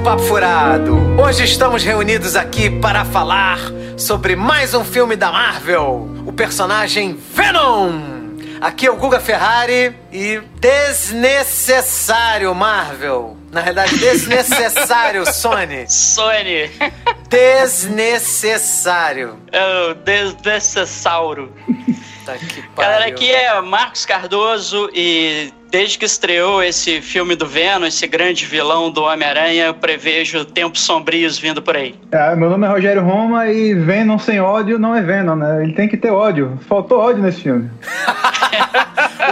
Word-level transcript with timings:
do 0.00 0.04
Papo 0.04 0.22
Furado! 0.22 0.96
Hoje 1.20 1.44
estamos 1.44 1.84
reunidos 1.84 2.34
aqui 2.34 2.70
para 2.70 3.04
falar 3.04 3.58
sobre 3.98 4.34
mais 4.34 4.72
um 4.72 4.82
filme 4.82 5.14
da 5.14 5.30
Marvel, 5.30 6.08
o 6.26 6.32
personagem 6.32 7.18
Venom! 7.34 8.00
Aqui 8.62 8.86
é 8.86 8.90
o 8.90 8.96
Guga 8.96 9.20
Ferrari 9.20 9.94
e 10.10 10.40
desnecessário 10.58 12.54
Marvel. 12.54 13.36
Na 13.50 13.60
realidade, 13.60 13.98
desnecessário 13.98 15.26
Sony. 15.32 15.84
Sony. 15.88 16.70
Desnecessário. 17.28 19.38
É 19.52 19.90
o 19.90 19.94
desnecessauro. 19.94 21.52
Tá 22.24 22.36
que 22.36 22.62
pariu. 22.62 22.70
Galera, 22.76 23.06
aqui 23.06 23.30
é 23.30 23.60
Marcos 23.60 24.06
Cardoso 24.06 24.88
e 24.94 25.52
desde 25.70 25.96
que 25.98 26.04
estreou 26.04 26.62
esse 26.62 27.00
filme 27.00 27.34
do 27.36 27.46
Venom, 27.46 27.86
esse 27.86 28.06
grande 28.06 28.44
vilão 28.44 28.90
do 28.90 29.02
Homem-Aranha, 29.04 29.66
eu 29.66 29.74
prevejo 29.74 30.44
tempos 30.44 30.80
sombrios 30.82 31.38
vindo 31.38 31.62
por 31.62 31.76
aí. 31.76 31.94
É, 32.10 32.34
meu 32.34 32.50
nome 32.50 32.66
é 32.66 32.70
Rogério 32.70 33.02
Roma 33.02 33.46
e 33.48 33.74
Venom 33.74 34.18
sem 34.18 34.40
ódio 34.40 34.78
não 34.78 34.94
é 34.94 35.00
Venom, 35.00 35.36
né? 35.36 35.62
Ele 35.62 35.72
tem 35.74 35.88
que 35.88 35.96
ter 35.96 36.10
ódio. 36.10 36.58
Faltou 36.68 36.98
ódio 36.98 37.22
nesse 37.22 37.42
filme. 37.42 37.70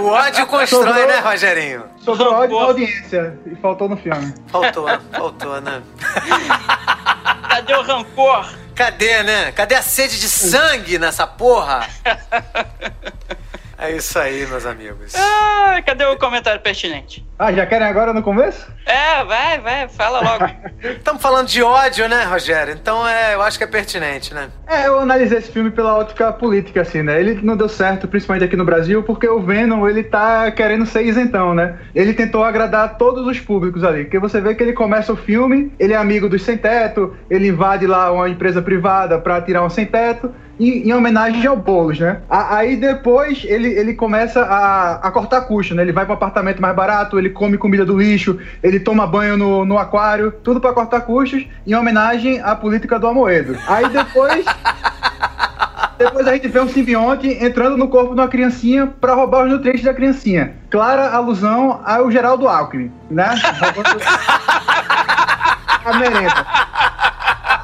O 0.01 0.07
ódio 0.07 0.47
constrói, 0.47 0.85
Sobrou- 0.85 1.07
né, 1.09 1.19
Rogerinho? 1.19 1.83
Sobrou 2.05 2.33
ódio 2.33 2.57
na 2.57 2.67
audiência 2.67 3.37
e 3.51 3.57
faltou 3.57 3.89
no 3.89 3.97
filme. 3.97 4.33
Faltou, 4.47 4.87
faltou, 5.11 5.61
né? 5.61 5.83
Cadê 7.51 7.75
o 7.75 7.83
rancor? 7.83 8.49
Cadê, 8.77 9.25
né? 9.25 9.51
Cadê 9.51 9.75
a 9.75 9.83
sede 9.83 10.21
de 10.21 10.29
sangue 10.29 11.01
nessa 11.01 11.27
porra? 11.27 11.85
É 13.81 13.93
isso 13.93 14.19
aí, 14.19 14.45
meus 14.49 14.67
amigos. 14.67 15.15
Ah, 15.15 15.81
cadê 15.87 16.05
o 16.05 16.19
comentário 16.19 16.61
pertinente? 16.61 17.25
Ah, 17.39 17.53
já 17.53 17.65
querem 17.65 17.87
agora 17.87 18.13
no 18.13 18.25
começo? 18.25 18.67
É, 18.85 19.25
vai, 19.25 19.61
vai, 19.61 19.89
fala 19.89 20.21
logo. 20.21 20.53
Estamos 20.83 21.23
falando 21.23 21.47
de 21.47 21.63
ódio, 21.63 22.09
né, 22.09 22.25
Rogério? 22.25 22.75
Então 22.75 23.07
é, 23.07 23.35
eu 23.35 23.43
acho 23.43 23.57
que 23.57 23.63
é 23.63 23.69
pertinente, 23.69 24.35
né? 24.35 24.49
É, 24.67 24.89
eu 24.89 24.99
analisei 24.99 25.39
esse 25.39 25.53
filme 25.53 25.71
pela 25.71 25.97
ótica 25.97 26.33
política, 26.33 26.81
assim, 26.81 27.05
né? 27.05 27.21
Ele 27.21 27.39
não 27.41 27.57
deu 27.57 27.69
certo, 27.69 28.09
principalmente 28.09 28.45
aqui 28.45 28.57
no 28.57 28.65
Brasil, 28.65 29.05
porque 29.05 29.29
o 29.29 29.41
Venom, 29.41 29.89
ele 29.89 30.03
tá 30.03 30.51
querendo 30.51 30.85
ser 30.85 31.07
isentão, 31.07 31.55
né? 31.55 31.79
Ele 31.95 32.13
tentou 32.13 32.43
agradar 32.43 32.99
todos 32.99 33.29
os 33.29 33.39
públicos 33.39 33.85
ali, 33.85 34.03
porque 34.03 34.19
você 34.19 34.41
vê 34.41 34.57
que 34.57 34.63
ele 34.65 34.73
começa 34.73 35.13
o 35.13 35.17
filme, 35.17 35.73
ele 35.79 35.93
é 35.93 35.97
amigo 35.97 36.29
dos 36.29 36.43
sem-teto, 36.43 37.17
ele 37.31 37.47
invade 37.47 37.87
lá 37.87 38.11
uma 38.11 38.29
empresa 38.29 38.61
privada 38.61 39.21
pra 39.21 39.41
tirar 39.41 39.63
um 39.63 39.71
sem-teto, 39.71 40.35
em, 40.59 40.89
em 40.89 40.93
homenagem 40.93 41.47
ao 41.47 41.57
Boulos, 41.57 41.99
né? 41.99 42.21
Aí 42.29 42.77
depois 42.77 43.45
ele, 43.45 43.69
ele 43.69 43.95
começa 43.95 44.43
a, 44.43 44.95
a 44.97 45.11
cortar 45.11 45.43
custo, 45.43 45.75
né? 45.75 45.83
Ele 45.83 45.93
vai 45.93 46.05
pro 46.05 46.15
apartamento 46.15 46.61
mais 46.61 46.75
barato, 46.75 47.19
ele 47.19 47.31
come 47.31 47.57
comida 47.59 47.85
do 47.85 47.99
lixo, 47.99 48.39
ele 48.63 48.81
toma 48.81 49.07
banho 49.07 49.37
no, 49.37 49.65
no 49.65 49.79
aquário, 49.79 50.33
tudo 50.43 50.61
pra 50.61 50.73
cortar 50.73 51.03
custos, 51.03 51.47
em 51.67 51.75
homenagem 51.75 52.41
à 52.41 52.55
política 52.55 52.99
do 52.99 53.07
Amoedo. 53.07 53.57
Aí 53.67 53.89
depois. 53.89 54.45
Depois 55.99 56.29
a 56.29 56.33
gente 56.33 56.47
vê 56.47 56.61
um 56.61 56.69
simbionte 56.69 57.27
entrando 57.45 57.77
no 57.77 57.89
corpo 57.89 58.15
de 58.15 58.21
uma 58.21 58.29
criancinha 58.29 58.87
pra 58.87 59.15
roubar 59.15 59.47
os 59.47 59.51
nutrientes 59.51 59.83
da 59.83 59.93
criancinha. 59.93 60.55
Clara 60.71 61.11
alusão 61.11 61.81
ao 61.85 62.09
Geraldo 62.09 62.47
Alckmin, 62.47 62.93
né? 63.11 63.35
A 65.85 65.99
merenda. 65.99 66.47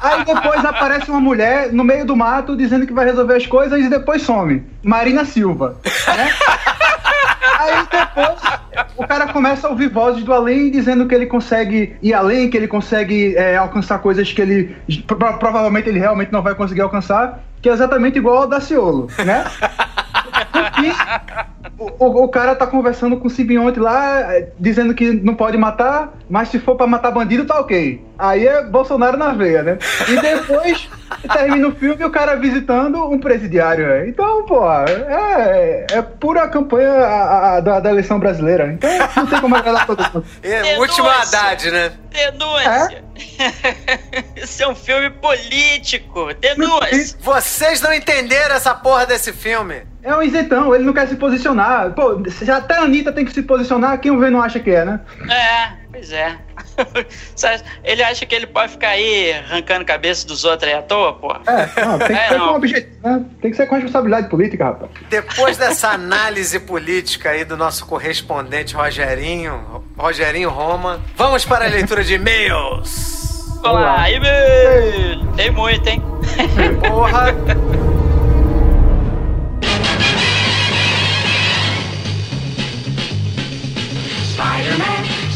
Aí 0.05 0.23
depois 0.25 0.63
aparece 0.63 1.09
uma 1.09 1.19
mulher 1.19 1.71
no 1.73 1.83
meio 1.83 2.05
do 2.05 2.15
mato 2.15 2.55
dizendo 2.55 2.85
que 2.85 2.93
vai 2.93 3.05
resolver 3.05 3.35
as 3.35 3.45
coisas 3.45 3.79
e 3.83 3.89
depois 3.89 4.21
some. 4.21 4.63
Marina 4.83 5.25
Silva. 5.25 5.77
Né? 5.83 6.29
Aí 7.59 7.87
depois 7.91 8.39
o 8.97 9.07
cara 9.07 9.27
começa 9.33 9.67
a 9.67 9.69
ouvir 9.71 9.89
vozes 9.89 10.23
do 10.23 10.33
além 10.33 10.69
dizendo 10.69 11.07
que 11.07 11.15
ele 11.15 11.25
consegue 11.25 11.95
ir 12.01 12.13
além, 12.13 12.49
que 12.49 12.57
ele 12.57 12.67
consegue 12.67 13.35
é, 13.35 13.55
alcançar 13.57 13.99
coisas 13.99 14.31
que 14.31 14.41
ele 14.41 14.75
pro- 15.07 15.17
provavelmente 15.39 15.89
ele 15.89 15.99
realmente 15.99 16.31
não 16.31 16.41
vai 16.41 16.53
conseguir 16.53 16.81
alcançar, 16.81 17.39
que 17.61 17.69
é 17.69 17.73
exatamente 17.73 18.17
igual 18.17 18.43
ao 18.43 18.47
Daciolo, 18.47 19.07
né? 19.25 19.45
O, 21.77 22.05
o- 22.05 22.23
o 22.25 22.27
cara 22.29 22.55
tá 22.55 22.67
conversando 22.67 23.17
com 23.17 23.27
o 23.27 23.29
simbionte 23.29 23.79
lá, 23.79 24.33
é, 24.33 24.49
dizendo 24.59 24.93
que 24.93 25.11
não 25.11 25.35
pode 25.35 25.57
matar, 25.57 26.13
mas 26.29 26.49
se 26.49 26.59
for 26.59 26.75
pra 26.75 26.87
matar 26.87 27.11
bandido, 27.11 27.45
tá 27.45 27.59
ok. 27.59 28.04
Aí 28.17 28.47
é 28.47 28.63
Bolsonaro 28.63 29.17
na 29.17 29.33
veia, 29.33 29.61
né? 29.63 29.77
E 30.07 30.17
depois 30.19 30.87
termina 31.33 31.67
o 31.67 31.75
filme 31.75 32.01
e 32.01 32.05
o 32.05 32.09
cara 32.09 32.35
visitando 32.35 33.03
um 33.09 33.19
presidiário. 33.19 33.85
né? 33.87 34.07
Então, 34.07 34.45
pô, 34.45 34.63
é, 34.71 35.85
é 35.91 36.01
pura 36.01 36.47
campanha 36.47 36.91
a- 36.91 37.55
a- 37.55 37.59
da, 37.59 37.79
da 37.79 37.89
eleição 37.89 38.19
brasileira. 38.19 38.71
Então 38.71 38.89
não 39.17 39.27
tem 39.27 39.41
como 39.41 39.55
agradar 39.55 39.85
todo 39.85 40.01
mundo. 40.13 40.25
É, 40.43 40.61
Denúncia. 40.61 40.79
último 40.79 41.07
Haddad, 41.09 41.71
né? 41.71 41.91
Denúncia. 42.11 43.03
Esse 44.35 44.63
é 44.63 44.67
um 44.67 44.75
filme 44.75 45.09
político. 45.09 46.33
Denúncia. 46.35 47.17
Vocês 47.21 47.81
não 47.81 47.93
entenderam 47.93 48.55
essa 48.55 48.73
porra 48.73 49.05
desse 49.05 49.31
filme. 49.33 49.81
É 50.03 50.15
um 50.15 50.21
isentão, 50.21 50.73
ele 50.75 50.83
não 50.83 50.93
quer 50.93 51.07
se 51.07 51.15
posicionar. 51.15 51.91
Pô, 51.93 52.21
já 52.43 52.57
até 52.57 52.75
a 52.75 52.81
Anitta 52.81 53.11
tem 53.11 53.25
que 53.25 53.33
se 53.33 53.41
posicionar, 53.41 53.99
quem 53.99 54.11
o 54.11 54.19
vê 54.19 54.29
não 54.29 54.41
acha 54.41 54.59
que 54.59 54.69
é, 54.69 54.85
né? 54.85 54.99
É, 55.27 55.71
pois 55.91 56.11
é. 56.11 56.37
Ele 57.83 58.03
acha 58.03 58.25
que 58.25 58.35
ele 58.35 58.47
pode 58.47 58.71
ficar 58.73 58.89
aí 58.89 59.33
arrancando 59.33 59.85
cabeça 59.85 60.25
dos 60.27 60.43
outros 60.43 60.69
aí 60.71 60.77
à 60.77 60.81
toa, 60.81 61.13
pô? 61.13 61.31
É, 61.47 61.85
não, 61.85 61.97
tem 61.99 62.07
que 62.07 62.13
É, 62.25 62.27
ser 62.29 62.37
não. 62.37 62.47
com 62.49 62.55
objetivo, 62.55 62.95
né? 63.03 63.25
Tem 63.41 63.51
que 63.51 63.57
ser 63.57 63.65
com 63.67 63.75
responsabilidade 63.75 64.29
política, 64.29 64.65
rapaz. 64.65 64.91
Depois 65.09 65.57
dessa 65.57 65.89
análise 65.89 66.59
política 66.59 67.29
aí 67.31 67.45
do 67.45 67.55
nosso 67.55 67.85
correspondente 67.85 68.75
Rogerinho, 68.75 69.83
Rogerinho 69.97 70.49
Roma, 70.49 71.01
vamos 71.15 71.45
para 71.45 71.65
a 71.65 71.67
leitura 71.67 72.03
de 72.03 72.15
e-mails. 72.15 73.59
Olá, 73.63 74.09
e 74.11 74.19
meu, 74.19 75.33
Tem 75.35 75.49
muito, 75.51 75.87
hein? 75.87 76.01
Porra! 76.87 77.33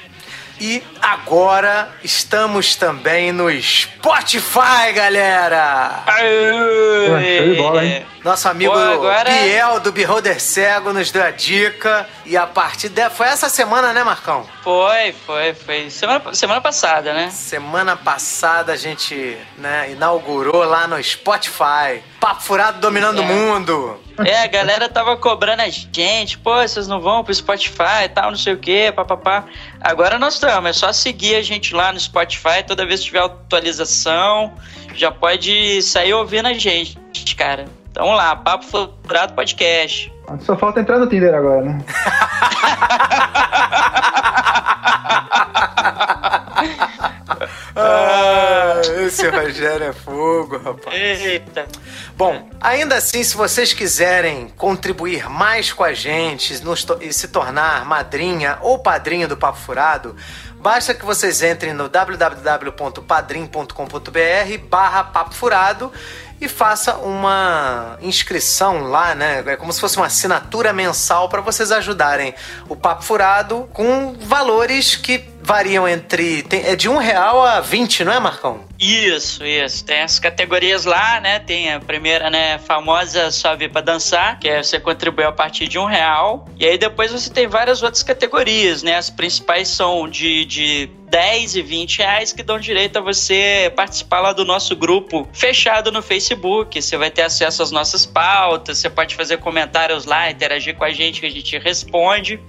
E 0.59 0.83
agora 1.01 1.89
estamos 2.03 2.75
também 2.75 3.31
no 3.31 3.49
Spotify, 3.61 4.93
galera! 4.93 6.03
show 6.07 7.19
de 7.19 7.55
bola, 7.57 7.83
hein? 7.85 8.05
Nosso 8.23 8.47
amigo 8.47 8.71
Pô, 8.71 8.79
agora- 8.79 9.29
Biel 9.29 9.79
do 9.81 9.91
Beholder 9.91 10.39
Cego 10.39 10.93
nos 10.93 11.11
deu 11.11 11.23
a 11.23 11.31
dica. 11.31 12.07
E 12.25 12.37
a 12.37 12.47
partir 12.47 12.87
de... 12.87 13.09
Foi 13.09 13.27
essa 13.27 13.49
semana, 13.49 13.91
né, 13.91 14.01
Marcão? 14.01 14.47
Foi, 14.63 15.13
foi, 15.25 15.53
foi. 15.53 15.89
Semana, 15.89 16.33
semana 16.33 16.61
passada, 16.61 17.13
né? 17.13 17.29
Semana 17.31 17.97
passada 17.97 18.71
a 18.71 18.77
gente 18.77 19.37
né, 19.57 19.91
inaugurou 19.91 20.63
lá 20.63 20.87
no 20.87 21.03
Spotify. 21.03 22.01
Papo 22.21 22.41
Furado 22.43 22.79
dominando 22.79 23.19
o 23.19 23.23
É. 23.23 23.25
mundo. 23.25 23.99
É, 24.23 24.43
a 24.43 24.47
galera 24.47 24.87
tava 24.87 25.17
cobrando 25.17 25.63
a 25.63 25.69
gente, 25.69 26.37
pô, 26.37 26.55
vocês 26.61 26.87
não 26.87 27.01
vão 27.01 27.23
pro 27.25 27.33
Spotify 27.33 28.05
e 28.05 28.09
tal, 28.09 28.29
não 28.29 28.37
sei 28.37 28.53
o 28.53 28.57
que, 28.57 28.91
papapá. 28.93 29.43
Agora 29.83 30.17
nós 30.17 30.35
estamos, 30.35 30.69
é 30.69 30.73
só 30.73 30.93
seguir 30.93 31.35
a 31.35 31.41
gente 31.41 31.75
lá 31.75 31.91
no 31.91 31.99
Spotify, 31.99 32.63
toda 32.65 32.85
vez 32.85 33.01
que 33.01 33.07
tiver 33.07 33.19
atualização, 33.19 34.53
já 34.95 35.11
pode 35.11 35.81
sair 35.81 36.13
ouvindo 36.13 36.47
a 36.47 36.53
gente, 36.53 36.97
cara. 37.35 37.65
Então 37.91 38.05
vamos 38.05 38.17
lá, 38.17 38.33
Papo 38.33 38.65
Furado 38.65 39.33
Podcast. 39.33 40.09
Só 40.39 40.55
falta 40.55 40.79
entrar 40.79 40.99
no 40.99 41.07
Tinder 41.07 41.35
agora, 41.35 41.61
né? 41.61 41.83
Ah, 47.75 48.81
esse 49.05 49.27
Rogério 49.27 49.87
é 49.87 49.93
fogo, 49.93 50.57
rapaz. 50.57 50.95
Eita. 50.95 51.67
Bom, 52.15 52.47
ainda 52.61 52.95
assim, 52.95 53.23
se 53.23 53.35
vocês 53.35 53.73
quiserem 53.73 54.49
contribuir 54.49 55.27
mais 55.29 55.73
com 55.73 55.83
a 55.83 55.93
gente 55.93 56.53
e 57.01 57.13
se 57.13 57.27
tornar 57.29 57.83
madrinha 57.85 58.59
ou 58.61 58.77
padrinho 58.77 59.27
do 59.27 59.35
Papo 59.35 59.57
Furado, 59.57 60.15
basta 60.59 60.93
que 60.93 61.03
vocês 61.03 61.41
entrem 61.41 61.73
no 61.73 61.89
www.padrim.com.br 61.89 64.67
barra 64.69 65.03
Papo 65.05 65.33
Furado 65.33 65.91
e 66.39 66.47
faça 66.47 66.97
uma 66.97 67.97
inscrição 68.01 68.83
lá, 68.83 69.15
né? 69.15 69.43
É 69.47 69.55
como 69.55 69.73
se 69.73 69.79
fosse 69.79 69.97
uma 69.97 70.07
assinatura 70.07 70.73
mensal 70.73 71.29
para 71.29 71.41
vocês 71.41 71.71
ajudarem 71.71 72.35
o 72.67 72.75
Papo 72.75 73.03
Furado 73.03 73.69
com 73.73 74.15
valores 74.19 74.95
que 74.95 75.32
variam 75.43 75.87
entre. 75.87 76.41
Tem, 76.43 76.65
é 76.65 76.75
de 76.75 76.89
um 76.89 76.97
real 76.97 77.41
a 77.43 77.59
20, 77.59 78.03
não 78.03 78.13
é, 78.13 78.19
Marcão? 78.19 78.61
Isso, 78.79 79.45
isso. 79.45 79.85
Tem 79.85 80.01
as 80.01 80.19
categorias 80.19 80.85
lá, 80.85 81.19
né? 81.19 81.39
Tem 81.39 81.71
a 81.71 81.79
primeira, 81.79 82.29
né, 82.29 82.57
famosa 82.57 83.29
Vir 83.57 83.71
Pra 83.71 83.81
Dançar, 83.81 84.39
que 84.39 84.49
é 84.49 84.61
você 84.61 84.79
contribuir 84.79 85.25
a 85.25 85.31
partir 85.31 85.67
de 85.67 85.77
um 85.77 85.85
real. 85.85 86.47
E 86.59 86.65
aí 86.65 86.77
depois 86.77 87.11
você 87.11 87.29
tem 87.29 87.47
várias 87.47 87.83
outras 87.83 88.03
categorias, 88.03 88.83
né? 88.83 88.95
As 88.95 89.09
principais 89.09 89.67
são 89.67 90.07
de, 90.09 90.45
de 90.45 90.89
10 91.09 91.57
e 91.57 91.61
20 91.61 91.99
reais 91.99 92.33
que 92.33 92.41
dão 92.41 92.59
direito 92.59 92.97
a 92.97 93.01
você 93.01 93.71
participar 93.75 94.19
lá 94.19 94.33
do 94.33 94.43
nosso 94.43 94.75
grupo 94.75 95.27
fechado 95.31 95.91
no 95.91 96.01
Facebook. 96.01 96.81
Você 96.81 96.97
vai 96.97 97.11
ter 97.11 97.21
acesso 97.21 97.61
às 97.61 97.71
nossas 97.71 98.05
pautas, 98.05 98.79
você 98.79 98.89
pode 98.89 99.15
fazer 99.15 99.37
comentários 99.37 100.05
lá, 100.05 100.31
interagir 100.31 100.75
com 100.75 100.83
a 100.83 100.91
gente 100.91 101.21
que 101.21 101.27
a 101.27 101.31
gente 101.31 101.57
responde. 101.57 102.39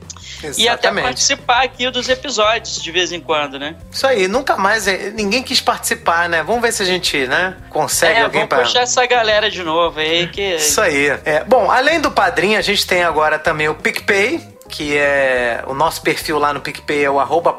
Exatamente. 0.47 0.63
E 0.63 0.69
até 0.69 1.03
participar 1.03 1.65
aqui 1.65 1.91
dos 1.91 2.09
episódios 2.09 2.83
de 2.83 2.91
vez 2.91 3.13
em 3.13 3.21
quando, 3.21 3.59
né? 3.59 3.77
Isso 3.91 4.07
aí, 4.07 4.29
nunca 4.29 4.57
mais 4.57 4.87
eh, 4.87 5.13
ninguém 5.15 5.43
quis 5.43 5.61
participar, 5.61 6.29
né? 6.29 6.43
Vamos 6.43 6.63
ver 6.63 6.73
se 6.73 6.83
a 6.83 6.87
gente, 6.87 7.27
né, 7.27 7.57
consegue 7.71 8.21
é, 8.21 8.23
alguém 8.23 8.47
para 8.47 8.63
puxar 8.63 8.81
essa 8.81 9.05
galera 9.07 9.51
de 9.51 9.63
novo 9.63 10.01
aí 10.01 10.27
que 10.29 10.57
Isso 10.57 10.81
aí. 10.81 11.09
É, 11.25 11.45
bom, 11.45 11.71
além 11.71 12.01
do 12.01 12.11
padrinho, 12.11 12.59
a 12.59 12.63
gente 12.63 12.87
tem 12.87 13.03
agora 13.03 13.39
também 13.39 13.69
o 13.69 13.75
PicPay, 13.75 14.55
que 14.69 14.97
é 14.97 15.63
o 15.67 15.75
nosso 15.75 16.03
perfil 16.03 16.39
lá 16.39 16.53
no 16.53 16.61
PicPay 16.61 17.05
é 17.05 17.11
o 17.11 17.21
arroba. 17.21 17.55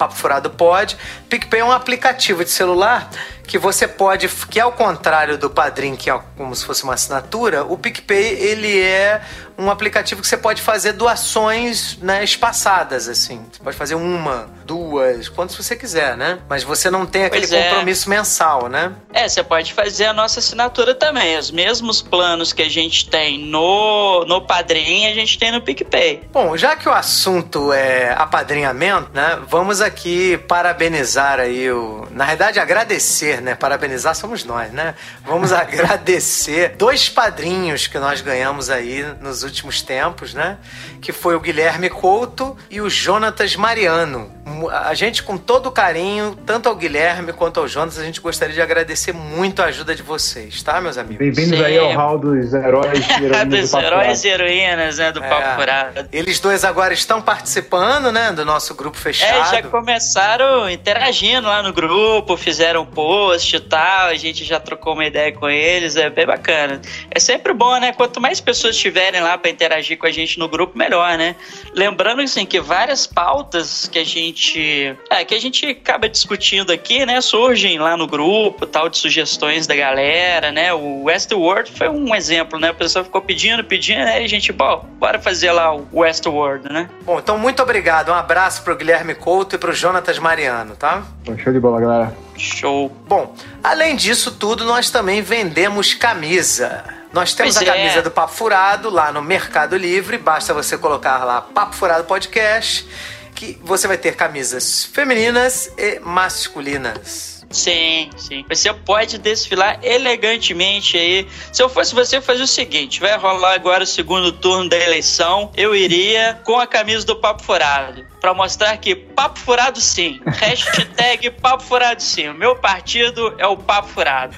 PicPay 1.29 1.59
é 1.59 1.65
um 1.65 1.71
aplicativo 1.71 2.43
de 2.43 2.51
celular 2.51 3.09
que 3.45 3.57
você 3.57 3.87
pode, 3.87 4.27
que 4.27 4.59
ao 4.59 4.71
contrário 4.71 5.37
do 5.37 5.49
Padrim, 5.49 5.95
que 5.95 6.09
é 6.09 6.19
como 6.37 6.55
se 6.55 6.65
fosse 6.65 6.83
uma 6.83 6.93
assinatura, 6.93 7.63
o 7.63 7.77
PicPay 7.77 8.33
ele 8.39 8.79
é 8.79 9.21
um 9.57 9.69
aplicativo 9.69 10.21
que 10.21 10.27
você 10.27 10.37
pode 10.37 10.61
fazer 10.61 10.93
doações 10.93 11.97
né, 12.01 12.23
espaçadas, 12.23 13.07
assim. 13.07 13.45
Você 13.51 13.63
pode 13.63 13.77
fazer 13.77 13.95
uma, 13.95 14.49
duas, 14.65 15.29
quantas 15.29 15.55
você 15.55 15.75
quiser, 15.75 16.17
né? 16.17 16.39
Mas 16.49 16.63
você 16.63 16.89
não 16.89 17.05
tem 17.05 17.25
aquele 17.25 17.53
é. 17.53 17.69
compromisso 17.69 18.09
mensal, 18.09 18.67
né? 18.67 18.91
É, 19.13 19.27
você 19.27 19.43
pode 19.43 19.73
fazer 19.73 20.05
a 20.05 20.13
nossa 20.13 20.39
assinatura 20.39 20.93
também. 20.93 21.37
Os 21.37 21.51
mesmos 21.51 22.01
planos 22.01 22.51
que 22.51 22.61
a 22.61 22.69
gente 22.69 23.09
tem 23.09 23.39
no, 23.45 24.25
no 24.25 24.41
Padrim, 24.41 25.05
a 25.07 25.13
gente 25.13 25.37
tem 25.37 25.51
no 25.51 25.61
PicPay. 25.61 26.23
Bom, 26.31 26.57
já 26.57 26.75
que 26.75 26.89
o 26.89 26.91
assunto 26.91 27.71
é 27.71 28.13
apadrinhamento, 28.13 29.09
né? 29.13 29.39
Vamos 29.47 29.81
aqui 29.81 30.37
parabenizar 30.37 31.39
aí 31.39 31.71
o... 31.71 32.07
Na 32.11 32.25
verdade, 32.25 32.59
agradecer, 32.59 33.34
né? 33.41 33.55
Parabenizar 33.55 34.15
somos 34.15 34.43
nós, 34.43 34.71
né? 34.71 34.95
Vamos 35.25 35.51
agradecer 35.53 36.75
dois 36.77 37.09
padrinhos 37.09 37.87
que 37.87 37.99
nós 37.99 38.21
ganhamos 38.21 38.69
aí 38.69 39.05
nos 39.21 39.43
últimos 39.43 39.81
tempos, 39.81 40.33
né? 40.33 40.57
Que 41.01 41.11
foi 41.11 41.35
o 41.35 41.39
Guilherme 41.39 41.89
Couto 41.89 42.57
e 42.69 42.81
o 42.81 42.89
Jonatas 42.89 43.55
Mariano. 43.55 44.31
A 44.71 44.93
gente, 44.93 45.23
com 45.23 45.37
todo 45.37 45.71
carinho, 45.71 46.37
tanto 46.45 46.69
ao 46.69 46.75
Guilherme 46.75 47.33
quanto 47.33 47.59
ao 47.59 47.67
Jonas, 47.67 47.97
a 47.97 48.03
gente 48.03 48.21
gostaria 48.21 48.53
de 48.53 48.61
agradecer 48.61 49.11
muito 49.11 49.61
a 49.61 49.65
ajuda 49.65 49.95
de 49.95 50.03
vocês, 50.03 50.61
tá, 50.61 50.79
meus 50.79 50.97
amigos? 50.97 51.17
Bem-vindos 51.17 51.59
aí 51.61 51.77
ao 51.77 51.91
hall 51.93 52.19
dos 52.19 52.53
heróis 52.53 53.05
e 53.19 53.25
heroínas. 53.25 53.71
dos 53.71 53.73
heróis 53.73 54.23
e 54.23 54.27
heroínas, 54.27 54.97
né, 54.99 55.11
do 55.11 55.23
é, 55.23 55.27
Papo 55.27 55.59
Furado. 55.59 56.09
Eles 56.11 56.39
dois 56.39 56.63
agora 56.63 56.93
estão 56.93 57.21
participando, 57.21 58.11
né, 58.11 58.31
do 58.31 58.45
nosso 58.45 58.75
grupo 58.75 58.97
fechado. 58.97 59.55
É, 59.55 59.61
já 59.61 59.63
começaram 59.63 60.69
interagindo 60.69 61.47
lá 61.47 61.63
no 61.63 61.73
grupo, 61.73 62.37
fizeram 62.37 62.83
um 62.83 62.85
post 62.85 63.24
e 63.33 63.59
tal, 63.59 64.07
a 64.07 64.15
gente 64.15 64.43
já 64.43 64.59
trocou 64.59 64.93
uma 64.93 65.05
ideia 65.05 65.31
com 65.31 65.49
eles, 65.49 65.95
é 65.95 66.09
bem 66.09 66.25
bacana. 66.25 66.81
É 67.09 67.19
sempre 67.19 67.53
bom, 67.53 67.77
né, 67.77 67.93
quanto 67.93 68.21
mais 68.21 68.39
pessoas 68.39 68.77
tiverem 68.77 69.21
lá 69.21 69.37
para 69.37 69.49
interagir 69.49 69.97
com 69.97 70.05
a 70.05 70.11
gente 70.11 70.37
no 70.39 70.47
grupo, 70.47 70.77
melhor, 70.77 71.17
né? 71.17 71.35
Lembrando, 71.73 72.21
assim, 72.21 72.45
que 72.45 72.59
várias 72.59 73.07
pautas 73.07 73.87
que 73.87 73.99
a 73.99 74.03
gente 74.03 74.35
gente. 74.35 74.97
É, 75.09 75.23
que 75.23 75.33
a 75.33 75.39
gente 75.39 75.65
acaba 75.65 76.09
discutindo 76.09 76.71
aqui, 76.71 77.05
né? 77.05 77.21
Surgem 77.21 77.77
lá 77.79 77.95
no 77.95 78.07
grupo, 78.07 78.65
tal, 78.65 78.89
de 78.89 78.97
sugestões 78.97 79.67
da 79.67 79.75
galera, 79.75 80.51
né? 80.51 80.73
O 80.73 81.03
Westworld 81.03 81.71
foi 81.71 81.89
um 81.89 82.13
exemplo, 82.15 82.59
né? 82.59 82.71
O 82.71 82.75
pessoal 82.75 83.05
ficou 83.05 83.21
pedindo, 83.21 83.63
pedindo, 83.63 83.99
né? 83.99 84.21
E 84.21 84.25
a 84.25 84.29
gente, 84.29 84.51
bom, 84.51 84.85
bora 84.97 85.19
fazer 85.19 85.51
lá 85.51 85.73
o 85.73 85.87
Westworld, 85.93 86.71
né? 86.71 86.89
Bom, 87.03 87.19
então 87.19 87.37
muito 87.37 87.61
obrigado. 87.61 88.09
Um 88.09 88.15
abraço 88.15 88.63
pro 88.63 88.75
Guilherme 88.75 89.15
Couto 89.15 89.55
e 89.55 89.59
pro 89.59 89.73
Jonatas 89.73 90.19
Mariano, 90.19 90.75
tá? 90.75 91.03
Show 91.43 91.53
de 91.53 91.59
bola, 91.59 91.79
galera. 91.79 92.24
Show. 92.37 92.89
Bom, 93.07 93.35
além 93.63 93.95
disso 93.95 94.31
tudo, 94.31 94.65
nós 94.65 94.89
também 94.89 95.21
vendemos 95.21 95.93
camisa. 95.93 96.83
Nós 97.13 97.33
temos 97.33 97.55
pois 97.55 97.69
a 97.69 97.73
camisa 97.73 97.99
é. 97.99 98.01
do 98.01 98.11
Papo 98.11 98.33
Furado 98.33 98.89
lá 98.89 99.11
no 99.11 99.21
Mercado 99.21 99.77
Livre, 99.77 100.17
basta 100.17 100.53
você 100.53 100.77
colocar 100.77 101.23
lá 101.23 101.41
Papo 101.41 101.75
Furado 101.75 102.03
Podcast 102.03 102.87
que 103.35 103.59
você 103.61 103.87
vai 103.87 103.97
ter 103.97 104.15
camisas 104.15 104.85
femininas 104.85 105.69
e 105.77 105.99
masculinas. 105.99 107.34
Sim, 107.49 108.09
sim. 108.17 108.45
Você 108.49 108.73
pode 108.73 109.17
desfilar 109.17 109.79
elegantemente 109.83 110.97
aí. 110.97 111.27
Se 111.51 111.61
eu 111.61 111.69
fosse 111.69 111.93
você, 111.93 112.19
fazer 112.19 112.43
o 112.43 112.47
seguinte: 112.47 112.99
vai 112.99 113.17
rolar 113.17 113.53
agora 113.53 113.83
o 113.83 113.87
segundo 113.87 114.31
turno 114.31 114.69
da 114.69 114.77
eleição. 114.77 115.51
Eu 115.55 115.75
iria 115.75 116.39
com 116.43 116.59
a 116.59 116.67
camisa 116.67 117.05
do 117.05 117.15
Papo 117.15 117.43
Furado. 117.43 118.05
Pra 118.19 118.33
mostrar 118.33 118.75
que 118.77 118.95
Papo 118.95 119.39
Furado 119.39 119.79
sim. 119.79 120.19
Hashtag 120.25 121.29
Papo 121.41 121.63
Furado 121.63 122.01
sim. 122.01 122.27
O 122.29 122.33
meu 122.33 122.55
partido 122.55 123.35
é 123.37 123.45
o 123.45 123.55
Papo 123.55 123.87
Furado. 123.89 124.35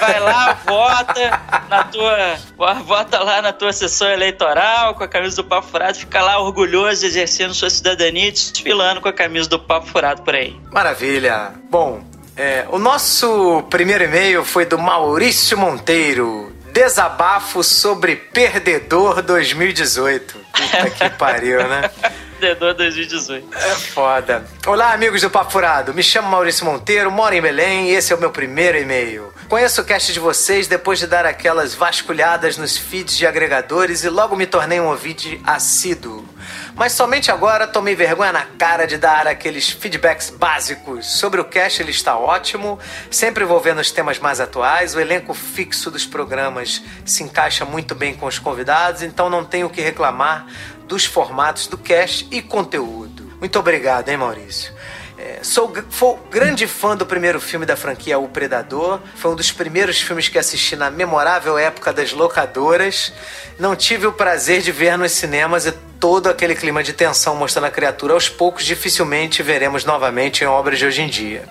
Vai 0.00 0.20
lá, 0.20 0.54
vota 0.64 1.40
na 1.68 1.84
tua. 1.84 2.38
Vota 2.84 3.22
lá 3.22 3.42
na 3.42 3.52
tua 3.52 3.72
sessão 3.72 4.08
eleitoral 4.08 4.94
com 4.94 5.04
a 5.04 5.08
camisa 5.08 5.36
do 5.36 5.44
Papo 5.44 5.68
Furado. 5.68 5.98
Fica 5.98 6.22
lá 6.22 6.38
orgulhoso, 6.38 7.04
exercendo 7.04 7.52
sua 7.54 7.70
cidadania 7.70 8.32
desfilando 8.32 9.00
com 9.00 9.08
a 9.08 9.12
camisa 9.12 9.48
do 9.48 9.58
Papo 9.58 9.86
Furado 9.86 10.22
por 10.22 10.34
aí. 10.34 10.56
Maravilha. 10.72 11.52
Bom, 11.70 12.02
é, 12.36 12.66
o 12.70 12.78
nosso 12.78 13.62
primeiro 13.70 14.04
e-mail 14.04 14.44
foi 14.44 14.66
do 14.66 14.78
Maurício 14.78 15.56
Monteiro. 15.56 16.54
Desabafo 16.72 17.64
sobre 17.64 18.16
Perdedor 18.16 19.22
2018. 19.22 20.36
Puta 20.52 20.90
que 20.90 21.10
pariu, 21.16 21.66
né? 21.66 21.90
Perdedor 22.38 22.74
2018. 22.74 23.48
É 23.56 23.74
foda. 23.76 24.44
Olá, 24.66 24.92
amigos 24.92 25.22
do 25.22 25.30
Papo 25.30 25.50
Furado. 25.50 25.94
Me 25.94 26.02
chamo 26.02 26.28
Maurício 26.28 26.66
Monteiro, 26.66 27.10
moro 27.10 27.34
em 27.34 27.40
Belém 27.40 27.88
e 27.88 27.94
esse 27.94 28.12
é 28.12 28.16
o 28.16 28.20
meu 28.20 28.30
primeiro 28.30 28.76
e-mail. 28.76 29.32
Conheço 29.48 29.80
o 29.80 29.84
cast 29.84 30.12
de 30.12 30.20
vocês 30.20 30.66
depois 30.66 30.98
de 30.98 31.06
dar 31.06 31.24
aquelas 31.24 31.74
vasculhadas 31.74 32.58
nos 32.58 32.76
feeds 32.76 33.16
de 33.16 33.26
agregadores 33.26 34.04
e 34.04 34.10
logo 34.10 34.36
me 34.36 34.46
tornei 34.46 34.80
um 34.80 34.88
ouvinte 34.88 35.40
assíduo. 35.44 36.28
Mas 36.74 36.92
somente 36.92 37.30
agora 37.30 37.66
tomei 37.66 37.94
vergonha 37.94 38.32
na 38.32 38.44
cara 38.44 38.86
de 38.86 38.98
dar 38.98 39.26
aqueles 39.26 39.70
feedbacks 39.70 40.28
básicos. 40.30 41.06
Sobre 41.06 41.40
o 41.40 41.44
cast, 41.44 41.80
ele 41.80 41.90
está 41.90 42.18
ótimo, 42.18 42.78
sempre 43.10 43.44
envolvendo 43.44 43.80
os 43.80 43.90
temas 43.90 44.18
mais 44.18 44.40
atuais. 44.40 44.94
O 44.94 45.00
elenco 45.00 45.32
fixo 45.32 45.90
dos 45.90 46.04
programas 46.04 46.82
se 47.04 47.22
encaixa 47.22 47.64
muito 47.64 47.94
bem 47.94 48.14
com 48.14 48.26
os 48.26 48.38
convidados, 48.38 49.02
então 49.02 49.30
não 49.30 49.44
tenho 49.44 49.68
o 49.68 49.70
que 49.70 49.80
reclamar 49.80 50.46
dos 50.86 51.04
formatos 51.04 51.66
do 51.66 51.76
cast 51.76 52.26
e 52.30 52.40
conteúdo. 52.40 53.32
Muito 53.38 53.58
obrigado, 53.58 54.08
hein, 54.08 54.16
Maurício? 54.16 54.72
É, 55.18 55.38
sou, 55.42 55.72
sou 55.90 56.18
grande 56.30 56.66
fã 56.66 56.94
do 56.94 57.06
primeiro 57.06 57.40
filme 57.40 57.64
da 57.64 57.74
franquia 57.74 58.18
O 58.18 58.28
Predador. 58.28 59.00
Foi 59.14 59.30
um 59.30 59.34
dos 59.34 59.50
primeiros 59.50 60.00
filmes 60.00 60.28
que 60.28 60.38
assisti 60.38 60.76
na 60.76 60.90
memorável 60.90 61.56
época 61.56 61.92
das 61.92 62.12
locadoras. 62.12 63.12
Não 63.58 63.74
tive 63.74 64.06
o 64.06 64.12
prazer 64.12 64.60
de 64.60 64.70
ver 64.70 64.98
nos 64.98 65.12
cinemas 65.12 65.66
e 65.66 65.72
todo 65.98 66.28
aquele 66.28 66.54
clima 66.54 66.82
de 66.82 66.92
tensão 66.92 67.34
mostrando 67.34 67.66
a 67.66 67.70
criatura 67.70 68.14
aos 68.14 68.28
poucos 68.28 68.64
dificilmente 68.64 69.42
veremos 69.42 69.84
novamente 69.84 70.44
em 70.44 70.46
obras 70.46 70.78
de 70.78 70.86
hoje 70.86 71.02
em 71.02 71.08
dia. 71.08 71.44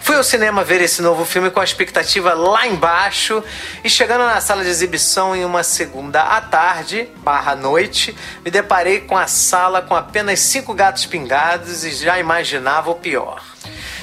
Fui 0.00 0.16
ao 0.16 0.24
cinema 0.24 0.64
ver 0.64 0.80
esse 0.80 1.00
novo 1.02 1.24
filme 1.24 1.50
com 1.50 1.60
a 1.60 1.64
expectativa 1.64 2.34
lá 2.34 2.66
embaixo 2.66 3.42
e 3.82 3.90
chegando 3.90 4.24
na 4.24 4.40
sala 4.40 4.62
de 4.62 4.70
exibição 4.70 5.34
em 5.34 5.44
uma 5.44 5.62
segunda 5.62 6.22
à 6.22 6.40
tarde, 6.40 7.08
barra 7.18 7.54
noite, 7.54 8.14
me 8.44 8.50
deparei 8.50 9.00
com 9.00 9.16
a 9.16 9.26
sala 9.26 9.82
com 9.82 9.94
apenas 9.94 10.40
cinco 10.40 10.74
gatos 10.74 11.06
pingados 11.06 11.84
e 11.84 11.90
já 11.90 12.18
imaginava 12.18 12.90
o 12.90 12.94
pior. 12.94 13.42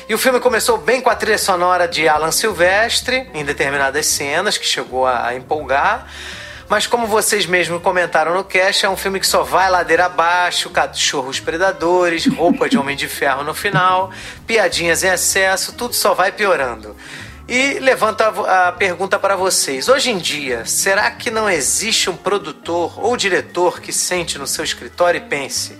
E 0.09 0.13
o 0.13 0.17
filme 0.17 0.39
começou 0.39 0.77
bem 0.77 0.99
com 0.99 1.09
a 1.09 1.15
trilha 1.15 1.37
sonora 1.37 1.87
de 1.87 2.07
Alan 2.07 2.31
Silvestre, 2.31 3.29
em 3.33 3.45
determinadas 3.45 4.07
cenas, 4.07 4.57
que 4.57 4.65
chegou 4.65 5.07
a 5.07 5.33
empolgar. 5.33 6.05
Mas 6.71 6.87
como 6.87 7.05
vocês 7.05 7.45
mesmos 7.45 7.81
comentaram 7.81 8.33
no 8.33 8.45
cast, 8.45 8.85
é 8.85 8.89
um 8.89 8.95
filme 8.95 9.19
que 9.19 9.27
só 9.27 9.43
vai 9.43 9.69
ladeira 9.69 10.05
abaixo, 10.05 10.69
cachorros 10.69 11.37
predadores, 11.37 12.25
roupa 12.25 12.69
de 12.69 12.77
homem 12.77 12.95
de 12.95 13.09
ferro 13.09 13.43
no 13.43 13.53
final, 13.53 14.09
piadinhas 14.47 15.03
em 15.03 15.07
excesso, 15.07 15.73
tudo 15.73 15.93
só 15.93 16.13
vai 16.13 16.31
piorando. 16.31 16.95
E 17.45 17.77
levanta 17.79 18.29
a 18.67 18.71
pergunta 18.71 19.19
para 19.19 19.35
vocês. 19.35 19.89
Hoje 19.89 20.11
em 20.11 20.17
dia, 20.17 20.65
será 20.65 21.11
que 21.11 21.29
não 21.29 21.49
existe 21.49 22.09
um 22.09 22.15
produtor 22.15 22.97
ou 23.03 23.17
diretor 23.17 23.81
que 23.81 23.91
sente 23.91 24.37
no 24.37 24.47
seu 24.47 24.63
escritório 24.63 25.17
e 25.17 25.27
pense 25.27 25.77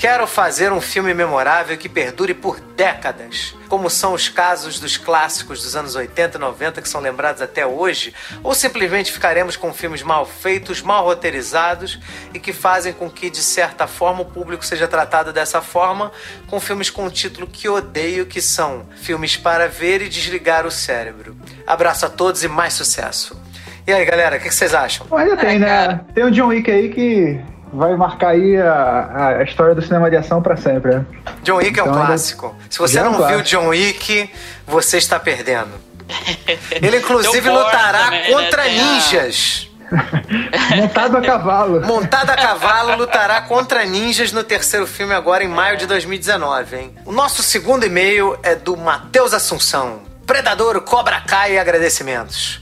Quero 0.00 0.26
fazer 0.26 0.72
um 0.72 0.80
filme 0.80 1.12
memorável 1.12 1.76
que 1.76 1.86
perdure 1.86 2.32
por 2.32 2.58
décadas, 2.58 3.54
como 3.68 3.90
são 3.90 4.14
os 4.14 4.30
casos 4.30 4.80
dos 4.80 4.96
clássicos 4.96 5.62
dos 5.62 5.76
anos 5.76 5.94
80 5.94 6.38
e 6.38 6.40
90 6.40 6.80
que 6.80 6.88
são 6.88 7.02
lembrados 7.02 7.42
até 7.42 7.66
hoje, 7.66 8.14
ou 8.42 8.54
simplesmente 8.54 9.12
ficaremos 9.12 9.56
com 9.56 9.74
filmes 9.74 10.02
mal 10.02 10.24
feitos, 10.24 10.80
mal 10.80 11.04
roteirizados 11.04 12.00
e 12.32 12.38
que 12.38 12.50
fazem 12.50 12.94
com 12.94 13.10
que, 13.10 13.28
de 13.28 13.42
certa 13.42 13.86
forma, 13.86 14.22
o 14.22 14.24
público 14.24 14.64
seja 14.64 14.88
tratado 14.88 15.34
dessa 15.34 15.60
forma, 15.60 16.10
com 16.46 16.58
filmes 16.58 16.88
com 16.88 17.04
um 17.04 17.10
título 17.10 17.46
que 17.46 17.68
odeio, 17.68 18.24
que 18.24 18.40
são 18.40 18.86
filmes 19.02 19.36
para 19.36 19.68
ver 19.68 20.00
e 20.00 20.08
desligar 20.08 20.64
o 20.64 20.70
cérebro. 20.70 21.36
Abraço 21.66 22.06
a 22.06 22.08
todos 22.08 22.42
e 22.42 22.48
mais 22.48 22.72
sucesso. 22.72 23.38
E 23.86 23.92
aí, 23.92 24.06
galera, 24.06 24.38
o 24.38 24.40
que 24.40 24.50
vocês 24.50 24.72
acham? 24.72 25.06
Ainda 25.14 25.36
tem, 25.36 25.58
né? 25.58 26.00
Tem 26.14 26.24
o 26.24 26.30
John 26.30 26.46
Wick 26.46 26.70
aí 26.70 26.88
que 26.88 27.38
vai 27.72 27.96
marcar 27.96 28.28
aí 28.30 28.56
a, 28.56 29.36
a 29.38 29.42
história 29.42 29.74
do 29.74 29.82
cinema 29.82 30.10
de 30.10 30.16
ação 30.16 30.42
pra 30.42 30.56
sempre, 30.56 30.94
né? 30.94 31.04
John 31.42 31.56
Wick 31.56 31.78
é 31.78 31.82
um 31.82 31.86
Então, 31.86 31.94
ainda- 31.94 32.06
clássico. 32.06 32.56
Se 32.68 32.78
você 32.78 32.98
é 32.98 33.02
um 33.02 33.04
não 33.04 33.12
viu 33.12 33.20
clássico. 33.20 33.42
John 33.48 33.68
Wick, 33.68 34.30
você 34.66 34.98
está 34.98 35.18
perdendo. 35.20 35.70
Ele, 36.82 36.98
inclusive, 36.98 37.40
Tem 37.40 37.50
o 37.50 37.54
Bourne 37.54 37.64
lutará 37.72 38.04
também, 38.04 38.20
né? 38.22 38.30
contra 38.42 38.62
Tem 38.64 38.80
a- 38.80 38.82
ninjas. 38.84 39.66
Montado 40.76 41.16
a 41.16 41.20
cavalo. 41.20 41.80
Montado 41.84 42.30
a 42.30 42.36
cavalo, 42.36 42.96
lutará 42.96 43.40
contra 43.42 43.84
ninjas 43.84 44.30
no 44.32 44.44
terceiro 44.44 44.86
filme 44.86 45.12
agora 45.14 45.42
em 45.42 45.48
maio 45.48 45.76
de 45.76 45.86
2019, 45.86 46.76
hein? 46.76 46.94
O 47.04 47.10
nosso 47.12 47.42
segundo 47.42 47.84
e-mail 47.84 48.38
é 48.42 48.54
do 48.54 48.76
Matheus 48.76 49.34
Assunção. 49.34 50.02
Predador 50.26 50.80
Cobra 50.82 51.20
Kai 51.22 51.54
e 51.54 51.58
agradecimentos. 51.58 52.60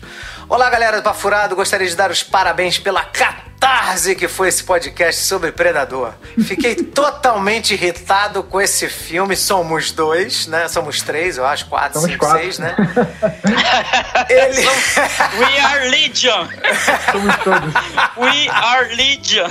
Olá, 0.49 0.71
galera 0.71 0.97
do 0.99 1.03
Pafurado. 1.03 1.55
Gostaria 1.55 1.87
de 1.87 1.95
dar 1.95 2.11
os 2.11 2.23
parabéns 2.23 2.79
pela 2.79 3.03
catarse 3.59 4.15
que 4.15 4.29
foi 4.29 4.49
esse 4.49 4.63
podcast 4.63 5.25
sobre 5.25 5.51
Predador. 5.51 6.15
Fiquei 6.45 6.75
totalmente 6.95 7.75
irritado 7.75 8.43
com 8.43 8.61
esse 8.61 8.89
filme. 8.89 9.37
Somos 9.37 9.91
dois, 9.91 10.47
né? 10.47 10.69
Somos 10.69 11.03
três, 11.03 11.37
eu 11.37 11.45
acho. 11.45 11.67
Quatro, 11.67 11.95
Somos 12.01 12.11
cinco, 12.11 12.25
quatro. 12.25 12.41
seis, 12.41 12.59
né? 12.59 12.77
Ele... 14.31 14.63
We 15.39 15.59
are 15.59 15.89
Legion! 15.91 16.49
Somos 17.13 17.37
todos. 17.37 17.75
We 18.17 18.49
are 18.49 18.95
Legion! 18.95 19.51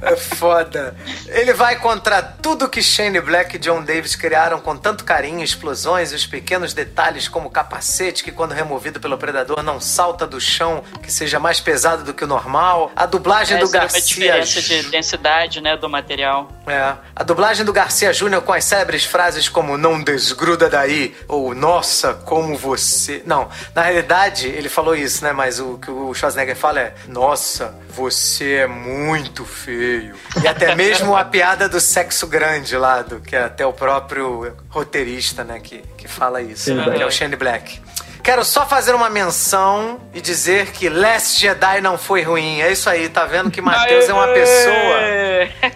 É 0.00 0.16
foda. 0.16 0.96
Ele 1.26 1.52
vai 1.52 1.76
contra 1.76 2.22
tudo 2.22 2.68
que 2.68 2.82
Shane 2.82 3.20
Black 3.20 3.56
e 3.56 3.58
John 3.58 3.82
Davis 3.82 4.14
criaram 4.14 4.60
com 4.60 4.76
tanto 4.76 5.04
carinho, 5.04 5.42
explosões 5.42 6.12
e 6.12 6.14
os 6.14 6.26
pequenos 6.26 6.72
detalhes 6.72 7.28
como 7.28 7.48
o 7.48 7.50
capacete 7.50 8.22
que 8.22 8.30
quando 8.30 8.52
removido 8.52 9.00
pelo 9.00 9.18
predador 9.18 9.62
não 9.62 9.80
salta 9.80 10.26
do 10.26 10.40
chão, 10.40 10.84
que 11.02 11.10
seja 11.12 11.40
mais 11.40 11.58
pesado 11.60 12.04
do 12.04 12.14
que 12.14 12.24
o 12.24 12.28
normal. 12.28 12.92
A 12.94 13.06
dublagem 13.08 13.58
do 13.58 13.64
é 13.64 13.66
uma 13.66 13.72
Garcia 13.72 14.00
diferença 14.02 14.62
de 14.62 14.82
densidade, 14.90 15.60
né, 15.60 15.76
do 15.76 15.88
material. 15.88 16.50
é. 16.66 16.94
A 17.14 17.22
dublagem 17.24 17.64
do 17.64 17.72
Garcia 17.72 18.12
Júnior 18.12 18.42
com 18.42 18.52
as 18.52 18.64
célebres 18.64 19.04
frases 19.04 19.48
como 19.48 19.76
não 19.76 20.00
desgruda 20.00 20.70
daí 20.70 21.16
ou 21.26 21.54
nossa, 21.54 22.14
como 22.14 22.56
você. 22.56 23.22
Não, 23.26 23.48
na 23.74 23.82
realidade 23.82 24.46
ele 24.46 24.68
falou 24.68 24.94
isso, 24.94 25.24
né? 25.24 25.32
Mas 25.32 25.58
o 25.58 25.78
que 25.78 25.90
o 25.90 26.14
Schwarzenegger 26.14 26.56
fala 26.56 26.80
é 26.80 26.94
nossa, 27.08 27.74
você 27.90 28.54
é 28.54 28.66
muito 28.66 29.44
feio. 29.44 30.14
E 30.42 30.46
até 30.46 30.74
mesmo 30.74 31.16
a 31.16 31.24
piada 31.24 31.68
do 31.68 31.80
sexo 31.80 32.26
grande 32.26 32.76
lá, 32.76 33.02
do, 33.02 33.20
que 33.20 33.34
é 33.34 33.42
até 33.42 33.66
o 33.66 33.72
próprio 33.72 34.54
roteirista, 34.68 35.42
né? 35.42 35.58
Que, 35.60 35.82
que 35.96 36.06
fala 36.06 36.40
isso, 36.40 36.74
né, 36.74 36.84
que 36.96 37.02
é 37.02 37.06
o 37.06 37.10
Shane 37.10 37.36
Black. 37.36 37.80
Quero 38.28 38.44
só 38.44 38.66
fazer 38.66 38.94
uma 38.94 39.08
menção 39.08 39.98
e 40.12 40.20
dizer 40.20 40.66
que 40.72 40.90
Last 40.90 41.40
Jedi 41.40 41.80
não 41.80 41.96
foi 41.96 42.20
ruim. 42.20 42.60
É 42.60 42.70
isso 42.70 42.90
aí, 42.90 43.08
tá 43.08 43.24
vendo 43.24 43.50
que 43.50 43.58
Matheus 43.62 44.06
é 44.06 44.12
uma 44.12 44.28
pessoa 44.28 44.98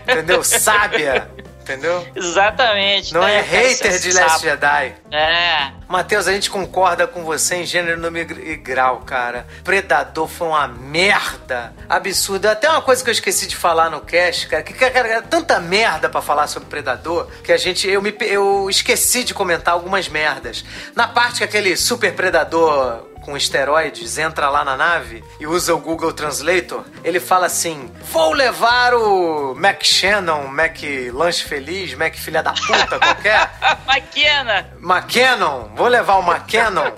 entendeu? 0.06 0.44
Sábia, 0.44 1.30
entendeu? 1.62 2.07
Exatamente. 2.14 3.14
Não 3.14 3.23
tá 3.23 3.31
é 3.31 3.42
cara, 3.42 3.57
hater 3.57 3.99
de 3.99 4.12
Last 4.12 4.31
sabe. 4.31 4.42
Jedi. 4.42 4.95
É. 5.11 5.73
Matheus, 5.88 6.26
a 6.26 6.33
gente 6.33 6.50
concorda 6.50 7.07
com 7.07 7.23
você 7.23 7.57
em 7.57 7.66
gênero, 7.66 8.00
número 8.00 8.40
e 8.40 8.57
grau, 8.57 9.00
cara. 9.00 9.47
Predador 9.62 10.26
foi 10.26 10.49
uma 10.49 10.66
merda 10.66 11.73
absurda. 11.88 12.52
Até 12.52 12.69
uma 12.69 12.83
coisa 12.83 13.02
que 13.02 13.11
eu 13.11 13.12
esqueci 13.12 13.47
de 13.47 13.57
falar 13.57 13.90
no 13.90 14.00
cast, 14.00 14.49
cara, 14.49 14.62
que 14.62 14.73
cara, 14.73 14.99
era 14.99 15.23
tanta 15.23 15.61
merda 15.61 16.09
pra 16.09 16.21
falar 16.21 16.47
sobre 16.47 16.69
Predador 16.69 17.28
que 17.45 17.52
a 17.52 17.57
gente 17.57 17.88
eu 17.88 18.00
me 18.00 18.14
eu 18.21 18.69
esqueci 18.69 19.25
de 19.25 19.35
comentar 19.35 19.75
algumas 19.75 20.09
merdas. 20.09 20.64
Na 20.95 21.07
parte 21.07 21.38
que 21.38 21.45
aquele 21.45 21.76
super 21.76 22.14
predador 22.14 23.12
com 23.23 23.37
esteroides 23.37 24.19
entra 24.19 24.50
lá 24.50 24.64
na 24.64 24.76
nave 24.76 25.25
e 25.41 25.47
usa 25.47 25.75
o 25.75 25.79
Google 25.79 26.12
Translator, 26.12 26.85
ele 27.02 27.21
fala 27.21 27.47
assim: 27.47 27.91
Vou 28.11 28.33
levar 28.33 28.95
o 28.95 29.55
Mac 29.55 29.83
Shannon, 29.83 30.49
Mac 30.49 30.79
Lanche 31.12 31.45
Feliz, 31.45 31.95
Mac 31.95 32.14
Filha 32.14 32.43
da 32.43 32.52
Puta, 32.52 32.99
qualquer. 32.99 33.50
Maquena! 33.87 34.67
McKinnon, 34.81 35.71
vou 35.75 35.88
levar 35.88 36.17
o 36.17 36.23
McKinnon, 36.23 36.93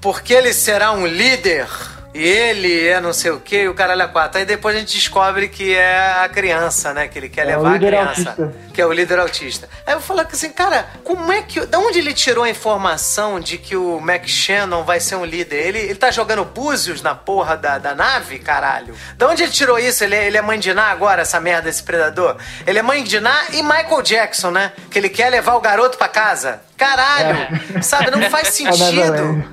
porque 0.00 0.34
ele 0.34 0.52
será 0.52 0.92
um 0.92 1.06
líder. 1.06 1.68
E 2.12 2.22
ele 2.26 2.88
é 2.88 3.00
não 3.00 3.12
sei 3.12 3.30
o 3.30 3.38
que, 3.38 3.68
o 3.68 3.74
caralho 3.74 4.02
é 4.02 4.08
quatro. 4.08 4.38
Aí 4.40 4.44
depois 4.44 4.74
a 4.74 4.80
gente 4.80 4.96
descobre 4.96 5.48
que 5.48 5.76
é 5.76 5.96
a 6.24 6.28
criança, 6.28 6.92
né? 6.92 7.06
Que 7.06 7.16
ele 7.18 7.28
quer 7.28 7.42
É 7.42 7.56
levar 7.56 7.76
a 7.76 7.78
criança. 7.78 8.30
autista. 8.30 8.54
Que 8.74 8.80
é 8.82 8.86
o 8.86 8.92
líder 8.92 9.18
autista. 9.20 9.68
Aí 9.86 9.94
eu 9.94 10.00
falo 10.00 10.20
assim, 10.20 10.50
cara, 10.50 10.86
como 11.04 11.32
é 11.32 11.42
que. 11.42 11.64
Da 11.66 11.78
onde 11.78 12.00
ele 12.00 12.12
tirou 12.12 12.42
a 12.44 12.50
informação 12.50 13.38
de 13.38 13.58
que 13.58 13.76
o 13.76 14.00
Mac 14.00 14.26
Shannon 14.26 14.82
vai 14.82 14.98
ser 14.98 15.14
um 15.14 15.24
líder? 15.24 15.56
Ele, 15.68 15.78
ele 15.78 15.94
tá 15.94 16.10
jogando 16.10 16.44
búzios 16.44 17.00
na 17.00 17.14
porra 17.14 17.56
da, 17.56 17.78
da 17.78 17.94
nave, 17.94 18.40
caralho? 18.40 18.92
Da 19.16 19.28
onde 19.28 19.44
ele 19.44 19.52
tirou 19.52 19.78
isso? 19.78 20.02
Ele, 20.02 20.16
é- 20.16 20.26
ele 20.26 20.36
é 20.36 20.42
mãe 20.42 20.58
de 20.58 20.74
Ná 20.74 20.86
agora, 20.90 21.22
essa 21.22 21.38
merda, 21.38 21.68
esse 21.68 21.82
predador? 21.82 22.36
Ele 22.66 22.78
é 22.78 22.82
mãe 22.82 23.04
de 23.04 23.20
Ná 23.20 23.36
e 23.52 23.62
Michael 23.62 24.02
Jackson, 24.02 24.50
né? 24.50 24.72
Que 24.90 24.98
ele 24.98 25.08
quer 25.10 25.30
levar 25.30 25.54
o 25.54 25.60
garoto 25.60 25.96
pra 25.96 26.08
casa. 26.08 26.60
Caralho! 26.80 27.82
Sabe, 27.82 28.10
não 28.10 28.22
faz 28.30 28.48
É 28.48 28.50
sentido. 28.50 29.44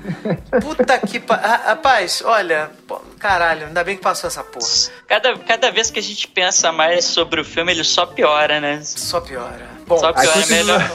Puta 0.62 0.98
que 0.98 1.20
pa... 1.20 1.36
Rapaz, 1.36 2.22
olha, 2.24 2.70
pô, 2.86 2.98
caralho, 3.18 3.66
ainda 3.66 3.84
bem 3.84 3.96
que 3.96 4.02
passou 4.02 4.28
essa 4.28 4.42
porra. 4.42 4.66
Cada, 5.06 5.36
cada 5.36 5.70
vez 5.70 5.90
que 5.90 5.98
a 5.98 6.02
gente 6.02 6.26
pensa 6.26 6.72
mais 6.72 7.04
sobre 7.04 7.38
o 7.38 7.44
filme, 7.44 7.70
ele 7.72 7.84
só 7.84 8.06
piora, 8.06 8.60
né? 8.60 8.80
Só 8.82 9.20
piora. 9.20 9.68
Bom, 9.86 9.98
Só 9.98 10.10
piora. 10.10 10.42
É 10.42 10.46
melhor, 10.46 10.90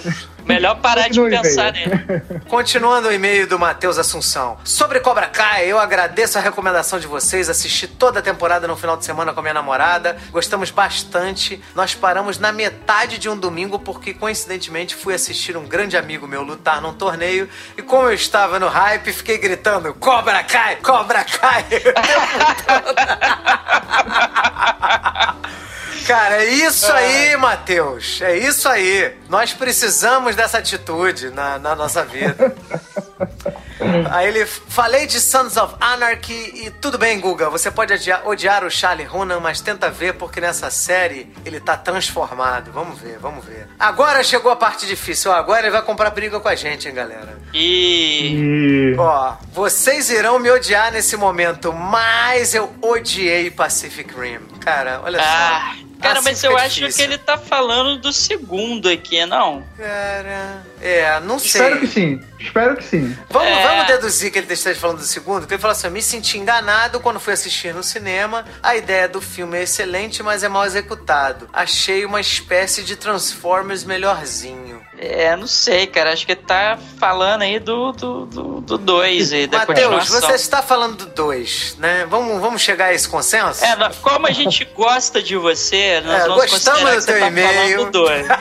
melhor 0.46 0.80
parar 0.80 1.10
de 1.10 1.20
Continue, 1.20 1.42
pensar 1.42 1.74
nele. 1.74 2.22
Continuando 2.48 3.08
o 3.08 3.12
e-mail 3.12 3.48
do 3.48 3.60
Matheus 3.60 3.98
Assunção. 3.98 4.58
Sobre 4.64 5.00
Cobra 5.00 5.26
Kai, 5.28 5.66
eu 5.66 5.80
agradeço 5.80 6.38
a 6.38 6.42
recomendação 6.42 7.00
de 7.00 7.08
vocês. 7.08 7.50
Assisti 7.50 7.88
toda 7.88 8.20
a 8.20 8.22
temporada 8.22 8.68
no 8.68 8.76
final 8.76 8.98
de 8.98 9.06
semana 9.06 9.34
com 9.34 9.40
a 9.40 9.44
minha 9.44 9.54
namorada. 9.54 10.18
Gostamos 10.32 10.72
bastante. 10.72 11.62
Nós 11.76 11.96
paramos 11.96 12.40
na 12.40 12.52
metade 12.52 13.18
de 13.18 13.30
um 13.30 13.38
domingo 13.38 13.80
porque, 13.80 14.14
coincidentemente, 14.14 14.96
fui 14.96 15.14
assistir 15.14 15.56
um 15.58 15.66
grande 15.66 15.98
amigo 15.98 16.28
meu 16.28 16.44
lutar 16.44 16.82
num 16.82 16.94
torneio. 16.94 17.50
E 17.78 17.82
como 17.82 18.10
eu 18.10 18.14
estava 18.14 18.60
no 18.60 18.68
hype, 18.68 19.14
fiquei 19.14 19.38
gritando: 19.38 19.94
Cobra 19.94 20.44
Kai! 20.44 20.76
Cobra 20.78 21.24
Kai! 21.24 21.64
Cara, 26.07 26.43
é 26.43 26.50
isso 26.50 26.91
aí, 26.91 27.36
Matheus. 27.38 28.22
É 28.22 28.38
isso 28.38 28.67
aí. 28.67 29.13
Nós 29.29 29.53
precisamos 29.53 30.36
dessa 30.36 30.57
atitude 30.57 31.29
na, 31.29 31.57
na 31.60 31.75
nossa 31.75 32.03
vida. 32.03 32.53
Aí 34.12 34.27
ele 34.29 34.45
falei 34.45 35.05
de 35.05 35.19
Sons 35.19 35.57
of 35.57 35.75
Anarchy 35.79 36.33
e 36.65 36.72
tudo 36.72 36.98
bem, 36.98 37.19
Guga. 37.19 37.50
Você 37.50 37.69
pode 37.69 37.91
odiar, 37.93 38.25
odiar 38.25 38.63
o 38.63 38.72
Charlie 38.72 39.07
Hunnam, 39.12 39.41
mas 39.41 39.60
tenta 39.60 39.89
ver 39.89 40.13
porque 40.13 40.39
nessa 40.39 40.69
série 40.69 41.29
ele 41.43 41.60
tá 41.60 41.75
transformado. 41.75 42.72
Vamos 42.72 42.98
ver, 43.00 43.17
vamos 43.19 43.43
ver. 43.43 43.67
Agora 43.77 44.24
chegou 44.24 44.51
a 44.51 44.55
parte 44.55 44.86
difícil. 44.86 45.31
Ó, 45.31 45.36
agora 45.36 45.62
ele 45.63 45.72
vai 45.72 45.81
comprar 45.81 46.12
briga 46.12 46.39
com 46.39 46.48
a 46.48 46.55
gente, 46.55 46.88
hein, 46.88 46.93
galera. 46.93 47.38
E. 47.53 48.93
E. 48.93 48.95
Ó, 48.98 49.33
vocês 49.51 50.10
irão 50.10 50.39
me 50.39 50.50
odiar 50.50 50.91
nesse 50.91 51.17
momento, 51.17 51.74
mas 51.74 52.53
eu 52.53 52.74
odiei 52.81 53.51
Pacific 53.51 54.13
Rim. 54.17 54.39
Cara, 54.62 55.01
olha 55.03 55.19
Ah, 55.22 55.74
só. 55.75 55.83
Cara, 56.03 56.19
Assim 56.19 56.29
mas 56.29 56.43
eu 56.43 56.57
acho 56.57 56.75
difícil. 56.79 56.98
que 56.98 57.01
ele 57.13 57.17
tá 57.17 57.38
falando 57.38 57.98
do 58.00 58.12
segundo 58.13 58.89
aqui, 58.89 59.25
não? 59.25 59.63
Cara, 59.77 60.62
é, 60.84 61.20
não 61.22 61.40
sei. 61.40 61.62
Espero 61.62 61.80
que 61.80 61.88
sim. 61.88 62.20
Espero 62.40 62.75
que 62.75 62.84
sim. 62.84 63.18
Vamos, 63.30 63.48
É. 63.48 63.63
vamos 63.68 63.88
deduzir 63.88 64.32
que 64.32 64.38
ele 64.40 64.52
esteja 64.54 64.78
falando 64.80 64.98
do 64.98 65.06
segundo? 65.06 65.42
Porque 65.42 65.54
ele 65.54 65.62
falou 65.62 65.72
assim: 65.72 65.88
eu 65.88 65.92
me 65.92 66.02
senti 66.02 66.38
enganado 66.38 67.00
quando 67.00 67.20
fui 67.20 67.34
assistir 67.34 67.74
no 67.74 67.82
cinema. 67.84 68.44
A 68.62 68.75
ideia 68.75 69.08
do 69.08 69.22
filme 69.22 69.58
é 69.58 69.63
excelente, 69.63 70.22
mas 70.22 70.44
é 70.44 70.50
mal 70.50 70.66
executado. 70.66 71.48
Achei 71.54 72.04
uma 72.06 72.20
espécie 72.20 72.84
de 72.84 72.96
Transformers 72.98 73.84
melhorzinho. 73.86 74.82
É, 75.00 75.36
não 75.36 75.48
sei, 75.48 75.88
cara. 75.88 76.12
Acho 76.13 76.25
que 76.25 76.34
ele 76.34 76.42
tá 76.42 76.78
falando 77.00 77.42
aí 77.44 77.60
do 77.60 77.92
2 77.94 77.98
do, 78.04 78.25
do, 78.25 78.62
do 78.62 78.78
dois 78.78 79.32
aí, 79.34 79.48
da 79.48 79.60
Matheus, 79.60 80.08
você 80.10 80.34
está 80.34 80.62
falando 80.62 80.98
do 80.98 81.06
2, 81.08 81.78
né? 81.80 82.06
Vamos, 82.10 82.40
vamos 82.42 82.62
chegar 82.62 82.86
a 82.88 82.94
esse 82.94 83.08
consenso? 83.08 83.63
É, 83.63 83.75
como 84.02 84.28
a 84.28 84.32
gente 84.32 84.66
gosta 84.75 85.22
de 85.22 85.36
você, 85.38 86.02
nós 86.02 86.22
É, 86.24 86.28
vamos 86.28 86.52
gostamos 86.52 86.82
considerar 86.82 86.92
do 86.92 86.96
que 86.98 87.02
você 87.06 87.12
teu 87.13 87.20
tá 87.22 87.28
e-mail. 87.28 87.78
falando 87.78 87.86
do 87.86 87.92
dois. 87.92 88.28
é. 88.30 88.34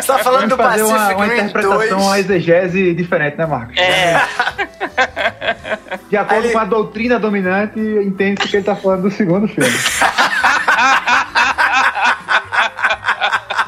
Você 0.10 0.18
está 0.18 0.30
falando 0.30 0.48
do 0.48 0.56
fazer 0.56 0.82
Pacific 0.82 0.98
uma, 0.98 1.14
uma 1.14 1.26
Rim 1.26 1.32
interpretação, 1.32 1.78
2. 1.78 1.92
uma 1.92 2.18
exegese 2.18 2.94
diferente, 2.94 3.36
né, 3.38 3.46
Marcos? 3.46 3.76
É, 3.76 4.20
De 6.08 6.16
acordo 6.18 6.46
Aí 6.46 6.52
com 6.52 6.58
a 6.58 6.64
doutrina 6.64 7.18
dominante, 7.18 7.78
entende-se 7.78 8.48
que 8.48 8.56
ele 8.56 8.64
tá 8.64 8.74
falando 8.74 9.02
do 9.02 9.10
segundo 9.10 9.46
filme. 9.46 9.70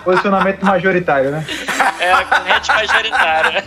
Posicionamento 0.05 0.65
majoritário, 0.65 1.31
né? 1.31 1.47
É, 2.01 2.13
a 2.13 2.25
corrente 2.25 2.69
majoritária. 2.69 3.65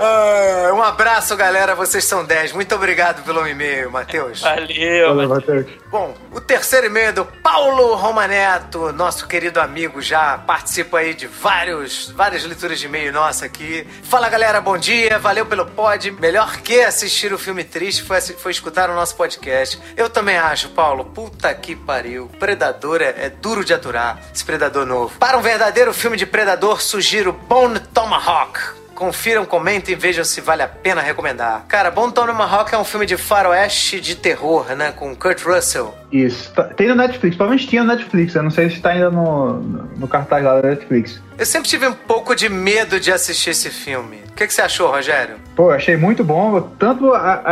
Ah, 0.00 0.72
um 0.72 0.80
abraço, 0.80 1.36
galera. 1.36 1.74
Vocês 1.74 2.04
são 2.04 2.24
10. 2.24 2.52
Muito 2.52 2.72
obrigado 2.72 3.24
pelo 3.24 3.46
e-mail, 3.48 3.90
Matheus. 3.90 4.40
Valeu. 4.40 5.08
Valeu, 5.08 5.28
Matheus. 5.28 5.66
Bom, 5.90 6.14
o 6.32 6.40
terceiro 6.40 6.86
e-mail 6.86 7.08
é 7.08 7.12
do 7.12 7.24
Paulo 7.24 7.94
Romaneto, 7.94 8.92
nosso 8.92 9.26
querido 9.26 9.58
amigo, 9.58 10.02
já 10.02 10.36
participa 10.36 10.98
aí 10.98 11.14
de 11.14 11.26
vários, 11.26 12.10
várias 12.10 12.44
leituras 12.44 12.78
de 12.78 12.84
e-mail 12.84 13.10
nossa 13.10 13.46
aqui. 13.46 13.86
Fala 14.02 14.28
galera, 14.28 14.60
bom 14.60 14.76
dia, 14.76 15.18
valeu 15.18 15.46
pelo 15.46 15.64
pod. 15.64 16.10
Melhor 16.10 16.58
que 16.58 16.82
assistir 16.82 17.32
o 17.32 17.38
filme 17.38 17.64
triste 17.64 18.02
foi, 18.02 18.20
foi 18.20 18.52
escutar 18.52 18.90
o 18.90 18.94
nosso 18.94 19.16
podcast. 19.16 19.80
Eu 19.96 20.10
também 20.10 20.36
acho, 20.36 20.68
Paulo, 20.68 21.06
puta 21.06 21.52
que 21.54 21.74
pariu. 21.74 22.30
Predador 22.38 23.00
é, 23.00 23.14
é 23.16 23.30
duro 23.30 23.64
de 23.64 23.72
aturar, 23.72 24.20
esse 24.32 24.44
Predador 24.44 24.84
novo. 24.84 25.18
Para 25.28 25.36
um 25.36 25.42
verdadeiro 25.42 25.92
filme 25.92 26.16
de 26.16 26.24
Predador, 26.24 26.80
sugiro 26.80 27.34
Bone 27.34 27.78
Tomahawk. 27.92 28.58
Confiram, 28.94 29.44
comentem 29.44 29.92
e 29.92 29.94
vejam 29.94 30.24
se 30.24 30.40
vale 30.40 30.62
a 30.62 30.66
pena 30.66 31.02
recomendar. 31.02 31.66
Cara, 31.68 31.90
Bone 31.90 32.14
Tomahawk 32.14 32.74
é 32.74 32.78
um 32.78 32.82
filme 32.82 33.04
de 33.04 33.18
faroeste 33.18 34.00
de 34.00 34.14
terror, 34.16 34.64
né? 34.74 34.90
Com 34.90 35.14
Kurt 35.14 35.42
Russell. 35.44 35.94
Isso. 36.10 36.50
Tá- 36.54 36.64
tem 36.64 36.88
no 36.88 36.94
Netflix, 36.94 37.36
menos 37.36 37.66
tinha 37.66 37.84
no 37.84 37.90
Netflix. 37.94 38.34
Eu 38.34 38.42
não 38.42 38.50
sei 38.50 38.70
se 38.70 38.80
tá 38.80 38.88
ainda 38.88 39.10
no, 39.10 39.52
no 39.98 40.08
cartaz 40.08 40.42
lá 40.42 40.62
da 40.62 40.70
Netflix. 40.70 41.20
Eu 41.36 41.44
sempre 41.44 41.68
tive 41.68 41.86
um 41.86 41.92
pouco 41.92 42.34
de 42.34 42.48
medo 42.48 42.98
de 42.98 43.12
assistir 43.12 43.50
esse 43.50 43.68
filme. 43.68 44.22
O 44.30 44.32
que, 44.32 44.46
que 44.46 44.54
você 44.54 44.62
achou, 44.62 44.90
Rogério? 44.90 45.36
Pô, 45.54 45.70
achei 45.70 45.94
muito 45.98 46.24
bom, 46.24 46.58
tanto 46.78 47.12
a, 47.12 47.42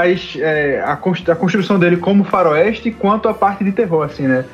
é, 0.41 0.83
a, 0.83 0.97
cons- 0.97 1.29
a 1.29 1.37
construção 1.37 1.79
dele 1.79 1.99
como 1.99 2.25
faroeste, 2.25 2.91
quanto 2.91 3.29
a 3.29 3.35
parte 3.35 3.63
de 3.63 3.71
terror, 3.73 4.03
assim, 4.07 4.27
né? 4.27 4.47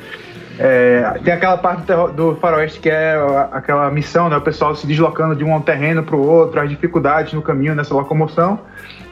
É, 0.58 1.18
tem 1.24 1.32
aquela 1.32 1.56
parte 1.56 1.84
do, 2.14 2.36
faroeste 2.36 2.78
que 2.80 2.90
é 2.90 3.16
aquela 3.52 3.90
missão, 3.90 4.28
né? 4.28 4.36
O 4.36 4.40
pessoal 4.40 4.74
se 4.74 4.86
deslocando 4.86 5.34
de 5.34 5.44
um 5.44 5.60
terreno 5.60 6.02
para 6.02 6.16
o 6.16 6.26
outro, 6.26 6.60
as 6.60 6.68
dificuldades 6.68 7.32
no 7.32 7.42
caminho 7.42 7.74
nessa 7.74 7.94
locomoção. 7.94 8.60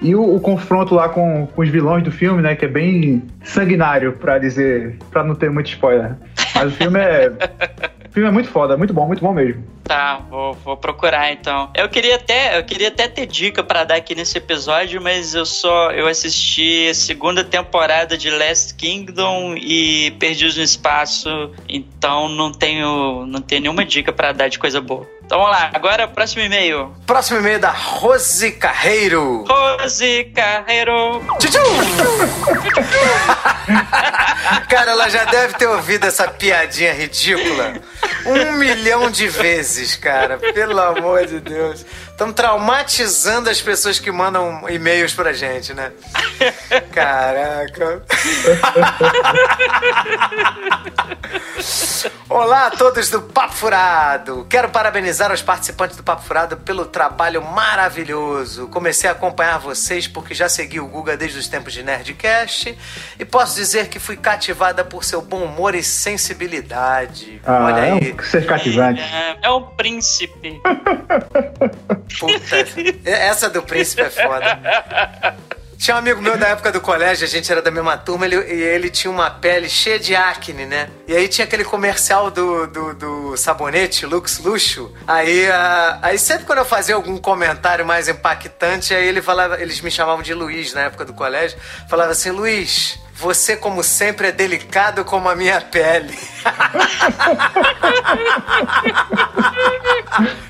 E 0.03 0.15
o, 0.15 0.35
o 0.35 0.41
confronto 0.41 0.95
lá 0.95 1.09
com, 1.09 1.47
com 1.47 1.63
os 1.63 1.69
vilões 1.69 2.03
do 2.03 2.11
filme, 2.11 2.43
né? 2.43 2.55
Que 2.55 2.65
é 2.65 2.69
bem 2.69 3.23
sanguinário, 3.43 4.13
pra 4.13 4.39
dizer, 4.39 4.97
para 5.11 5.25
não 5.25 5.35
ter 5.35 5.51
muito 5.51 5.69
spoiler. 5.69 6.15
Mas 6.55 6.73
o 6.73 6.77
filme 6.77 6.99
é, 6.99 7.31
o 8.09 8.13
filme 8.13 8.29
é 8.29 8.33
muito 8.33 8.49
foda, 8.49 8.77
muito 8.77 8.93
bom, 8.93 9.07
muito 9.07 9.23
bom 9.23 9.33
mesmo. 9.33 9.63
Tá, 9.85 10.21
vou, 10.31 10.55
vou 10.55 10.77
procurar 10.77 11.33
então. 11.33 11.71
Eu 11.75 11.89
queria 11.89 12.17
até, 12.17 12.59
eu 12.59 12.65
queria 12.65 12.89
até 12.89 13.09
ter 13.09 13.27
dica 13.27 13.63
pra 13.63 13.85
dar 13.85 13.97
aqui 13.97 14.15
nesse 14.15 14.39
episódio, 14.39 15.01
mas 15.01 15.35
eu 15.35 15.45
só 15.45 15.91
eu 15.91 16.07
assisti 16.07 16.89
a 16.89 16.95
segunda 16.95 17.43
temporada 17.43 18.17
de 18.17 18.31
Last 18.31 18.75
Kingdom 18.75 19.55
e 19.57 20.13
Perdidos 20.13 20.57
no 20.57 20.63
Espaço, 20.63 21.51
então 21.69 22.29
não 22.29 22.53
tenho 22.53 23.27
não 23.27 23.41
tenho 23.41 23.63
nenhuma 23.63 23.85
dica 23.85 24.13
pra 24.13 24.33
dar 24.33 24.49
de 24.49 24.59
coisa 24.59 24.81
boa. 24.81 25.09
Então 25.25 25.39
vamos 25.39 25.57
lá, 25.57 25.71
agora 25.73 26.09
próximo 26.09 26.43
e-mail. 26.43 26.93
Próximo 27.07 27.39
e-mail 27.39 27.61
da 27.61 27.71
Rose 27.71 28.51
Carreiro. 28.53 29.45
Rose 29.49 30.25
Carreiro. 30.35 31.25
Tchutchu! 31.39 31.61
Cara, 34.69 34.91
ela 34.91 35.09
já 35.09 35.25
deve 35.25 35.55
ter 35.55 35.69
ouvido 35.69 36.07
essa 36.07 36.27
piadinha 36.27 36.93
ridícula 36.93 37.75
um 38.27 38.53
milhão 38.53 39.11
de 39.11 39.29
vezes, 39.29 39.70
cara. 39.99 40.39
Pelo 40.39 40.81
amor 40.81 41.27
de 41.27 41.41
Deus. 41.41 41.85
Estamos 42.21 42.35
traumatizando 42.35 43.49
as 43.49 43.63
pessoas 43.63 43.99
que 43.99 44.13
mandam 44.13 44.69
e-mails 44.69 45.15
pra 45.15 45.33
gente, 45.33 45.73
né? 45.73 45.91
Caraca. 46.93 48.03
Olá 52.29 52.67
a 52.67 52.71
todos 52.71 53.09
do 53.09 53.23
Papo 53.23 53.55
Furado. 53.55 54.47
Quero 54.51 54.69
parabenizar 54.69 55.33
os 55.33 55.41
participantes 55.41 55.97
do 55.97 56.03
Papo 56.03 56.23
Furado 56.23 56.59
pelo 56.59 56.85
trabalho 56.85 57.43
maravilhoso. 57.43 58.69
Comecei 58.69 59.09
a 59.09 59.13
acompanhar 59.15 59.59
vocês 59.59 60.07
porque 60.07 60.35
já 60.35 60.49
segui 60.49 60.79
o 60.79 60.87
Guga 60.87 61.17
desde 61.17 61.39
os 61.39 61.49
tempos 61.49 61.73
de 61.73 61.83
Nerdcast 61.83 62.77
e 63.19 63.25
posso 63.25 63.57
dizer 63.57 63.89
que 63.89 63.99
fui 63.99 64.17
cativada 64.17 64.85
por 64.85 65.05
seu 65.05 65.23
bom 65.23 65.43
humor 65.43 65.75
e 65.75 65.83
sensibilidade. 65.83 67.41
Ah, 67.47 67.65
Olha 67.65 67.81
é 67.81 67.93
aí. 67.93 68.15
um 68.15 68.23
ser 68.23 68.45
cativante. 68.45 69.01
É, 69.01 69.39
é 69.43 69.51
um 69.51 69.63
príncipe. 69.75 70.61
Puta, 72.19 72.57
essa 73.05 73.49
do 73.49 73.63
príncipe 73.63 74.03
é 74.03 74.11
foda. 74.11 75.37
Tinha 75.81 75.95
um 75.95 75.99
amigo 75.99 76.21
meu 76.21 76.37
da 76.37 76.49
época 76.49 76.71
do 76.71 76.79
colégio, 76.79 77.25
a 77.25 77.27
gente 77.27 77.51
era 77.51 77.63
da 77.63 77.71
mesma 77.71 77.97
turma, 77.97 78.27
ele, 78.27 78.37
e 78.37 78.63
ele 78.63 78.91
tinha 78.91 79.11
uma 79.11 79.31
pele 79.31 79.67
cheia 79.67 79.99
de 79.99 80.15
acne, 80.15 80.67
né? 80.67 80.91
E 81.09 81.17
aí 81.17 81.27
tinha 81.27 81.47
aquele 81.47 81.65
comercial 81.65 82.31
do, 82.31 82.67
do, 82.67 82.95
do 82.95 83.37
sabonete 83.39 84.05
Lux 84.05 84.41
Luxo. 84.41 84.95
Aí, 85.07 85.51
ah, 85.51 85.99
aí 86.03 86.19
sempre 86.19 86.45
quando 86.45 86.59
eu 86.59 86.67
fazia 86.67 86.95
algum 86.95 87.17
comentário 87.17 87.87
mais 87.87 88.09
impactante, 88.09 88.93
aí 88.93 89.09
ele 89.09 89.23
falava, 89.23 89.59
eles 89.59 89.81
me 89.81 89.91
chamavam 89.91 90.23
de 90.23 90.35
Luiz 90.35 90.75
na 90.75 90.83
época 90.83 91.07
do 91.07 91.15
colégio, 91.15 91.59
falava 91.89 92.13
assim, 92.13 92.31
Luiz, 92.31 92.99
você 93.21 93.55
como 93.55 93.85
sempre 93.85 94.29
é 94.29 94.33
delicado 94.33 95.05
como 95.05 95.29
a 95.29 95.37
minha 95.37 95.61
pele. 95.61 96.19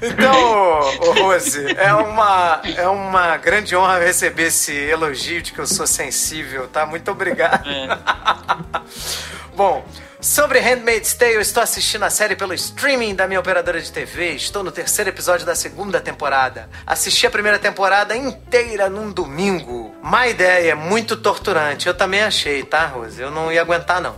Então, 0.02 0.80
Rose, 1.22 1.76
é 1.76 1.92
uma, 1.92 2.62
é 2.76 2.88
uma 2.88 3.36
grande 3.36 3.76
honra 3.76 3.98
receber 3.98 4.44
esse 4.44 4.72
elogio 4.72 5.42
de 5.42 5.52
que 5.52 5.58
eu 5.58 5.66
sou 5.66 5.86
sensível, 5.86 6.66
tá? 6.66 6.86
Muito 6.86 7.10
obrigado. 7.10 7.68
Bom, 9.60 9.84
sobre 10.22 10.58
Handmaid's 10.58 11.12
Tale, 11.12 11.34
estou 11.34 11.62
assistindo 11.62 12.02
a 12.02 12.08
série 12.08 12.34
pelo 12.34 12.54
streaming 12.54 13.14
da 13.14 13.28
minha 13.28 13.38
operadora 13.38 13.78
de 13.78 13.92
TV. 13.92 14.30
Estou 14.30 14.64
no 14.64 14.72
terceiro 14.72 15.10
episódio 15.10 15.44
da 15.44 15.54
segunda 15.54 16.00
temporada. 16.00 16.66
Assisti 16.86 17.26
a 17.26 17.30
primeira 17.30 17.58
temporada 17.58 18.16
inteira 18.16 18.88
num 18.88 19.12
domingo. 19.12 19.94
Má 20.02 20.26
ideia, 20.28 20.74
muito 20.74 21.14
torturante. 21.14 21.86
Eu 21.86 21.92
também 21.92 22.22
achei, 22.22 22.62
tá, 22.62 22.86
Rose? 22.86 23.20
Eu 23.20 23.30
não 23.30 23.52
ia 23.52 23.60
aguentar, 23.60 24.00
não. 24.00 24.16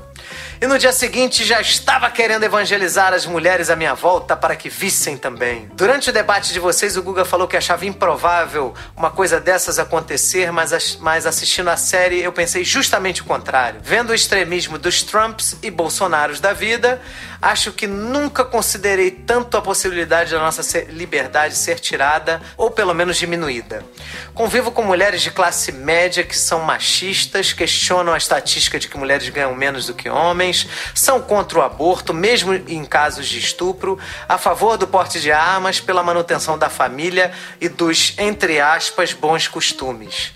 E 0.63 0.67
no 0.69 0.79
dia 0.79 0.93
seguinte 0.93 1.45
já 1.45 1.61
estava 1.61 2.09
querendo 2.09 2.45
evangelizar 2.45 3.13
as 3.13 3.27
mulheres 3.27 3.69
à 3.69 3.75
minha 3.75 3.95
volta 3.95 4.37
para 4.37 4.55
que 4.55 4.69
vissem 4.69 5.17
também. 5.17 5.69
Durante 5.75 6.09
o 6.11 6.13
debate 6.13 6.53
de 6.53 6.61
vocês, 6.61 6.97
o 6.97 7.03
Guga 7.03 7.25
falou 7.25 7.49
que 7.49 7.57
achava 7.57 7.85
improvável 7.85 8.73
uma 8.97 9.11
coisa 9.11 9.41
dessas 9.41 9.81
acontecer, 9.81 10.53
mas, 10.53 10.73
as- 10.73 10.95
mas 11.01 11.27
assistindo 11.27 11.67
a 11.69 11.77
série 11.77 12.23
eu 12.23 12.31
pensei 12.33 12.63
justamente 12.63 13.23
o 13.23 13.25
contrário. 13.25 13.81
Vendo 13.83 14.11
o 14.11 14.15
extremismo 14.15 14.79
dos 14.79 15.03
Trumps 15.03 15.57
e 15.65 15.69
Bolsonaros 15.69 16.39
da 16.39 16.53
vida, 16.53 17.03
acho 17.43 17.73
que 17.73 17.89
nunca 17.89 18.45
considerei 18.45 19.11
tanto 19.11 19.57
a 19.57 19.61
possibilidade 19.61 20.31
da 20.31 20.39
nossa 20.39 20.63
liberdade 20.85 21.57
ser 21.57 21.81
tirada 21.81 22.41
ou 22.57 22.71
pelo 22.71 22.95
menos 22.95 23.17
diminuída. 23.17 23.85
Convivo 24.33 24.71
com 24.71 24.83
mulheres 24.85 25.21
de 25.21 25.33
classe 25.33 25.73
média 25.73 26.23
que 26.23 26.39
são 26.39 26.61
machistas, 26.61 27.53
questionam 27.53 28.15
a 28.15 28.17
estatística 28.17 28.79
de 28.79 28.87
que 28.87 28.97
mulheres 28.97 29.29
ganham 29.29 29.55
menos 29.57 29.87
do 29.87 29.95
que 29.95 30.09
homens, 30.09 30.69
são 30.95 31.21
contra 31.21 31.59
o 31.59 31.63
aborto, 31.63 32.15
mesmo 32.15 32.55
em 32.55 32.85
casos 32.85 33.27
de 33.27 33.41
estupro, 33.41 33.99
a 34.29 34.39
favor 34.39 34.77
do 34.77 34.87
porte 34.87 35.21
de 35.21 35.33
armas, 35.33 35.81
pela 35.81 36.03
manutenção 36.03 36.57
da 36.57 36.71
família 36.71 37.33
e 37.61 37.69
dos, 37.69 38.15
entre 38.19 38.61
aspas, 38.61 39.13
bons 39.13 39.49
costumes. 39.49 40.33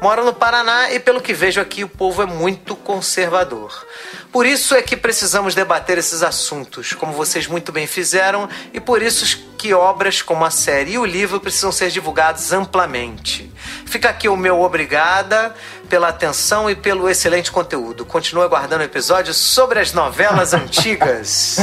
Moro 0.00 0.24
no 0.24 0.32
Paraná 0.32 0.90
e, 0.90 0.98
pelo 0.98 1.20
que 1.20 1.34
vejo 1.34 1.60
aqui, 1.60 1.84
o 1.84 1.88
povo 1.88 2.22
é 2.22 2.26
muito 2.26 2.74
conservador. 2.74 3.86
Por 4.32 4.46
isso 4.46 4.74
é 4.74 4.80
que 4.80 4.96
precisamos 4.96 5.54
debater 5.54 5.98
esses 5.98 6.22
assuntos, 6.22 6.94
como 6.94 7.12
vocês 7.12 7.46
muito 7.46 7.70
bem 7.70 7.86
fizeram, 7.86 8.48
e 8.72 8.80
por 8.80 9.02
isso 9.02 9.38
que 9.58 9.74
obras 9.74 10.22
como 10.22 10.44
a 10.44 10.50
série 10.50 10.92
e 10.92 10.98
o 10.98 11.04
livro 11.04 11.38
precisam 11.38 11.70
ser 11.70 11.90
divulgados 11.90 12.50
amplamente. 12.50 13.52
Fica 13.84 14.08
aqui 14.08 14.26
o 14.26 14.36
meu 14.36 14.62
obrigada 14.62 15.54
pela 15.88 16.08
atenção 16.08 16.70
e 16.70 16.74
pelo 16.74 17.08
excelente 17.08 17.52
conteúdo. 17.52 18.06
Continuo 18.06 18.42
aguardando 18.42 18.82
o 18.82 18.86
episódio 18.86 19.34
sobre 19.34 19.80
as 19.80 19.92
novelas 19.92 20.54
antigas. 20.54 21.58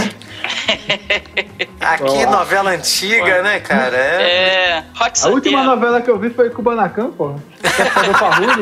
Aqui, 1.79 2.25
novela 2.25 2.71
antiga, 2.71 3.41
né, 3.41 3.59
cara? 3.59 3.95
É. 3.95 4.21
É. 4.21 4.83
Rock 4.95 5.19
A 5.23 5.27
última 5.29 5.63
novela 5.63 6.01
que 6.01 6.09
eu 6.09 6.19
vi 6.19 6.29
foi 6.29 6.49
Kubanacan, 6.49 7.11
Parrudo. 7.11 7.41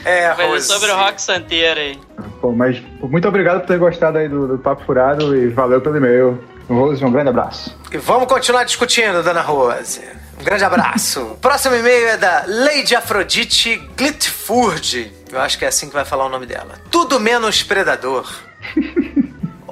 É, 0.05 0.29
Vai 0.35 0.47
ser 0.47 0.53
Rose. 0.53 0.67
sobre 0.67 0.91
o 0.91 0.97
Rock 0.97 1.23
Santeiro 1.23 1.81
aí. 1.81 1.99
Pô, 2.39 2.53
mas 2.53 2.79
muito 3.01 3.27
obrigado 3.27 3.61
por 3.61 3.69
ter 3.69 3.79
gostado 3.79 4.19
aí 4.19 4.29
do, 4.29 4.47
do 4.47 4.59
Papo 4.59 4.85
Furado 4.85 5.35
e 5.35 5.49
valeu 5.49 5.81
pelo 5.81 5.97
e-mail. 5.97 6.45
Rose, 6.69 7.03
um 7.03 7.11
grande 7.11 7.31
abraço. 7.31 7.75
E 7.91 7.97
vamos 7.97 8.29
continuar 8.29 8.65
discutindo, 8.65 9.23
dona 9.23 9.41
Rose. 9.41 10.03
Um 10.39 10.45
grande 10.45 10.63
abraço. 10.63 11.37
Próximo 11.41 11.75
e-mail 11.75 12.09
é 12.09 12.17
da 12.19 12.45
Lady 12.47 12.95
Afrodite 12.95 13.77
Glitford. 13.97 15.11
Eu 15.33 15.41
acho 15.41 15.59
que 15.59 15.65
é 15.65 15.69
assim 15.69 15.89
que 15.89 15.95
vai 15.95 16.05
falar 16.05 16.27
o 16.27 16.29
nome 16.29 16.45
dela. 16.45 16.75
Tudo 16.91 17.19
menos 17.19 17.63
predador. 17.63 18.31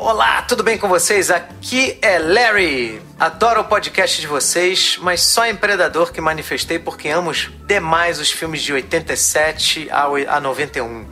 Olá, 0.05 0.43
tudo 0.43 0.65
bem 0.65 0.77
com 0.77 0.89
vocês? 0.89 1.31
Aqui 1.31 1.97
é 2.03 2.19
Larry. 2.19 3.01
Adoro 3.21 3.61
o 3.61 3.65
podcast 3.65 4.21
de 4.21 4.27
vocês, 4.27 4.99
mas 5.01 5.23
só 5.23 5.47
em 5.47 5.55
Predador 5.55 6.11
que 6.11 6.21
manifestei 6.21 6.77
porque 6.77 7.09
amo 7.09 7.31
demais 7.69 8.19
os 8.19 8.29
filmes 8.29 8.63
de 8.63 8.73
87 8.73 9.89
a 9.93 10.41
91. 10.41 11.07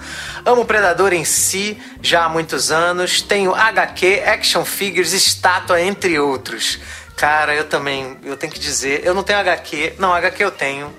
Amo 0.45 0.65
Predador 0.65 1.13
em 1.13 1.25
si 1.25 1.81
já 2.03 2.25
há 2.25 2.29
muitos 2.29 2.73
anos, 2.73 3.23
tenho 3.23 3.55
HQ, 3.55 4.25
action 4.27 4.65
figures, 4.65 5.13
estátua, 5.13 5.81
entre 5.81 6.19
outros. 6.19 6.81
Cara, 7.17 7.55
eu 7.55 7.69
também, 7.69 8.19
eu 8.25 8.37
tenho 8.37 8.53
que 8.53 8.59
dizer, 8.59 9.03
eu 9.05 9.15
não 9.15 9.23
tenho 9.23 9.39
HQ, 9.39 9.95
não, 10.01 10.13
HQ 10.13 10.43
eu 10.43 10.51
tenho. 10.51 10.93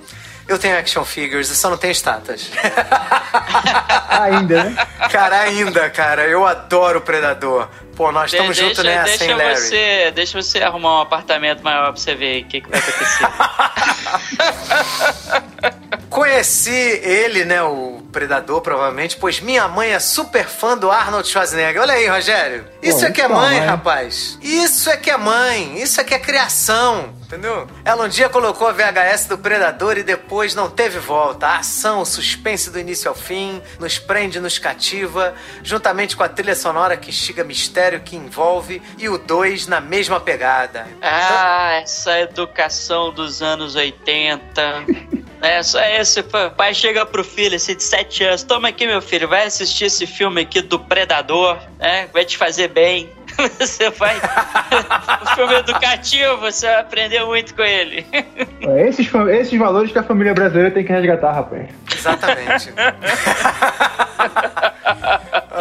Eu 0.52 0.60
tenho 0.60 0.78
action 0.78 1.06
figures, 1.06 1.50
eu 1.50 1.56
só 1.56 1.70
não 1.70 1.78
tenho 1.78 1.94
estátuas. 1.94 2.52
ainda, 4.10 4.66
né? 4.66 4.88
Cara, 5.10 5.40
ainda, 5.40 5.90
cara. 5.90 6.28
Eu 6.28 6.46
adoro 6.46 7.00
Predador. 7.00 7.70
Pô, 7.96 8.12
nós 8.12 8.32
estamos 8.32 8.56
De- 8.56 8.64
juntos 8.64 8.84
deixa, 8.84 9.02
nessa, 9.02 9.12
hein, 9.12 9.18
deixa 9.30 9.36
Larry? 9.36 9.56
você, 9.62 10.12
deixa 10.16 10.42
você 10.42 10.60
arrumar 10.60 11.00
um 11.00 11.02
apartamento 11.02 11.62
maior 11.64 11.92
pra 11.92 12.02
você 12.02 12.16
ver 12.16 12.44
o 12.44 12.48
que, 12.48 12.62
que 12.62 12.70
vai 12.70 12.80
acontecer. 12.80 13.28
Conheci 16.10 16.70
ele, 16.72 17.46
né, 17.46 17.62
o 17.64 18.02
Predador, 18.12 18.60
provavelmente, 18.62 19.16
pois 19.16 19.40
minha 19.40 19.66
mãe 19.70 19.92
é 19.92 20.00
super 20.00 20.46
fã 20.46 20.78
do 20.78 20.92
Arnold 20.92 21.26
Schwarzenegger. 21.28 21.82
Olha 21.82 21.94
aí, 21.94 22.06
Rogério. 22.08 22.68
Isso 22.82 23.00
Pô, 23.00 23.06
é 23.06 23.12
que 23.12 23.22
é 23.22 23.26
então, 23.26 23.38
mãe, 23.38 23.60
né? 23.62 23.66
rapaz. 23.66 24.38
Isso 24.42 24.90
é 24.90 24.98
que 24.98 25.10
é 25.10 25.16
mãe. 25.16 25.82
Isso 25.82 26.02
é 26.02 26.04
que 26.04 26.14
é 26.14 26.20
criação. 26.20 27.14
Entendeu? 27.26 27.66
Ela 27.86 28.04
um 28.04 28.10
dia 28.10 28.28
colocou 28.28 28.68
a 28.68 28.74
VHS 28.74 29.28
do 29.28 29.38
Predador 29.38 29.98
e 29.98 30.04
depois 30.04 30.54
não 30.54 30.70
teve 30.70 31.00
volta. 31.00 31.48
A 31.48 31.58
ação, 31.60 32.02
o 32.02 32.06
suspense 32.06 32.70
do 32.70 32.78
início 32.78 33.08
ao 33.08 33.16
fim, 33.16 33.62
nos 33.80 33.98
prende, 33.98 34.38
nos 34.42 34.60
cativa, 34.60 35.34
juntamente 35.64 36.18
com 36.18 36.24
a 36.24 36.28
trilha 36.28 36.56
sonora 36.56 36.98
que 36.98 37.10
instiga 37.10 37.46
mistério 37.46 37.91
que 38.00 38.16
envolve 38.16 38.82
e 38.98 39.08
o 39.10 39.18
2 39.18 39.68
na 39.68 39.80
mesma 39.82 40.20
pegada. 40.20 40.88
ah, 41.02 41.80
essa 41.82 42.20
educação 42.20 43.12
dos 43.12 43.42
anos 43.42 43.76
80. 43.76 44.52
É, 45.44 45.64
só 45.64 45.80
esse 45.84 46.22
pai 46.56 46.72
chega 46.72 47.04
pro 47.04 47.24
filho 47.24 47.56
assim 47.56 47.76
de 47.76 47.82
7 47.82 48.24
anos, 48.26 48.44
toma 48.44 48.68
aqui 48.68 48.86
meu 48.86 49.02
filho, 49.02 49.28
vai 49.28 49.48
assistir 49.48 49.86
esse 49.86 50.06
filme 50.06 50.42
aqui 50.42 50.62
do 50.62 50.80
Predador, 50.80 51.58
né? 51.80 52.08
Vai 52.14 52.24
te 52.26 52.38
fazer 52.38 52.68
bem. 52.68 53.10
Você 53.58 53.90
vai. 53.90 54.18
o 55.24 55.36
filme 55.36 55.56
educativo, 55.56 56.38
você 56.42 56.68
vai 56.68 56.80
aprender 56.82 57.26
muito 57.26 57.56
com 57.56 57.64
ele. 57.64 58.06
É, 58.14 58.88
Esses, 58.88 59.10
esses 59.32 59.58
valores 59.58 59.92
que 59.92 59.98
a 59.98 60.04
família 60.04 60.34
brasileira 60.34 60.70
tem 60.70 60.84
que 60.86 60.92
resgatar, 60.92 61.32
rapaz. 61.32 61.70
Exatamente. 61.92 62.72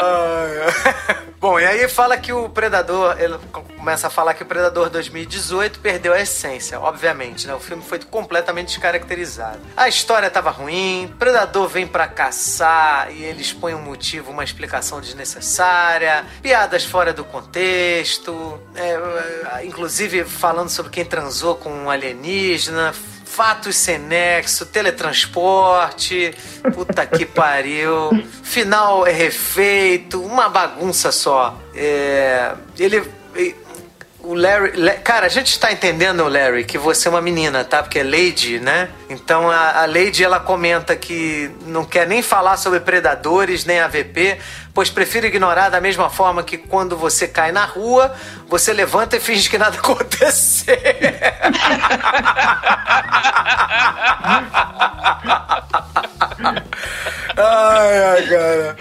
Bom, 1.40 1.58
e 1.58 1.64
aí 1.64 1.88
fala 1.88 2.18
que 2.18 2.32
o 2.32 2.48
Predador, 2.50 3.16
ele 3.18 3.38
começa 3.50 4.08
a 4.08 4.10
falar 4.10 4.34
que 4.34 4.42
o 4.42 4.46
Predador 4.46 4.90
2018 4.90 5.80
perdeu 5.80 6.12
a 6.12 6.20
essência, 6.20 6.78
obviamente, 6.78 7.46
né? 7.46 7.54
O 7.54 7.60
filme 7.60 7.82
foi 7.82 7.98
completamente 7.98 8.68
descaracterizado. 8.68 9.60
A 9.74 9.88
história 9.88 10.30
tava 10.30 10.50
ruim, 10.50 11.10
Predador 11.18 11.66
vem 11.66 11.86
pra 11.86 12.06
caçar 12.06 13.10
e 13.10 13.22
eles 13.22 13.52
põem 13.52 13.74
um 13.74 13.80
motivo, 13.80 14.30
uma 14.30 14.44
explicação 14.44 15.00
desnecessária, 15.00 16.26
piadas 16.42 16.84
fora 16.84 17.12
do 17.12 17.24
contexto, 17.24 18.60
é, 18.74 19.64
inclusive 19.64 20.24
falando 20.24 20.68
sobre 20.68 20.92
quem 20.92 21.04
transou 21.04 21.54
com 21.54 21.70
um 21.70 21.90
alienígena, 21.90 22.92
Fatos 23.30 23.76
sem 23.76 23.96
nexo, 23.98 24.66
teletransporte, 24.66 26.34
puta 26.74 27.06
que 27.06 27.24
pariu. 27.26 28.10
Final 28.42 29.06
é 29.06 29.12
refeito, 29.12 30.20
uma 30.22 30.48
bagunça 30.48 31.12
só. 31.12 31.56
É, 31.74 32.52
ele. 32.78 33.02
O 34.22 34.34
Larry, 34.34 34.76
La- 34.76 34.94
Cara, 34.96 35.24
a 35.26 35.28
gente 35.30 35.58
tá 35.58 35.72
entendendo, 35.72 36.28
Larry, 36.28 36.64
que 36.64 36.76
você 36.76 37.08
é 37.08 37.10
uma 37.10 37.22
menina, 37.22 37.64
tá? 37.64 37.82
Porque 37.82 38.00
é 38.00 38.02
Lady, 38.02 38.60
né? 38.60 38.90
Então 39.08 39.50
a, 39.50 39.80
a 39.82 39.86
Lady 39.86 40.22
ela 40.22 40.38
comenta 40.38 40.94
que 40.94 41.50
não 41.66 41.86
quer 41.86 42.06
nem 42.06 42.20
falar 42.20 42.58
sobre 42.58 42.80
predadores 42.80 43.64
nem 43.64 43.80
AVP, 43.80 44.38
pois 44.74 44.90
prefere 44.90 45.26
ignorar 45.28 45.68
da 45.68 45.80
mesma 45.80 46.09
forma 46.09 46.42
que 46.42 46.56
quando 46.56 46.96
você 46.96 47.26
cai 47.26 47.52
na 47.52 47.64
rua, 47.64 48.14
você 48.48 48.72
levanta 48.72 49.16
e 49.16 49.20
finge 49.20 49.48
que 49.48 49.59
nada 49.59 49.76
aconteceu. 49.78 50.76
Ai, 57.37 58.04
ai, 58.04 58.26
cara. 58.26 58.76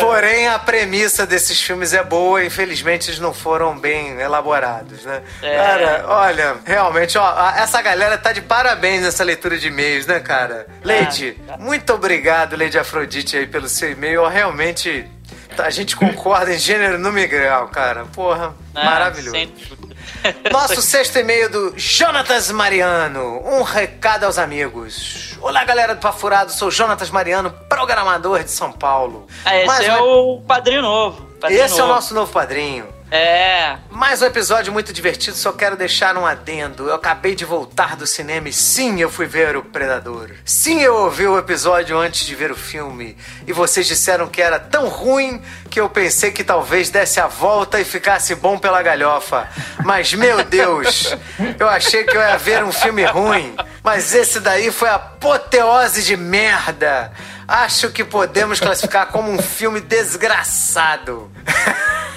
Porém, 0.00 0.48
a 0.48 0.58
premissa 0.58 1.26
desses 1.26 1.60
filmes 1.60 1.92
é 1.92 2.02
boa, 2.02 2.44
infelizmente 2.44 3.08
eles 3.10 3.20
não 3.20 3.32
foram 3.32 3.78
bem 3.78 4.20
elaborados, 4.20 5.04
né? 5.04 5.22
É. 5.42 5.56
Cara, 5.56 6.04
olha, 6.08 6.56
realmente, 6.64 7.16
ó, 7.16 7.50
essa 7.56 7.80
galera 7.80 8.18
tá 8.18 8.32
de 8.32 8.42
parabéns 8.42 9.02
nessa 9.02 9.24
leitura 9.24 9.56
de 9.56 9.68
e-mails, 9.68 10.06
né, 10.06 10.20
cara? 10.20 10.66
Leide, 10.82 11.40
muito 11.58 11.92
obrigado, 11.92 12.56
Leide 12.56 12.78
Afrodite, 12.78 13.36
aí, 13.36 13.46
pelo 13.46 13.68
seu 13.68 13.90
e-mail. 13.92 14.26
Realmente, 14.26 15.08
a 15.58 15.70
gente 15.70 15.94
concorda 15.96 16.52
em 16.54 16.58
gênero, 16.58 16.98
e 17.18 17.26
grau, 17.26 17.68
cara. 17.68 18.04
Porra, 18.06 18.54
Ah, 18.74 18.84
maravilhoso. 18.84 19.36
sem 19.36 19.46
dúvida. 19.48 19.92
Nosso 20.52 20.80
sexto 20.80 21.18
e-mail 21.18 21.50
do 21.50 21.74
Jonatas 21.76 22.50
Mariano. 22.50 23.42
Um 23.44 23.62
recado 23.62 24.24
aos 24.24 24.38
amigos. 24.38 25.36
Olá, 25.40 25.64
galera 25.64 25.94
do 25.94 26.00
Pafurado. 26.00 26.52
Sou 26.52 26.70
Jonatas 26.70 27.10
Mariano, 27.10 27.50
programador 27.68 28.42
de 28.44 28.50
São 28.50 28.70
Paulo. 28.72 29.26
Ah, 29.44 29.56
esse 29.56 29.66
Mais 29.66 29.84
é 29.86 29.96
o 29.96 30.40
padrinho 30.46 30.82
novo. 30.82 31.22
padrinho 31.40 31.64
Esse 31.64 31.74
é 31.74 31.82
o 31.82 31.86
novo. 31.86 31.94
nosso 31.94 32.14
novo 32.14 32.32
padrinho. 32.32 32.86
É. 33.14 33.76
Mais 33.90 34.22
um 34.22 34.24
episódio 34.24 34.72
muito 34.72 34.90
divertido, 34.90 35.36
só 35.36 35.52
quero 35.52 35.76
deixar 35.76 36.16
um 36.16 36.24
adendo. 36.24 36.88
Eu 36.88 36.94
acabei 36.94 37.34
de 37.34 37.44
voltar 37.44 37.94
do 37.94 38.06
cinema 38.06 38.48
e 38.48 38.54
sim, 38.54 39.02
eu 39.02 39.10
fui 39.10 39.26
ver 39.26 39.54
o 39.54 39.62
Predador. 39.62 40.30
Sim, 40.46 40.80
eu 40.80 40.94
ouvi 40.94 41.26
o 41.26 41.38
episódio 41.38 41.98
antes 41.98 42.24
de 42.24 42.34
ver 42.34 42.50
o 42.50 42.56
filme. 42.56 43.14
E 43.46 43.52
vocês 43.52 43.86
disseram 43.86 44.28
que 44.28 44.40
era 44.40 44.58
tão 44.58 44.88
ruim 44.88 45.42
que 45.68 45.78
eu 45.78 45.90
pensei 45.90 46.30
que 46.30 46.42
talvez 46.42 46.88
desse 46.88 47.20
a 47.20 47.26
volta 47.26 47.78
e 47.78 47.84
ficasse 47.84 48.34
bom 48.34 48.56
pela 48.58 48.82
galhofa. 48.82 49.46
Mas, 49.84 50.14
meu 50.14 50.42
Deus, 50.48 51.14
eu 51.60 51.68
achei 51.68 52.04
que 52.04 52.16
eu 52.16 52.20
ia 52.22 52.38
ver 52.38 52.64
um 52.64 52.72
filme 52.72 53.04
ruim. 53.04 53.54
Mas 53.84 54.14
esse 54.14 54.40
daí 54.40 54.72
foi 54.72 54.88
apoteose 54.88 56.02
de 56.02 56.16
merda. 56.16 57.12
Acho 57.46 57.90
que 57.90 58.04
podemos 58.04 58.58
classificar 58.58 59.08
como 59.08 59.30
um 59.30 59.42
filme 59.42 59.82
desgraçado. 59.82 61.30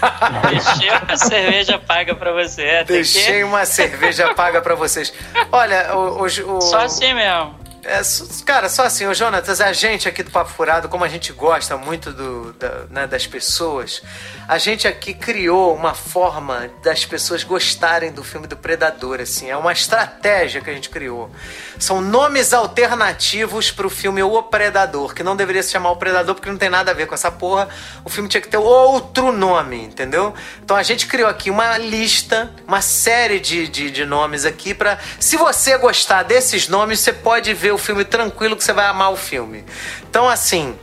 Deixei 0.50 0.90
uma 0.92 1.18
cerveja 1.18 1.78
paga 1.78 2.16
pra 2.16 2.32
você. 2.32 2.84
Deixei 2.86 3.38
que... 3.40 3.44
uma 3.44 3.66
cerveja 3.66 4.34
paga 4.34 4.62
pra 4.62 4.76
vocês. 4.76 5.14
Olha, 5.52 5.96
o, 5.96 6.22
o- 6.24 6.58
o- 6.58 6.62
Só 6.62 6.80
assim 6.82 7.14
mesmo. 7.14 7.56
É, 7.86 8.02
cara, 8.46 8.68
só 8.68 8.84
assim, 8.84 9.06
o 9.06 9.14
Jonatas, 9.14 9.62
a 9.62 9.72
gente 9.72 10.08
aqui 10.10 10.24
do 10.24 10.32
Papo 10.32 10.52
Furado, 10.52 10.90
como 10.90 11.04
a 11.04 11.08
gente 11.08 11.32
gosta 11.32 11.78
muito 11.78 12.12
do, 12.12 12.52
da- 12.54 12.86
né, 12.90 13.08
das 13.08 13.28
pessoas, 13.28 14.02
a 14.48 14.58
gente 14.58 14.88
aqui 14.88 15.14
criou 15.14 15.76
uma 15.76 15.94
forma 15.94 16.70
das 16.84 17.06
pessoas 17.06 17.44
gostarem 17.44 18.12
do 18.12 18.24
filme 18.24 18.48
do 18.48 18.58
Predador, 18.58 19.20
assim, 19.22 19.50
é 19.50 19.56
uma 19.58 19.72
estratégia 19.72 20.62
que 20.62 20.70
a 20.70 20.74
gente 20.74 20.90
criou. 20.90 21.30
São 21.78 22.02
nomes 22.02 22.54
alternativos 22.54 23.70
pro 23.72 23.90
filme 23.90 24.24
O 24.24 24.42
Predador, 24.44 25.14
que 25.14 25.22
não 25.24 25.36
deveria 25.36 25.62
se 25.62 25.72
chamar 25.72 25.92
O 25.92 25.98
Predador 25.98 26.36
porque 26.36 26.50
não 26.50 26.58
tem 26.58 26.70
nada 26.70 26.92
a 26.92 26.94
ver 26.94 27.06
com 27.06 27.14
essa 27.14 27.32
porra. 27.32 27.68
O 28.04 28.10
filme 28.10 28.30
tinha 28.30 28.42
que 28.42 28.48
ter 28.48 28.58
outro 28.58 29.32
nome, 29.32 29.84
entendeu? 29.84 30.34
Então 30.64 30.76
a 30.76 30.84
gente 30.84 31.06
criou 31.06 31.30
aqui 31.30 31.50
uma 31.52 31.78
lista, 31.78 32.52
uma 32.68 32.82
série 32.82 33.40
de, 33.40 33.68
de, 33.68 33.92
de 33.92 34.06
nomes 34.06 34.46
aqui 34.46 34.74
pra. 34.74 34.98
Se 35.20 35.36
você 35.38 35.78
gostar 35.78 36.24
desses 36.24 36.68
nomes, 36.68 37.00
você 37.02 37.12
pode 37.12 37.54
ver 37.54 37.75
o 37.76 37.78
filme 37.78 38.04
tranquilo 38.04 38.56
que 38.56 38.64
você 38.64 38.74
vai 38.74 38.86
amar 38.88 39.12
o 39.12 39.16
filme. 39.16 39.64
Então, 40.10 40.28
assim, 40.28 40.76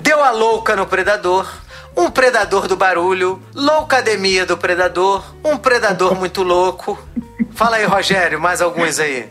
deu 0.00 0.22
a 0.22 0.30
louca 0.30 0.76
no 0.76 0.86
Predador. 0.86 1.50
Um 1.96 2.10
predador 2.10 2.66
do 2.66 2.74
barulho, 2.74 3.40
loucademia 3.54 4.44
do 4.44 4.58
predador, 4.58 5.24
um 5.44 5.56
predador 5.56 6.14
muito 6.18 6.42
louco. 6.42 6.98
Fala 7.52 7.76
aí, 7.76 7.84
Rogério, 7.84 8.40
mais 8.40 8.60
alguns 8.60 8.98
aí. 8.98 9.28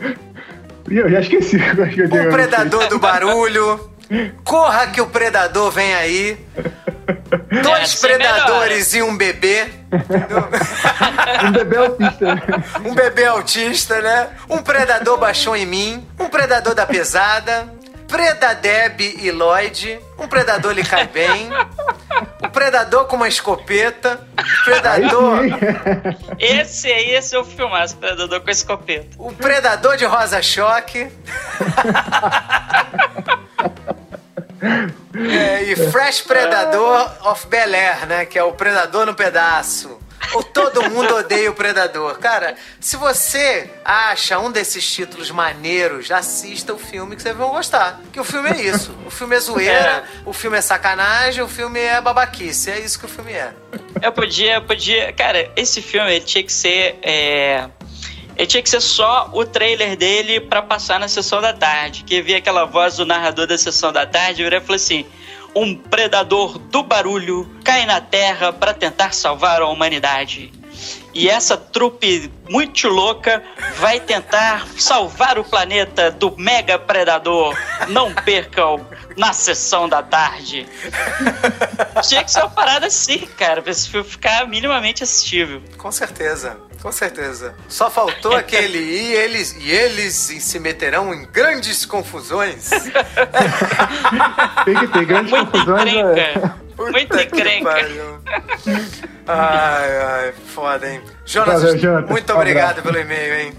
Eu 0.90 1.10
já 1.10 1.20
esqueci 1.20 1.58
o. 1.58 2.28
Um 2.28 2.32
predador 2.32 2.88
do 2.88 3.00
barulho. 3.00 3.93
Corra 4.44 4.88
que 4.88 5.02
o 5.02 5.08
predador 5.08 5.72
vem 5.72 5.94
aí. 5.94 6.38
Dois 7.64 7.84
assim 7.84 8.08
predadores 8.08 8.94
e 8.94 9.02
um 9.02 9.16
bebê. 9.16 9.68
Um 11.44 11.52
bebê 11.52 11.78
autista. 11.78 12.36
Um 12.86 12.96
bebê 12.96 13.26
autista, 13.26 14.02
né? 14.02 14.30
Um 14.50 14.60
predador 14.60 15.18
baixou 15.18 15.56
em 15.56 15.66
mim. 15.66 16.08
Um 16.20 16.30
predador 16.30 16.74
da 16.74 16.86
pesada. 16.86 17.68
Predadeb 18.08 19.18
e 19.22 19.32
Lloyd. 19.32 20.00
Um 20.18 20.28
predador 20.28 20.72
lhe 20.74 20.84
cai 20.84 21.08
bem. 21.08 21.50
O 22.44 22.50
predador 22.50 23.06
com 23.06 23.16
uma 23.16 23.28
escopeta. 23.28 24.22
Aí 24.38 24.46
predador. 24.64 25.40
Esse 26.40 26.92
aí, 26.92 27.12
esse 27.12 27.36
é 27.36 27.40
o 27.40 27.44
filmaço, 27.44 27.98
Predador 27.98 28.42
com 28.42 28.50
escopeta. 28.50 29.08
O 29.18 29.34
predador 29.34 29.98
de 29.98 30.06
rosa 30.06 30.42
choque. 30.42 31.10
É, 35.30 35.64
e 35.64 35.76
Fresh 35.76 36.22
Predador 36.22 37.12
of 37.28 37.48
Bel 37.48 37.74
Air, 37.74 38.08
né? 38.08 38.26
Que 38.26 38.40
é 38.40 38.44
o 38.44 38.54
predador 38.54 39.06
no 39.06 39.14
pedaço. 39.14 40.00
ou 40.34 40.44
Todo 40.44 40.90
Mundo 40.90 41.16
Odeia 41.16 41.52
o 41.52 41.54
Predador. 41.54 42.18
Cara, 42.20 42.56
se 42.80 42.96
você 42.96 43.70
acha 43.84 44.40
um 44.40 44.52
desses 44.52 44.90
títulos 44.90 45.30
maneiros, 45.30 46.10
assista 46.12 46.74
o 46.74 46.78
filme 46.78 47.16
que 47.16 47.22
vocês 47.22 47.36
vão 47.36 47.50
gostar. 47.50 48.00
Que 48.12 48.20
o 48.20 48.24
filme 48.24 48.50
é 48.50 48.62
isso. 48.62 48.96
O 49.06 49.12
filme 49.12 49.36
é 49.36 49.40
zoeira, 49.40 49.74
é. 49.74 50.04
o 50.26 50.34
filme 50.34 50.58
é 50.58 50.62
sacanagem, 50.62 51.44
o 51.44 51.48
filme 51.48 51.80
é 51.80 52.00
babaquice. 52.00 52.72
É 52.72 52.80
isso 52.80 52.98
que 52.98 53.06
o 53.06 53.10
filme 53.10 53.34
é. 53.34 53.54
Eu 54.02 54.12
podia, 54.12 54.62
podia. 54.62 55.12
Cara, 55.14 55.52
esse 55.56 55.82
filme 55.82 56.20
tinha 56.22 56.44
que 56.44 56.54
ser. 56.54 57.00
É... 57.02 57.70
Ele 58.36 58.48
tinha 58.48 58.64
que 58.64 58.70
ser 58.70 58.82
só 58.82 59.30
o 59.34 59.46
trailer 59.46 59.96
dele 59.96 60.40
para 60.40 60.62
passar 60.62 61.00
na 61.00 61.08
sessão 61.08 61.42
da 61.42 61.54
tarde. 61.54 62.04
Que 62.04 62.22
via 62.22 62.38
aquela 62.38 62.66
voz 62.66 62.98
do 62.98 63.06
narrador 63.06 63.48
da 63.48 63.58
sessão 63.58 63.92
da 63.92 64.06
tarde 64.06 64.44
e 64.44 64.60
falou 64.62 64.76
assim: 64.76 65.06
um 65.56 65.76
predador 65.76 66.58
do 66.58 66.84
barulho 66.84 67.50
cai 67.64 67.86
na 67.86 68.02
Terra 68.02 68.52
para 68.52 68.74
tentar 68.74 69.14
salvar 69.14 69.62
a 69.62 69.68
humanidade. 69.68 70.52
E 71.14 71.30
essa 71.30 71.56
trupe 71.56 72.32
muito 72.50 72.88
louca 72.88 73.44
vai 73.78 74.00
tentar 74.00 74.68
salvar 74.78 75.38
o 75.38 75.44
planeta 75.44 76.10
do 76.10 76.36
mega 76.36 76.80
predador. 76.80 77.56
Não 77.90 78.12
percam 78.12 78.84
na 79.16 79.32
sessão 79.32 79.88
da 79.88 80.02
tarde. 80.02 80.68
Tinha 82.08 82.24
que 82.24 82.32
ser 82.32 82.40
uma 82.40 82.50
parada 82.50 82.88
assim, 82.88 83.20
cara, 83.38 83.62
pra 83.62 83.72
esse 83.72 83.88
filme 83.88 84.10
ficar 84.10 84.48
minimamente 84.48 85.04
assistível. 85.04 85.62
Com 85.78 85.92
certeza. 85.92 86.58
Com 86.84 86.92
certeza. 86.92 87.56
Só 87.70 87.90
faltou 87.90 88.36
aquele 88.36 88.78
e 88.78 89.14
eles 89.14 89.56
e 89.58 89.72
eles 89.72 90.14
se 90.14 90.60
meterão 90.60 91.14
em 91.14 91.26
grandes 91.26 91.86
confusões. 91.86 92.70
Tem 94.66 94.76
que 94.76 94.88
ter 94.90 95.06
grandes 95.06 95.32
Muito 95.32 95.50
confusões. 95.50 95.94
É. 96.18 96.34
Muito 96.76 97.18
encrenca. 97.18 97.74
Ai, 99.26 99.98
ai, 100.02 100.34
foda, 100.54 100.90
hein? 100.90 101.02
Jonas, 101.26 101.62
Valeu, 101.62 101.78
Jonathan. 101.78 102.12
muito 102.12 102.34
obrigado 102.34 102.82
pelo 102.82 103.00
e-mail, 103.00 103.34
hein? 103.36 103.54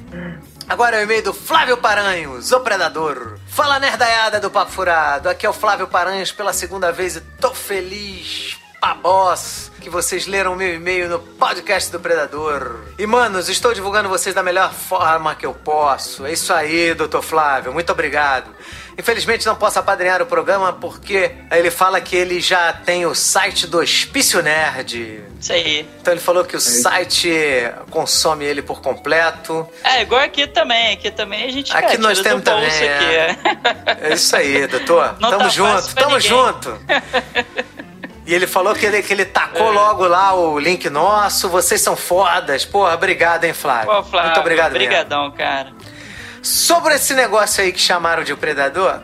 Agora 0.69 0.97
é 0.97 1.01
o 1.01 1.03
e-mail 1.05 1.23
do 1.23 1.33
Flávio 1.33 1.79
Paranhos, 1.79 2.53
o 2.53 2.61
Predador. 2.61 3.39
Fala 3.47 3.79
nerdaiada 3.79 4.39
do 4.39 4.51
Papo 4.51 4.73
Furado. 4.73 5.31
Aqui 5.31 5.47
é 5.47 5.49
o 5.49 5.53
Flávio 5.55 5.87
Paranhos 5.87 6.31
pela 6.33 6.53
segunda 6.53 6.93
vez 6.93 7.17
e 7.17 7.21
tô 7.41 7.55
feliz 7.55 8.59
pabós 8.85 9.73
que 9.81 9.89
vocês 9.89 10.27
leram 10.27 10.55
meu 10.55 10.75
e-mail 10.75 11.09
no 11.09 11.19
podcast 11.19 11.91
do 11.91 11.99
Predador. 11.99 12.81
E, 12.99 13.07
manos, 13.07 13.49
estou 13.49 13.73
divulgando 13.73 14.11
vocês 14.11 14.35
da 14.35 14.43
melhor 14.43 14.75
forma 14.75 15.35
que 15.35 15.47
eu 15.47 15.55
posso. 15.55 16.27
É 16.27 16.33
isso 16.35 16.53
aí, 16.53 16.93
doutor 16.93 17.23
Flávio. 17.23 17.73
Muito 17.73 17.91
obrigado. 17.91 18.51
Infelizmente 18.99 19.47
não 19.47 19.57
posso 19.57 19.79
apadrinhar 19.79 20.21
o 20.21 20.27
programa 20.27 20.71
porque 20.71 21.33
ele 21.51 21.71
fala 21.71 21.99
que 21.99 22.15
ele 22.15 22.41
já 22.41 22.75
tem 22.75 23.07
o 23.07 23.15
site 23.15 23.67
do 23.67 23.79
Hospício 23.79 24.43
Nerd. 24.43 25.25
Isso 25.41 25.53
aí. 25.53 25.89
Então 26.01 26.13
ele 26.13 26.21
falou 26.21 26.45
que 26.45 26.57
o 26.57 26.61
site 26.61 27.31
consome 27.91 28.45
ele 28.45 28.61
por 28.61 28.83
completo. 28.83 29.67
É, 29.83 30.03
igual 30.03 30.21
aqui 30.21 30.47
também. 30.47 30.93
Aqui 30.93 31.11
também 31.11 31.45
a 31.45 31.51
gente 31.51 31.75
Aqui 31.75 31.97
nós 31.97 32.21
temos 32.21 32.45
também. 32.45 32.71
É. 32.71 33.37
é. 34.03 34.13
isso 34.13 34.37
aí, 34.37 34.67
doutor. 34.67 35.17
Não 35.19 35.31
tamo 35.31 35.45
tá 35.45 35.49
junto, 35.49 35.95
tamo 35.95 36.17
ninguém. 36.17 36.29
junto. 36.29 36.79
E 38.27 38.35
ele 38.35 38.47
falou 38.47 38.75
que 38.75 38.87
ele, 38.87 39.03
que 39.03 39.13
ele 39.13 39.25
tacou 39.25 39.69
é. 39.69 39.75
logo 39.75 40.07
lá 40.07 40.35
o 40.35 40.59
link 40.59 40.89
nosso. 40.89 41.49
Vocês 41.49 41.81
são 41.81 41.95
fodas. 41.95 42.65
Porra, 42.65 42.95
obrigado, 42.95 43.45
hein, 43.45 43.53
Flávio? 43.53 43.87
Pô, 43.87 44.03
Flávio 44.03 44.31
Muito 44.31 44.41
obrigado, 44.41 44.71
Obrigadão, 44.71 45.23
mesmo. 45.25 45.37
cara. 45.37 45.73
Sobre 46.45 46.97
esse 46.97 47.15
negócio 47.15 47.65
aí 47.65 47.73
que 47.73 47.81
chamaram 47.81 48.23
de 48.23 48.37
predador, 48.37 49.01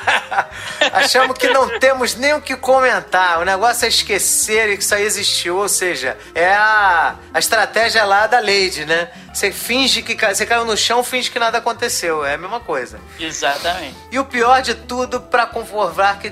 achamos 0.90 1.36
que 1.36 1.50
não 1.50 1.78
temos 1.78 2.14
nem 2.14 2.32
o 2.32 2.40
que 2.40 2.56
comentar. 2.56 3.40
O 3.40 3.44
negócio 3.44 3.84
é 3.84 3.88
esquecer 3.88 4.74
que 4.78 4.82
isso 4.82 4.94
aí 4.94 5.04
existiu, 5.04 5.58
ou 5.58 5.68
seja, 5.68 6.16
é 6.34 6.50
a, 6.50 7.16
a 7.34 7.38
estratégia 7.38 8.04
lá 8.06 8.26
da 8.26 8.40
Lady, 8.40 8.86
né? 8.86 9.10
Você 9.34 9.52
finge 9.52 10.00
que 10.00 10.16
você 10.16 10.46
caiu 10.46 10.64
no 10.64 10.78
chão, 10.78 11.04
finge 11.04 11.30
que 11.30 11.38
nada 11.38 11.58
aconteceu. 11.58 12.24
É 12.24 12.34
a 12.34 12.38
mesma 12.38 12.58
coisa. 12.58 12.98
Exatamente. 13.18 13.94
E 14.10 14.18
o 14.18 14.24
pior 14.24 14.62
de 14.62 14.74
tudo, 14.74 15.20
para 15.20 15.44
comprovar 15.44 16.20
que 16.20 16.30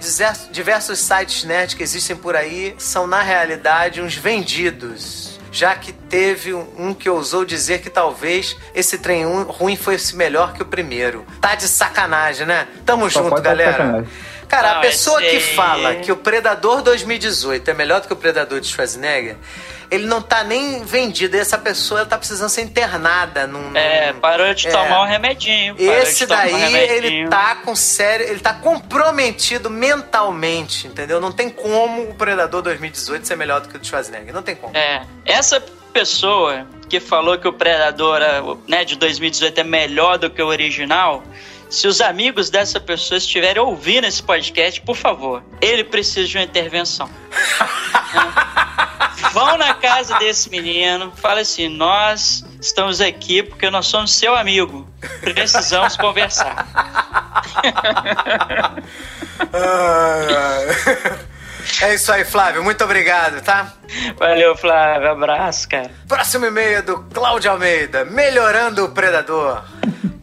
diversos 0.50 1.00
sites 1.00 1.44
nerd 1.44 1.76
que 1.76 1.82
existem 1.82 2.16
por 2.16 2.34
aí 2.34 2.74
são, 2.78 3.06
na 3.06 3.20
realidade, 3.20 4.00
uns 4.00 4.14
vendidos 4.14 5.27
já 5.58 5.74
que 5.74 5.92
teve 5.92 6.54
um 6.54 6.94
que 6.94 7.10
ousou 7.10 7.44
dizer 7.44 7.80
que 7.80 7.90
talvez 7.90 8.56
esse 8.72 8.96
trem 8.96 9.24
ruim 9.48 9.74
fosse 9.74 10.14
melhor 10.14 10.52
que 10.52 10.62
o 10.62 10.64
primeiro. 10.64 11.26
Tá 11.40 11.56
de 11.56 11.66
sacanagem, 11.66 12.46
né? 12.46 12.68
Tamo 12.86 13.10
Só 13.10 13.24
junto, 13.24 13.42
galera. 13.42 14.06
Cara, 14.48 14.70
Não, 14.70 14.78
a 14.78 14.80
pessoa 14.80 15.20
que 15.20 15.40
fala 15.40 15.96
que 15.96 16.10
o 16.10 16.16
Predador 16.16 16.82
2018 16.82 17.70
é 17.70 17.74
melhor 17.74 18.00
do 18.00 18.06
que 18.06 18.12
o 18.12 18.16
Predador 18.16 18.60
de 18.60 18.66
Schwarzenegger, 18.66 19.36
ele 19.90 20.06
não 20.06 20.20
tá 20.20 20.42
nem 20.44 20.82
vendido. 20.84 21.36
E 21.36 21.40
essa 21.40 21.58
pessoa 21.58 22.00
ela 22.00 22.08
tá 22.08 22.16
precisando 22.18 22.48
ser 22.48 22.62
internada 22.62 23.46
num. 23.46 23.76
É, 23.76 24.12
parou 24.14 24.52
de 24.54 24.68
é. 24.68 24.70
tomar 24.70 25.02
um 25.02 25.06
remedinho. 25.06 25.76
Esse 25.78 26.26
daí, 26.26 26.54
um 26.54 26.76
ele 26.76 27.28
tá 27.28 27.56
com 27.56 27.74
sério. 27.76 28.26
Ele 28.26 28.40
tá 28.40 28.54
comprometido 28.54 29.70
mentalmente, 29.70 30.86
entendeu? 30.86 31.20
Não 31.20 31.32
tem 31.32 31.50
como 31.50 32.02
o 32.02 32.14
Predador 32.14 32.62
2018 32.62 33.26
ser 33.26 33.36
melhor 33.36 33.60
do 33.60 33.68
que 33.68 33.76
o 33.76 33.78
de 33.78 33.86
Schwarzenegger. 33.86 34.32
Não 34.32 34.42
tem 34.42 34.56
como. 34.56 34.76
É. 34.76 35.02
Essa 35.24 35.62
pessoa 35.92 36.66
que 36.88 37.00
falou 37.00 37.38
que 37.38 37.48
o 37.48 37.52
Predador 37.52 38.20
né, 38.66 38.84
de 38.84 38.96
2018 38.96 39.60
é 39.60 39.64
melhor 39.64 40.18
do 40.18 40.30
que 40.30 40.42
o 40.42 40.46
original 40.46 41.22
se 41.70 41.86
os 41.86 42.00
amigos 42.00 42.50
dessa 42.50 42.80
pessoa 42.80 43.18
estiverem 43.18 43.62
ouvindo 43.62 44.06
esse 44.06 44.22
podcast, 44.22 44.80
por 44.80 44.96
favor, 44.96 45.42
ele 45.60 45.84
precisa 45.84 46.26
de 46.26 46.38
uma 46.38 46.44
intervenção. 46.44 47.08
Vão 49.32 49.58
na 49.58 49.74
casa 49.74 50.18
desse 50.18 50.48
menino, 50.48 51.12
fala 51.16 51.40
assim: 51.40 51.68
nós 51.68 52.44
estamos 52.60 53.00
aqui 53.00 53.42
porque 53.42 53.68
nós 53.68 53.86
somos 53.86 54.14
seu 54.14 54.34
amigo. 54.34 54.88
Precisamos 55.20 55.96
conversar. 55.96 56.66
É 61.82 61.94
isso 61.94 62.10
aí, 62.10 62.24
Flávio. 62.24 62.64
Muito 62.64 62.82
obrigado, 62.82 63.42
tá? 63.42 63.74
Valeu, 64.16 64.56
Flávio. 64.56 65.10
Abraço, 65.10 65.68
cara. 65.68 65.90
Próximo 66.08 66.46
e-mail 66.46 66.78
é 66.78 66.82
do 66.82 66.98
Cláudio 67.12 67.50
Almeida, 67.50 68.04
melhorando 68.04 68.84
o 68.84 68.88
Predador. 68.88 69.62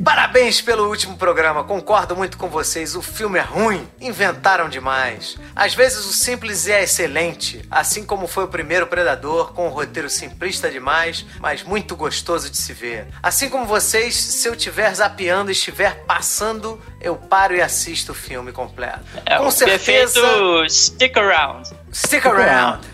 Parabéns 0.04 0.62
pelo 0.62 0.88
último 0.88 1.18
programa, 1.18 1.64
concordo 1.64 2.16
muito 2.16 2.38
com 2.38 2.48
vocês. 2.48 2.96
O 2.96 3.02
filme 3.02 3.40
é 3.40 3.42
ruim, 3.42 3.88
inventaram 4.00 4.70
demais. 4.70 5.38
Às 5.56 5.74
vezes 5.74 6.06
o 6.06 6.14
simples 6.14 6.68
é 6.68 6.84
excelente, 6.84 7.66
assim 7.72 8.06
como 8.06 8.28
foi 8.28 8.44
o 8.44 8.48
primeiro 8.48 8.88
Predador, 8.88 9.54
com 9.54 9.68
um 9.68 9.70
roteiro 9.70 10.10
simplista 10.10 10.70
demais, 10.70 11.26
mas 11.40 11.64
muito 11.64 11.96
gostoso 11.96 12.50
de 12.50 12.58
se 12.58 12.74
ver. 12.74 13.08
Assim 13.22 13.50
como 13.50 13.66
vocês, 13.66 14.16
se 14.16 14.48
eu 14.48 14.54
estiver 14.54 14.94
zapeando 14.94 15.50
e 15.50 15.54
estiver 15.54 16.04
passando, 16.06 16.80
eu 17.02 17.16
paro 17.16 17.56
e 17.56 17.62
assisto 17.62 18.12
o 18.12 18.16
filme 18.16 18.52
completo. 18.52 19.06
É, 19.26 19.38
com 19.38 19.50
certeza. 19.50 20.22
Stick 20.70 21.18
around. 21.18 21.70
Stick 21.96 22.26
around. 22.26 22.86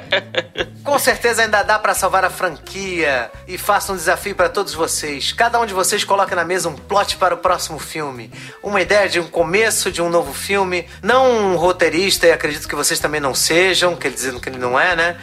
Com 0.82 0.98
certeza 0.98 1.42
ainda 1.42 1.62
dá 1.62 1.78
para 1.78 1.92
salvar 1.92 2.24
a 2.24 2.30
franquia 2.30 3.30
e 3.46 3.58
faça 3.58 3.92
um 3.92 3.96
desafio 3.96 4.34
para 4.34 4.48
todos 4.48 4.72
vocês. 4.72 5.30
Cada 5.30 5.60
um 5.60 5.66
de 5.66 5.74
vocês 5.74 6.04
coloque 6.04 6.34
na 6.34 6.42
mesa 6.42 6.70
um 6.70 6.74
plot 6.74 7.18
para 7.18 7.34
o 7.34 7.36
próximo 7.38 7.78
filme, 7.78 8.32
uma 8.62 8.80
ideia 8.80 9.10
de 9.10 9.20
um 9.20 9.26
começo 9.26 9.92
de 9.92 10.00
um 10.00 10.08
novo 10.08 10.32
filme, 10.32 10.88
não 11.02 11.52
um 11.52 11.56
roteirista 11.56 12.26
e 12.26 12.32
acredito 12.32 12.66
que 12.66 12.74
vocês 12.74 12.98
também 12.98 13.20
não 13.20 13.34
sejam, 13.34 13.94
que 13.94 14.06
ele 14.06 14.14
dizendo 14.14 14.40
que 14.40 14.48
ele 14.48 14.58
não 14.58 14.80
é, 14.80 14.96
né? 14.96 15.20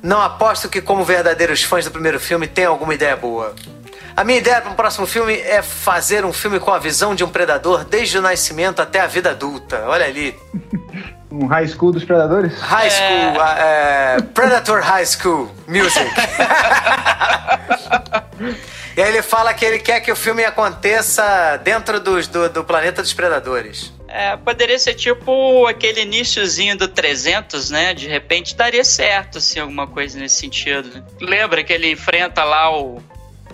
Não 0.00 0.22
aposto 0.22 0.68
que 0.68 0.80
como 0.80 1.04
verdadeiros 1.04 1.64
fãs 1.64 1.84
do 1.84 1.90
primeiro 1.90 2.20
filme 2.20 2.46
tem 2.46 2.66
alguma 2.66 2.94
ideia 2.94 3.16
boa. 3.16 3.52
A 4.20 4.24
minha 4.24 4.36
ideia 4.36 4.60
para 4.60 4.70
um 4.70 4.74
próximo 4.74 5.06
filme 5.06 5.32
é 5.32 5.62
fazer 5.62 6.26
um 6.26 6.32
filme 6.32 6.60
com 6.60 6.70
a 6.70 6.78
visão 6.78 7.14
de 7.14 7.24
um 7.24 7.28
predador 7.30 7.86
desde 7.86 8.18
o 8.18 8.20
nascimento 8.20 8.82
até 8.82 9.00
a 9.00 9.06
vida 9.06 9.30
adulta. 9.30 9.84
Olha 9.86 10.04
ali. 10.04 10.38
Um 11.32 11.46
high 11.46 11.66
school 11.68 11.92
dos 11.92 12.04
predadores? 12.04 12.58
High 12.58 12.90
school, 12.90 13.40
é... 13.40 14.16
Uh, 14.18 14.22
Predator 14.34 14.80
High 14.80 15.06
School 15.06 15.48
Music. 15.68 16.04
e 18.96 19.00
aí 19.00 19.08
ele 19.08 19.22
fala 19.22 19.54
que 19.54 19.64
ele 19.64 19.78
quer 19.78 20.00
que 20.00 20.10
o 20.10 20.16
filme 20.16 20.44
aconteça 20.44 21.56
dentro 21.62 22.00
dos, 22.00 22.26
do, 22.26 22.48
do 22.48 22.64
planeta 22.64 23.00
dos 23.00 23.12
predadores. 23.12 23.92
É, 24.08 24.36
poderia 24.36 24.76
ser 24.76 24.94
tipo 24.94 25.64
aquele 25.66 26.02
iníciozinho 26.02 26.76
do 26.76 26.88
300, 26.88 27.70
né? 27.70 27.94
De 27.94 28.08
repente 28.08 28.56
daria 28.56 28.82
certo, 28.82 29.38
assim, 29.38 29.60
alguma 29.60 29.86
coisa 29.86 30.18
nesse 30.18 30.34
sentido. 30.34 31.04
Lembra 31.20 31.62
que 31.62 31.72
ele 31.72 31.92
enfrenta 31.92 32.42
lá 32.42 32.76
o, 32.76 33.00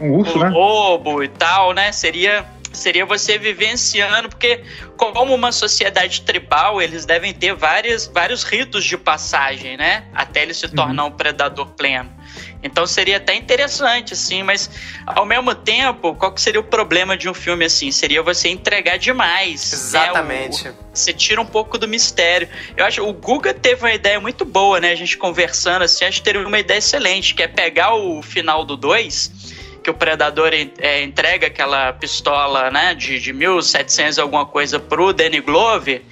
um 0.00 0.12
urso, 0.12 0.38
o 0.38 0.42
né? 0.42 0.48
lobo 0.48 1.22
e 1.22 1.28
tal, 1.28 1.72
né? 1.72 1.92
Seria 1.92 2.46
seria 2.76 3.06
você 3.06 3.38
vivenciando, 3.38 4.28
porque 4.28 4.62
como 4.96 5.34
uma 5.34 5.50
sociedade 5.50 6.22
tribal, 6.22 6.80
eles 6.80 7.04
devem 7.04 7.32
ter 7.32 7.54
vários, 7.54 8.06
vários 8.06 8.44
ritos 8.44 8.84
de 8.84 8.96
passagem, 8.96 9.76
né? 9.76 10.04
Até 10.14 10.42
ele 10.42 10.54
se 10.54 10.68
tornar 10.68 11.04
uhum. 11.04 11.08
um 11.08 11.12
predador 11.12 11.66
pleno. 11.68 12.10
Então 12.62 12.86
seria 12.86 13.18
até 13.18 13.34
interessante, 13.34 14.12
assim, 14.12 14.42
mas 14.42 14.70
ao 15.06 15.24
mesmo 15.24 15.54
tempo, 15.54 16.14
qual 16.14 16.32
que 16.32 16.40
seria 16.40 16.60
o 16.60 16.64
problema 16.64 17.16
de 17.16 17.28
um 17.28 17.34
filme 17.34 17.64
assim? 17.64 17.90
Seria 17.90 18.22
você 18.22 18.48
entregar 18.48 18.98
demais. 18.98 19.70
Né? 19.70 19.78
Exatamente. 19.78 20.64
Né? 20.64 20.70
O, 20.70 20.96
você 20.96 21.12
tira 21.12 21.40
um 21.40 21.46
pouco 21.46 21.78
do 21.78 21.86
mistério. 21.86 22.48
Eu 22.76 22.84
acho 22.84 23.06
o 23.06 23.12
Guga 23.12 23.54
teve 23.54 23.82
uma 23.82 23.92
ideia 23.92 24.18
muito 24.20 24.44
boa, 24.44 24.80
né? 24.80 24.90
A 24.90 24.96
gente 24.96 25.16
conversando 25.16 25.82
assim, 25.82 26.04
acho 26.04 26.18
que 26.18 26.24
teve 26.24 26.44
uma 26.44 26.58
ideia 26.58 26.78
excelente, 26.78 27.34
que 27.34 27.42
é 27.42 27.48
pegar 27.48 27.94
o 27.94 28.22
final 28.22 28.64
do 28.64 28.76
2 28.76 29.55
que 29.86 29.90
o 29.90 29.94
Predador 29.94 30.50
é, 30.52 31.02
entrega 31.04 31.46
aquela 31.46 31.92
pistola, 31.92 32.72
né, 32.72 32.92
de, 32.92 33.20
de 33.20 33.32
1700 33.32 34.18
alguma 34.18 34.44
coisa 34.44 34.80
pro 34.80 35.12
Danny 35.12 35.40
Glover 35.40 36.02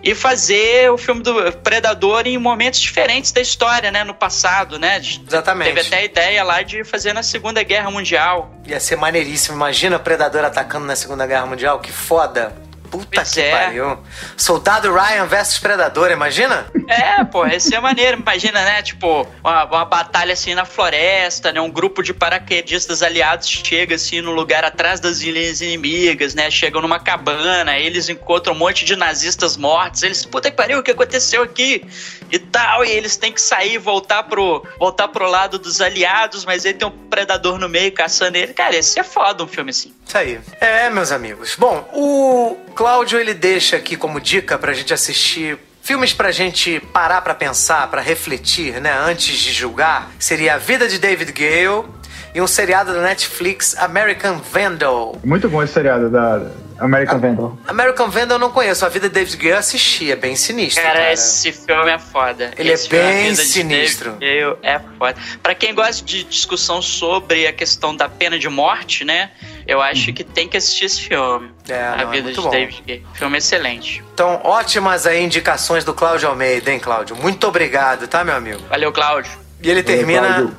e 0.00 0.14
fazer 0.14 0.88
o 0.92 0.96
filme 0.96 1.20
do 1.20 1.52
Predador 1.54 2.28
em 2.28 2.38
momentos 2.38 2.78
diferentes 2.78 3.32
da 3.32 3.40
história, 3.40 3.90
né? 3.90 4.04
No 4.04 4.14
passado, 4.14 4.78
né? 4.78 4.98
Exatamente. 4.98 5.74
Teve 5.74 5.88
até 5.88 5.96
a 5.96 6.04
ideia 6.04 6.44
lá 6.44 6.62
de 6.62 6.84
fazer 6.84 7.12
na 7.12 7.22
Segunda 7.22 7.64
Guerra 7.64 7.90
Mundial. 7.90 8.54
Ia 8.64 8.78
ser 8.78 8.96
maneiríssimo. 8.96 9.56
Imagina 9.56 9.96
o 9.96 10.00
Predador 10.00 10.44
atacando 10.44 10.86
na 10.86 10.94
Segunda 10.94 11.26
Guerra 11.26 11.46
Mundial, 11.46 11.80
que 11.80 11.92
foda. 11.92 12.54
Puta 12.90 13.06
pois 13.14 13.30
que 13.32 13.40
é. 13.40 13.50
pariu. 13.50 13.98
Soldado 14.36 14.92
Ryan 14.92 15.26
versus 15.26 15.58
Predador, 15.58 16.10
imagina? 16.10 16.66
É, 16.88 17.22
pô, 17.22 17.46
esse 17.46 17.74
é 17.74 17.80
maneiro. 17.80 18.18
Imagina, 18.18 18.64
né? 18.64 18.82
Tipo, 18.82 19.26
uma, 19.44 19.64
uma, 19.64 19.84
batalha 19.84 20.32
assim 20.32 20.54
na 20.54 20.64
floresta, 20.64 21.52
né? 21.52 21.60
Um 21.60 21.70
grupo 21.70 22.02
de 22.02 22.12
paraquedistas 22.12 23.02
aliados 23.02 23.48
chega 23.48 23.94
assim 23.94 24.20
no 24.20 24.32
lugar 24.32 24.64
atrás 24.64 24.98
das 24.98 25.20
ilhas 25.20 25.60
inimigas, 25.60 26.34
né? 26.34 26.50
Chegam 26.50 26.82
numa 26.82 26.98
cabana, 26.98 27.78
eles 27.78 28.08
encontram 28.08 28.54
um 28.54 28.58
monte 28.58 28.84
de 28.84 28.96
nazistas 28.96 29.56
mortos. 29.56 30.02
Eles, 30.02 30.24
puta 30.24 30.50
que 30.50 30.56
pariu, 30.56 30.80
o 30.80 30.82
que 30.82 30.90
aconteceu 30.90 31.42
aqui? 31.44 31.86
E 32.30 32.38
tal, 32.38 32.84
e 32.84 32.90
eles 32.90 33.16
têm 33.16 33.32
que 33.32 33.40
sair, 33.40 33.78
voltar 33.78 34.22
pro, 34.24 34.64
voltar 34.78 35.08
pro 35.08 35.28
lado 35.28 35.58
dos 35.58 35.80
aliados, 35.80 36.44
mas 36.44 36.64
aí 36.64 36.74
tem 36.74 36.86
um 36.86 37.08
predador 37.08 37.58
no 37.58 37.68
meio 37.68 37.92
caçando 37.92 38.36
ele. 38.36 38.52
Cara, 38.52 38.76
esse 38.76 38.98
é 38.98 39.02
foda 39.02 39.42
um 39.42 39.46
filme 39.46 39.70
assim. 39.70 39.92
Isso 40.06 40.16
aí. 40.16 40.40
É, 40.60 40.88
meus 40.90 41.10
amigos. 41.12 41.56
Bom, 41.56 41.88
o 41.92 42.56
Cláudio 42.74 43.18
ele 43.18 43.34
deixa 43.34 43.76
aqui 43.76 43.96
como 43.96 44.20
dica 44.20 44.58
pra 44.58 44.72
gente 44.72 44.94
assistir 44.94 45.58
Filmes 45.82 46.12
pra 46.12 46.30
gente 46.30 46.78
parar 46.92 47.22
pra 47.22 47.34
pensar, 47.34 47.90
pra 47.90 48.02
refletir, 48.02 48.80
né, 48.80 48.92
antes 48.92 49.36
de 49.38 49.50
julgar, 49.50 50.10
seria 50.18 50.54
A 50.54 50.58
Vida 50.58 50.86
de 50.86 50.98
David 50.98 51.32
Gale 51.32 51.88
e 52.34 52.40
um 52.40 52.46
seriado 52.46 52.92
da 52.92 53.00
Netflix, 53.00 53.76
American 53.78 54.38
Vandal. 54.38 55.18
Muito 55.24 55.48
bom 55.48 55.62
esse 55.62 55.72
seriado 55.72 56.10
da 56.10 56.50
American 56.80 57.16
a 57.16 57.18
Vandal. 57.18 57.58
American 57.68 58.10
Vandal 58.10 58.36
eu 58.36 58.40
não 58.40 58.50
conheço, 58.50 58.84
A 58.84 58.88
Vida 58.88 59.08
de 59.08 59.14
David 59.14 59.36
Gale 59.36 59.50
eu 59.50 59.58
assisti, 59.58 60.10
é 60.10 60.16
bem 60.16 60.34
sinistro. 60.34 60.82
Cara, 60.82 60.98
cara. 60.98 61.12
esse 61.12 61.52
filme 61.52 61.90
é 61.90 61.98
foda. 61.98 62.50
Ele 62.56 62.72
esse 62.72 62.94
é 62.94 62.98
bem 62.98 63.34
sinistro. 63.34 64.12
Gale 64.12 64.56
é 64.62 64.80
foda. 64.98 65.16
Pra 65.42 65.54
quem 65.54 65.74
gosta 65.74 66.04
de 66.04 66.24
discussão 66.24 66.80
sobre 66.80 67.46
a 67.46 67.52
questão 67.52 67.94
da 67.94 68.08
pena 68.08 68.38
de 68.38 68.48
morte, 68.48 69.04
né, 69.04 69.30
eu 69.66 69.80
acho 69.80 70.12
que 70.12 70.24
tem 70.24 70.48
que 70.48 70.56
assistir 70.56 70.86
esse 70.86 71.00
filme. 71.02 71.50
É, 71.68 71.82
a 71.82 71.96
não, 71.98 72.08
é 72.08 72.16
vida 72.16 72.30
é 72.30 72.32
de 72.32 72.40
bom. 72.40 72.50
David 72.50 72.82
Gay. 72.86 73.06
Filme 73.14 73.38
excelente. 73.38 74.02
Então, 74.14 74.40
ótimas 74.42 75.06
aí 75.06 75.22
indicações 75.22 75.84
do 75.84 75.94
Cláudio 75.94 76.28
Almeida, 76.28 76.70
hein, 76.70 76.78
Cláudio? 76.78 77.14
Muito 77.16 77.46
obrigado, 77.46 78.08
tá, 78.08 78.24
meu 78.24 78.34
amigo? 78.34 78.60
Valeu, 78.68 78.92
Cláudio. 78.92 79.30
E 79.62 79.70
ele 79.70 79.82
termina 79.82 80.50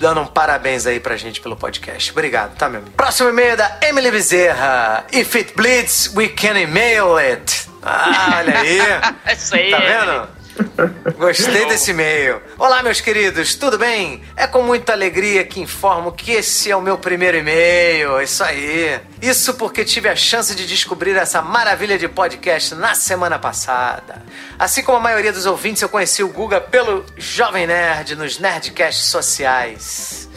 dando 0.00 0.22
um 0.22 0.26
parabéns 0.26 0.86
aí 0.86 0.98
pra 0.98 1.16
gente 1.16 1.40
pelo 1.40 1.54
podcast. 1.54 2.10
Obrigado, 2.10 2.56
tá, 2.56 2.68
meu 2.68 2.80
amigo? 2.80 2.96
Próximo 2.96 3.28
e-mail 3.28 3.50
é 3.50 3.56
da 3.56 3.78
Emily 3.82 4.10
Bezerra. 4.10 5.04
If 5.12 5.36
it 5.36 5.52
bleeds, 5.54 6.10
we 6.16 6.28
can 6.28 6.58
email 6.58 7.18
it. 7.18 7.68
Ah, 7.82 8.38
olha 8.38 8.58
aí. 8.58 8.78
Isso 9.36 9.54
aí. 9.54 9.70
Tá 9.70 9.78
vendo? 9.78 10.39
Gostei 11.18 11.66
desse 11.66 11.90
e-mail. 11.90 12.40
Olá, 12.58 12.82
meus 12.82 13.00
queridos, 13.00 13.54
tudo 13.54 13.78
bem? 13.78 14.22
É 14.36 14.46
com 14.46 14.62
muita 14.62 14.92
alegria 14.92 15.44
que 15.44 15.60
informo 15.60 16.12
que 16.12 16.32
esse 16.32 16.70
é 16.70 16.76
o 16.76 16.80
meu 16.80 16.96
primeiro 16.96 17.36
e-mail. 17.36 18.20
Isso 18.20 18.42
aí. 18.42 19.00
Isso 19.20 19.54
porque 19.54 19.84
tive 19.84 20.08
a 20.08 20.16
chance 20.16 20.54
de 20.54 20.66
descobrir 20.66 21.16
essa 21.16 21.42
maravilha 21.42 21.98
de 21.98 22.08
podcast 22.08 22.74
na 22.74 22.94
semana 22.94 23.38
passada. 23.38 24.22
Assim 24.58 24.82
como 24.82 24.98
a 24.98 25.00
maioria 25.00 25.32
dos 25.32 25.46
ouvintes, 25.46 25.82
eu 25.82 25.88
conheci 25.88 26.22
o 26.22 26.28
Guga 26.28 26.60
pelo 26.60 27.04
Jovem 27.16 27.66
Nerd 27.66 28.16
nos 28.16 28.38
Nerdcasts 28.38 29.06
sociais. 29.06 30.29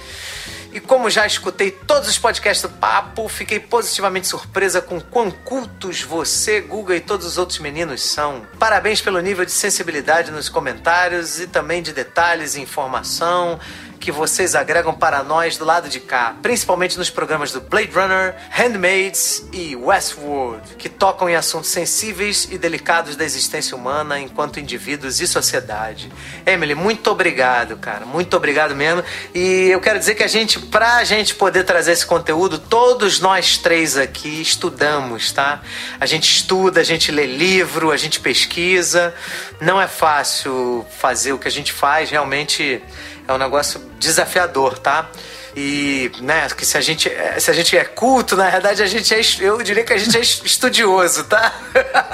E 0.74 0.80
como 0.80 1.08
já 1.08 1.28
escutei 1.28 1.70
todos 1.70 2.10
os 2.10 2.18
podcasts 2.18 2.64
do 2.64 2.70
Papo, 2.78 3.30
fiquei 3.30 3.60
positivamente 3.60 4.26
surpresa 4.26 4.82
com 4.82 5.00
quão 5.00 5.30
cultos 5.30 6.02
você, 6.02 6.62
Guga 6.62 6.96
e 6.96 7.00
todos 7.00 7.28
os 7.28 7.38
outros 7.38 7.60
meninos 7.60 8.02
são. 8.02 8.42
Parabéns 8.58 9.00
pelo 9.00 9.20
nível 9.20 9.46
de 9.46 9.52
sensibilidade 9.52 10.32
nos 10.32 10.50
comentários 10.50 11.40
e 11.40 11.46
também 11.46 11.84
de 11.84 11.94
detalhes 11.94 12.56
e 12.56 12.62
informação 12.62 13.60
que 14.04 14.12
vocês 14.12 14.54
agregam 14.54 14.94
para 14.94 15.24
nós 15.24 15.56
do 15.56 15.64
lado 15.64 15.88
de 15.88 16.02
cá, 16.02 16.36
principalmente 16.42 16.98
nos 16.98 17.10
programas 17.10 17.54
do 17.54 17.62
Blade 17.62 17.90
Runner, 17.94 18.36
Handmaids 18.50 19.48
e 19.54 19.78
Westworld, 19.78 20.76
que 20.76 20.90
tocam 20.90 21.30
em 21.30 21.36
assuntos 21.36 21.70
sensíveis 21.70 22.46
e 22.52 22.58
delicados 22.58 23.16
da 23.16 23.24
existência 23.24 23.78
humana 23.78 24.20
enquanto 24.20 24.60
indivíduos 24.60 25.22
e 25.22 25.26
sociedade. 25.26 26.12
Emily, 26.46 26.76
muito 26.76 27.10
obrigado, 27.10 27.78
cara, 27.78 28.06
muito 28.06 28.36
obrigado 28.36 28.76
mesmo. 28.76 29.02
E 29.34 29.70
eu 29.70 29.80
quero 29.80 30.00
dizer 30.00 30.16
que 30.16 30.24
a 30.24 30.28
gente, 30.28 30.60
pra 30.60 31.02
gente 31.06 31.34
poder 31.36 31.64
trazer 31.64 31.94
esse 31.94 32.06
conteúdo, 32.06 32.60
todos 32.60 33.22
nós 33.22 33.58
três 33.58 33.96
aqui 33.96 34.42
estudamos, 34.42 35.32
tá? 35.32 35.62
A 35.98 36.06
gente 36.06 36.30
estuda, 36.30 36.82
a 36.82 36.84
gente 36.84 37.10
lê 37.10 37.26
livro, 37.26 37.90
a 37.90 37.96
gente 37.96 38.20
pesquisa. 38.20 39.16
Não 39.62 39.80
é 39.80 39.88
fácil 39.88 40.86
fazer 41.00 41.32
o 41.32 41.40
que 41.40 41.48
a 41.48 41.52
gente 41.52 41.72
faz, 41.72 42.10
realmente 42.10 42.84
é 43.28 43.34
um 43.34 43.38
negócio 43.38 43.80
desafiador, 44.00 44.78
tá? 44.78 45.10
E, 45.56 46.12
né, 46.22 46.48
que 46.50 46.66
se 46.66 46.78
a 46.78 46.82
gente, 46.82 47.12
se 47.38 47.52
a 47.52 47.54
gente 47.54 47.78
é 47.78 47.86
culto, 47.86 48.36
na 48.36 48.50
verdade 48.50 48.82
a 48.82 48.88
gente 48.88 49.14
é, 49.14 49.22
eu 49.40 49.62
diria 49.62 49.84
que 49.84 49.94
a 49.94 49.98
gente 49.98 50.18
é 50.18 50.20
estudioso, 50.20 51.26
tá? 51.26 51.54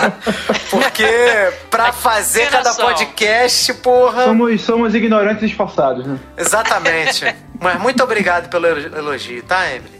Porque 0.70 1.06
pra 1.72 1.94
fazer 1.94 2.50
cada 2.50 2.74
podcast, 2.74 3.74
porra. 3.76 4.26
Somos, 4.26 4.62
somos 4.62 4.94
ignorantes 4.94 5.44
esforçados, 5.44 6.06
né? 6.06 6.20
Exatamente. 6.38 7.34
Mas 7.62 7.80
muito 7.80 8.04
obrigado 8.04 8.50
pelo 8.50 8.68
elogio, 8.68 9.42
tá, 9.44 9.70
Emily? 9.70 9.99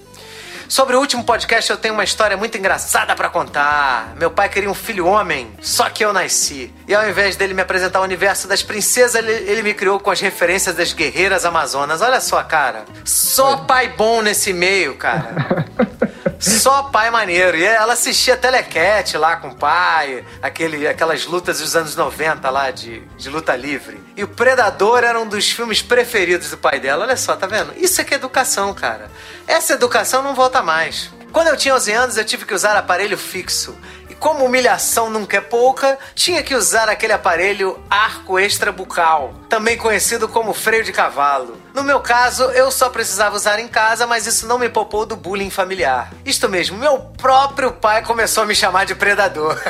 Sobre 0.70 0.96
o 0.96 1.00
último 1.00 1.24
podcast, 1.24 1.68
eu 1.72 1.78
tenho 1.78 1.96
uma 1.96 2.04
história 2.04 2.38
muito 2.38 2.56
engraçada 2.56 3.16
para 3.16 3.28
contar. 3.28 4.14
Meu 4.20 4.30
pai 4.30 4.48
queria 4.48 4.70
um 4.70 4.76
filho 4.76 5.08
homem, 5.08 5.52
só 5.60 5.90
que 5.90 6.06
eu 6.06 6.14
nasci. 6.14 6.72
E 6.88 6.94
ao 6.94 7.10
invés 7.10 7.36
dele 7.36 7.56
me 7.56 7.62
apresentar 7.64 8.00
o 8.02 8.04
universo 8.04 8.48
das 8.48 8.62
princesas, 8.62 9.16
ele, 9.16 9.32
ele 9.32 9.64
me 9.64 9.74
criou 9.74 10.00
com 10.00 10.12
as 10.12 10.20
referências 10.22 10.76
das 10.76 10.94
guerreiras 10.94 11.44
amazonas. 11.44 12.04
Olha 12.04 12.22
só, 12.22 12.44
cara. 12.44 12.86
Só 13.04 13.58
pai 13.58 13.96
bom 13.98 14.22
nesse 14.22 14.54
meio, 14.54 14.94
cara. 14.96 15.66
Só 16.40 16.84
pai 16.84 17.12
maneiro. 17.12 17.58
E 17.58 17.64
ela 17.64 17.94
assistia 17.94 18.38
Telecat 18.38 19.18
lá 19.18 19.36
com 19.36 19.50
o 19.50 19.56
pai, 19.56 20.26
aquele, 20.42 20.88
aquelas 20.88 21.26
lutas 21.26 21.60
dos 21.60 21.76
anos 21.76 21.96
90 21.98 22.50
lá 22.50 22.72
de, 22.72 23.02
de 23.18 23.30
luta 23.30 23.56
livre. 23.56 24.02
E 24.16 24.24
o 24.24 24.28
Predador 24.28 25.04
era 25.04 25.20
um 25.20 25.28
dos 25.28 25.52
filmes 25.52 25.82
preferidos 25.82 26.50
do 26.50 26.58
pai 26.58 26.80
dela. 26.80 27.04
Olha 27.04 27.18
só, 27.18 27.36
tá 27.36 27.46
vendo? 27.46 27.74
Isso 27.76 28.00
é 28.00 28.06
que 28.06 28.14
é 28.14 28.18
educação, 28.18 28.74
cara. 28.74 29.12
Essa 29.46 29.74
educação 29.74 30.24
não 30.24 30.34
volta 30.34 30.62
mais. 30.62 31.12
Quando 31.34 31.48
eu 31.48 31.58
tinha 31.58 31.76
11 31.76 31.92
anos, 31.92 32.18
eu 32.18 32.26
tive 32.26 32.46
que 32.46 32.54
usar 32.54 32.76
aparelho 32.76 33.18
fixo 33.18 33.78
como 34.20 34.46
humilhação 34.46 35.10
nunca 35.10 35.38
é 35.38 35.42
pouca, 35.42 35.98
tinha 36.14 36.44
que 36.44 36.54
usar 36.54 36.90
aquele 36.90 37.14
aparelho 37.14 37.80
arco 37.90 38.38
extra 38.38 38.72
bucal, 38.72 39.34
também 39.48 39.78
conhecido 39.78 40.28
como 40.28 40.54
freio 40.54 40.84
de 40.84 40.92
cavalo. 40.92 41.58
No 41.74 41.84
meu 41.84 42.00
caso, 42.00 42.44
eu 42.52 42.72
só 42.72 42.90
precisava 42.90 43.36
usar 43.36 43.60
em 43.60 43.68
casa, 43.68 44.08
mas 44.08 44.26
isso 44.26 44.48
não 44.48 44.58
me 44.58 44.70
poupou 44.70 45.06
do 45.06 45.16
bullying 45.16 45.50
familiar. 45.50 46.12
Isto 46.26 46.50
mesmo, 46.50 46.78
meu 46.78 47.00
próprio 47.18 47.72
pai 47.74 48.04
começou 48.04 48.44
a 48.44 48.46
me 48.46 48.56
chamar 48.56 48.86
de 48.86 48.96
predador. 48.96 49.60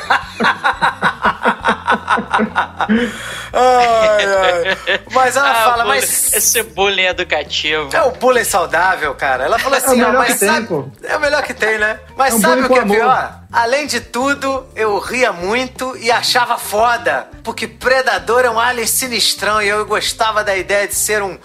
ai, 3.54 4.26
ai. 4.26 5.02
Mas 5.12 5.36
ela 5.36 5.52
ah, 5.52 5.56
fala, 5.56 5.84
bullying, 5.84 6.00
mas. 6.00 6.34
Esse 6.34 6.64
bullying 6.64 7.06
educativo. 7.06 7.90
É 7.94 8.02
o 8.04 8.12
bullying 8.12 8.44
saudável, 8.44 9.14
cara. 9.16 9.46
Ela 9.46 9.60
falou 9.60 9.78
assim, 9.78 10.02
é 10.02 10.06
o 10.06 10.08
melhor 10.08 10.26
que 10.26 10.34
sabe... 10.34 10.68
tem, 10.68 10.92
É 11.04 11.18
o 11.18 11.20
melhor 11.20 11.44
que 11.44 11.54
tem, 11.54 11.78
né? 11.78 12.00
Mas 12.16 12.34
é 12.34 12.38
um 12.38 12.42
sabe 12.42 12.62
o 12.64 12.68
que 12.68 12.80
é 12.80 12.86
pior? 12.86 13.40
Além 13.52 13.88
de 13.88 14.00
tudo, 14.00 14.68
eu 14.76 15.00
ria 15.00 15.34
muito 15.34 15.98
e 15.98 16.12
achava 16.12 16.56
foda, 16.60 17.28
porque 17.44 17.68
Predador 17.68 18.46
é 18.46 18.50
um 18.50 18.60
alien 18.60 18.86
sinistrão 18.86 19.60
e 19.60 19.68
eu 19.68 19.84
gostava 19.88 20.44
da 20.44 20.56
ideia 20.56 20.88
de 20.88 20.94
ser 20.94 21.24
um 21.24 21.36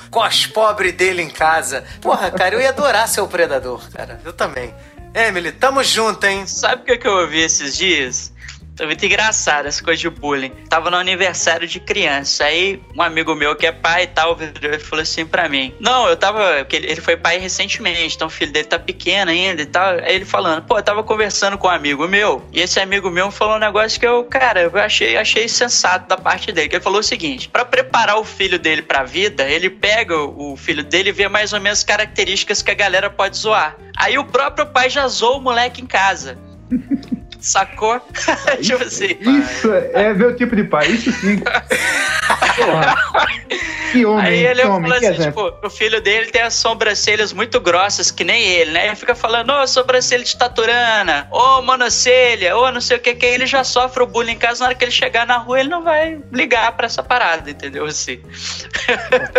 pobre 0.49 0.93
dele 0.93 1.23
em 1.23 1.31
casa. 1.31 1.85
Porra, 2.01 2.31
cara, 2.31 2.55
eu 2.55 2.61
ia 2.61 2.71
adorar 2.71 3.09
ser 3.09 3.21
o 3.21 3.29
Predador, 3.29 3.89
cara. 3.91 4.21
Eu 4.25 4.33
também. 4.33 4.75
Emily, 5.15 5.53
tamo 5.53 5.83
junto, 5.85 6.27
hein? 6.27 6.47
Sabe 6.47 6.83
o 6.93 6.99
que 6.99 7.07
eu 7.07 7.13
ouvi 7.13 7.41
esses 7.41 7.77
dias? 7.77 8.33
Tá 8.77 8.87
muito 8.87 9.07
engraçado 9.07 9.67
essa 9.67 9.83
coisa 9.83 10.01
de 10.01 10.11
bullying. 10.11 10.51
Tava 10.69 10.91
no 10.91 10.97
aniversário 10.97 11.67
de 11.67 11.79
criança. 11.79 12.45
Aí 12.45 12.83
um 12.95 13.03
amigo 13.03 13.33
meu 13.35 13.55
que 13.55 13.67
é 13.67 13.73
pai 13.73 14.03
e 14.03 14.07
tal, 14.09 14.37
falou 14.81 15.03
assim 15.03 15.25
pra 15.25 15.49
mim: 15.49 15.73
Não, 15.79 16.09
eu 16.09 16.17
tava. 16.17 16.67
Ele 16.73 17.01
foi 17.01 17.17
pai 17.17 17.39
recentemente, 17.39 18.17
então 18.17 18.27
o 18.27 18.31
filho 18.31 18.53
dele 18.53 18.67
tá 18.67 18.79
pequeno 18.79 19.31
ainda 19.31 19.63
e 19.63 19.67
tal. 19.67 19.91
Aí 19.91 20.17
ele 20.17 20.25
falando, 20.25 20.63
pô, 20.63 20.77
eu 20.77 20.83
tava 20.83 21.05
conversando 21.05 21.57
com 21.57 21.69
um 21.69 21.71
amigo 21.71 22.09
meu, 22.09 22.43
e 22.53 22.61
esse 22.61 22.81
amigo 22.81 23.11
meu 23.11 23.31
falou 23.31 23.57
um 23.57 23.61
negócio 23.61 23.99
que 24.01 24.07
eu, 24.07 24.25
cara, 24.25 24.63
eu 24.63 24.77
achei, 24.77 25.17
achei 25.17 25.47
sensato 25.47 26.09
da 26.09 26.17
parte 26.17 26.51
dele. 26.51 26.69
Que 26.69 26.77
ele 26.77 26.85
falou 26.85 26.99
o 26.99 27.05
seguinte: 27.05 27.49
para 27.49 27.65
preparar 27.65 28.19
o 28.19 28.25
filho 28.25 28.59
dele 28.59 28.83
pra 28.83 29.05
vida, 29.05 29.45
ele 29.49 29.71
pega 29.71 30.17
o 30.19 30.57
filho 30.57 30.83
dele 30.83 31.11
e 31.11 31.13
vê 31.13 31.29
mais 31.29 31.53
ou 31.53 31.61
menos 31.61 31.85
características 31.85 32.61
que 32.61 32.73
a 32.73 32.75
galera 32.75 33.09
pode 33.09 33.37
zoar. 33.37 33.77
Aí 33.97 34.19
o 34.19 34.25
próprio 34.25 34.67
pai 34.67 34.91
já 34.91 35.07
zoou 35.07 35.39
o 35.39 35.41
moleque 35.41 35.81
em 35.81 35.87
casa. 35.87 36.37
Sacou? 37.45 38.01
tipo 38.63 38.83
assim. 38.83 39.19
Isso 39.21 39.71
é 39.93 40.15
meu 40.15 40.35
tipo 40.35 40.57
de 40.57 40.65
pai, 40.65 40.87
isso 40.89 41.13
sim. 41.13 41.39
Porra. 42.57 42.95
Que 43.95 44.05
homem, 44.05 44.27
Aí 44.27 44.45
ele 44.45 44.63
que 44.63 44.67
homem, 44.67 44.93
assim, 44.93 45.23
tipo, 45.23 45.55
o 45.63 45.71
filho 45.71 46.01
dele 46.01 46.29
tem 46.29 46.43
as 46.43 46.55
sobrancelhas 46.55 47.33
muito 47.33 47.61
grossas, 47.61 48.11
que 48.11 48.25
nem 48.25 48.43
ele, 48.43 48.73
né? 48.73 48.89
Ele 48.89 48.97
fica 48.97 49.15
falando, 49.15 49.53
ô, 49.53 49.65
sobrancelha 49.69 50.25
de 50.25 50.37
taturana, 50.37 51.29
ô, 51.31 51.63
monocelha, 51.63 52.57
ô, 52.57 52.73
não 52.73 52.81
sei 52.81 52.97
o 52.97 53.01
que, 53.01 53.15
que 53.15 53.25
aí 53.25 53.35
ele 53.35 53.47
já 53.47 53.63
sofre 53.63 54.03
o 54.03 54.07
bullying 54.09 54.33
em 54.33 54.37
casa, 54.37 54.59
na 54.59 54.67
hora 54.67 54.75
que 54.75 54.85
ele 54.85 54.91
chegar 54.91 55.25
na 55.25 55.37
rua, 55.37 55.61
ele 55.61 55.69
não 55.69 55.85
vai 55.85 56.19
ligar 56.33 56.73
pra 56.73 56.87
essa 56.87 57.05
parada, 57.05 57.49
entendeu? 57.49 57.87
Assim. 57.87 58.21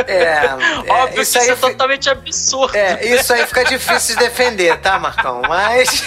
É, 0.07 0.13
é, 0.87 0.89
Óbvio 0.89 1.21
isso 1.21 1.33
que 1.33 1.39
aí 1.39 1.43
isso 1.43 1.51
é 1.51 1.55
fi- 1.57 1.61
totalmente 1.73 2.09
absurdo. 2.09 2.77
É, 2.77 3.05
isso 3.07 3.33
aí 3.33 3.45
fica 3.45 3.65
difícil 3.65 4.15
de 4.15 4.23
defender, 4.23 4.77
tá, 4.79 4.97
Marcão? 4.97 5.41
Mas 5.49 6.05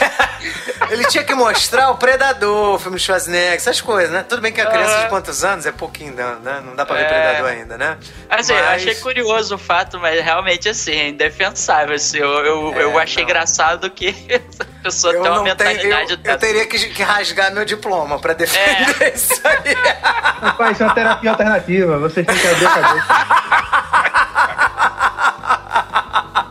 ele 0.90 1.05
tinha 1.09 1.22
que 1.22 1.34
mostrar 1.34 1.88
o 1.91 1.97
Predador, 1.97 2.74
o 2.74 2.78
filme 2.78 2.97
do 2.97 3.03
Schwarzenegger, 3.03 3.55
essas 3.55 3.80
coisas, 3.80 4.11
né? 4.11 4.24
Tudo 4.28 4.41
bem 4.43 4.53
que 4.53 4.61
a 4.61 4.66
criança 4.66 5.03
de 5.03 5.09
quantos 5.09 5.45
anos 5.45 5.66
é 5.66 5.72
pouquinho, 5.72 6.12
né? 6.14 6.62
Não 6.64 6.74
dá 6.76 6.84
pra 6.86 6.97
ver 6.97 7.03
É. 7.03 7.09
Predador 7.09 7.49
ainda, 7.51 7.76
né? 7.78 7.97
Assim, 8.30 8.53
eu 8.53 8.59
Mas- 8.64 8.82
achei 8.82 8.95
curioso 8.97 9.55
o 9.55 9.59
fato, 9.59 9.99
mas 9.99 10.22
realmente, 10.22 10.68
assim, 10.68 10.93
é 10.93 11.09
indefensável. 11.09 11.95
Assim, 11.95 12.18
eu, 12.18 12.28
eu, 12.45 12.74
É, 12.74 12.82
eu 12.84 12.99
achei 12.99 13.22
não. 13.22 13.30
engraçado 13.30 13.91
que 13.91 14.09
a 14.61 14.82
pessoa 14.82 15.12
Eu, 15.12 15.22
tem 15.22 15.30
uma 15.30 15.39
não 15.39 15.45
tenho, 15.57 15.68
mentalidade 15.70 16.12
eu, 16.24 16.32
eu 16.32 16.39
teria 16.39 16.66
que, 16.66 16.78
que 16.91 17.03
rasgar 17.03 17.53
meu 17.53 17.64
diploma 17.64 18.18
pra 18.18 18.32
defender 18.34 19.03
É. 19.03 19.09
isso 19.14 19.41
aí. 19.45 19.74
Rapaz, 20.43 20.72
isso 20.72 20.82
é 20.82 20.86
uma 20.86 20.95
terapia 20.95 21.30
alternativa. 21.30 21.99
Vocês 21.99 22.26
têm 22.26 22.36
que 22.36 22.47
abrir 22.49 22.66
a 22.66 22.70
cabeça. 22.70 24.09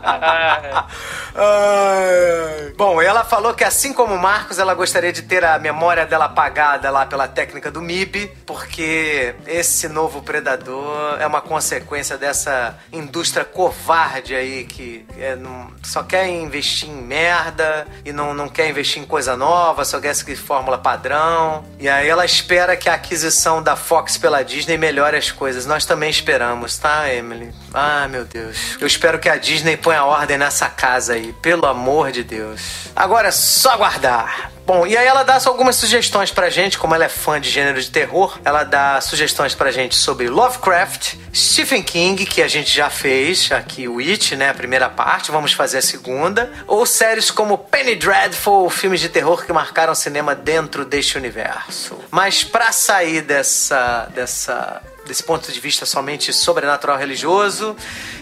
Bom, 2.76 3.00
ela 3.02 3.24
falou 3.24 3.54
que 3.54 3.64
assim 3.64 3.92
como 3.92 4.14
o 4.14 4.18
Marcos, 4.18 4.58
ela 4.58 4.74
gostaria 4.74 5.12
de 5.12 5.22
ter 5.22 5.44
a 5.44 5.58
memória 5.58 6.06
dela 6.06 6.26
apagada 6.26 6.90
lá 6.90 7.06
pela 7.06 7.26
técnica 7.26 7.70
do 7.70 7.80
MIB, 7.82 8.30
porque 8.46 9.34
esse 9.46 9.88
novo 9.88 10.22
predador 10.22 11.16
é 11.20 11.26
uma 11.26 11.40
consequência 11.40 12.16
dessa 12.16 12.76
indústria 12.92 13.44
covarde 13.44 14.34
aí 14.34 14.64
que 14.64 15.04
é, 15.18 15.34
não- 15.36 15.72
só 15.82 16.02
quer 16.02 16.28
investir 16.28 16.88
em 16.88 17.02
merda 17.02 17.86
e 18.04 18.12
não, 18.12 18.32
não 18.34 18.48
quer 18.48 18.68
investir 18.68 19.02
em 19.02 19.06
coisa 19.06 19.36
nova, 19.36 19.84
só 19.84 20.00
quer 20.00 20.14
seguir 20.14 20.36
fórmula 20.36 20.78
padrão. 20.78 21.64
E 21.78 21.88
aí 21.88 22.08
ela 22.08 22.24
espera 22.24 22.76
que 22.76 22.88
a 22.88 22.94
aquisição 22.94 23.62
da 23.62 23.76
Fox 23.76 24.16
pela 24.16 24.42
Disney 24.44 24.76
melhore 24.76 25.16
as 25.16 25.30
coisas. 25.30 25.66
Nós 25.66 25.84
também 25.84 26.10
esperamos, 26.10 26.78
tá, 26.78 27.12
Emily? 27.12 27.52
Ah, 27.74 28.06
meu 28.08 28.24
Deus. 28.24 28.76
Eu 28.80 28.86
espero 28.86 29.18
que 29.18 29.28
a 29.28 29.36
Disney 29.36 29.76
ponha 29.76 29.97
ordem 30.04 30.38
nessa 30.38 30.68
casa 30.68 31.14
aí, 31.14 31.32
pelo 31.34 31.66
amor 31.66 32.10
de 32.12 32.22
Deus. 32.22 32.88
Agora 32.94 33.28
é 33.28 33.32
só 33.32 33.70
aguardar. 33.70 34.50
Bom, 34.68 34.86
e 34.86 34.98
aí 34.98 35.06
ela 35.06 35.22
dá 35.22 35.38
algumas 35.46 35.76
sugestões 35.76 36.30
pra 36.30 36.50
gente, 36.50 36.76
como 36.76 36.94
ela 36.94 37.06
é 37.06 37.08
fã 37.08 37.40
de 37.40 37.48
gênero 37.48 37.80
de 37.80 37.90
terror, 37.90 38.38
ela 38.44 38.64
dá 38.64 39.00
sugestões 39.00 39.54
pra 39.54 39.70
gente 39.70 39.96
sobre 39.96 40.28
Lovecraft, 40.28 41.14
Stephen 41.34 41.82
King, 41.82 42.26
que 42.26 42.42
a 42.42 42.48
gente 42.48 42.76
já 42.76 42.90
fez 42.90 43.50
aqui, 43.50 43.88
o 43.88 43.98
It, 43.98 44.36
né, 44.36 44.50
a 44.50 44.54
primeira 44.54 44.90
parte, 44.90 45.30
vamos 45.30 45.54
fazer 45.54 45.78
a 45.78 45.82
segunda, 45.82 46.52
ou 46.66 46.84
séries 46.84 47.30
como 47.30 47.56
Penny 47.56 47.96
Dreadful, 47.96 48.68
filmes 48.68 49.00
de 49.00 49.08
terror 49.08 49.46
que 49.46 49.52
marcaram 49.54 49.94
cinema 49.94 50.34
dentro 50.34 50.84
deste 50.84 51.16
universo. 51.16 51.98
Mas 52.10 52.44
pra 52.44 52.70
sair 52.70 53.22
dessa 53.22 54.06
dessa 54.14 54.82
desse 55.08 55.24
ponto 55.24 55.50
de 55.50 55.58
vista 55.58 55.84
somente 55.86 56.32
sobrenatural 56.32 56.96
religioso, 56.98 57.74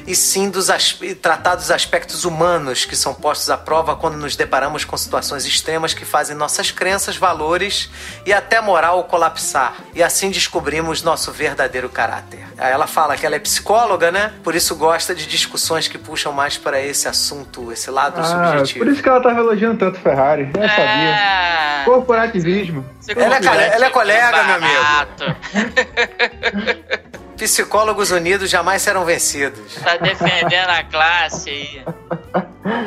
e 0.07 0.15
sim 0.15 0.49
dos 0.49 0.69
tratar 1.21 1.57
dos 1.57 1.71
aspectos 1.71 2.25
humanos 2.25 2.85
que 2.85 2.97
são 2.97 3.13
postos 3.13 3.51
à 3.51 3.59
prova 3.59 3.97
quando 3.97 4.17
nos 4.17 4.37
deparamos 4.37 4.85
com 4.85 4.97
situações 4.97 5.45
extremas 5.45 5.93
que 5.93 6.05
fazem 6.05 6.35
nossas 6.37 6.71
crenças, 6.71 7.17
valores 7.17 7.91
e 8.25 8.33
até 8.33 8.61
moral 8.61 9.05
colapsar. 9.05 9.75
E 9.95 10.03
assim 10.03 10.31
descobrimos 10.31 11.03
nosso 11.03 11.33
verdadeiro 11.33 11.89
caráter. 11.89 12.47
Ela 12.57 12.87
fala 12.87 13.17
que 13.17 13.27
ela 13.27 13.35
é 13.37 13.39
psicóloga, 13.39 14.11
né? 14.11 14.33
Por 14.43 14.55
isso 14.55 14.75
gosta 14.77 15.15
de 15.15 15.27
discussões 15.27 15.89
que 15.89 15.99
puxam 15.99 16.33
mais 16.33 16.57
para 16.57 16.81
esse 16.81 17.09
assunto, 17.09 17.73
esse 17.73 17.91
lado 17.91 18.21
Ah, 18.21 18.25
subjetivo. 18.25 18.85
por 18.85 18.93
isso 18.93 19.03
que 19.03 19.09
ela 19.09 19.21
tava 19.21 19.41
elogiando 19.41 19.79
tanto 19.79 19.99
Ferrari. 19.99 20.49
Eu 20.55 20.69
sabia. 20.69 20.87
é... 20.87 21.83
Corporativismo. 21.85 22.85
Você 23.01 23.13
Ela 23.13 23.37
é 23.37 23.75
ela 23.75 23.87
é 23.87 23.91
colega, 23.91 24.43
meu 24.45 24.55
amigo. 24.57 25.37
Psicólogos 27.37 28.11
unidos 28.11 28.49
jamais 28.49 28.81
serão 28.83 29.05
vencidos. 29.05 29.75
Tá 29.75 29.97
defendendo 29.99 30.71
a 30.71 30.83
classe 30.85 31.51
aí. 31.51 31.85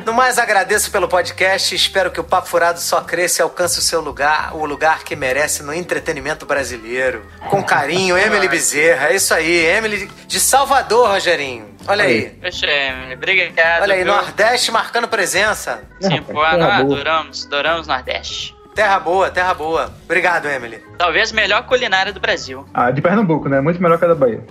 No 0.05 0.13
mais, 0.13 0.37
agradeço 0.39 0.91
pelo 0.91 1.07
podcast 1.07 1.73
e 1.73 1.77
espero 1.77 2.11
que 2.11 2.19
o 2.19 2.23
Papo 2.23 2.49
Furado 2.49 2.79
só 2.79 3.01
cresça 3.01 3.41
e 3.41 3.43
alcance 3.43 3.79
o 3.79 3.81
seu 3.81 4.01
lugar, 4.01 4.55
o 4.55 4.65
lugar 4.65 5.03
que 5.03 5.15
merece 5.15 5.63
no 5.63 5.73
entretenimento 5.73 6.45
brasileiro. 6.45 7.25
Com 7.49 7.63
carinho, 7.63 8.17
Emily 8.17 8.47
Bezerra. 8.47 9.09
É 9.09 9.15
isso 9.15 9.33
aí, 9.33 9.65
Emily 9.65 10.09
de 10.27 10.39
Salvador, 10.39 11.09
Rogerinho. 11.09 11.75
Olha 11.87 12.03
aí. 12.03 12.29
Poxa, 12.41 12.65
Emily, 12.65 13.13
obrigado. 13.13 13.83
Olha 13.83 13.95
aí, 13.95 14.03
viu? 14.03 14.13
Nordeste 14.13 14.71
marcando 14.71 15.07
presença. 15.07 15.83
Sim, 16.01 16.21
pô, 16.23 16.41
adoramos, 16.41 17.45
adoramos 17.45 17.87
Nordeste. 17.87 18.58
Terra 18.79 18.97
boa, 18.97 19.29
terra 19.29 19.53
boa. 19.53 19.93
Obrigado, 20.05 20.47
Emily. 20.47 20.81
Talvez 20.97 21.33
a 21.33 21.35
melhor 21.35 21.63
culinária 21.63 22.13
do 22.13 22.19
Brasil. 22.21 22.65
Ah, 22.73 22.89
de 22.89 23.01
Pernambuco, 23.01 23.49
né? 23.49 23.59
Muito 23.59 23.83
melhor 23.83 23.99
que 23.99 24.05
a 24.05 24.07
da 24.07 24.15
Bahia. 24.15 24.41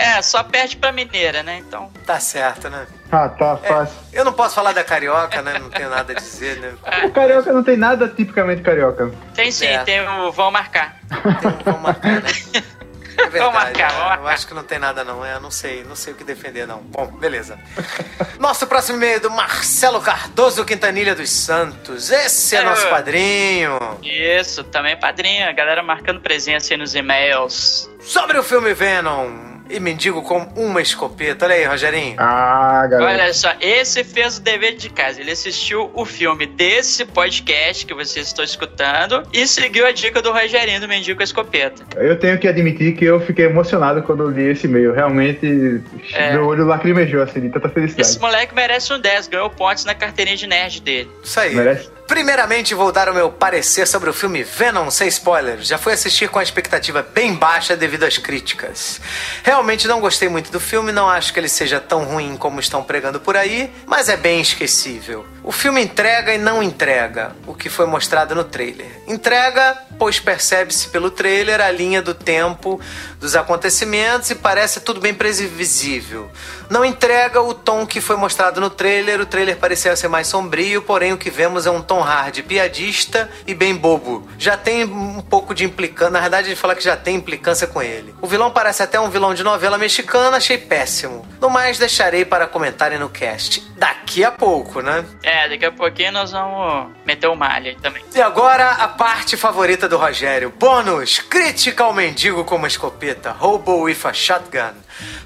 É, 0.00 0.22
só 0.22 0.42
perde 0.44 0.76
pra 0.76 0.90
mineira, 0.92 1.42
né? 1.42 1.58
Então. 1.58 1.90
Tá 2.06 2.18
certo, 2.20 2.70
né? 2.70 2.86
Ah, 3.10 3.28
tá 3.28 3.56
fácil. 3.56 3.96
Eu 4.12 4.24
não 4.24 4.32
posso 4.32 4.54
falar 4.54 4.72
da 4.72 4.82
carioca, 4.82 5.42
né? 5.42 5.58
Não 5.58 5.68
tenho 5.68 5.90
nada 5.90 6.12
a 6.12 6.16
dizer, 6.16 6.56
né? 6.60 6.72
O 7.04 7.10
carioca 7.10 7.52
não 7.52 7.62
tem 7.62 7.76
nada 7.76 8.08
tipicamente 8.08 8.62
carioca. 8.62 9.10
Tem 9.34 9.50
sim, 9.50 9.66
É. 9.66 9.78
tem 9.84 10.00
o 10.08 10.32
Vão 10.32 10.50
Marcar. 10.52 10.96
Então, 11.04 11.58
vamos 11.64 11.82
marcar, 11.82 12.22
né? 12.22 12.30
É 13.18 13.28
verdade. 13.28 13.52
Marcar, 13.54 13.92
né? 14.18 14.22
Eu 14.24 14.28
acho 14.28 14.46
que 14.46 14.54
não 14.54 14.62
tem 14.64 14.78
nada, 14.78 15.02
não. 15.04 15.24
É, 15.24 15.34
Eu 15.34 15.40
não 15.40 15.50
sei, 15.50 15.82
não 15.84 15.96
sei 15.96 16.12
o 16.12 16.16
que 16.16 16.24
defender, 16.24 16.66
não. 16.66 16.78
Bom, 16.78 17.06
beleza. 17.06 17.58
Nosso 18.38 18.66
próximo 18.66 18.96
e-mail 18.98 19.16
é 19.16 19.20
do 19.20 19.30
Marcelo 19.30 20.00
Cardoso 20.00 20.64
Quintanilha 20.64 21.14
dos 21.14 21.30
Santos. 21.30 22.10
Esse 22.10 22.56
é 22.56 22.60
É. 22.60 22.62
nosso 22.64 22.86
padrinho. 22.88 23.78
Isso, 24.02 24.62
também 24.64 24.98
padrinho, 24.98 25.48
a 25.48 25.52
galera 25.52 25.82
marcando 25.82 26.20
presença 26.20 26.72
aí 26.74 26.78
nos 26.78 26.94
e-mails. 26.94 27.90
Sobre 28.00 28.38
o 28.38 28.42
filme 28.42 28.72
Venom 28.74 29.57
e 29.70 29.78
mendigo 29.80 30.22
com 30.22 30.38
uma 30.56 30.80
escopeta. 30.80 31.44
Olha 31.46 31.54
aí, 31.54 31.64
Rogerinho. 31.64 32.14
Ah, 32.18 32.86
galera. 32.90 33.24
Olha 33.24 33.34
só, 33.34 33.52
esse 33.60 34.02
fez 34.04 34.38
o 34.38 34.40
dever 34.40 34.76
de 34.76 34.88
casa. 34.90 35.20
Ele 35.20 35.30
assistiu 35.30 35.90
o 35.94 36.04
filme 36.04 36.46
desse 36.46 37.04
podcast 37.04 37.84
que 37.86 37.94
vocês 37.94 38.26
estão 38.28 38.44
escutando 38.44 39.22
e 39.32 39.46
seguiu 39.46 39.86
a 39.86 39.92
dica 39.92 40.20
do 40.22 40.32
Rogerinho 40.32 40.80
do 40.80 40.88
Mendigo 40.88 41.16
com 41.16 41.22
a 41.22 41.24
Escopeta. 41.24 41.82
Eu 41.96 42.18
tenho 42.18 42.38
que 42.38 42.48
admitir 42.48 42.94
que 42.96 43.04
eu 43.04 43.20
fiquei 43.20 43.46
emocionado 43.46 44.02
quando 44.02 44.22
eu 44.24 44.30
li 44.30 44.50
esse 44.50 44.66
e-mail. 44.66 44.92
Realmente, 44.92 45.82
É. 46.14 46.32
meu 46.32 46.46
olho 46.46 46.64
lacrimejou, 46.64 47.22
assim, 47.22 47.40
de 47.40 47.48
tanta 47.50 47.68
felicidade. 47.68 48.08
Esse 48.08 48.18
moleque 48.20 48.54
merece 48.54 48.92
um 48.92 49.00
10, 49.00 49.28
ganhou 49.28 49.50
pontos 49.50 49.84
na 49.84 49.94
carteirinha 49.94 50.36
de 50.36 50.46
nerd 50.46 50.80
dele. 50.80 51.10
Isso 51.22 51.38
aí. 51.40 51.54
Merece? 51.54 51.90
Primeiramente, 52.08 52.74
vou 52.74 52.90
dar 52.90 53.10
o 53.10 53.14
meu 53.14 53.30
parecer 53.30 53.86
sobre 53.86 54.08
o 54.08 54.14
filme 54.14 54.42
Venom, 54.42 54.90
sem 54.90 55.08
spoilers. 55.08 55.68
Já 55.68 55.76
fui 55.76 55.92
assistir 55.92 56.30
com 56.30 56.38
a 56.38 56.42
expectativa 56.42 57.02
bem 57.02 57.34
baixa 57.34 57.76
devido 57.76 58.04
às 58.04 58.16
críticas. 58.16 58.98
Realmente 59.44 59.86
não 59.86 60.00
gostei 60.00 60.26
muito 60.26 60.50
do 60.50 60.58
filme, 60.58 60.90
não 60.90 61.06
acho 61.06 61.34
que 61.34 61.38
ele 61.38 61.50
seja 61.50 61.78
tão 61.78 62.04
ruim 62.04 62.34
como 62.38 62.60
estão 62.60 62.82
pregando 62.82 63.20
por 63.20 63.36
aí, 63.36 63.70
mas 63.86 64.08
é 64.08 64.16
bem 64.16 64.40
esquecível. 64.40 65.26
O 65.48 65.50
filme 65.50 65.80
entrega 65.80 66.34
e 66.34 66.36
não 66.36 66.62
entrega 66.62 67.34
o 67.46 67.54
que 67.54 67.70
foi 67.70 67.86
mostrado 67.86 68.34
no 68.34 68.44
trailer. 68.44 69.00
Entrega 69.06 69.78
pois 69.98 70.20
percebe-se 70.20 70.88
pelo 70.88 71.10
trailer 71.10 71.60
a 71.60 71.70
linha 71.70 72.00
do 72.00 72.14
tempo 72.14 72.80
dos 73.18 73.34
acontecimentos 73.34 74.30
e 74.30 74.34
parece 74.36 74.80
tudo 74.80 75.00
bem 75.00 75.12
previsível. 75.12 76.30
Não 76.70 76.84
entrega 76.84 77.42
o 77.42 77.52
tom 77.52 77.84
que 77.84 78.00
foi 78.00 78.16
mostrado 78.16 78.60
no 78.60 78.70
trailer, 78.70 79.20
o 79.20 79.26
trailer 79.26 79.56
parecia 79.56 79.96
ser 79.96 80.08
mais 80.08 80.28
sombrio, 80.28 80.82
porém 80.82 81.12
o 81.12 81.18
que 81.18 81.30
vemos 81.30 81.66
é 81.66 81.70
um 81.70 81.82
tom 81.82 82.00
hard, 82.00 82.42
piadista 82.42 83.28
e 83.46 83.54
bem 83.54 83.74
bobo. 83.74 84.28
Já 84.38 84.56
tem 84.56 84.84
um 84.84 85.20
pouco 85.20 85.54
de 85.54 85.64
implicância, 85.64 86.10
na 86.10 86.20
verdade 86.20 86.48
ele 86.48 86.56
fala 86.56 86.76
que 86.76 86.84
já 86.84 86.96
tem 86.96 87.16
implicância 87.16 87.66
com 87.66 87.82
ele. 87.82 88.14
O 88.20 88.26
vilão 88.26 88.50
parece 88.50 88.82
até 88.82 89.00
um 89.00 89.10
vilão 89.10 89.34
de 89.34 89.42
novela 89.42 89.76
mexicana, 89.76 90.36
achei 90.36 90.58
péssimo. 90.58 91.26
No 91.40 91.50
mais, 91.50 91.78
deixarei 91.78 92.24
para 92.24 92.46
comentarem 92.46 92.98
no 92.98 93.08
cast. 93.08 93.66
Daqui 93.76 94.24
a 94.24 94.30
pouco, 94.30 94.80
né? 94.80 95.04
É, 95.22 95.37
daqui 95.46 95.66
a 95.66 95.70
pouquinho 95.70 96.12
nós 96.12 96.32
vamos 96.32 96.90
meter 97.04 97.28
o 97.28 97.36
malha 97.36 97.76
também. 97.80 98.02
E 98.14 98.20
agora 98.20 98.70
a 98.70 98.88
parte 98.88 99.36
favorita 99.36 99.88
do 99.88 99.96
Rogério. 99.96 100.52
Bônus, 100.58 101.18
crítica 101.18 101.84
ao 101.84 101.92
mendigo 101.92 102.44
com 102.44 102.56
uma 102.56 102.66
escopeta. 102.66 103.36
Hobo 103.38 103.82
with 103.82 103.98
a 104.04 104.12
shotgun. 104.12 104.74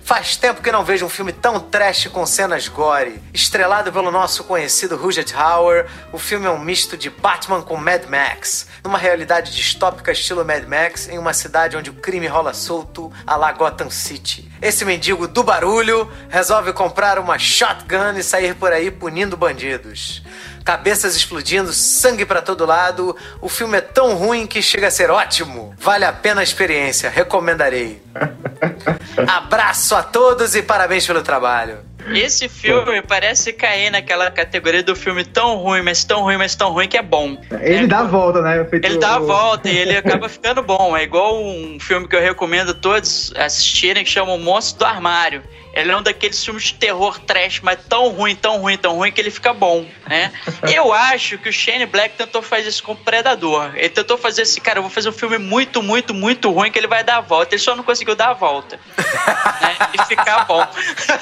Faz 0.04 0.36
tempo 0.36 0.62
que 0.62 0.72
não 0.72 0.84
vejo 0.84 1.06
um 1.06 1.08
filme 1.08 1.32
tão 1.32 1.60
trash 1.60 2.08
com 2.08 2.26
cenas 2.26 2.68
gore. 2.68 3.22
Estrelado 3.32 3.92
pelo 3.92 4.10
nosso 4.10 4.44
conhecido 4.44 4.96
Rutger 4.96 5.24
Hauer, 5.38 5.86
o 6.12 6.18
filme 6.18 6.46
é 6.46 6.50
um 6.50 6.58
misto 6.58 6.96
de 6.96 7.08
Batman 7.08 7.62
com 7.62 7.76
Mad 7.76 8.04
Max. 8.06 8.66
Numa 8.84 8.98
realidade 8.98 9.54
distópica 9.54 10.12
estilo 10.12 10.44
Mad 10.44 10.64
Max, 10.66 11.08
em 11.08 11.18
uma 11.18 11.32
cidade 11.32 11.76
onde 11.76 11.90
o 11.90 11.94
crime 11.94 12.26
rola 12.26 12.52
solto, 12.52 13.12
a 13.26 13.36
la 13.36 13.52
Gotham 13.52 13.90
City. 13.90 14.50
Esse 14.60 14.84
mendigo 14.84 15.26
do 15.28 15.42
barulho 15.42 16.10
resolve 16.28 16.72
comprar 16.72 17.18
uma 17.18 17.38
shotgun 17.38 18.16
e 18.16 18.22
sair 18.22 18.54
por 18.54 18.72
aí 18.72 18.90
punindo 18.90 19.36
bandidos 19.36 20.22
cabeças 20.64 21.16
explodindo, 21.16 21.72
sangue 21.72 22.24
para 22.24 22.42
todo 22.42 22.64
lado. 22.64 23.16
O 23.40 23.48
filme 23.48 23.78
é 23.78 23.80
tão 23.80 24.14
ruim 24.14 24.46
que 24.46 24.62
chega 24.62 24.88
a 24.88 24.90
ser 24.90 25.10
ótimo. 25.10 25.74
Vale 25.78 26.04
a 26.04 26.12
pena 26.12 26.40
a 26.40 26.44
experiência, 26.44 27.10
recomendarei. 27.10 28.02
Abraço 29.26 29.94
a 29.94 30.02
todos 30.02 30.54
e 30.54 30.62
parabéns 30.62 31.06
pelo 31.06 31.22
trabalho. 31.22 31.92
Esse 32.10 32.48
filme 32.48 33.00
parece 33.02 33.52
cair 33.52 33.90
naquela 33.90 34.30
categoria 34.30 34.82
do 34.82 34.96
filme 34.96 35.24
tão 35.24 35.56
ruim, 35.56 35.82
mas 35.82 36.02
tão 36.02 36.20
ruim, 36.22 36.36
mas 36.36 36.54
tão 36.54 36.72
ruim 36.72 36.88
que 36.88 36.96
é 36.96 37.02
bom. 37.02 37.38
Ele 37.60 37.84
é, 37.84 37.86
dá 37.86 38.00
a 38.00 38.04
volta, 38.04 38.42
né? 38.42 38.64
Feito 38.64 38.84
ele 38.84 38.98
dá 38.98 39.14
a 39.14 39.18
volta 39.18 39.68
e 39.68 39.76
ele 39.76 39.94
acaba 39.96 40.28
ficando 40.28 40.62
bom. 40.62 40.96
É 40.96 41.04
igual 41.04 41.40
um 41.40 41.78
filme 41.80 42.08
que 42.08 42.16
eu 42.16 42.20
recomendo 42.20 42.74
todos 42.74 43.32
assistirem 43.36 44.04
que 44.04 44.10
chama 44.10 44.32
O 44.32 44.38
Monstro 44.38 44.80
do 44.80 44.84
Armário. 44.84 45.42
Ele 45.72 45.90
é 45.90 45.96
um 45.96 46.02
daqueles 46.02 46.44
filmes 46.44 46.64
de 46.64 46.74
terror 46.74 47.18
trash, 47.20 47.60
mas 47.62 47.78
tão 47.88 48.08
ruim, 48.08 48.34
tão 48.34 48.58
ruim, 48.58 48.76
tão 48.76 48.96
ruim 48.96 49.10
que 49.10 49.20
ele 49.20 49.30
fica 49.30 49.52
bom, 49.54 49.86
né? 50.08 50.30
Eu 50.70 50.92
acho 50.92 51.38
que 51.38 51.48
o 51.48 51.52
Shane 51.52 51.86
Black 51.86 52.16
tentou 52.16 52.42
fazer 52.42 52.68
isso 52.68 52.82
com 52.82 52.92
o 52.92 52.96
Predador. 52.96 53.72
Ele 53.74 53.88
tentou 53.88 54.18
fazer 54.18 54.42
esse, 54.42 54.60
cara, 54.60 54.78
eu 54.78 54.82
vou 54.82 54.90
fazer 54.90 55.08
um 55.08 55.12
filme 55.12 55.38
muito, 55.38 55.82
muito, 55.82 56.14
muito 56.14 56.50
ruim 56.50 56.70
que 56.70 56.78
ele 56.78 56.86
vai 56.86 57.02
dar 57.02 57.16
a 57.16 57.20
volta. 57.20 57.54
Ele 57.54 57.62
só 57.62 57.74
não 57.74 57.82
conseguiu 57.82 58.14
dar 58.14 58.30
a 58.30 58.32
volta. 58.34 58.78
né? 58.96 59.76
E 59.94 60.04
ficar 60.06 60.44
bom. 60.44 60.66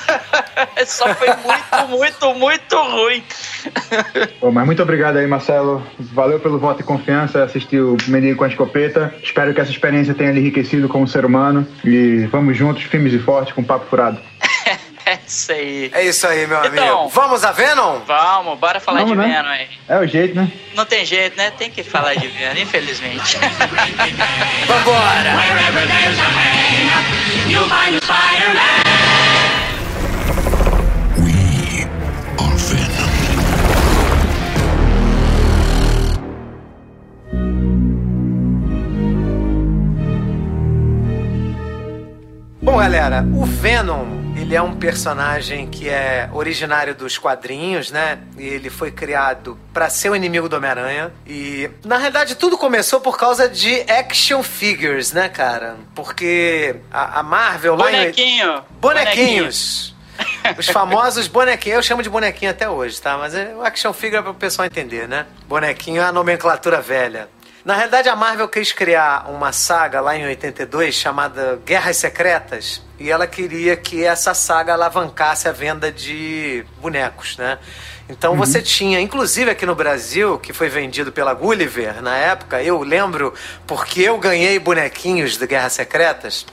só 0.86 1.14
foi 1.14 1.28
muito, 1.28 1.88
muito, 1.88 2.34
muito 2.34 2.76
ruim. 2.76 3.24
Bom, 4.40 4.50
mas 4.50 4.66
muito 4.66 4.82
obrigado 4.82 5.16
aí, 5.16 5.26
Marcelo. 5.26 5.86
Valeu 5.98 6.38
pelo 6.40 6.58
voto 6.58 6.78
de 6.78 6.84
confiança, 6.84 7.42
assistir 7.42 7.80
o 7.80 7.96
Menino 8.08 8.36
com 8.36 8.44
a 8.44 8.48
Escopeta. 8.48 9.14
Espero 9.22 9.54
que 9.54 9.60
essa 9.60 9.70
experiência 9.70 10.14
tenha 10.14 10.32
lhe 10.32 10.40
enriquecido 10.40 10.88
como 10.88 11.06
ser 11.06 11.24
humano. 11.24 11.66
E 11.84 12.26
vamos 12.30 12.56
juntos, 12.56 12.82
firmes 12.84 13.12
e 13.12 13.18
fortes, 13.18 13.54
com 13.54 13.62
papo 13.62 13.86
furado. 13.86 14.18
É 15.06 15.18
isso 15.26 15.50
aí. 15.50 15.90
É 15.92 16.04
isso 16.04 16.26
aí, 16.26 16.46
meu 16.46 16.64
então, 16.64 16.98
amigo. 16.98 17.08
Vamos 17.08 17.44
a 17.44 17.50
Venom? 17.50 17.98
Vamos, 18.06 18.58
bora 18.60 18.78
falar 18.78 19.00
vamos, 19.00 19.12
de 19.12 19.18
né? 19.18 19.34
Venom 19.34 19.48
aí. 19.48 19.68
É 19.88 19.98
o 19.98 20.06
jeito, 20.06 20.36
né? 20.36 20.52
Não 20.74 20.84
tem 20.84 21.04
jeito, 21.04 21.36
né? 21.36 21.50
Tem 21.50 21.68
que 21.68 21.82
falar 21.82 22.14
de 22.14 22.28
Venom, 22.28 22.54
infelizmente. 22.60 23.36
Vambora! 24.68 25.36
Wherever 25.36 25.86
there's 25.88 26.18
a 26.18 26.28
man, 26.30 27.50
you'll 27.50 27.68
find 27.68 27.96
a 27.96 28.00
Spider-Man. 28.00 28.90
Bom, 42.62 42.76
galera, 42.76 43.24
o 43.34 43.44
Venom 43.44 44.19
ele 44.40 44.54
é 44.54 44.62
um 44.62 44.74
personagem 44.74 45.66
que 45.66 45.88
é 45.88 46.28
originário 46.32 46.94
dos 46.94 47.18
quadrinhos, 47.18 47.90
né? 47.90 48.18
E 48.38 48.46
ele 48.46 48.70
foi 48.70 48.90
criado 48.90 49.58
para 49.72 49.90
ser 49.90 50.10
o 50.10 50.16
inimigo 50.16 50.48
do 50.48 50.56
Homem-Aranha. 50.56 51.12
E 51.26 51.70
na 51.84 51.98
realidade 51.98 52.34
tudo 52.34 52.56
começou 52.56 53.00
por 53.00 53.18
causa 53.18 53.48
de 53.48 53.82
action 53.82 54.42
figures, 54.42 55.12
né, 55.12 55.28
cara? 55.28 55.76
Porque 55.94 56.76
a, 56.90 57.20
a 57.20 57.22
Marvel 57.22 57.76
lá 57.76 57.86
Bonequinho. 57.86 58.64
Bonequinhos. 58.80 59.94
Os 60.58 60.66
famosos 60.68 61.28
bonequinhos, 61.28 61.76
eu 61.76 61.82
chamo 61.82 62.02
de 62.02 62.10
bonequinho 62.10 62.50
até 62.50 62.68
hoje, 62.68 63.00
tá? 63.00 63.16
Mas 63.16 63.34
é 63.34 63.54
o 63.54 63.62
action 63.62 63.92
figure 63.92 64.18
é 64.18 64.22
para 64.22 64.30
o 64.30 64.34
pessoal 64.34 64.66
entender, 64.66 65.06
né? 65.06 65.26
Bonequinho 65.46 66.00
é 66.00 66.04
a 66.04 66.12
nomenclatura 66.12 66.80
velha. 66.80 67.28
Na 67.64 67.74
realidade, 67.74 68.08
a 68.08 68.16
Marvel 68.16 68.48
quis 68.48 68.72
criar 68.72 69.30
uma 69.30 69.52
saga 69.52 70.00
lá 70.00 70.16
em 70.16 70.24
82 70.24 70.94
chamada 70.94 71.60
Guerras 71.64 71.98
Secretas 71.98 72.82
e 73.00 73.10
ela 73.10 73.26
queria 73.26 73.74
que 73.76 74.04
essa 74.04 74.34
saga 74.34 74.74
alavancasse 74.74 75.48
a 75.48 75.52
venda 75.52 75.90
de 75.90 76.62
bonecos, 76.82 77.38
né? 77.38 77.58
Então 78.10 78.32
uhum. 78.32 78.38
você 78.38 78.60
tinha, 78.60 79.00
inclusive 79.00 79.50
aqui 79.50 79.64
no 79.64 79.74
Brasil, 79.74 80.38
que 80.38 80.52
foi 80.52 80.68
vendido 80.68 81.10
pela 81.10 81.32
Gulliver 81.32 82.02
na 82.02 82.14
época, 82.14 82.62
eu 82.62 82.82
lembro 82.82 83.32
porque 83.66 84.02
eu 84.02 84.18
ganhei 84.18 84.58
bonequinhos 84.58 85.38
de 85.38 85.46
Guerras 85.46 85.72
Secretas. 85.72 86.44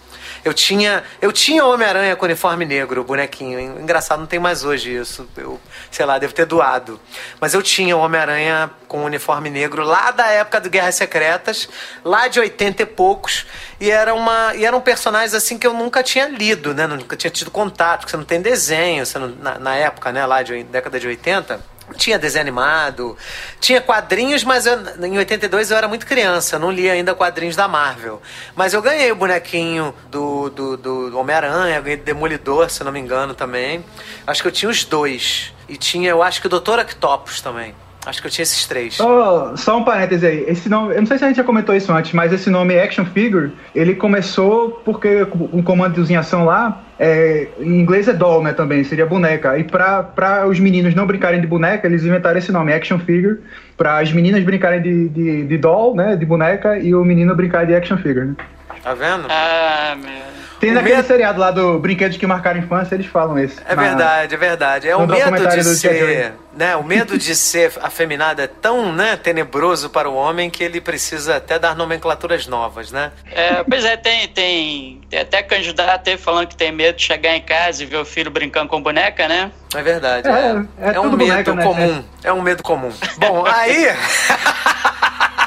Eu 0.47 0.53
tinha, 0.53 1.03
eu 1.21 1.33
tinha 1.33 1.65
Homem-Aranha 1.65 2.15
com 2.15 2.23
uniforme 2.23 2.63
negro, 2.63 3.03
bonequinho. 3.03 3.59
Engraçado, 3.81 4.19
não 4.19 4.25
tem 4.25 4.39
mais 4.39 4.63
hoje 4.63 4.95
isso. 4.95 5.27
Eu, 5.35 5.59
sei 5.91 6.05
lá, 6.05 6.17
devo 6.17 6.33
ter 6.33 6.45
doado. 6.45 6.97
Mas 7.41 7.53
eu 7.53 7.61
tinha 7.61 7.97
Homem-Aranha 7.97 8.71
com 8.87 9.03
uniforme 9.03 9.49
negro 9.49 9.83
lá 9.83 10.09
da 10.11 10.27
época 10.27 10.61
do 10.61 10.69
Guerras 10.69 10.95
Secretas, 10.95 11.67
lá 12.01 12.29
de 12.29 12.39
80 12.39 12.81
e 12.81 12.85
poucos. 12.85 13.45
E 13.77 13.91
era 13.91 14.13
uma 14.13 14.55
e 14.55 14.63
eram 14.63 14.79
personagens 14.79 15.33
assim 15.33 15.57
que 15.57 15.67
eu 15.67 15.73
nunca 15.73 16.01
tinha 16.01 16.29
lido, 16.29 16.73
né? 16.73 16.87
Nunca 16.87 17.17
tinha 17.17 17.29
tido 17.29 17.51
contato, 17.51 17.99
porque 17.99 18.11
você 18.11 18.17
não 18.17 18.23
tem 18.23 18.41
desenho, 18.41 19.05
você 19.05 19.19
não, 19.19 19.27
na, 19.27 19.59
na 19.59 19.75
época, 19.75 20.13
né, 20.13 20.25
lá 20.25 20.43
de 20.43 20.63
década 20.63 20.97
de 20.97 21.07
80 21.07 21.76
tinha 21.95 22.19
desenho 22.19 22.41
animado, 22.41 23.17
tinha 23.59 23.79
quadrinhos, 23.79 24.43
mas 24.43 24.65
eu, 24.65 24.77
em 25.05 25.17
82 25.17 25.71
eu 25.71 25.77
era 25.77 25.88
muito 25.88 26.05
criança, 26.05 26.59
não 26.59 26.71
lia 26.71 26.93
ainda 26.93 27.15
quadrinhos 27.15 27.55
da 27.55 27.67
Marvel. 27.67 28.21
Mas 28.55 28.73
eu 28.73 28.81
ganhei 28.81 29.11
o 29.11 29.15
bonequinho 29.15 29.93
do, 30.09 30.49
do, 30.49 30.77
do 30.77 31.17
Homem-Aranha, 31.17 31.79
ganhei 31.79 31.97
do 31.97 32.03
Demolidor, 32.03 32.69
se 32.69 32.83
não 32.83 32.91
me 32.91 32.99
engano, 32.99 33.33
também. 33.33 33.83
Acho 34.25 34.41
que 34.41 34.47
eu 34.47 34.51
tinha 34.51 34.69
os 34.69 34.83
dois. 34.83 35.53
E 35.69 35.77
tinha, 35.77 36.09
eu 36.09 36.21
acho 36.21 36.41
que 36.41 36.47
o 36.47 36.49
Dr. 36.49 36.79
Octopus 36.79 37.41
também. 37.41 37.73
Acho 38.07 38.21
que 38.21 38.27
eu 38.27 38.31
tinha 38.31 38.43
esses 38.43 38.65
três. 38.65 38.97
Oh, 39.01 39.57
só 39.57 39.77
um 39.77 39.83
parêntese 39.83 40.25
aí. 40.25 40.45
Esse 40.47 40.69
nome, 40.69 40.95
eu 40.95 41.01
não 41.01 41.05
sei 41.05 41.17
se 41.17 41.25
a 41.25 41.27
gente 41.27 41.35
já 41.35 41.43
comentou 41.43 41.75
isso 41.75 41.91
antes, 41.91 42.13
mas 42.13 42.31
esse 42.31 42.49
nome 42.49 42.79
Action 42.79 43.03
Figure, 43.03 43.51
ele 43.75 43.95
começou 43.95 44.81
porque 44.85 45.27
um 45.51 45.61
comando 45.61 46.01
de 46.01 46.15
ação 46.15 46.45
lá, 46.45 46.83
é, 46.97 47.49
em 47.59 47.81
inglês 47.81 48.07
é 48.07 48.13
doll, 48.13 48.41
né, 48.41 48.53
também, 48.53 48.81
seria 48.85 49.05
boneca. 49.05 49.59
E 49.59 49.65
para 49.65 50.47
os 50.47 50.57
meninos 50.57 50.95
não 50.95 51.05
brincarem 51.05 51.41
de 51.41 51.47
boneca, 51.47 51.85
eles 51.85 52.05
inventaram 52.05 52.39
esse 52.39 52.49
nome, 52.49 52.71
Action 52.71 52.97
Figure, 52.97 53.41
para 53.75 53.99
as 53.99 54.13
meninas 54.13 54.41
brincarem 54.41 54.81
de, 54.81 55.09
de, 55.09 55.43
de 55.43 55.57
doll, 55.57 55.93
né, 55.93 56.15
de 56.15 56.25
boneca, 56.25 56.79
e 56.79 56.95
o 56.95 57.03
menino 57.03 57.35
brincar 57.35 57.65
de 57.65 57.75
action 57.75 57.97
figure, 57.97 58.27
né? 58.27 58.35
Tá 58.81 58.93
vendo? 58.93 59.27
Ah, 59.29 59.97
meu... 60.01 60.26
Tem 60.59 60.71
naquele 60.71 60.95
medo... 60.95 61.07
seriado 61.07 61.39
lá 61.39 61.51
do 61.51 61.77
Brinquedos 61.79 62.17
que 62.17 62.25
Marcaram 62.25 62.59
Infância, 62.59 62.95
eles 62.95 63.05
falam 63.05 63.37
isso. 63.37 63.61
É 63.65 63.75
na... 63.75 63.81
verdade, 63.81 64.33
é 64.33 64.37
verdade. 64.37 64.89
É 64.89 64.95
o 64.95 65.05
medo 65.05 65.47
de 65.47 65.63
ser, 65.63 66.33
né? 66.55 66.75
O 66.75 66.83
medo 66.83 67.17
de 67.17 67.35
ser 67.35 67.71
afeminado 67.81 68.41
é 68.41 68.47
tão, 68.47 68.91
né, 68.91 69.15
tenebroso 69.15 69.89
para 69.89 70.09
o 70.09 70.15
homem 70.15 70.49
que 70.49 70.63
ele 70.63 70.81
precisa 70.81 71.37
até 71.37 71.59
dar 71.59 71.75
nomenclaturas 71.75 72.47
novas, 72.47 72.91
né? 72.91 73.11
É, 73.31 73.63
pois 73.63 73.85
é, 73.85 73.95
tem, 73.95 74.27
tem, 74.29 75.01
tem 75.09 75.19
até 75.19 75.43
candidato 75.43 76.09
aí 76.09 76.17
falando 76.17 76.47
que 76.47 76.55
tem 76.55 76.71
medo 76.71 76.95
de 76.95 77.03
chegar 77.03 77.35
em 77.35 77.41
casa 77.41 77.83
e 77.83 77.85
ver 77.85 77.97
o 77.97 78.05
filho 78.05 78.31
brincando 78.31 78.67
com 78.67 78.81
boneca, 78.81 79.27
né? 79.27 79.51
É 79.75 79.81
verdade. 79.83 80.27
É, 80.27 80.89
é, 80.89 80.95
é 80.95 80.99
um 80.99 81.03
medo 81.03 81.17
boneca, 81.17 81.53
né? 81.53 81.63
comum. 81.63 82.03
É 82.23 82.33
um 82.33 82.41
medo 82.41 82.63
comum. 82.63 82.91
Bom, 83.17 83.45
aí. 83.47 83.87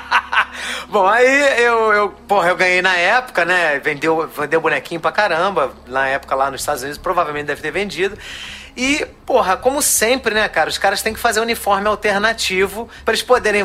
Bom, 0.89 1.07
aí 1.07 1.63
eu, 1.63 1.93
eu, 1.93 2.09
porra, 2.27 2.49
eu 2.49 2.57
ganhei 2.57 2.83
na 2.83 2.97
época, 2.97 3.45
né? 3.45 3.79
Vendeu, 3.79 4.27
vendeu 4.27 4.61
bonequinho 4.61 5.01
pra 5.01 5.13
caramba. 5.13 5.73
Na 5.87 6.09
época 6.09 6.35
lá 6.35 6.51
nos 6.51 6.61
Estados 6.61 6.83
Unidos, 6.83 6.99
provavelmente 6.99 7.47
deve 7.47 7.63
ter 7.63 7.71
vendido. 7.71 8.17
E 8.77 9.07
porra, 9.31 9.57
como 9.57 9.81
sempre, 9.81 10.35
né, 10.35 10.49
cara? 10.49 10.69
Os 10.69 10.77
caras 10.77 11.03
têm 11.03 11.15
que 11.15 11.21
fazer 11.21 11.39
um 11.39 11.45
uniforme 11.45 11.87
alternativo 11.87 12.89
para 13.05 13.13
eles 13.13 13.23
poderem 13.23 13.63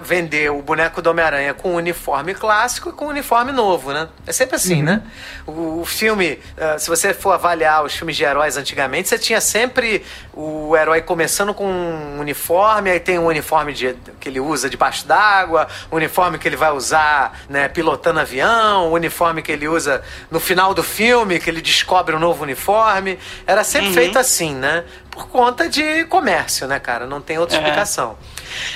vender 0.00 0.50
o 0.50 0.60
boneco 0.60 1.00
do 1.00 1.08
Homem-Aranha 1.10 1.54
com 1.54 1.74
um 1.74 1.74
uniforme 1.76 2.34
clássico 2.34 2.88
e 2.88 2.92
com 2.92 3.04
um 3.04 3.08
uniforme 3.10 3.52
novo, 3.52 3.92
né? 3.92 4.08
É 4.26 4.32
sempre 4.32 4.56
assim, 4.56 4.80
uhum. 4.80 4.86
né? 4.86 5.02
O, 5.46 5.82
o 5.82 5.84
filme, 5.84 6.40
uh, 6.58 6.76
se 6.76 6.88
você 6.88 7.14
for 7.14 7.30
avaliar 7.30 7.84
os 7.84 7.94
filmes 7.94 8.16
de 8.16 8.24
heróis 8.24 8.56
antigamente, 8.56 9.08
você 9.08 9.16
tinha 9.16 9.40
sempre 9.40 10.04
o 10.34 10.76
herói 10.76 11.02
começando 11.02 11.54
com 11.54 11.66
um 11.66 12.18
uniforme, 12.18 12.90
aí 12.90 12.98
tem 12.98 13.16
um 13.16 13.26
uniforme 13.26 13.72
de, 13.72 13.94
que 14.18 14.28
ele 14.28 14.40
usa 14.40 14.68
debaixo 14.68 15.06
d'água, 15.06 15.68
o 15.88 15.94
uniforme 15.94 16.36
que 16.36 16.48
ele 16.48 16.56
vai 16.56 16.72
usar, 16.72 17.42
né, 17.48 17.68
pilotando 17.68 18.18
avião, 18.18 18.88
o 18.88 18.94
uniforme 18.94 19.40
que 19.40 19.52
ele 19.52 19.68
usa 19.68 20.02
no 20.32 20.40
final 20.40 20.74
do 20.74 20.82
filme, 20.82 21.38
que 21.38 21.48
ele 21.48 21.60
descobre 21.60 22.16
um 22.16 22.18
novo 22.18 22.42
uniforme. 22.42 23.20
Era 23.46 23.62
sempre 23.62 23.90
uhum. 23.90 23.94
feito 23.94 24.18
assim, 24.18 24.52
né? 24.52 24.79
Por 25.10 25.28
conta 25.28 25.68
de 25.68 26.04
comércio, 26.06 26.66
né, 26.66 26.78
cara? 26.78 27.06
Não 27.06 27.20
tem 27.20 27.38
outra 27.38 27.56
é. 27.56 27.58
explicação. 27.58 28.16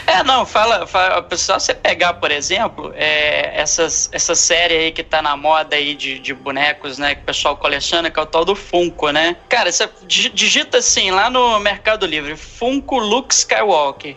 É, 0.06 0.22
não, 0.22 0.46
fala, 0.46 0.86
fala 0.86 1.26
só 1.36 1.58
você 1.58 1.74
pegar, 1.74 2.14
por 2.14 2.30
exemplo, 2.30 2.92
é, 2.94 3.60
essas, 3.60 4.08
essa 4.12 4.34
série 4.34 4.74
aí 4.74 4.92
que 4.92 5.02
tá 5.02 5.20
na 5.20 5.36
moda 5.36 5.76
aí 5.76 5.94
de, 5.94 6.18
de 6.18 6.32
bonecos, 6.32 6.98
né, 6.98 7.14
que 7.14 7.22
o 7.22 7.24
pessoal 7.24 7.56
coleciona, 7.56 8.10
que 8.10 8.18
é 8.18 8.22
o 8.22 8.26
tal 8.26 8.44
do 8.44 8.54
Funko, 8.54 9.10
né? 9.10 9.36
Cara, 9.48 9.70
você 9.70 9.88
digita 10.06 10.78
assim 10.78 11.10
lá 11.10 11.28
no 11.28 11.58
Mercado 11.58 12.06
Livre, 12.06 12.36
Funko 12.36 12.98
Luke 12.98 13.34
Skywalker. 13.34 14.16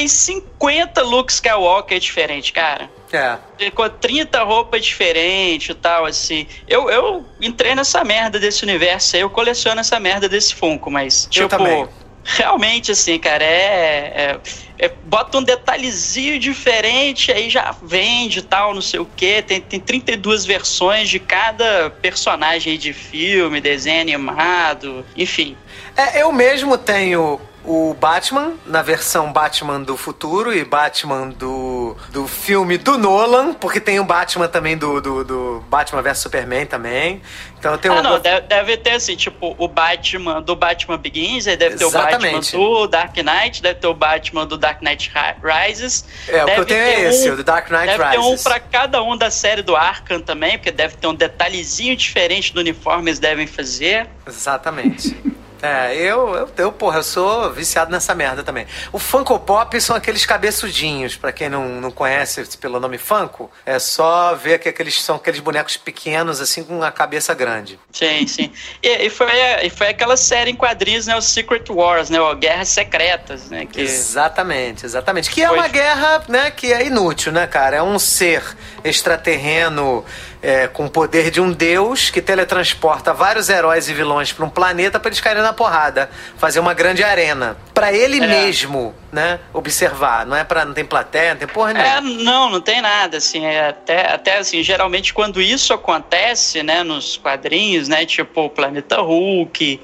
Tem 0.00 0.08
50 0.08 1.02
Luke 1.02 1.30
Skywalker 1.30 1.98
diferentes, 1.98 2.52
cara. 2.52 2.88
É. 3.12 3.70
Com 3.70 3.86
30 3.86 4.42
roupas 4.42 4.82
diferentes 4.82 5.68
e 5.68 5.74
tal, 5.74 6.06
assim. 6.06 6.46
Eu, 6.66 6.88
eu 6.88 7.22
entrei 7.38 7.74
nessa 7.74 8.02
merda 8.02 8.38
desse 8.40 8.62
universo 8.62 9.16
aí, 9.16 9.20
eu 9.20 9.28
coleciono 9.28 9.78
essa 9.78 10.00
merda 10.00 10.26
desse 10.26 10.54
Funko, 10.54 10.90
mas, 10.90 11.24
eu 11.24 11.30
tipo. 11.30 11.48
Também. 11.50 11.86
Realmente, 12.22 12.92
assim, 12.92 13.18
cara, 13.18 13.44
é, 13.44 14.38
é, 14.78 14.86
é, 14.86 14.92
Bota 15.04 15.38
um 15.38 15.42
detalhezinho 15.42 16.38
diferente, 16.38 17.30
aí 17.30 17.50
já 17.50 17.74
vende 17.82 18.40
tal, 18.40 18.72
não 18.72 18.82
sei 18.82 19.00
o 19.00 19.08
quê. 19.16 19.42
Tem, 19.46 19.60
tem 19.60 19.80
32 19.80 20.46
versões 20.46 21.10
de 21.10 21.18
cada 21.18 21.90
personagem 21.90 22.78
de 22.78 22.94
filme, 22.94 23.60
desenho 23.60 24.00
animado, 24.00 25.04
enfim. 25.14 25.56
É, 25.94 26.22
eu 26.22 26.32
mesmo 26.32 26.78
tenho 26.78 27.38
o 27.64 27.94
Batman, 27.94 28.54
na 28.64 28.82
versão 28.82 29.32
Batman 29.32 29.80
do 29.80 29.96
futuro 29.96 30.52
e 30.52 30.64
Batman 30.64 31.28
do, 31.28 31.96
do 32.10 32.26
filme 32.26 32.78
do 32.78 32.96
Nolan, 32.96 33.52
porque 33.52 33.78
tem 33.78 34.00
o 34.00 34.04
Batman 34.04 34.48
também 34.48 34.76
do, 34.76 35.00
do, 35.00 35.24
do 35.24 35.64
Batman 35.68 36.00
vs 36.00 36.18
Superman 36.18 36.64
também. 36.64 37.20
Então 37.58 37.76
tem 37.76 37.90
ah, 37.90 37.94
um... 37.96 38.02
não, 38.02 38.18
deve, 38.18 38.46
deve, 38.46 38.76
ter 38.78 38.92
assim, 38.92 39.14
tipo, 39.14 39.54
o 39.58 39.68
Batman 39.68 40.40
do 40.40 40.56
Batman 40.56 40.96
Begins, 40.96 41.46
aí 41.46 41.56
deve 41.56 41.74
Exatamente. 41.74 42.52
ter 42.52 42.56
o 42.56 42.60
Batman 42.60 42.80
do 42.80 42.88
Dark 42.88 43.16
Knight, 43.16 43.62
deve 43.62 43.74
ter 43.80 43.86
o 43.86 43.94
Batman 43.94 44.46
do 44.46 44.56
Dark 44.56 44.80
Knight 44.80 45.12
Rises. 45.42 46.04
É, 46.28 46.42
o 46.42 46.46
que 46.46 46.60
eu 46.60 46.64
tenho 46.64 46.80
é 46.80 47.08
esse, 47.08 47.30
um, 47.30 47.34
o 47.34 47.36
do 47.36 47.44
Dark 47.44 47.70
Knight 47.70 47.86
deve 47.86 48.02
Rises. 48.02 48.16
Deve 48.16 48.36
ter 48.36 48.40
um 48.40 48.42
pra 48.42 48.60
cada 48.60 49.02
um 49.02 49.16
da 49.16 49.30
série 49.30 49.60
do 49.60 49.76
Arkham 49.76 50.20
também, 50.20 50.56
porque 50.56 50.70
deve 50.70 50.96
ter 50.96 51.06
um 51.06 51.14
detalhezinho 51.14 51.94
diferente 51.94 52.54
do 52.54 52.60
uniforme 52.60 53.10
eles 53.10 53.18
devem 53.18 53.46
fazer. 53.46 54.08
Exatamente. 54.26 55.14
É, 55.62 55.94
eu, 55.94 56.34
eu, 56.34 56.50
eu, 56.56 56.72
porra, 56.72 56.98
eu 56.98 57.02
sou 57.02 57.52
viciado 57.52 57.90
nessa 57.90 58.14
merda 58.14 58.42
também. 58.42 58.66
O 58.92 58.98
Funko 58.98 59.38
Pop 59.38 59.78
são 59.80 59.94
aqueles 59.94 60.24
cabeçudinhos, 60.24 61.16
para 61.16 61.32
quem 61.32 61.48
não, 61.48 61.80
não 61.80 61.90
conhece 61.90 62.56
pelo 62.58 62.80
nome 62.80 62.98
Funko, 62.98 63.50
é 63.66 63.78
só 63.78 64.34
ver 64.34 64.58
que 64.58 64.68
aqueles 64.68 65.02
são 65.02 65.16
aqueles 65.16 65.40
bonecos 65.40 65.76
pequenos, 65.76 66.40
assim, 66.40 66.64
com 66.64 66.82
a 66.82 66.90
cabeça 66.90 67.34
grande. 67.34 67.78
Sim, 67.92 68.26
sim. 68.26 68.52
E, 68.82 69.06
e 69.06 69.10
foi, 69.10 69.30
e 69.62 69.70
foi 69.70 69.88
aquela 69.88 70.16
série 70.16 70.50
em 70.50 70.56
quadrinhos, 70.56 71.06
né, 71.06 71.16
o 71.16 71.20
Secret 71.20 71.64
Wars, 71.68 72.08
né, 72.10 72.20
o 72.20 72.34
Guerras 72.34 72.68
Secretas, 72.68 73.50
né? 73.50 73.66
Que... 73.66 73.80
Exatamente, 73.80 74.86
exatamente. 74.86 75.30
Que 75.30 75.42
é 75.42 75.50
uma 75.50 75.68
guerra, 75.68 76.22
né, 76.28 76.50
que 76.50 76.72
é 76.72 76.86
inútil, 76.86 77.32
né, 77.32 77.46
cara? 77.46 77.76
É 77.76 77.82
um 77.82 77.98
ser 77.98 78.42
extraterreno 78.82 80.04
é, 80.42 80.66
com 80.66 80.86
o 80.86 80.90
poder 80.90 81.30
de 81.30 81.40
um 81.40 81.52
deus 81.52 82.10
que 82.10 82.22
teletransporta 82.22 83.12
vários 83.12 83.48
heróis 83.48 83.88
e 83.88 83.94
vilões 83.94 84.32
para 84.32 84.44
um 84.44 84.48
planeta 84.48 84.98
para 84.98 85.08
eles 85.08 85.20
caírem 85.20 85.42
na 85.42 85.52
porrada, 85.52 86.10
fazer 86.36 86.60
uma 86.60 86.72
grande 86.72 87.02
arena 87.02 87.56
para 87.74 87.92
ele 87.92 88.22
é. 88.22 88.26
mesmo, 88.26 88.94
né, 89.12 89.38
observar. 89.52 90.26
Não 90.26 90.36
é 90.36 90.44
para 90.44 90.64
não 90.64 90.74
tem 90.74 90.84
plateia, 90.84 91.32
não 91.32 91.38
tem 91.38 91.48
porra 91.48 91.72
nenhuma. 91.72 91.96
É, 91.96 92.00
não, 92.00 92.50
não 92.50 92.60
tem 92.60 92.80
nada 92.80 93.16
assim. 93.16 93.44
É 93.44 93.68
até, 93.68 94.12
até 94.12 94.38
assim, 94.38 94.62
geralmente 94.62 95.12
quando 95.12 95.40
isso 95.40 95.72
acontece, 95.72 96.62
né, 96.62 96.82
nos 96.82 97.16
quadrinhos, 97.16 97.88
né, 97.88 98.04
tipo 98.06 98.42
o 98.42 98.50
Planeta 98.50 99.00
Hulk, 99.00 99.80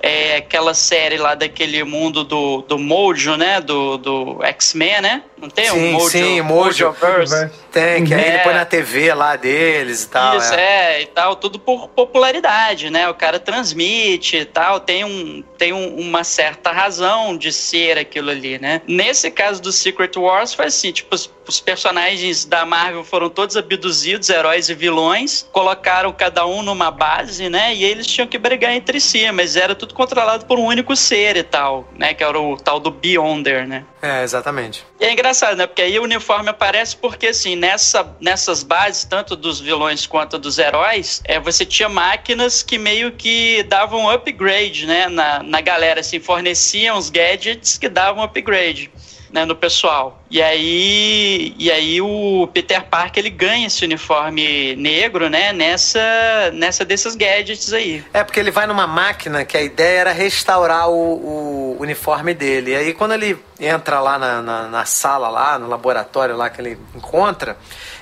é, 0.00 0.36
aquela 0.36 0.74
série 0.74 1.16
lá 1.16 1.34
daquele 1.34 1.82
mundo 1.82 2.22
do, 2.22 2.62
do 2.62 2.78
Mojo, 2.78 3.36
né? 3.36 3.60
Do, 3.60 3.98
do 3.98 4.44
X-Men, 4.44 5.00
né? 5.00 5.22
Não 5.40 5.48
tem 5.48 5.66
sim, 5.66 5.76
um 5.76 5.92
Mojo? 5.92 6.10
Sim, 6.10 6.40
Mojo. 6.40 6.94
Mojo 7.00 7.50
tem, 7.72 8.04
que 8.04 8.14
é. 8.14 8.16
aí 8.16 8.28
ele 8.28 8.38
põe 8.38 8.54
na 8.54 8.64
TV 8.64 9.12
lá 9.12 9.36
deles 9.36 10.04
e 10.04 10.08
tal. 10.08 10.38
Isso, 10.38 10.54
é. 10.54 10.98
é. 10.98 11.02
e 11.02 11.06
tal, 11.06 11.36
tudo 11.36 11.58
por 11.58 11.88
popularidade, 11.88 12.90
né? 12.90 13.08
O 13.08 13.14
cara 13.14 13.38
transmite 13.38 14.36
e 14.36 14.44
tal, 14.44 14.80
tem, 14.80 15.04
um, 15.04 15.42
tem 15.56 15.72
um, 15.72 15.96
uma 15.96 16.24
certa 16.24 16.70
razão 16.70 17.36
de 17.36 17.52
ser 17.52 17.98
aquilo 17.98 18.30
ali, 18.30 18.58
né? 18.58 18.82
Nesse 18.86 19.30
caso 19.30 19.60
do 19.60 19.72
Secret 19.72 20.16
Wars 20.16 20.54
foi 20.54 20.66
assim, 20.66 20.92
tipo, 20.92 21.16
os, 21.48 21.60
personagens 21.60 22.44
da 22.44 22.64
Marvel 22.64 23.02
foram 23.02 23.28
todos 23.28 23.56
abduzidos, 23.56 24.28
heróis 24.28 24.68
e 24.68 24.74
vilões, 24.74 25.46
colocaram 25.52 26.12
cada 26.12 26.46
um 26.46 26.62
numa 26.62 26.90
base, 26.90 27.48
né? 27.48 27.74
E 27.74 27.84
eles 27.84 28.06
tinham 28.06 28.28
que 28.28 28.38
brigar 28.38 28.72
entre 28.72 29.00
si, 29.00 29.30
mas 29.32 29.56
era 29.56 29.74
tudo 29.74 29.88
tudo 29.88 29.94
controlado 29.94 30.44
por 30.44 30.58
um 30.58 30.66
único 30.66 30.94
ser 30.94 31.36
e 31.36 31.42
tal, 31.42 31.88
né? 31.96 32.12
Que 32.12 32.22
era 32.22 32.38
o 32.38 32.56
tal 32.56 32.78
do 32.78 32.90
Beyonder, 32.90 33.66
né? 33.66 33.84
É, 34.00 34.22
exatamente. 34.22 34.84
E 35.00 35.04
é 35.04 35.12
engraçado, 35.12 35.56
né? 35.56 35.66
Porque 35.66 35.82
aí 35.82 35.98
o 35.98 36.02
uniforme 36.02 36.50
aparece 36.50 36.94
porque, 36.94 37.28
assim, 37.28 37.56
nessa, 37.56 38.14
nessas 38.20 38.62
bases, 38.62 39.04
tanto 39.04 39.34
dos 39.34 39.60
vilões 39.60 40.06
quanto 40.06 40.38
dos 40.38 40.58
heróis, 40.58 41.22
é, 41.24 41.40
você 41.40 41.64
tinha 41.64 41.88
máquinas 41.88 42.62
que 42.62 42.78
meio 42.78 43.12
que 43.12 43.62
davam 43.64 44.08
upgrade, 44.10 44.86
né? 44.86 45.08
Na, 45.08 45.42
na 45.42 45.60
galera, 45.60 46.00
assim, 46.00 46.20
forneciam 46.20 46.98
os 46.98 47.10
gadgets 47.10 47.78
que 47.78 47.88
davam 47.88 48.22
upgrade 48.22 48.90
né, 49.32 49.44
no 49.44 49.54
pessoal. 49.54 50.22
E 50.30 50.42
aí, 50.42 51.54
e 51.58 51.70
aí 51.70 52.00
o 52.00 52.48
Peter 52.52 52.84
Parker 52.84 53.24
ele 53.24 53.30
ganha 53.30 53.66
esse 53.66 53.84
uniforme 53.84 54.76
negro, 54.76 55.28
né, 55.28 55.52
nessa, 55.52 56.50
nessa 56.52 56.84
desses 56.84 57.14
gadgets 57.14 57.72
aí. 57.72 58.04
É 58.12 58.22
porque 58.22 58.40
ele 58.40 58.50
vai 58.50 58.66
numa 58.66 58.86
máquina 58.86 59.44
que 59.44 59.56
a 59.56 59.62
ideia 59.62 60.00
era 60.00 60.12
restaurar 60.12 60.88
o, 60.88 60.94
o 60.94 61.76
uniforme 61.80 62.34
dele. 62.34 62.72
E 62.72 62.76
aí 62.76 62.94
quando 62.94 63.12
ele 63.12 63.38
entra 63.60 64.00
lá 64.00 64.18
na, 64.18 64.42
na, 64.42 64.68
na 64.68 64.84
sala 64.84 65.28
lá, 65.28 65.58
no 65.58 65.68
laboratório 65.68 66.36
lá 66.36 66.50
que 66.50 66.60
ele 66.60 66.78
encontra, 66.94 67.56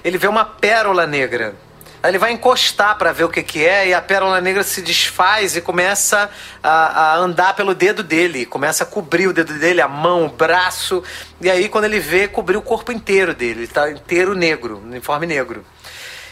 ele 0.04 0.18
vê 0.18 0.26
uma 0.26 0.44
pérola 0.44 1.06
negra 1.06 1.54
Aí 2.02 2.10
ele 2.10 2.18
vai 2.18 2.32
encostar 2.32 2.96
para 2.96 3.12
ver 3.12 3.24
o 3.24 3.28
que, 3.28 3.42
que 3.42 3.64
é 3.64 3.88
e 3.88 3.94
a 3.94 4.00
pérola 4.00 4.40
negra 4.40 4.62
se 4.62 4.80
desfaz 4.82 5.56
e 5.56 5.60
começa 5.60 6.30
a, 6.62 6.70
a, 6.70 7.16
andar 7.16 7.54
pelo 7.54 7.74
dedo 7.74 8.02
dele, 8.02 8.46
começa 8.46 8.84
a 8.84 8.86
cobrir 8.86 9.26
o 9.26 9.32
dedo 9.32 9.54
dele, 9.54 9.80
a 9.80 9.88
mão, 9.88 10.26
o 10.26 10.28
braço. 10.28 11.02
E 11.40 11.50
aí, 11.50 11.68
quando 11.68 11.84
ele 11.84 11.98
vê, 11.98 12.28
cobrir 12.28 12.56
o 12.56 12.62
corpo 12.62 12.92
inteiro 12.92 13.34
dele. 13.34 13.60
Ele 13.60 13.66
tá 13.66 13.90
inteiro 13.90 14.34
negro, 14.34 14.82
uniforme 14.84 15.26
negro. 15.26 15.64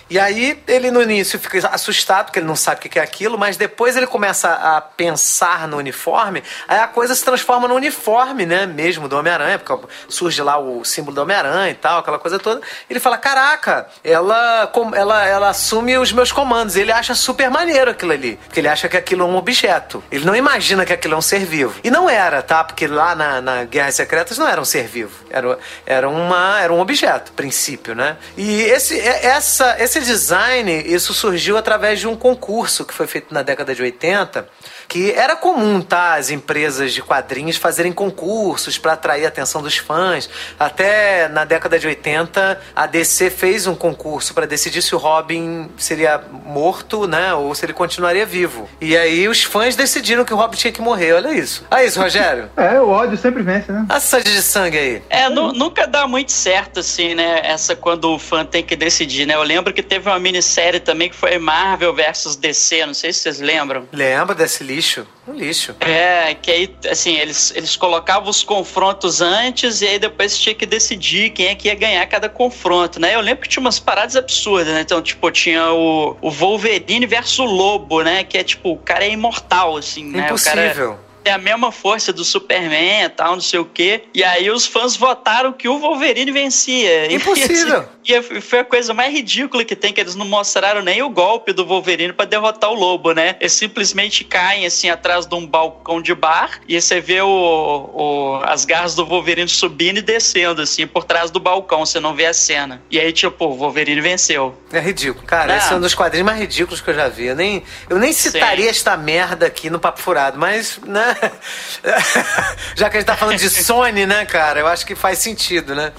E 0.09 0.19
aí 0.19 0.63
ele 0.67 0.91
no 0.91 1.03
início 1.03 1.39
fica 1.39 1.69
assustado, 1.69 2.27
porque 2.27 2.39
ele 2.39 2.47
não 2.47 2.57
sabe 2.57 2.77
o 2.77 2.91
que 2.91 2.99
é 2.99 3.03
aquilo, 3.03 3.39
mas 3.39 3.57
depois 3.57 3.97
ele 3.97 4.07
começa 4.07 4.53
a 4.53 4.81
pensar 4.81 5.67
no 5.67 5.77
uniforme, 5.79 6.43
aí 6.69 6.79
a 6.79 6.87
coisa 6.87 7.15
se 7.15 7.25
transforma 7.25 7.67
no 7.67 7.75
uniforme, 7.75 8.47
né? 8.47 8.67
Mesmo 8.67 9.09
do 9.09 9.17
Homem-Aranha, 9.17 9.59
porque 9.59 9.87
surge 10.09 10.43
lá 10.43 10.59
o 10.59 10.85
símbolo 10.85 11.15
do 11.15 11.23
Homem-Aranha 11.23 11.71
e 11.71 11.75
tal, 11.75 12.01
aquela 12.01 12.19
coisa 12.19 12.39
toda. 12.39 12.61
Ele 12.89 13.01
fala: 13.01 13.17
Caraca, 13.19 13.87
ela, 14.03 14.71
ela, 14.95 15.27
ela 15.27 15.49
assume 15.49 15.97
os 15.99 16.13
meus 16.13 16.31
comandos. 16.31 16.77
Ele 16.77 16.93
acha 16.93 17.15
super 17.15 17.51
maneiro 17.51 17.91
aquilo 17.91 18.13
ali, 18.13 18.37
porque 18.45 18.61
ele 18.61 18.69
acha 18.69 18.89
que 18.89 18.97
aquilo 18.97 19.23
é 19.23 19.27
um 19.27 19.37
objeto. 19.37 20.03
Ele 20.11 20.25
não 20.25 20.37
imagina 20.37 20.85
que 20.85 20.93
aquilo 20.93 21.15
é 21.15 21.17
um 21.17 21.23
ser 21.23 21.45
vivo. 21.45 21.81
E 21.83 21.91
não 21.91 22.09
era, 22.09 22.43
tá? 22.43 22.63
Porque 22.63 22.87
lá 22.87 23.15
na, 23.15 23.41
na 23.41 23.65
Guerras 23.65 23.95
Secretas 23.95 24.39
não 24.39 24.49
era 24.49 24.61
um 24.61 24.65
ser 24.65 24.87
vivo, 24.87 25.25
era, 25.31 25.59
era, 25.87 26.09
uma, 26.09 26.61
era 26.61 26.73
um 26.73 26.81
objeto, 26.81 27.33
princípio, 27.33 27.95
né? 27.95 28.17
E 28.37 28.63
esse, 28.63 28.99
essa, 29.01 29.77
esse 29.79 29.99
design, 30.05 30.71
isso 30.87 31.13
surgiu 31.13 31.57
através 31.57 31.99
de 31.99 32.07
um 32.07 32.17
concurso 32.17 32.85
que 32.85 32.95
foi 32.95 33.07
feito 33.07 33.33
na 33.33 33.43
década 33.43 33.75
de 33.75 33.83
80 33.83 34.49
que 34.89 35.13
era 35.13 35.37
comum, 35.37 35.81
tá, 35.81 36.15
as 36.15 36.31
empresas 36.31 36.93
de 36.93 37.03
quadrinhos 37.03 37.57
fazerem 37.57 37.93
concursos 37.93 38.79
para 38.79 38.93
atrair 38.93 39.25
a 39.25 39.29
atenção 39.29 39.63
dos 39.63 39.77
fãs. 39.77 40.29
Até 40.59 41.29
na 41.29 41.45
década 41.45 41.79
de 41.79 41.87
80, 41.87 42.61
a 42.75 42.87
DC 42.87 43.31
fez 43.31 43.67
um 43.67 43.75
concurso 43.75 44.35
para 44.35 44.47
decidir 44.47 44.83
se 44.83 44.95
o 44.95 44.99
Robin 44.99 45.71
seria 45.77 46.21
morto, 46.45 47.07
né, 47.07 47.35
ou 47.35 47.55
se 47.55 47.65
ele 47.65 47.73
continuaria 47.73 48.27
vivo. 48.27 48.69
E 48.81 48.97
aí 48.97 49.29
os 49.29 49.43
fãs 49.43 49.77
decidiram 49.77 50.25
que 50.25 50.33
o 50.33 50.37
Robin 50.37 50.57
tinha 50.57 50.73
que 50.73 50.81
morrer. 50.81 51.13
Olha 51.15 51.33
isso. 51.33 51.65
É 51.71 51.85
isso, 51.85 52.01
Rogério. 52.01 52.51
é, 52.57 52.81
o 52.81 52.89
ódio 52.89 53.17
sempre 53.17 53.43
vence, 53.43 53.73
né? 53.73 53.87
A 53.89 54.01
sede 54.01 54.33
de 54.33 54.43
sangue 54.43 54.79
aí. 54.79 55.03
É, 55.11 55.29
nunca 55.29 55.87
dá 55.87 56.07
muito 56.07 56.33
certo, 56.33 56.81
assim, 56.81 57.15
né, 57.15 57.41
essa 57.45 57.75
quando 57.75 58.11
o 58.11 58.19
fã 58.19 58.45
tem 58.45 58.63
que 58.63 58.77
decidir, 58.77 59.27
né? 59.27 59.35
Eu 59.35 59.43
lembro 59.43 59.73
que 59.73 59.83
teve 59.83 60.09
uma 60.09 60.19
minissérie 60.19 60.81
também 60.81 61.09
que 61.09 61.17
foi 61.17 61.39
Marvel 61.39 61.95
versus 61.95 62.37
DC, 62.37 62.87
não 62.87 62.95
sei 62.95 63.13
se 63.13 63.21
vocês 63.21 63.41
lembram. 63.41 63.89
Lembro 63.93 64.35
desse 64.35 64.63
livro 64.63 64.74
lixo, 64.75 65.07
um 65.27 65.33
lixo. 65.33 65.75
É, 65.81 66.35
que 66.35 66.51
aí, 66.51 66.77
assim, 66.91 67.17
eles, 67.17 67.53
eles 67.55 67.77
colocavam 67.77 68.29
os 68.29 68.43
confrontos 68.43 69.21
antes 69.21 69.81
e 69.83 69.87
aí 69.87 69.99
depois 69.99 70.39
tinha 70.39 70.55
que 70.55 70.67
decidir 70.67 71.31
quem 71.31 71.47
é 71.47 71.55
que 71.55 71.69
ia 71.69 71.75
ganhar 71.75 72.07
cada 72.07 72.29
confronto, 72.29 73.01
né? 73.01 73.15
Eu 73.15 73.21
lembro 73.21 73.43
que 73.43 73.49
tinha 73.49 73.61
umas 73.61 73.79
paradas 73.79 74.17
absurdas, 74.17 74.75
né? 74.75 74.81
Então, 74.81 75.01
tipo, 75.01 75.31
tinha 75.31 75.73
o, 75.73 76.17
o 76.21 76.31
Wolverine 76.31 77.07
versus 77.07 77.39
o 77.39 77.45
Lobo, 77.45 78.03
né? 78.03 78.25
Que 78.25 78.39
é 78.39 78.45
tipo, 78.45 78.73
o 78.73 78.79
cara 78.79 79.05
é 79.05 79.11
imortal, 79.11 79.77
assim, 79.77 80.05
né? 80.05 80.27
Impossível. 80.27 80.99
Tem 81.25 81.33
a 81.33 81.39
mesma 81.39 81.73
força 81.73 82.13
do 82.13 82.25
Superman 82.25 83.05
e 83.05 83.09
tal, 83.09 83.33
não 83.33 83.41
sei 83.41 83.59
o 83.59 83.65
quê. 83.65 84.05
E 84.15 84.23
aí 84.23 84.51
os 84.51 84.67
fãs 84.67 84.95
votaram 84.95 85.53
que 85.53 85.69
o 85.69 85.79
Wolverine 85.79 86.31
vencia. 86.31 87.11
Impossível. 87.13 87.89
E, 88.05 88.15
assim, 88.15 88.35
e 88.37 88.41
foi 88.41 88.59
a 88.59 88.65
coisa 88.65 88.93
mais 88.93 89.13
ridícula 89.13 89.65
que 89.65 89.75
tem, 89.75 89.93
que 89.93 90.01
eles 90.01 90.15
não 90.15 90.27
mostraram 90.27 90.83
nem 90.83 91.03
o 91.03 91.09
golpe 91.09 91.53
do 91.53 91.65
Wolverine 91.65 92.13
para 92.13 92.27
derrotar 92.27 92.71
o 92.71 92.75
lobo, 92.75 93.13
né? 93.13 93.37
Eles 93.41 93.55
simplesmente 93.55 94.23
caem 94.23 94.67
assim 94.67 94.91
atrás 94.91 95.25
de 95.25 95.35
um 95.35 95.47
balcão 95.47 96.03
de 96.03 96.15
bar 96.15 96.61
e 96.69 96.81
você 96.81 97.01
vê 97.01 97.23
o, 97.23 97.27
o, 97.27 98.41
as 98.45 98.67
garras 98.67 98.95
do 98.95 99.07
Wolverine 99.07 99.49
subindo 99.49 99.99
e 99.99 100.03
descendo, 100.03 100.61
assim, 100.61 100.87
por 100.87 101.05
trás 101.05 101.31
do 101.31 101.41
balcão, 101.41 101.87
você 101.87 101.99
não 101.99 102.15
vê 102.15 102.27
a 102.27 102.35
cena. 102.35 102.83
E 102.91 103.01
aí, 103.01 103.13
tipo, 103.13 103.47
o 103.47 103.57
Wolverine 103.57 104.03
venceu. 104.03 104.55
É 104.71 104.81
ridículo. 104.81 105.27
Cara, 105.27 105.57
esse 105.57 105.73
é 105.73 105.77
um 105.77 105.81
dos 105.81 105.95
quadrinhos 105.95 106.27
mais 106.27 106.39
ridículos 106.39 106.83
que 106.83 106.91
eu 106.91 106.95
já 106.95 107.09
vi. 107.09 107.27
Eu 107.27 107.37
nem, 107.37 107.63
eu 107.89 107.99
nem 107.99 108.13
citaria 108.13 108.65
Sim. 108.65 108.71
esta 108.71 108.97
merda 108.97 109.47
aqui 109.47 109.71
no 109.71 109.79
Papo 109.79 110.01
Furado, 110.01 110.39
mas, 110.39 110.79
né? 110.85 111.14
Já 112.75 112.91
que 112.91 112.97
a 112.97 113.01
gente 113.01 113.07
tá 113.07 113.17
falando 113.17 113.39
de 113.39 113.49
Sony, 113.49 114.07
né, 114.07 114.25
cara? 114.25 114.61
Eu 114.61 114.67
acho 114.67 114.85
que 114.87 114.95
faz 114.95 115.19
sentido, 115.19 115.75
né? 115.75 115.93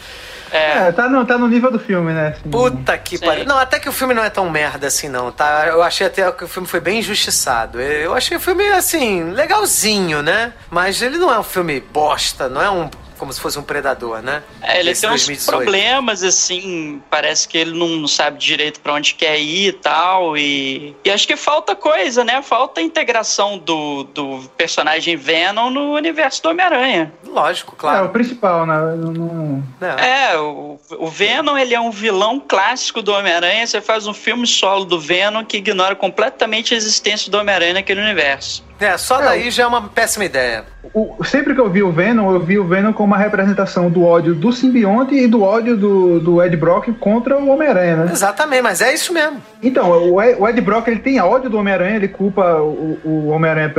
É, 0.52 0.88
é 0.88 0.92
tá, 0.92 1.10
no, 1.10 1.26
tá 1.26 1.38
no 1.38 1.48
nível 1.48 1.72
do 1.72 1.80
filme, 1.80 2.14
né? 2.14 2.30
Assim, 2.30 2.50
Puta 2.50 2.98
que 2.98 3.18
pariu. 3.18 3.46
Não, 3.46 3.58
até 3.58 3.80
que 3.80 3.90
o 3.90 3.92
filme 3.92 4.14
não 4.14 4.24
é 4.24 4.30
tão 4.30 4.50
merda 4.50 4.88
assim, 4.88 5.10
não, 5.10 5.32
tá? 5.32 5.66
Eu 5.68 5.82
achei 5.82 6.08
até 6.08 6.32
que 6.32 6.44
o 6.44 6.48
filme 6.48 6.68
foi 6.68 6.80
bem 6.80 7.00
injustiçado. 7.00 7.82
Eu 7.82 8.14
achei 8.14 8.38
o 8.38 8.40
filme, 8.40 8.66
assim, 8.70 9.32
legalzinho, 9.32 10.22
né? 10.22 10.54
Mas 10.70 11.02
ele 11.02 11.18
não 11.18 11.34
é 11.34 11.40
um 11.40 11.44
filme 11.44 11.80
bosta, 11.80 12.48
não 12.48 12.62
é 12.62 12.70
um 12.70 12.90
como 13.18 13.32
se 13.32 13.40
fosse 13.40 13.58
um 13.58 13.64
predador, 13.64 14.22
né? 14.22 14.44
É, 14.62 14.80
ele 14.80 14.92
Esse 14.92 15.02
tem 15.02 15.10
2018. 15.10 15.40
uns 15.40 15.46
problemas, 15.46 16.24
assim, 16.24 17.02
parece 17.10 17.48
que 17.48 17.58
ele 17.58 17.78
não 17.78 18.08
sabe 18.08 18.38
direito 18.38 18.80
para 18.80 18.94
onde 18.94 19.14
quer 19.14 19.40
ir 19.40 19.70
e 19.70 19.74
tal, 19.74 20.38
e, 20.38 20.96
e 21.04 21.12
acho 21.12 21.28
que 21.28 21.36
falta 21.36 21.76
coisa, 21.76 22.24
né? 22.24 22.42
Falta 22.42 22.82
a 22.82 22.84
integração 22.84 23.58
do, 23.58 24.04
do 24.04 24.50
personagem 24.58 25.16
Venom 25.16 25.70
no 25.70 25.94
universo 25.94 26.44
do 26.44 26.50
Homem-Aranha. 26.50 27.14
Lógico, 27.26 27.76
claro. 27.76 28.06
É, 28.06 28.08
o 28.08 28.12
principal, 28.12 28.66
né? 28.66 28.76
Não... 28.96 29.64
É, 29.82 30.32
é 30.34 30.38
o, 30.38 30.80
o 31.00 31.08
Venom, 31.08 31.58
ele 31.58 31.74
é 31.74 31.80
um 31.80 31.92
vilão 31.92 32.40
clássico 32.40 33.02
do 33.02 33.12
Homem-Aranha, 33.12 33.66
você 33.66 33.82
faz 33.82 34.08
um 34.08 34.14
filme 34.14 34.46
solo 34.46 34.86
do 34.86 35.00
Venom 35.00 35.44
que 35.44 35.58
ignora 35.58 35.96
completamente 35.96 36.74
a 36.74 36.78
existência 36.78 37.32
do 37.32 37.38
Homem-Aranha 37.38 37.76
naquele 37.76 38.02
universo. 38.02 38.64
É, 38.80 38.98
só 38.98 39.20
daí 39.20 39.48
é, 39.48 39.52
já 39.52 39.64
é 39.64 39.68
uma 39.68 39.84
péssima 39.84 40.26
ideia. 40.26 40.66
O, 40.94 41.24
sempre 41.24 41.54
que 41.54 41.60
eu 41.60 41.70
vi 41.70 41.82
o 41.82 41.92
Venom, 41.92 42.32
eu 42.34 42.40
vi 42.40 42.60
o 42.60 42.68
Venom 42.68 42.94
como 42.94 43.14
uma 43.14 43.18
representação 43.18 43.90
do 43.90 44.04
ódio 44.04 44.36
do 44.36 44.52
simbionte 44.52 45.16
e 45.16 45.28
do 45.28 45.42
ódio 45.42 45.76
do, 45.76 46.20
do 46.20 46.44
Ed 46.44 46.56
Brock 46.56 46.92
contra 47.00 47.38
o 47.38 47.50
Homem-Aranha, 47.50 47.96
né? 47.98 48.12
Exatamente, 48.12 48.62
mas 48.62 48.82
é 48.82 48.94
isso 48.94 49.14
mesmo. 49.14 49.42
Então, 49.64 49.90
o 49.90 50.22
Ed, 50.22 50.40
o 50.40 50.48
Ed 50.48 50.62
Brock 50.62 50.88
ele 50.88 51.00
tem 51.00 51.20
ódio 51.20 51.50
do 51.50 51.58
Homem-Aranha, 51.58 51.96
ele 51.96 52.08
culpa 52.08 52.62
o, 52.62 53.00
o 53.04 53.28
Homem-Aranha 53.28 53.70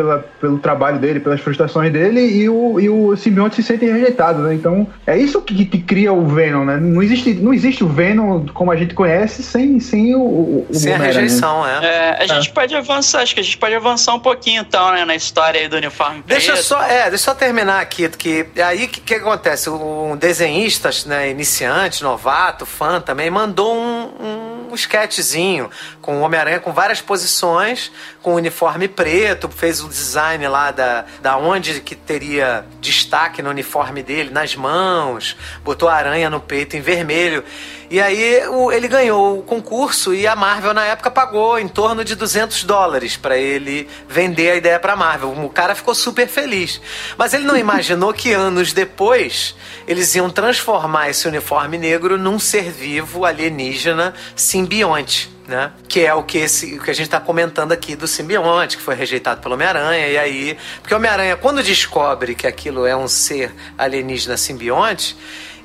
pelo 0.41 0.59
trabalho 0.59 0.99
dele, 0.99 1.21
pelas 1.21 1.41
frustrações 1.41 1.93
dele, 1.93 2.21
e 2.21 2.49
o, 2.49 2.81
e 2.81 2.89
o 2.89 3.17
simbionte 3.17 3.57
se 3.57 3.63
sente 3.63 3.85
rejeitado, 3.85 4.43
né? 4.43 4.55
Então, 4.55 4.87
é 5.07 5.17
isso 5.17 5.41
que, 5.43 5.65
que 5.65 5.79
cria 5.79 6.13
o 6.13 6.27
Venom, 6.27 6.65
né? 6.65 6.77
Não 6.77 7.03
existe, 7.03 7.35
não 7.35 7.55
existe 7.55 7.85
o 7.85 7.89
Venom 7.89 8.47
como 8.53 8.73
a 8.73 8.77
gente 8.77 8.95
conhece 8.95 9.43
sem, 9.43 9.79
sem 9.79 10.15
o, 10.15 10.21
o 10.21 10.67
Sem 10.73 10.95
a 10.95 10.99
rejeição, 10.99 11.67
é. 11.67 11.85
é. 11.85 12.17
A 12.21 12.27
gente 12.27 12.49
é. 12.49 12.53
pode 12.53 12.75
avançar, 12.75 13.23
acho 13.23 13.35
que 13.35 13.41
a 13.41 13.45
gente 13.45 13.59
pode 13.59 13.75
avançar 13.75 14.15
um 14.15 14.21
pouquinho 14.21 14.63
então, 14.67 14.86
né, 14.93 15.05
na 15.05 15.15
história 15.15 15.61
aí 15.61 15.69
do 15.69 15.77
uniforme 15.77 16.23
Deixa 16.27 16.53
preto. 16.53 16.65
só, 16.65 16.83
é, 16.83 17.11
deixa 17.11 17.15
eu 17.15 17.19
só 17.19 17.35
terminar 17.35 17.81
aqui, 17.81 18.09
que 18.09 18.47
aí 18.63 18.87
que, 18.89 19.01
que 19.01 19.15
acontece? 19.15 19.69
Um 19.71 20.17
desenhista, 20.17 20.91
né, 21.07 21.31
iniciante, 21.31 22.03
novato, 22.03 22.65
fã 22.67 23.01
também, 23.01 23.31
mandou 23.31 23.77
um, 23.77 24.69
um 24.71 24.75
sketchzinho 24.75 25.71
com 26.01 26.19
o 26.19 26.21
Homem-Aranha 26.21 26.61
com 26.61 26.73
várias 26.73 27.01
posições, 27.01 27.91
com 28.23 28.33
o 28.33 28.35
uniforme 28.37 28.89
preto, 28.89 29.49
fez 29.49 29.83
o 29.83 29.89
design 29.89 30.47
lá 30.49 30.71
da, 30.71 31.05
da 31.21 31.37
onde 31.37 31.81
que 31.81 31.95
teria 31.95 32.65
destaque 32.81 33.43
no 33.43 33.51
uniforme 33.51 34.03
dele, 34.03 34.31
nas 34.31 34.55
mãos, 34.55 35.37
botou 35.65 35.89
a 35.89 35.95
aranha 35.95 36.31
no 36.31 36.41
peito 36.41 36.77
em 36.77 36.81
vermelho. 36.81 37.45
E 37.89 38.01
aí 38.01 38.41
ele 38.73 38.89
ganhou 38.89 39.39
o 39.39 39.43
concurso 39.43 40.13
e 40.13 40.27
a 40.27 40.35
Marvel 40.35 40.75
na 40.75 40.85
época 40.85 41.11
pagou 41.11 41.59
em 41.59 41.69
torno 41.69 42.05
de 42.05 42.15
200 42.15 42.65
dólares 42.65 43.17
para 43.17 43.39
ele 43.39 43.89
vender 44.09 44.51
a 44.51 44.57
ideia 44.57 44.81
para 44.81 44.97
Marvel. 44.97 45.31
O 45.45 45.51
cara 45.51 45.75
ficou 45.75 45.95
super 45.95 46.27
feliz. 46.27 46.81
Mas 47.17 47.33
ele 47.33 47.45
não 47.45 47.57
imaginou 47.57 48.13
que 48.13 48.33
anos 48.33 48.73
depois 48.73 49.55
eles 49.87 50.15
iam 50.15 50.29
transformar 50.29 51.11
esse 51.11 51.29
uniforme 51.29 51.79
negro 51.79 52.19
num 52.19 52.39
ser 52.39 52.71
vivo 52.73 53.25
alienígena 53.25 54.15
simbionte. 54.35 55.35
Né? 55.47 55.71
Que 55.87 56.01
é 56.01 56.13
o 56.13 56.25
que, 56.25 56.39
esse, 56.39 56.75
o 56.75 56.83
que 56.83 56.91
a 56.91 56.95
gente 56.95 57.07
está 57.07 57.21
comentando 57.21 57.71
aqui 57.71 57.95
do 57.95 58.09
simbionte, 58.09 58.77
que 58.77 58.83
foi 58.83 58.97
rejeitado 58.97 59.41
pelo 59.41 59.55
Homem-Aranha, 59.55 60.09
e 60.09 60.19
aí. 60.19 60.59
Porque 60.83 60.93
o 60.93 60.97
Homem-Aranha, 60.97 61.37
quando 61.37 61.63
descobre 61.63 62.35
que 62.35 62.49
aquilo 62.49 62.85
é 62.85 62.97
um 62.97 63.07
ser 63.07 63.55
alienígena 63.79 64.37
simbionte, 64.37 65.17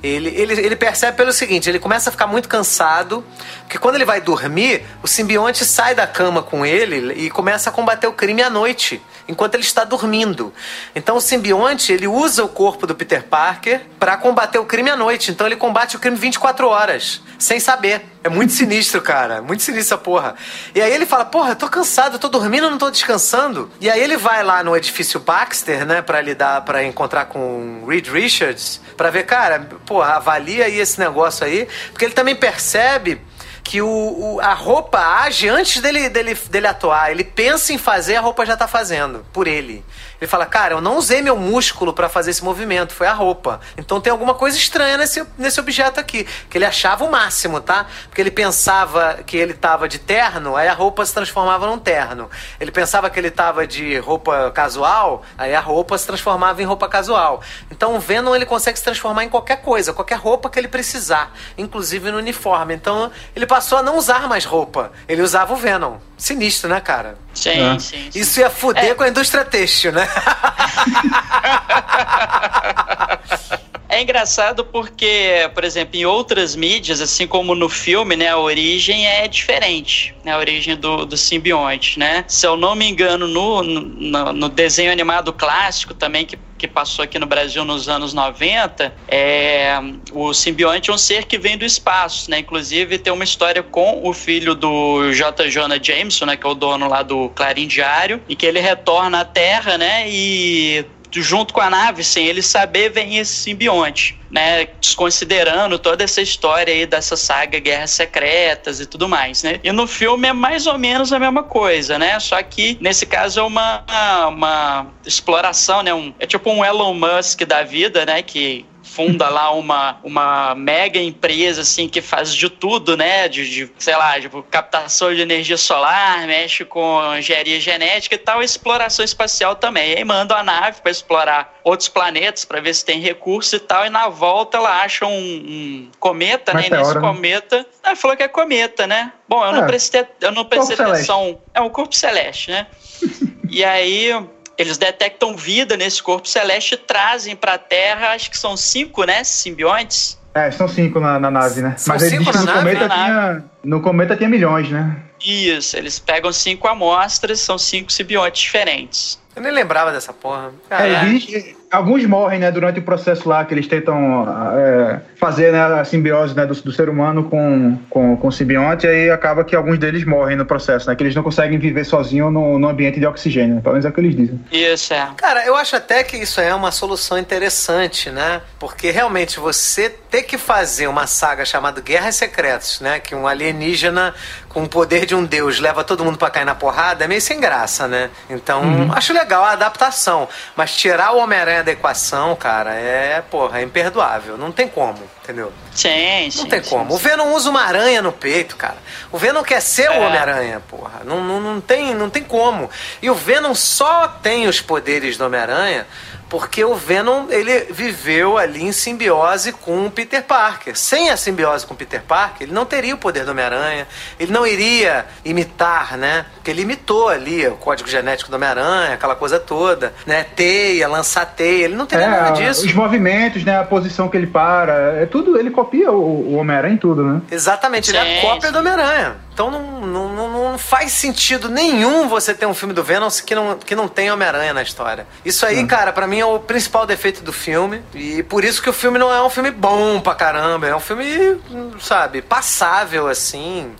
ele, 0.04 0.30
ele, 0.30 0.54
ele 0.54 0.76
percebe 0.76 1.16
pelo 1.16 1.32
seguinte: 1.32 1.70
ele 1.70 1.80
começa 1.80 2.10
a 2.10 2.12
ficar 2.12 2.28
muito 2.28 2.50
cansado, 2.50 3.24
porque 3.62 3.78
quando 3.78 3.96
ele 3.96 4.06
vai 4.06 4.20
dormir, 4.20 4.84
o 5.04 5.08
simbionte 5.08 5.64
sai 5.64 5.94
da 5.94 6.08
cama 6.08 6.42
com 6.42 6.66
ele 6.66 7.14
e 7.14 7.30
começa 7.30 7.70
a 7.70 7.74
combater 7.74 8.08
o 8.08 8.14
crime 8.14 8.42
à 8.42 8.50
noite, 8.50 9.02
enquanto 9.32 9.56
ele 9.56 9.64
está 9.64 9.84
dormindo. 9.84 10.54
Então 10.94 11.16
o 11.16 11.22
simbionte 11.22 11.92
ele 11.92 12.08
usa 12.08 12.44
o 12.44 12.50
corpo 12.50 12.86
do 12.86 12.94
Peter 12.94 13.24
Parker 13.24 13.82
para 13.98 14.18
combater 14.18 14.60
o 14.60 14.66
crime 14.66 14.90
à 14.90 14.96
noite. 14.96 15.32
Então 15.32 15.48
ele 15.48 15.56
combate 15.56 15.96
o 15.96 16.00
crime 16.00 16.18
24 16.18 16.68
horas, 16.68 17.22
sem 17.40 17.60
saber. 17.60 18.06
É 18.24 18.30
muito 18.30 18.54
sinistro, 18.54 19.02
cara. 19.02 19.42
Muito 19.42 19.64
sinistro 19.64 19.96
essa 19.96 19.98
porra. 19.98 20.36
E 20.76 20.82
aí 20.82 20.94
ele 20.94 21.06
fala: 21.06 21.26
Porra, 21.26 21.52
eu 21.52 21.56
tô 21.56 21.68
cansado, 21.68 22.16
eu 22.16 22.20
tô 22.20 22.28
dormindo, 22.28 22.70
não 22.70 22.78
tô 22.78 22.92
descansando. 22.92 23.72
E 23.80 23.90
aí 23.90 24.00
ele 24.00 24.18
vai 24.18 24.44
lá 24.44 24.64
no 24.64 24.76
edifício 24.76 25.20
Baxter, 25.20 25.86
né, 25.86 26.02
pra 26.02 26.22
lidar, 26.22 26.62
para 26.62 26.84
encontrar 26.84 27.26
com 27.26 27.84
Reed 27.88 28.08
Richards, 28.10 28.80
para 28.96 29.10
ver, 29.10 29.26
cara, 29.26 29.68
porra, 29.86 30.18
avalia 30.18 30.66
aí 30.66 30.78
esse 30.78 31.00
negócio 31.00 31.46
aí. 31.46 31.68
Porque 31.92 32.06
ele 32.06 32.14
também 32.14 32.36
percebe 32.36 33.20
que 33.64 33.82
o, 33.82 33.88
o, 33.88 34.40
a 34.42 34.54
roupa 34.54 35.00
age 35.00 35.48
antes 35.48 35.82
dele, 35.82 36.10
dele, 36.10 36.34
dele 36.34 36.68
atuar. 36.68 37.12
Ele 37.12 37.24
pensa 37.24 37.74
em 37.74 37.78
fazer, 37.78 38.16
a 38.16 38.22
roupa 38.22 38.46
já 38.46 38.58
tá 38.58 38.68
fazendo, 38.68 39.26
por 39.32 39.48
ele. 39.48 39.84
Ele 40.22 40.28
fala, 40.28 40.46
cara, 40.46 40.76
eu 40.76 40.82
não 40.82 40.98
usei 40.98 41.20
meu 41.20 41.36
músculo 41.36 41.94
para 41.94 42.08
fazer 42.08 42.30
esse 42.30 42.44
movimento, 42.44 42.94
foi 42.94 43.08
a 43.08 43.14
roupa. 43.14 43.60
Então 43.76 44.00
tem 44.00 44.12
alguma 44.12 44.36
coisa 44.36 44.56
estranha 44.56 44.96
nesse, 44.96 45.26
nesse 45.36 45.60
objeto 45.60 46.00
aqui. 46.00 46.28
Que 46.48 46.60
ele 46.60 46.66
achava 46.66 47.04
o 47.04 47.10
máximo, 47.10 47.60
tá? 47.60 47.88
Porque 48.04 48.22
ele 48.22 48.30
pensava 48.30 49.16
que 49.26 49.36
ele 49.36 49.56
tava 49.56 49.90
de 49.90 49.98
terno, 49.98 50.56
aí 50.56 50.68
a 50.68 50.74
roupa 50.74 51.04
se 51.08 51.12
transformava 51.12 51.66
num 51.66 51.80
terno. 51.80 52.30
Ele 52.60 52.70
pensava 52.70 53.10
que 53.10 53.18
ele 53.20 53.32
tava 53.32 53.66
de 53.66 53.98
roupa 53.98 54.52
casual, 54.52 55.24
aí 55.36 55.56
a 55.56 55.60
roupa 55.60 55.98
se 55.98 56.06
transformava 56.06 56.62
em 56.62 56.66
roupa 56.66 56.88
casual. 56.88 57.42
Então 57.72 57.96
o 57.96 58.00
Venom 58.00 58.36
ele 58.36 58.46
consegue 58.46 58.78
se 58.78 58.84
transformar 58.84 59.24
em 59.24 59.30
qualquer 59.30 59.64
coisa, 59.64 59.92
qualquer 59.92 60.20
roupa 60.20 60.52
que 60.52 60.60
ele 60.60 60.68
precisar, 60.68 61.34
inclusive 61.58 62.12
no 62.12 62.20
uniforme. 62.20 62.76
Então 62.76 63.12
ele 63.36 63.48
passou 63.48 63.80
a 63.80 63.82
não 63.82 63.98
usar 63.98 64.28
mais 64.28 64.46
roupa. 64.46 64.92
Ele 65.08 65.24
usava 65.24 65.52
o 65.52 65.56
Venom. 65.56 65.98
Sinistro, 66.16 66.70
né, 66.70 66.80
cara? 66.80 67.18
Sim, 67.34 67.50
é. 67.50 67.80
sim, 67.80 68.12
sim, 68.12 68.20
Isso 68.20 68.40
ia 68.40 68.50
fuder 68.50 68.92
é. 68.92 68.94
com 68.94 69.04
a 69.04 69.10
indústria 69.10 69.46
têxtil, 69.46 69.92
né? 69.92 70.08
É 73.92 74.02
engraçado 74.02 74.64
porque, 74.64 75.52
por 75.54 75.66
exemplo, 75.66 75.98
em 75.98 76.06
outras 76.06 76.56
mídias, 76.56 77.02
assim 77.02 77.28
como 77.28 77.54
no 77.54 77.68
filme, 77.68 78.16
né, 78.16 78.30
a 78.30 78.38
origem 78.38 79.06
é 79.06 79.28
diferente, 79.28 80.16
né, 80.24 80.32
a 80.32 80.38
origem 80.38 80.78
do, 80.78 81.06
do 81.06 81.18
simbionte, 81.18 82.00
né? 82.00 82.24
Se 82.26 82.48
eu 82.48 82.56
não 82.56 82.74
me 82.74 82.90
engano, 82.90 83.28
no, 83.28 83.62
no, 83.62 84.32
no 84.32 84.48
desenho 84.48 84.94
animado 84.94 85.34
clássico 85.34 85.94
também, 85.94 86.26
que 86.26 86.40
que 86.62 86.68
passou 86.68 87.04
aqui 87.04 87.18
no 87.18 87.26
Brasil 87.26 87.66
nos 87.66 87.90
anos 87.90 88.14
90, 88.14 88.94
é, 89.08 89.80
o 90.12 90.32
simbionte 90.32 90.92
é 90.92 90.94
um 90.94 90.98
ser 90.98 91.26
que 91.26 91.36
vem 91.36 91.58
do 91.58 91.66
espaço, 91.66 92.30
né? 92.30 92.38
Inclusive 92.38 93.00
tem 93.00 93.12
uma 93.12 93.24
história 93.24 93.64
com 93.64 94.08
o 94.08 94.14
filho 94.14 94.54
do 94.54 95.12
J. 95.12 95.50
Jonah 95.50 95.80
Jameson, 95.82 96.28
né? 96.28 96.38
Que 96.38 96.46
é 96.46 96.50
o 96.50 96.54
dono 96.54 96.88
lá 96.88 97.02
do 97.02 97.30
Clarim 97.30 97.66
Diário, 97.66 98.22
e 98.30 98.36
que 98.36 98.46
ele 98.46 98.60
retorna 98.60 99.22
à 99.22 99.26
Terra, 99.26 99.76
né? 99.76 100.08
E 100.08 100.86
junto 101.20 101.54
com 101.54 101.60
a 101.60 101.70
nave, 101.70 102.04
sem 102.04 102.28
ele 102.28 102.42
saber, 102.42 102.90
vem 102.90 103.18
esse 103.18 103.34
simbionte, 103.34 104.18
né? 104.30 104.68
Desconsiderando 104.80 105.80
toda 105.80 106.04
essa 106.04 106.22
história 106.22 106.74
aí 106.74 106.86
dessa 106.86 107.18
saga 107.18 107.60
Guerras 107.60 107.92
Secretas 107.92 108.80
e 108.80 108.86
tudo 108.86 109.10
mais, 109.10 109.44
né? 109.44 109.60
E 109.64 109.72
no 109.72 109.88
filme 109.88 110.28
é 110.28 110.34
mais 110.34 110.68
ou 110.68 110.78
menos 110.78 111.12
a 111.12 111.20
mesma 111.20 111.44
coisa, 111.44 111.98
né? 111.98 112.20
Só 112.20 112.42
que 112.44 112.78
nesse 112.80 113.06
caso 113.06 113.40
é 113.40 113.44
uma, 113.44 113.84
uma 114.28 114.88
exploração, 115.06 115.82
né? 115.82 115.94
Um, 115.94 116.14
é 116.20 116.28
tipo 116.28 116.50
um 116.52 116.64
Elon 116.64 116.94
Musk 116.94 117.42
da 117.42 117.64
vida, 117.64 118.06
né? 118.06 118.22
Que 118.22 118.66
funda 118.94 119.30
lá 119.30 119.52
uma, 119.52 119.98
uma 120.04 120.54
mega 120.54 121.00
empresa, 121.00 121.62
assim, 121.62 121.88
que 121.88 122.02
faz 122.02 122.36
de 122.36 122.50
tudo, 122.50 122.98
né? 122.98 123.28
De, 123.30 123.50
de 123.50 123.72
sei 123.80 123.96
lá, 123.96 124.20
tipo, 124.20 124.44
captação 124.44 125.16
de 125.16 125.22
energia 125.22 125.58
solar, 125.58 126.28
mexe 126.28 126.66
com 126.66 127.00
engenharia 127.18 127.60
genética 127.60 128.16
e 128.16 128.18
tal, 128.18 128.42
e 128.42 128.46
exploração 128.46 129.06
espacial 129.06 129.56
também. 129.56 129.94
E 129.94 129.98
aí 129.98 130.04
manda 130.04 130.36
a 130.36 130.44
nave 130.44 130.82
para 130.82 130.92
explorar 130.92 131.60
outros 131.64 131.88
planetas 131.88 132.44
para 132.44 132.60
ver 132.60 132.74
se 132.74 132.84
tem 132.84 133.00
recurso 133.00 133.56
e 133.56 133.60
tal, 133.60 133.86
e 133.86 133.90
na 133.90 134.10
volta 134.10 134.58
ela 134.58 134.82
acha 134.82 135.06
um, 135.06 135.10
um 135.10 135.92
cometa, 135.98 136.54
né? 136.54 136.68
E 136.68 136.70
nesse 136.70 136.94
né? 136.94 137.00
cometa. 137.00 137.66
Ela 137.82 137.96
falou 137.96 138.18
que 138.18 138.24
é 138.24 138.28
cometa, 138.28 138.86
né? 138.86 139.14
Bom, 139.28 139.46
eu 139.46 139.54
não 139.54 139.64
é. 139.64 139.68
prestei, 139.68 140.06
eu 140.20 140.32
não 140.34 140.44
prestei 140.44 140.76
atenção. 140.76 141.24
Celeste. 141.24 141.42
É 141.54 141.62
um 141.62 141.70
corpo 141.70 141.96
celeste, 141.96 142.52
né? 142.52 142.68
e 143.50 143.64
aí 143.64 144.14
eles 144.62 144.78
detectam 144.78 145.36
vida 145.36 145.76
nesse 145.76 146.02
corpo 146.02 146.28
celeste 146.28 146.76
e 146.76 146.78
trazem 146.78 147.36
para 147.36 147.54
a 147.54 147.58
Terra, 147.58 148.14
acho 148.14 148.30
que 148.30 148.38
são 148.38 148.56
cinco, 148.56 149.04
né? 149.04 149.24
Simbiontes. 149.24 150.20
É, 150.34 150.50
são 150.52 150.68
cinco 150.68 151.00
na, 151.00 151.20
na 151.20 151.30
nave, 151.30 151.62
né? 151.62 151.76
São 151.78 151.94
Mas 151.94 152.04
cinco 152.04 152.32
na 152.32 152.40
no, 152.40 152.46
nave? 152.46 152.60
Cometa 152.60 152.88
na 152.88 152.96
tinha, 152.96 153.14
nave. 153.14 153.44
no 153.64 153.82
cometa 153.82 154.16
tinha 154.16 154.30
milhões, 154.30 154.70
né? 154.70 154.98
Isso, 155.20 155.78
eles 155.78 156.00
pegam 156.00 156.32
cinco 156.32 156.68
amostras, 156.68 157.40
são 157.42 157.58
cinco 157.58 157.92
simbiontes 157.92 158.42
diferentes. 158.42 159.20
Eu 159.36 159.42
nem 159.42 159.52
lembrava 159.52 159.92
dessa 159.92 160.14
porra. 160.14 160.52
É, 160.70 161.06
existe, 161.06 161.56
alguns 161.72 162.06
morrem, 162.06 162.40
né, 162.40 162.52
durante 162.52 162.80
o 162.80 162.84
processo 162.84 163.28
lá 163.28 163.46
que 163.46 163.54
eles 163.54 163.68
tentam 163.68 164.28
é, 164.58 165.00
fazer 165.16 165.54
né, 165.54 165.62
a 165.62 165.86
simbiose 165.86 166.36
né, 166.36 166.46
do, 166.46 166.54
do, 166.54 166.72
ser 166.72 166.90
humano 166.90 167.24
com, 167.24 167.78
com, 167.90 168.18
com 168.18 168.28
o 168.28 168.32
simbionte, 168.32 168.86
e 168.86 168.90
aí 168.90 169.10
acaba 169.10 169.44
que 169.44 169.56
alguns 169.56 169.80
deles 169.80 170.04
morrem 170.04 170.36
no 170.36 170.46
processo, 170.46 170.90
né? 170.90 170.96
Que 170.96 171.04
eles 171.04 171.16
não 171.16 171.24
conseguem 171.24 171.58
viver 171.58 171.86
sozinhos 171.86 172.32
no, 172.32 172.60
no 172.60 172.68
ambiente 172.68 173.00
de 173.00 173.06
oxigênio, 173.06 173.56
né, 173.56 173.62
pelo 173.62 173.74
menos 173.74 173.86
é 173.86 173.90
o 173.90 173.94
que 173.94 174.02
eles 174.02 174.16
dizem. 174.16 174.40
Isso, 174.52 174.94
é. 174.94 175.08
Cara, 175.16 175.46
eu 175.46 175.56
acho 175.56 175.76
até 175.76 176.04
que 176.04 176.18
isso 176.18 176.42
é 176.42 176.54
uma 176.54 176.72
solução 176.72 177.18
interessante, 177.18 178.10
né? 178.10 178.42
Porque 178.60 178.92
realmente 178.92 179.40
você 179.40 179.90
ter 179.90 180.24
que 180.24 180.38
fazer 180.38 180.88
uma 180.88 181.08
saga 181.08 181.46
chamada 181.46 181.80
Guerras 181.80 182.16
Secretas, 182.16 182.82
né? 182.82 183.00
Que 183.00 183.16
um 183.16 183.26
alienígena 183.26 184.14
com 184.54 184.64
o 184.64 184.70
poder 184.70 185.06
de 185.06 185.16
um 185.16 185.24
deus 185.24 185.60
leva 185.60 185.84
todo 185.84 186.04
mundo 186.04 186.18
para 186.18 186.30
cair 186.30 186.46
na 186.46 186.56
porrada, 186.56 187.06
é 187.06 187.08
meio 187.08 187.22
sem 187.22 187.40
graça, 187.40 187.88
né? 187.88 188.10
Então, 188.30 188.62
uhum. 188.62 188.94
acho 188.94 189.14
legal 189.14 189.44
a 189.44 189.52
adaptação, 189.52 190.28
mas 190.56 190.76
tirar 190.76 191.12
o 191.14 191.20
Homem-Aranha 191.20 191.64
da 191.64 191.72
equação, 191.72 192.36
cara, 192.36 192.74
é, 192.74 193.22
porra, 193.22 193.60
é 193.60 193.64
imperdoável. 193.64 194.38
Não 194.38 194.52
tem 194.52 194.68
como, 194.68 195.00
entendeu? 195.24 195.52
Sim, 195.74 196.30
Não 196.36 196.46
tem 196.46 196.62
como. 196.62 196.90
Sim. 196.90 196.96
O 196.96 196.98
Venom 196.98 197.34
usa 197.34 197.50
uma 197.50 197.64
aranha 197.64 198.02
no 198.02 198.12
peito, 198.12 198.58
cara. 198.58 198.78
O 199.12 199.18
Venom 199.18 199.42
quer 199.44 199.62
ser 199.62 199.84
é. 199.84 199.92
o 199.92 200.02
Homem-Aranha, 200.02 200.62
porra. 200.68 201.02
Não, 201.06 201.24
não, 201.24 201.40
não, 201.40 201.62
tem, 201.62 201.94
não 201.94 202.10
tem 202.10 202.24
como. 202.24 202.70
E 203.02 203.10
o 203.10 203.16
Venom 203.16 203.56
só 203.56 204.08
tem 204.08 204.48
os 204.48 204.60
poderes 204.60 205.18
do 205.18 205.26
Homem-Aranha 205.26 205.88
porque 206.32 206.64
o 206.64 206.74
Venom 206.74 207.26
ele 207.30 207.68
viveu 207.72 208.38
ali 208.38 208.64
em 208.64 208.72
simbiose 208.72 209.52
com 209.52 209.86
o 209.86 209.92
Peter 209.92 210.24
Parker. 210.24 210.78
Sem 210.78 211.10
a 211.10 211.18
simbiose 211.18 211.66
com 211.68 211.74
o 211.74 211.78
Peter 211.78 212.02
Parker, 212.02 212.48
ele 212.48 212.54
não 212.54 212.66
teria 212.66 212.96
o 212.96 212.98
poder 212.98 213.26
do 213.26 213.32
Homem-Aranha, 213.32 213.86
ele 214.18 214.32
não 214.32 214.48
iria 214.48 215.06
imitar, 215.26 215.98
né? 215.98 216.26
Porque 216.36 216.50
ele 216.50 216.62
imitou 216.62 217.10
ali 217.10 217.46
o 217.46 217.58
código 217.58 217.90
genético 217.90 218.32
do 218.32 218.36
Homem-Aranha, 218.36 218.94
aquela 218.94 219.14
coisa 219.14 219.42
toda, 219.42 219.94
né? 220.08 220.24
Teia, 220.24 220.88
lançar 220.88 221.26
teia, 221.26 221.66
ele 221.66 221.76
não 221.76 221.86
teria 221.86 222.06
é, 222.06 222.10
nada 222.10 222.32
disso. 222.32 222.66
Os 222.66 222.74
movimentos, 222.74 223.44
né? 223.44 223.58
A 223.60 223.66
posição 223.66 224.08
que 224.08 224.16
ele 224.16 224.28
para, 224.28 225.02
é 225.02 225.06
tudo, 225.06 225.38
ele 225.38 225.52
copia 225.52 225.92
o, 225.92 226.32
o 226.32 226.36
Homem-Aranha 226.36 226.76
em 226.76 226.78
tudo, 226.78 227.04
né? 227.04 227.22
Exatamente, 227.30 227.92
ele 227.92 227.98
é 227.98 228.20
a 228.20 228.22
cópia 228.22 228.54
do 228.54 228.60
Homem-Aranha. 228.60 229.18
Então 229.42 229.50
não, 229.50 229.88
não, 229.88 230.30
não, 230.30 230.58
faz 230.60 230.92
sentido 230.92 231.50
nenhum 231.50 232.08
você 232.08 232.32
ter 232.32 232.46
um 232.46 232.54
filme 232.54 232.76
do 232.76 232.84
Venom 232.84 233.10
que 233.26 233.34
não, 233.34 233.58
que 233.58 233.74
não 233.74 233.88
tem 233.88 234.12
Homem-Aranha 234.12 234.54
na 234.54 234.62
história. 234.62 235.08
Isso 235.26 235.44
aí, 235.48 235.64
hum. 235.64 235.68
cara, 235.68 235.92
para 235.92 236.06
mim 236.06 236.20
é 236.20 236.26
o 236.26 236.38
principal 236.38 236.86
defeito 236.86 237.24
do 237.24 237.34
filme. 237.34 237.82
E 237.96 238.22
por 238.22 238.44
isso 238.44 238.62
que 238.62 238.70
o 238.70 238.74
filme 238.74 239.00
não 239.00 239.12
é 239.12 239.20
um 239.24 239.32
filme 239.32 239.50
bom 239.50 240.00
pra 240.00 240.14
caramba. 240.14 240.68
É 240.68 240.76
um 240.76 240.80
filme, 240.80 241.42
sabe, 241.80 242.22
passável, 242.22 243.08
assim. 243.08 243.74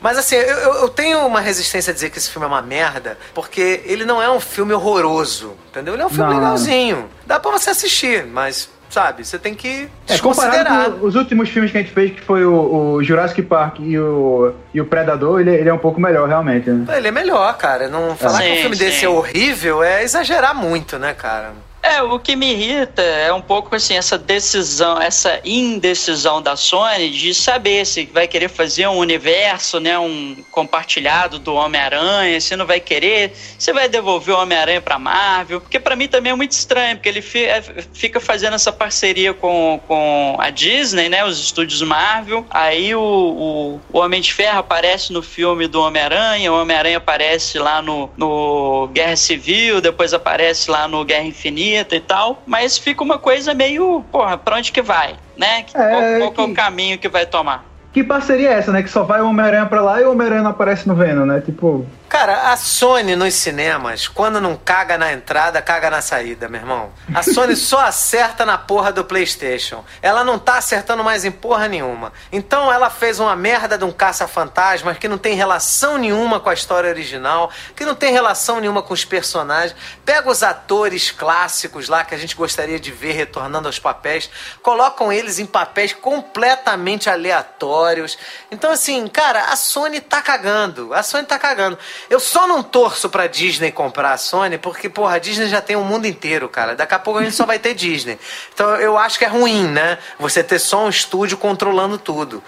Mas 0.00 0.16
assim, 0.16 0.36
eu, 0.36 0.74
eu 0.74 0.88
tenho 0.88 1.26
uma 1.26 1.40
resistência 1.40 1.90
a 1.90 1.94
dizer 1.94 2.10
que 2.10 2.18
esse 2.18 2.30
filme 2.30 2.44
é 2.44 2.48
uma 2.48 2.62
merda, 2.62 3.18
porque 3.34 3.82
ele 3.86 4.04
não 4.04 4.22
é 4.22 4.30
um 4.30 4.38
filme 4.38 4.72
horroroso, 4.72 5.56
entendeu? 5.68 5.94
Ele 5.94 6.02
é 6.04 6.06
um 6.06 6.10
filme 6.10 6.30
não. 6.30 6.38
legalzinho. 6.38 7.10
Dá 7.26 7.40
pra 7.40 7.50
você 7.50 7.70
assistir, 7.70 8.24
mas 8.24 8.68
sabe? 8.90 9.24
Você 9.24 9.38
tem 9.38 9.54
que 9.54 9.88
é, 10.08 10.18
comparado 10.18 10.98
com 10.98 11.06
os 11.06 11.14
últimos 11.14 11.48
filmes 11.48 11.70
que 11.70 11.78
a 11.78 11.80
gente 11.82 11.92
fez, 11.92 12.12
que 12.12 12.20
foi 12.20 12.44
o, 12.44 12.94
o 12.94 13.04
Jurassic 13.04 13.42
Park 13.42 13.78
e 13.80 13.98
o, 13.98 14.52
e 14.72 14.80
o 14.80 14.86
Predador, 14.86 15.40
ele, 15.40 15.54
ele, 15.54 15.68
é 15.68 15.72
um 15.72 15.78
pouco 15.78 16.00
melhor, 16.00 16.28
realmente. 16.28 16.70
Né? 16.70 16.96
Ele 16.96 17.08
é 17.08 17.12
melhor, 17.12 17.56
cara. 17.56 17.88
Não 17.88 18.16
falar 18.16 18.38
sim, 18.38 18.44
que 18.44 18.52
um 18.52 18.56
filme 18.56 18.76
sim. 18.76 18.84
desse 18.84 19.04
é 19.04 19.08
horrível 19.08 19.82
é 19.82 20.02
exagerar 20.02 20.54
muito, 20.54 20.98
né, 20.98 21.14
cara? 21.14 21.52
É, 21.88 22.02
o 22.02 22.18
que 22.18 22.36
me 22.36 22.52
irrita 22.52 23.00
é 23.00 23.32
um 23.32 23.40
pouco 23.40 23.74
assim, 23.74 23.96
essa 23.96 24.18
decisão, 24.18 25.00
essa 25.00 25.40
indecisão 25.42 26.42
da 26.42 26.54
Sony 26.54 27.08
de 27.08 27.32
saber 27.32 27.86
se 27.86 28.04
vai 28.04 28.28
querer 28.28 28.50
fazer 28.50 28.86
um 28.86 28.98
universo, 28.98 29.80
né, 29.80 29.98
um 29.98 30.36
compartilhado 30.50 31.38
do 31.38 31.54
Homem-Aranha, 31.54 32.38
se 32.42 32.54
não 32.56 32.66
vai 32.66 32.78
querer, 32.78 33.32
se 33.58 33.72
vai 33.72 33.88
devolver 33.88 34.34
o 34.34 34.38
Homem-Aranha 34.38 34.82
pra 34.82 34.98
Marvel, 34.98 35.62
porque 35.62 35.80
para 35.80 35.96
mim 35.96 36.06
também 36.08 36.32
é 36.32 36.36
muito 36.36 36.52
estranho, 36.52 36.96
porque 36.96 37.08
ele 37.08 37.24
é, 37.46 37.62
fica 37.94 38.20
fazendo 38.20 38.54
essa 38.54 38.70
parceria 38.70 39.32
com, 39.32 39.80
com 39.88 40.36
a 40.38 40.50
Disney, 40.50 41.08
né, 41.08 41.24
os 41.24 41.40
estúdios 41.40 41.80
Marvel, 41.80 42.44
aí 42.50 42.94
o, 42.94 43.00
o, 43.00 43.80
o 43.90 43.98
Homem 43.98 44.20
de 44.20 44.34
Ferro 44.34 44.58
aparece 44.58 45.10
no 45.10 45.22
filme 45.22 45.66
do 45.66 45.80
Homem-Aranha, 45.80 46.52
o 46.52 46.60
Homem-Aranha 46.60 46.98
aparece 46.98 47.58
lá 47.58 47.80
no, 47.80 48.10
no 48.14 48.88
Guerra 48.92 49.16
Civil, 49.16 49.80
depois 49.80 50.12
aparece 50.12 50.70
lá 50.70 50.86
no 50.86 51.02
Guerra 51.02 51.24
Infinita, 51.24 51.77
bonita 51.78 51.96
e 51.96 52.00
tal, 52.00 52.42
mas 52.46 52.78
fica 52.78 53.02
uma 53.02 53.18
coisa 53.18 53.54
meio, 53.54 54.02
porra, 54.10 54.36
pra 54.36 54.56
onde 54.56 54.72
que 54.72 54.82
vai, 54.82 55.14
né? 55.36 55.64
É, 55.74 56.18
qual, 56.18 56.32
qual 56.32 56.32
que... 56.32 56.40
é 56.40 56.44
o 56.44 56.54
caminho 56.54 56.98
que 56.98 57.08
vai 57.08 57.26
tomar? 57.26 57.64
Que 57.92 58.02
parceria 58.04 58.50
é 58.50 58.52
essa, 58.54 58.72
né? 58.72 58.82
Que 58.82 58.90
só 58.90 59.02
vai 59.02 59.20
o 59.20 59.28
Homem-Aranha 59.28 59.66
pra 59.66 59.80
lá 59.80 60.00
e 60.00 60.04
o 60.04 60.12
Homem-Aranha 60.12 60.42
não 60.42 60.50
aparece 60.50 60.86
no 60.86 60.94
Venom, 60.94 61.24
né? 61.24 61.40
Tipo. 61.40 61.86
Cara, 62.08 62.52
a 62.52 62.56
Sony 62.56 63.14
nos 63.14 63.34
cinemas, 63.34 64.08
quando 64.08 64.40
não 64.40 64.56
caga 64.56 64.96
na 64.96 65.12
entrada, 65.12 65.60
caga 65.60 65.90
na 65.90 66.00
saída, 66.00 66.48
meu 66.48 66.62
irmão. 66.62 66.90
A 67.14 67.22
Sony 67.22 67.54
só 67.56 67.80
acerta 67.80 68.46
na 68.46 68.56
porra 68.56 68.90
do 68.90 69.04
PlayStation. 69.04 69.84
Ela 70.00 70.24
não 70.24 70.38
tá 70.38 70.56
acertando 70.56 71.04
mais 71.04 71.26
em 71.26 71.30
porra 71.30 71.68
nenhuma. 71.68 72.10
Então 72.32 72.72
ela 72.72 72.88
fez 72.88 73.20
uma 73.20 73.36
merda 73.36 73.76
de 73.76 73.84
um 73.84 73.92
caça-fantasmas 73.92 74.96
que 74.96 75.06
não 75.06 75.18
tem 75.18 75.34
relação 75.34 75.98
nenhuma 75.98 76.40
com 76.40 76.48
a 76.48 76.54
história 76.54 76.88
original, 76.88 77.50
que 77.76 77.84
não 77.84 77.94
tem 77.94 78.10
relação 78.10 78.58
nenhuma 78.58 78.82
com 78.82 78.94
os 78.94 79.04
personagens. 79.04 79.76
Pega 80.02 80.30
os 80.30 80.42
atores 80.42 81.10
clássicos 81.10 81.88
lá 81.88 82.06
que 82.06 82.14
a 82.14 82.18
gente 82.18 82.34
gostaria 82.34 82.80
de 82.80 82.90
ver 82.90 83.12
retornando 83.12 83.68
aos 83.68 83.78
papéis, 83.78 84.30
colocam 84.62 85.12
eles 85.12 85.38
em 85.38 85.46
papéis 85.46 85.92
completamente 85.92 87.10
aleatórios. 87.10 88.16
Então, 88.50 88.72
assim, 88.72 89.06
cara, 89.08 89.44
a 89.52 89.56
Sony 89.56 90.00
tá 90.00 90.22
cagando. 90.22 90.94
A 90.94 91.02
Sony 91.02 91.26
tá 91.26 91.38
cagando. 91.38 91.78
Eu 92.08 92.20
só 92.20 92.46
não 92.46 92.62
torço 92.62 93.08
pra 93.08 93.26
Disney 93.26 93.70
comprar 93.70 94.12
a 94.12 94.16
Sony, 94.18 94.58
porque, 94.58 94.88
porra, 94.88 95.16
a 95.16 95.18
Disney 95.18 95.48
já 95.48 95.60
tem 95.60 95.76
o 95.76 95.84
mundo 95.84 96.06
inteiro, 96.06 96.48
cara. 96.48 96.74
Daqui 96.74 96.94
a 96.94 96.98
pouco 96.98 97.20
a 97.20 97.24
gente 97.24 97.34
só 97.36 97.44
vai 97.44 97.58
ter 97.58 97.74
Disney. 97.74 98.18
Então 98.52 98.76
eu 98.76 98.96
acho 98.96 99.18
que 99.18 99.24
é 99.24 99.28
ruim, 99.28 99.66
né? 99.68 99.98
Você 100.18 100.42
ter 100.42 100.58
só 100.58 100.84
um 100.84 100.88
estúdio 100.88 101.36
controlando 101.36 101.98
tudo. 101.98 102.42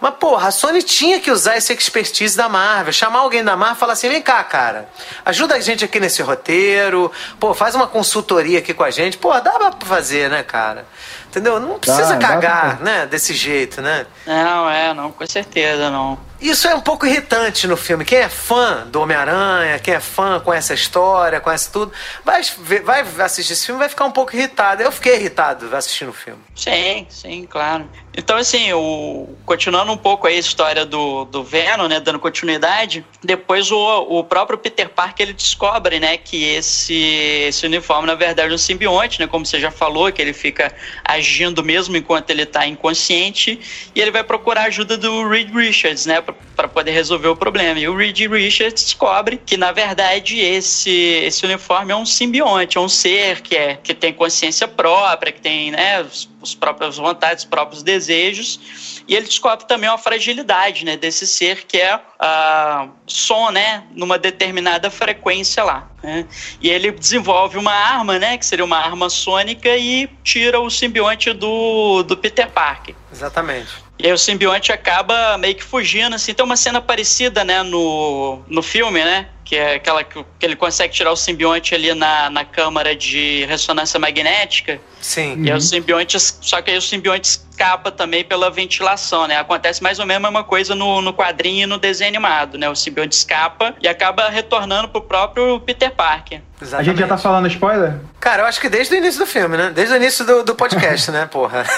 Mas, 0.00 0.14
porra, 0.14 0.48
a 0.48 0.50
Sony 0.50 0.82
tinha 0.82 1.18
que 1.18 1.30
usar 1.30 1.56
esse 1.56 1.72
expertise 1.72 2.36
da 2.36 2.48
Marvel. 2.48 2.92
Chamar 2.92 3.20
alguém 3.20 3.42
da 3.42 3.56
Marvel 3.56 3.76
e 3.76 3.80
falar 3.80 3.92
assim: 3.94 4.08
vem 4.08 4.22
cá, 4.22 4.42
cara, 4.44 4.88
ajuda 5.24 5.56
a 5.56 5.60
gente 5.60 5.84
aqui 5.84 5.98
nesse 5.98 6.22
roteiro. 6.22 7.10
Pô, 7.40 7.52
faz 7.52 7.74
uma 7.74 7.86
consultoria 7.86 8.58
aqui 8.60 8.72
com 8.72 8.84
a 8.84 8.90
gente. 8.90 9.18
Pô, 9.18 9.32
dá 9.40 9.52
pra 9.52 9.72
fazer, 9.86 10.30
né, 10.30 10.42
cara? 10.42 10.86
Entendeu? 11.28 11.60
Não 11.60 11.78
precisa 11.78 12.16
dá, 12.16 12.26
cagar, 12.28 12.76
dá 12.76 12.84
né? 12.84 13.06
Desse 13.06 13.34
jeito, 13.34 13.82
né? 13.82 14.06
Não, 14.26 14.70
é, 14.70 14.94
não, 14.94 15.12
com 15.12 15.26
certeza 15.26 15.90
não. 15.90 16.18
Isso 16.40 16.68
é 16.68 16.74
um 16.74 16.80
pouco 16.80 17.04
irritante 17.04 17.66
no 17.66 17.76
filme. 17.76 18.04
Quem 18.04 18.18
é 18.18 18.28
fã 18.28 18.86
do 18.86 19.00
Homem-Aranha, 19.00 19.78
quem 19.80 19.94
é 19.94 20.00
fã 20.00 20.40
com 20.40 20.54
essa 20.54 20.72
história, 20.72 21.40
conhece 21.40 21.70
tudo, 21.70 21.92
vai, 22.24 22.42
vai 23.02 23.04
assistir 23.24 23.52
esse 23.52 23.66
filme 23.66 23.78
vai 23.78 23.88
ficar 23.88 24.04
um 24.04 24.10
pouco 24.10 24.34
irritado. 24.34 24.82
Eu 24.82 24.92
fiquei 24.92 25.16
irritado 25.16 25.74
assistindo 25.76 26.10
o 26.10 26.12
filme. 26.12 26.40
Sim, 26.54 27.06
sim, 27.10 27.46
claro. 27.50 27.88
Então, 28.18 28.36
assim, 28.36 28.72
o, 28.72 29.28
continuando 29.46 29.92
um 29.92 29.96
pouco 29.96 30.26
aí 30.26 30.34
a 30.34 30.40
história 30.40 30.84
do, 30.84 31.24
do 31.26 31.44
Venom, 31.44 31.86
né, 31.86 32.00
dando 32.00 32.18
continuidade, 32.18 33.04
depois 33.22 33.70
o, 33.70 33.78
o 33.78 34.24
próprio 34.24 34.58
Peter 34.58 34.88
Parker 34.88 35.24
ele 35.24 35.32
descobre, 35.32 36.00
né, 36.00 36.16
que 36.16 36.42
esse, 36.42 37.00
esse 37.46 37.64
uniforme, 37.64 38.08
na 38.08 38.16
verdade, 38.16 38.50
é 38.50 38.54
um 38.56 38.58
simbionte, 38.58 39.20
né, 39.20 39.28
como 39.28 39.46
você 39.46 39.60
já 39.60 39.70
falou, 39.70 40.10
que 40.10 40.20
ele 40.20 40.32
fica 40.32 40.74
agindo 41.04 41.62
mesmo 41.62 41.96
enquanto 41.96 42.30
ele 42.30 42.42
está 42.42 42.66
inconsciente, 42.66 43.60
e 43.94 44.00
ele 44.00 44.10
vai 44.10 44.24
procurar 44.24 44.62
a 44.62 44.66
ajuda 44.66 44.98
do 44.98 45.28
Reed 45.28 45.54
Richards, 45.54 46.04
né, 46.04 46.20
para 46.56 46.66
poder 46.66 46.90
resolver 46.90 47.28
o 47.28 47.36
problema. 47.36 47.78
E 47.78 47.86
o 47.86 47.96
Reed 47.96 48.18
Richards 48.18 48.82
descobre 48.82 49.40
que, 49.46 49.56
na 49.56 49.70
verdade, 49.70 50.40
esse, 50.40 50.90
esse 50.90 51.46
uniforme 51.46 51.92
é 51.92 51.96
um 51.96 52.04
simbionte, 52.04 52.78
é 52.78 52.80
um 52.80 52.88
ser 52.88 53.42
que, 53.42 53.54
é, 53.54 53.76
que 53.76 53.94
tem 53.94 54.12
consciência 54.12 54.66
própria, 54.66 55.30
que 55.30 55.40
tem, 55.40 55.70
né, 55.70 56.04
os 56.48 56.54
próprias 56.54 56.96
vontades, 56.96 57.44
os 57.44 57.50
próprios 57.50 57.82
desejos, 57.82 59.02
e 59.06 59.14
ele 59.14 59.26
descobre 59.26 59.66
também 59.66 59.88
uma 59.88 59.98
fragilidade, 59.98 60.84
né, 60.84 60.96
desse 60.96 61.26
ser 61.26 61.64
que 61.64 61.78
é 61.78 61.96
uh, 61.96 62.90
som, 63.06 63.50
né, 63.50 63.84
numa 63.94 64.18
determinada 64.18 64.90
frequência 64.90 65.64
lá. 65.64 65.90
Né? 66.02 66.26
E 66.60 66.68
ele 66.68 66.90
desenvolve 66.90 67.56
uma 67.58 67.72
arma, 67.72 68.18
né, 68.18 68.36
que 68.36 68.44
seria 68.44 68.64
uma 68.64 68.78
arma 68.78 69.08
sônica 69.08 69.76
e 69.76 70.08
tira 70.22 70.60
o 70.60 70.70
simbionte 70.70 71.32
do, 71.32 72.02
do 72.02 72.16
Peter 72.16 72.48
Parker. 72.50 72.94
Exatamente. 73.12 73.88
E 73.98 74.06
aí 74.06 74.12
o 74.12 74.18
simbionte 74.18 74.70
acaba 74.70 75.36
meio 75.38 75.56
que 75.56 75.64
fugindo, 75.64 76.14
assim. 76.14 76.32
Tem 76.32 76.44
uma 76.44 76.56
cena 76.56 76.80
parecida, 76.80 77.42
né, 77.42 77.64
no, 77.64 78.40
no 78.46 78.62
filme, 78.62 79.02
né? 79.04 79.28
Que 79.48 79.56
é 79.56 79.76
aquela 79.76 80.04
que, 80.04 80.22
que, 80.38 80.44
ele 80.44 80.54
consegue 80.54 80.92
tirar 80.92 81.10
o 81.10 81.16
simbionte 81.16 81.74
ali 81.74 81.94
na, 81.94 82.28
na 82.28 82.44
câmara 82.44 82.94
de 82.94 83.46
ressonância 83.46 83.98
magnética. 83.98 84.78
Sim. 85.00 85.36
E 85.36 85.36
uhum. 85.36 85.44
aí 85.46 85.52
o 85.54 85.60
simbionte, 85.60 86.20
só 86.20 86.60
que 86.60 86.70
aí 86.70 86.76
o 86.76 86.82
simbionte 86.82 87.26
escapa 87.26 87.90
também 87.90 88.22
pela 88.22 88.50
ventilação, 88.50 89.26
né? 89.26 89.38
Acontece 89.38 89.82
mais 89.82 89.98
ou 89.98 90.04
menos 90.04 90.22
a 90.22 90.30
mesma 90.30 90.44
coisa 90.44 90.74
no, 90.74 91.00
no 91.00 91.14
quadrinho 91.14 91.62
e 91.62 91.66
no 91.66 91.78
desenho 91.78 92.10
animado, 92.10 92.58
né? 92.58 92.68
O 92.68 92.76
simbionte 92.76 93.16
escapa 93.16 93.74
e 93.80 93.88
acaba 93.88 94.28
retornando 94.28 94.88
pro 94.88 95.00
próprio 95.00 95.58
Peter 95.60 95.90
Parker. 95.90 96.42
Exatamente. 96.60 96.90
A 96.90 96.92
gente 96.92 97.00
já 97.00 97.08
tá 97.08 97.16
falando 97.16 97.48
spoiler? 97.48 97.94
Cara, 98.20 98.42
eu 98.42 98.46
acho 98.46 98.60
que 98.60 98.68
desde 98.68 98.94
o 98.94 98.98
início 98.98 99.20
do 99.20 99.26
filme, 99.26 99.56
né? 99.56 99.72
Desde 99.74 99.94
o 99.94 99.96
início 99.96 100.26
do, 100.26 100.42
do 100.42 100.54
podcast, 100.54 101.10
né, 101.10 101.26
porra? 101.26 101.64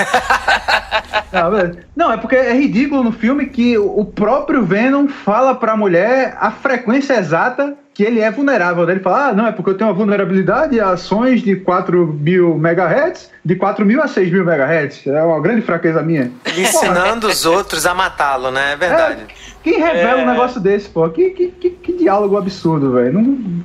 Não, 1.33 1.51
não, 1.95 2.13
é 2.13 2.17
porque 2.17 2.35
é 2.35 2.53
ridículo 2.53 3.05
no 3.05 3.13
filme 3.13 3.47
que 3.47 3.79
o 3.79 4.05
próprio 4.05 4.65
Venom 4.65 5.07
fala 5.07 5.55
pra 5.55 5.77
mulher 5.77 6.37
a 6.41 6.51
frequência 6.51 7.15
exata 7.15 7.60
que 8.01 8.05
ele 8.05 8.21
é 8.21 8.31
vulnerável. 8.31 8.89
Ele 8.89 9.01
fala, 9.01 9.27
ah, 9.27 9.33
não, 9.35 9.47
é 9.47 9.53
porque 9.53 9.69
eu 9.69 9.77
tenho 9.77 9.91
uma 9.91 9.95
vulnerabilidade 9.95 10.81
a 10.81 10.93
ações 10.93 11.43
de 11.43 11.57
4 11.57 12.07
mil 12.07 12.57
megahertz, 12.57 13.31
de 13.45 13.55
4 13.55 13.85
mil 13.85 14.03
a 14.03 14.09
6 14.09 14.33
mil 14.33 14.43
megahertz. 14.43 15.07
É 15.07 15.23
uma 15.23 15.39
grande 15.39 15.61
fraqueza 15.61 16.01
minha. 16.01 16.33
Ensinando 16.57 17.27
os 17.27 17.45
outros 17.45 17.85
a 17.85 17.93
matá-lo, 17.93 18.51
né? 18.51 18.73
É 18.73 18.77
verdade. 18.77 19.27
É, 19.29 19.35
quem 19.63 19.79
revela 19.79 20.23
é... 20.23 20.25
um 20.25 20.31
negócio 20.31 20.59
desse, 20.59 20.89
pô? 20.89 21.07
Que, 21.11 21.29
que, 21.29 21.49
que, 21.49 21.71
que 21.71 21.93
diálogo 21.93 22.39
absurdo, 22.39 22.95
velho. 22.95 23.13
Não... 23.13 23.65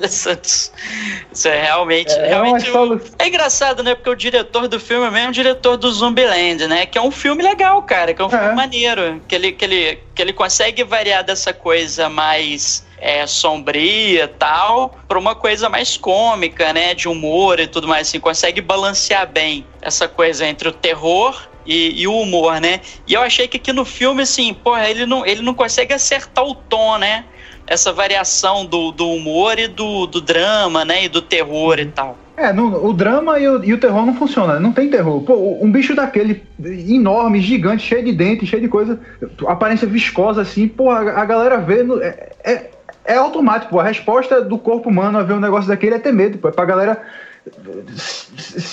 Isso 0.00 1.48
é 1.48 1.62
realmente. 1.64 2.12
É, 2.14 2.28
realmente 2.28 2.70
é, 2.70 3.24
é, 3.24 3.28
engraçado, 3.28 3.82
né? 3.82 3.94
Porque 3.94 4.08
o 4.08 4.16
diretor 4.16 4.66
do 4.66 4.80
filme 4.80 5.06
é 5.08 5.10
mesmo 5.10 5.28
o 5.28 5.32
diretor 5.32 5.76
do 5.76 5.92
Zumbiland, 5.92 6.66
né? 6.66 6.86
Que 6.86 6.96
é 6.96 7.02
um 7.02 7.10
filme 7.10 7.42
legal, 7.42 7.82
cara. 7.82 8.14
Que 8.14 8.22
é 8.22 8.24
um 8.24 8.30
filme 8.30 8.46
é. 8.46 8.54
maneiro. 8.54 9.20
Que 9.28 9.34
ele, 9.34 9.52
que, 9.52 9.64
ele, 9.66 9.98
que 10.14 10.22
ele 10.22 10.32
consegue 10.32 10.82
variar 10.84 11.22
dessa 11.22 11.52
coisa 11.52 12.08
mais 12.08 12.87
é, 13.00 13.26
sombria 13.26 14.24
e 14.24 14.28
tal, 14.28 14.96
para 15.06 15.18
uma 15.18 15.34
coisa 15.34 15.68
mais 15.68 15.96
cômica, 15.96 16.72
né? 16.72 16.94
De 16.94 17.08
humor 17.08 17.60
e 17.60 17.66
tudo 17.66 17.88
mais, 17.88 18.08
assim, 18.08 18.20
consegue 18.20 18.60
balancear 18.60 19.30
bem 19.30 19.64
essa 19.80 20.08
coisa 20.08 20.46
entre 20.46 20.68
o 20.68 20.72
terror 20.72 21.48
e, 21.64 22.00
e, 22.00 22.08
o 22.08 22.18
humor, 22.18 22.60
né? 22.60 22.80
E 23.06 23.14
eu 23.14 23.20
achei 23.20 23.46
que 23.46 23.58
aqui 23.58 23.72
no 23.72 23.84
filme, 23.84 24.22
assim, 24.22 24.54
porra, 24.54 24.88
ele 24.88 25.04
não, 25.04 25.24
ele 25.26 25.42
não 25.42 25.54
consegue 25.54 25.92
acertar 25.92 26.44
o 26.44 26.54
tom, 26.54 26.98
né? 26.98 27.24
Essa 27.66 27.92
variação 27.92 28.64
do, 28.64 28.90
do 28.90 29.10
humor 29.10 29.58
e 29.58 29.68
do, 29.68 30.06
do 30.06 30.20
drama, 30.20 30.84
né? 30.84 31.04
E 31.04 31.08
do 31.08 31.20
terror 31.20 31.78
e 31.78 31.86
tal. 31.86 32.16
É, 32.38 32.52
no, 32.52 32.86
o 32.86 32.92
drama 32.92 33.38
e 33.38 33.48
o, 33.48 33.64
e 33.64 33.72
o, 33.72 33.78
terror 33.78 34.06
não 34.06 34.14
funciona, 34.14 34.60
não 34.60 34.72
tem 34.72 34.88
terror. 34.88 35.20
Pô, 35.22 35.58
um 35.60 35.70
bicho 35.70 35.94
daquele 35.94 36.42
enorme, 36.88 37.40
gigante, 37.40 37.82
cheio 37.82 38.04
de 38.04 38.12
dentes, 38.12 38.48
cheio 38.48 38.62
de 38.62 38.68
coisa, 38.68 38.98
aparência 39.44 39.88
viscosa 39.88 40.42
assim, 40.42 40.68
pô, 40.68 40.88
a, 40.88 41.00
a 41.00 41.24
galera 41.24 41.58
vê. 41.58 41.82
No, 41.82 42.00
é, 42.00 42.30
é, 42.44 42.70
é, 43.08 43.16
automático. 43.16 43.80
A 43.80 43.84
resposta 43.84 44.42
do 44.42 44.58
corpo 44.58 44.90
humano 44.90 45.18
a 45.18 45.22
ver 45.22 45.32
um 45.32 45.40
negócio 45.40 45.66
daquele 45.66 45.94
é 45.94 45.98
ter 45.98 46.12
medo, 46.12 46.38
pô. 46.38 46.48
É 46.48 46.52
pra 46.52 46.66
galera 46.66 47.02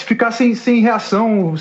ficar 0.05 0.31
sem, 0.31 0.53
sem 0.53 0.81
reação. 0.81 1.55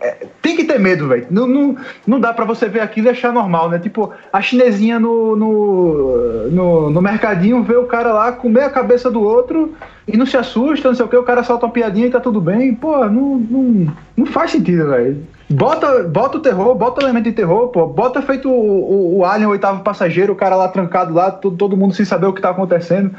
É, 0.00 0.26
tem 0.42 0.56
que 0.56 0.64
ter 0.64 0.80
medo, 0.80 1.06
velho. 1.06 1.28
Não, 1.30 1.46
não, 1.46 1.76
não 2.04 2.18
dá 2.18 2.34
para 2.34 2.44
você 2.44 2.68
ver 2.68 2.80
aquilo 2.80 3.06
e 3.06 3.10
achar 3.10 3.32
normal, 3.32 3.70
né? 3.70 3.78
Tipo, 3.78 4.12
a 4.32 4.42
chinesinha 4.42 4.98
no, 4.98 5.36
no, 5.36 6.50
no, 6.50 6.90
no, 6.90 7.02
mercadinho 7.02 7.62
vê 7.62 7.76
o 7.76 7.86
cara 7.86 8.12
lá 8.12 8.32
comer 8.32 8.64
a 8.64 8.70
cabeça 8.70 9.08
do 9.08 9.22
outro 9.22 9.74
e 10.06 10.16
não 10.16 10.26
se 10.26 10.36
assusta, 10.36 10.88
não 10.88 10.96
sei 10.96 11.04
o 11.04 11.08
que, 11.08 11.16
o 11.16 11.22
cara 11.22 11.44
solta 11.44 11.66
uma 11.66 11.72
piadinha 11.72 12.08
e 12.08 12.10
tá 12.10 12.18
tudo 12.18 12.40
bem. 12.40 12.74
Pô, 12.74 12.98
não, 13.06 13.36
não, 13.38 13.94
não 14.16 14.26
faz 14.26 14.50
sentido, 14.50 14.90
velho. 14.90 15.24
Bota, 15.50 16.02
bota 16.04 16.38
o 16.38 16.40
terror, 16.40 16.74
bota 16.74 17.00
o 17.00 17.04
elemento 17.04 17.24
de 17.24 17.32
terror, 17.32 17.68
pô. 17.68 17.86
Bota 17.86 18.20
feito 18.20 18.50
o, 18.50 18.52
o, 18.52 19.18
o 19.18 19.24
Alien, 19.24 19.46
o 19.46 19.50
oitavo 19.50 19.82
passageiro, 19.82 20.32
o 20.32 20.36
cara 20.36 20.56
lá 20.56 20.68
trancado 20.68 21.14
lá, 21.14 21.30
todo, 21.30 21.56
todo 21.56 21.76
mundo 21.76 21.94
sem 21.94 22.04
saber 22.04 22.26
o 22.26 22.32
que 22.32 22.42
tá 22.42 22.50
acontecendo 22.50 23.14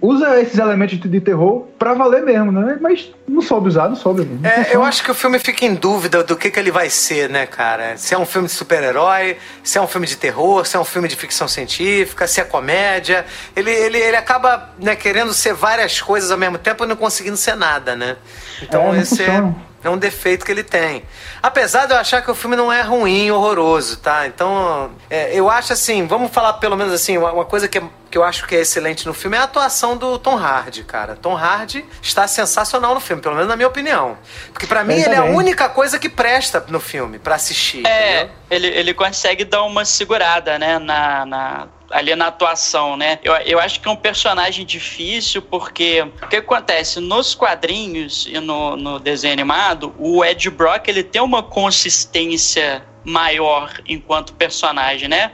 usa 0.00 0.40
esses 0.40 0.58
elementos 0.58 0.98
de 0.98 1.20
terror 1.20 1.66
pra 1.78 1.94
valer 1.94 2.22
mesmo, 2.22 2.52
né? 2.52 2.78
Mas 2.80 3.10
não 3.26 3.42
soube 3.42 3.68
usar, 3.68 3.88
não 3.88 3.96
soube. 3.96 4.24
Não 4.24 4.48
é, 4.48 4.68
eu 4.72 4.82
acho 4.82 5.02
que 5.02 5.10
o 5.10 5.14
filme 5.14 5.38
fica 5.38 5.64
em 5.64 5.74
dúvida 5.74 6.22
do 6.22 6.36
que, 6.36 6.50
que 6.50 6.58
ele 6.58 6.70
vai 6.70 6.88
ser, 6.88 7.28
né, 7.28 7.46
cara? 7.46 7.96
Se 7.96 8.14
é 8.14 8.18
um 8.18 8.26
filme 8.26 8.46
de 8.46 8.54
super-herói, 8.54 9.36
se 9.62 9.78
é 9.78 9.80
um 9.80 9.86
filme 9.86 10.06
de 10.06 10.16
terror, 10.16 10.64
se 10.66 10.76
é 10.76 10.80
um 10.80 10.84
filme 10.84 11.08
de 11.08 11.16
ficção 11.16 11.48
científica, 11.48 12.26
se 12.26 12.40
é 12.40 12.44
comédia. 12.44 13.24
Ele, 13.56 13.70
ele, 13.70 13.98
ele 13.98 14.16
acaba 14.16 14.70
né, 14.78 14.94
querendo 14.94 15.32
ser 15.34 15.54
várias 15.54 16.00
coisas 16.00 16.30
ao 16.30 16.38
mesmo 16.38 16.58
tempo 16.58 16.84
e 16.84 16.86
não 16.86 16.96
conseguindo 16.96 17.36
ser 17.36 17.56
nada, 17.56 17.96
né? 17.96 18.16
Então 18.62 18.94
é, 18.94 19.00
esse 19.00 19.22
é, 19.22 19.42
é 19.88 19.90
um 19.90 19.98
defeito 19.98 20.44
que 20.44 20.52
ele 20.52 20.62
tem. 20.62 21.02
Apesar 21.42 21.86
de 21.86 21.92
eu 21.92 21.98
achar 21.98 22.22
que 22.22 22.30
o 22.30 22.34
filme 22.34 22.56
não 22.56 22.72
é 22.72 22.82
ruim, 22.82 23.30
horroroso, 23.30 23.98
tá? 23.98 24.26
Então, 24.26 24.90
é, 25.10 25.34
eu 25.34 25.50
acho 25.50 25.72
assim, 25.72 26.06
vamos 26.06 26.30
falar 26.30 26.54
pelo 26.54 26.76
menos 26.76 26.92
assim, 26.92 27.18
uma, 27.18 27.32
uma 27.32 27.44
coisa 27.44 27.66
que, 27.68 27.82
que 28.10 28.16
eu 28.16 28.22
acho 28.22 28.46
que 28.46 28.54
é 28.54 28.60
excelente 28.60 29.06
no 29.06 29.14
filme 29.14 29.36
é 29.36 29.40
a 29.40 29.44
atuação 29.44 29.96
do 29.96 30.18
Tom 30.18 30.36
Hardy, 30.36 30.84
cara. 30.84 31.16
Tom 31.16 31.36
Hardy 31.36 31.84
está 32.02 32.26
sensacional 32.28 32.94
no 32.94 33.00
filme, 33.00 33.22
pelo 33.22 33.34
menos 33.34 33.48
na 33.48 33.56
minha 33.56 33.68
opinião. 33.68 34.16
Porque 34.52 34.66
para 34.66 34.84
mim 34.84 34.94
ele 34.94 35.14
é 35.14 35.18
a 35.18 35.24
única 35.24 35.68
coisa 35.68 35.98
que 35.98 36.08
presta 36.08 36.64
no 36.68 36.80
filme 36.80 37.18
para 37.18 37.34
assistir. 37.34 37.86
É, 37.86 38.28
ele, 38.50 38.66
ele 38.68 38.94
consegue 38.94 39.44
dar 39.44 39.62
uma 39.62 39.84
segurada, 39.84 40.58
né, 40.58 40.78
na, 40.78 41.26
na 41.26 41.68
ali 41.90 42.14
na 42.14 42.26
atuação, 42.26 42.96
né? 42.96 43.18
Eu, 43.22 43.32
eu 43.34 43.58
acho 43.58 43.80
que 43.80 43.88
é 43.88 43.90
um 43.90 43.96
personagem 43.96 44.64
difícil 44.64 45.42
porque 45.42 46.02
o 46.22 46.28
que 46.28 46.36
acontece 46.36 47.00
nos 47.00 47.34
quadrinhos 47.34 48.26
e 48.26 48.38
no, 48.40 48.76
no 48.76 48.98
desenho 48.98 49.32
animado, 49.32 49.94
o 49.98 50.24
Ed 50.24 50.50
Brock 50.50 50.88
ele 50.88 51.02
tem 51.02 51.22
uma 51.22 51.42
consistência 51.42 52.84
maior 53.04 53.72
enquanto 53.86 54.34
personagem, 54.34 55.08
né? 55.08 55.32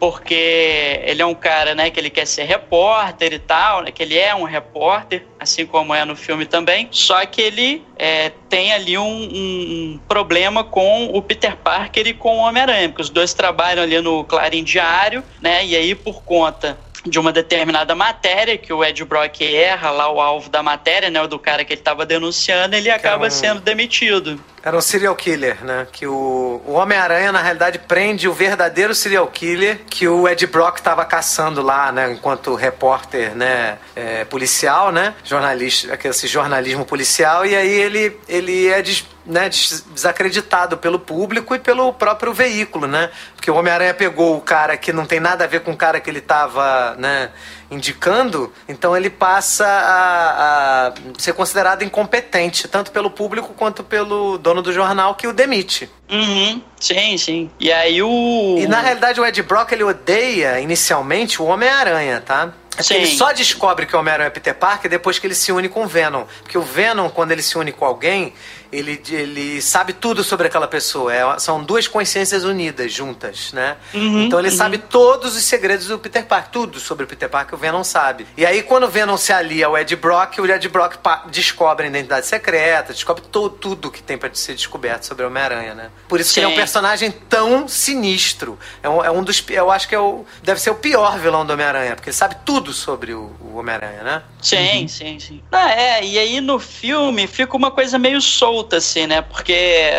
Porque 0.00 0.98
ele 1.04 1.20
é 1.20 1.26
um 1.26 1.34
cara, 1.34 1.74
né, 1.74 1.90
que 1.90 2.00
ele 2.00 2.08
quer 2.08 2.26
ser 2.26 2.44
repórter 2.44 3.34
e 3.34 3.38
tal, 3.38 3.82
né, 3.82 3.90
que 3.90 4.02
ele 4.02 4.18
é 4.18 4.34
um 4.34 4.44
repórter, 4.44 5.26
assim 5.38 5.66
como 5.66 5.94
é 5.94 6.06
no 6.06 6.16
filme 6.16 6.46
também, 6.46 6.88
só 6.90 7.24
que 7.26 7.42
ele 7.42 7.84
é, 7.98 8.32
tem 8.48 8.72
ali 8.72 8.96
um, 8.96 9.04
um, 9.04 10.00
problema 10.08 10.64
com 10.64 11.04
o 11.14 11.20
Peter 11.20 11.54
Parker 11.54 12.06
e 12.06 12.14
com 12.14 12.38
o 12.38 12.40
Homem-Aranha, 12.40 12.88
porque 12.88 13.02
os 13.02 13.10
dois 13.10 13.34
trabalham 13.34 13.82
ali 13.82 14.00
no 14.00 14.24
Clarim 14.24 14.64
Diário, 14.64 15.22
né, 15.40 15.66
e 15.66 15.76
aí 15.76 15.94
por 15.94 16.22
conta 16.22 16.78
de 17.04 17.18
uma 17.18 17.32
determinada 17.32 17.94
matéria 17.94 18.58
que 18.58 18.72
o 18.72 18.84
Ed 18.84 19.04
Brock 19.04 19.40
erra 19.42 19.90
lá 19.90 20.10
o 20.10 20.20
alvo 20.20 20.50
da 20.50 20.62
matéria, 20.62 21.10
né, 21.10 21.22
o 21.22 21.26
do 21.26 21.38
cara 21.38 21.64
que 21.64 21.72
ele 21.72 21.80
estava 21.80 22.04
denunciando, 22.04 22.76
ele 22.76 22.90
acaba 22.90 23.26
um... 23.26 23.30
sendo 23.30 23.60
demitido. 23.60 24.40
Era 24.62 24.76
um 24.76 24.80
serial 24.80 25.16
killer, 25.16 25.64
né? 25.64 25.86
Que 25.90 26.06
o, 26.06 26.60
o 26.66 26.72
Homem-Aranha, 26.72 27.32
na 27.32 27.40
realidade, 27.40 27.78
prende 27.78 28.28
o 28.28 28.34
verdadeiro 28.34 28.94
serial 28.94 29.26
killer 29.26 29.80
que 29.88 30.06
o 30.06 30.28
Ed 30.28 30.46
Brock 30.46 30.76
estava 30.76 31.02
caçando 31.06 31.62
lá, 31.62 31.90
né? 31.90 32.12
Enquanto 32.12 32.54
repórter, 32.54 33.34
né? 33.34 33.78
É, 33.96 34.24
policial, 34.26 34.92
né? 34.92 35.14
Jornalista, 35.24 35.98
esse 36.04 36.26
jornalismo 36.26 36.84
policial. 36.84 37.46
E 37.46 37.56
aí 37.56 37.70
ele, 37.70 38.20
ele 38.28 38.66
é 38.68 38.82
des, 38.82 39.02
né, 39.24 39.48
desacreditado 39.48 40.76
pelo 40.78 40.98
público 40.98 41.54
e 41.54 41.58
pelo 41.58 41.92
próprio 41.92 42.32
veículo, 42.32 42.86
né? 42.86 43.10
Porque 43.34 43.50
o 43.50 43.54
Homem-Aranha 43.54 43.94
pegou 43.94 44.36
o 44.36 44.40
cara 44.40 44.76
que 44.76 44.92
não 44.92 45.06
tem 45.06 45.20
nada 45.20 45.44
a 45.44 45.46
ver 45.46 45.60
com 45.60 45.72
o 45.72 45.76
cara 45.76 46.00
que 46.00 46.10
ele 46.10 46.18
estava, 46.18 46.94
né? 46.96 47.30
indicando, 47.70 48.52
então 48.68 48.96
ele 48.96 49.08
passa 49.08 49.64
a, 49.64 50.88
a, 50.88 50.92
ser 51.16 51.32
considerado 51.34 51.84
incompetente, 51.84 52.66
tanto 52.66 52.90
pelo 52.90 53.10
público 53.10 53.54
quanto 53.54 53.84
pelo 53.84 54.36
dono 54.38 54.60
do 54.60 54.72
jornal 54.72 55.14
que 55.14 55.26
o 55.26 55.32
demite. 55.32 55.88
Uhum, 56.10 56.60
sim, 56.80 57.16
sim. 57.16 57.50
E 57.60 57.70
aí 57.70 58.02
o. 58.02 58.56
E 58.58 58.66
na 58.66 58.80
realidade 58.80 59.20
o 59.20 59.24
Ed 59.24 59.40
Brock 59.44 59.70
ele 59.70 59.84
odeia 59.84 60.58
inicialmente 60.58 61.40
o 61.40 61.44
Homem-Aranha, 61.44 62.20
tá? 62.20 62.52
É 62.76 62.94
ele 62.94 63.06
só 63.06 63.32
descobre 63.32 63.84
que 63.84 63.94
o 63.94 63.98
Homem-Aranha 63.98 64.28
é 64.28 64.30
Peter 64.30 64.54
Parker 64.54 64.90
depois 64.90 65.18
que 65.18 65.26
ele 65.26 65.34
se 65.34 65.52
une 65.52 65.68
com 65.68 65.84
o 65.84 65.86
Venom. 65.86 66.24
Porque 66.42 66.56
o 66.56 66.62
Venom, 66.62 67.08
quando 67.10 67.32
ele 67.32 67.42
se 67.42 67.58
une 67.58 67.72
com 67.72 67.84
alguém, 67.84 68.32
ele, 68.72 69.02
ele 69.10 69.60
sabe 69.60 69.92
tudo 69.92 70.22
sobre 70.22 70.46
aquela 70.46 70.68
pessoa. 70.68 71.12
É, 71.12 71.38
são 71.38 71.62
duas 71.62 71.88
consciências 71.88 72.44
unidas, 72.44 72.92
juntas, 72.92 73.52
né? 73.52 73.76
Uhum, 73.92 74.22
então 74.22 74.38
ele 74.38 74.48
uhum. 74.48 74.56
sabe 74.56 74.78
todos 74.78 75.36
os 75.36 75.42
segredos 75.42 75.88
do 75.88 75.98
Peter 75.98 76.24
Parker. 76.24 76.50
Tudo 76.50 76.80
sobre 76.80 77.04
o 77.04 77.06
Peter 77.06 77.28
Parker 77.28 77.54
o 77.54 77.58
Venom 77.58 77.82
sabe. 77.82 78.26
E 78.36 78.46
aí, 78.46 78.62
quando 78.62 78.84
o 78.84 78.88
Venom 78.88 79.16
se 79.16 79.32
alia 79.32 79.66
ao 79.66 79.76
Ed 79.76 79.94
Brock, 79.96 80.38
o 80.38 80.46
Ed 80.46 80.68
Brock 80.68 80.96
descobre 81.30 81.86
a 81.86 81.88
identidade 81.88 82.26
secreta, 82.26 82.92
descobre 82.92 83.22
to, 83.24 83.50
tudo 83.50 83.90
que 83.90 84.02
tem 84.02 84.16
para 84.16 84.32
ser 84.34 84.54
descoberto 84.54 85.04
sobre 85.04 85.24
o 85.24 85.26
Homem-Aranha, 85.26 85.74
né? 85.74 85.90
Por 86.08 86.20
isso 86.20 86.30
Sim. 86.30 86.34
que 86.34 86.40
ele 86.40 86.52
é 86.52 86.54
um 86.54 86.56
personagem 86.56 87.10
tão 87.10 87.66
sinistro. 87.66 88.58
É 88.82 88.88
um, 88.88 89.04
é 89.04 89.10
um 89.10 89.22
dos. 89.22 89.44
Eu 89.48 89.70
acho 89.70 89.88
que 89.88 89.94
é 89.94 90.00
o, 90.00 90.24
deve 90.42 90.60
ser 90.60 90.70
o 90.70 90.76
pior 90.76 91.18
vilão 91.18 91.44
do 91.44 91.52
Homem-Aranha, 91.52 91.96
porque 91.96 92.10
ele 92.10 92.16
sabe 92.16 92.36
tudo 92.44 92.59
sobre 92.72 93.12
o, 93.12 93.30
o 93.40 93.56
Homem-Aranha, 93.56 94.02
né? 94.02 94.22
Sim, 94.40 94.82
uhum. 94.82 94.88
sim, 94.88 95.18
sim. 95.18 95.42
Ah, 95.50 95.72
é, 95.72 96.04
e 96.04 96.18
aí 96.18 96.40
no 96.40 96.58
filme 96.58 97.26
fica 97.26 97.56
uma 97.56 97.70
coisa 97.70 97.98
meio 97.98 98.20
solta, 98.20 98.76
assim, 98.76 99.06
né? 99.06 99.22
Porque 99.22 99.92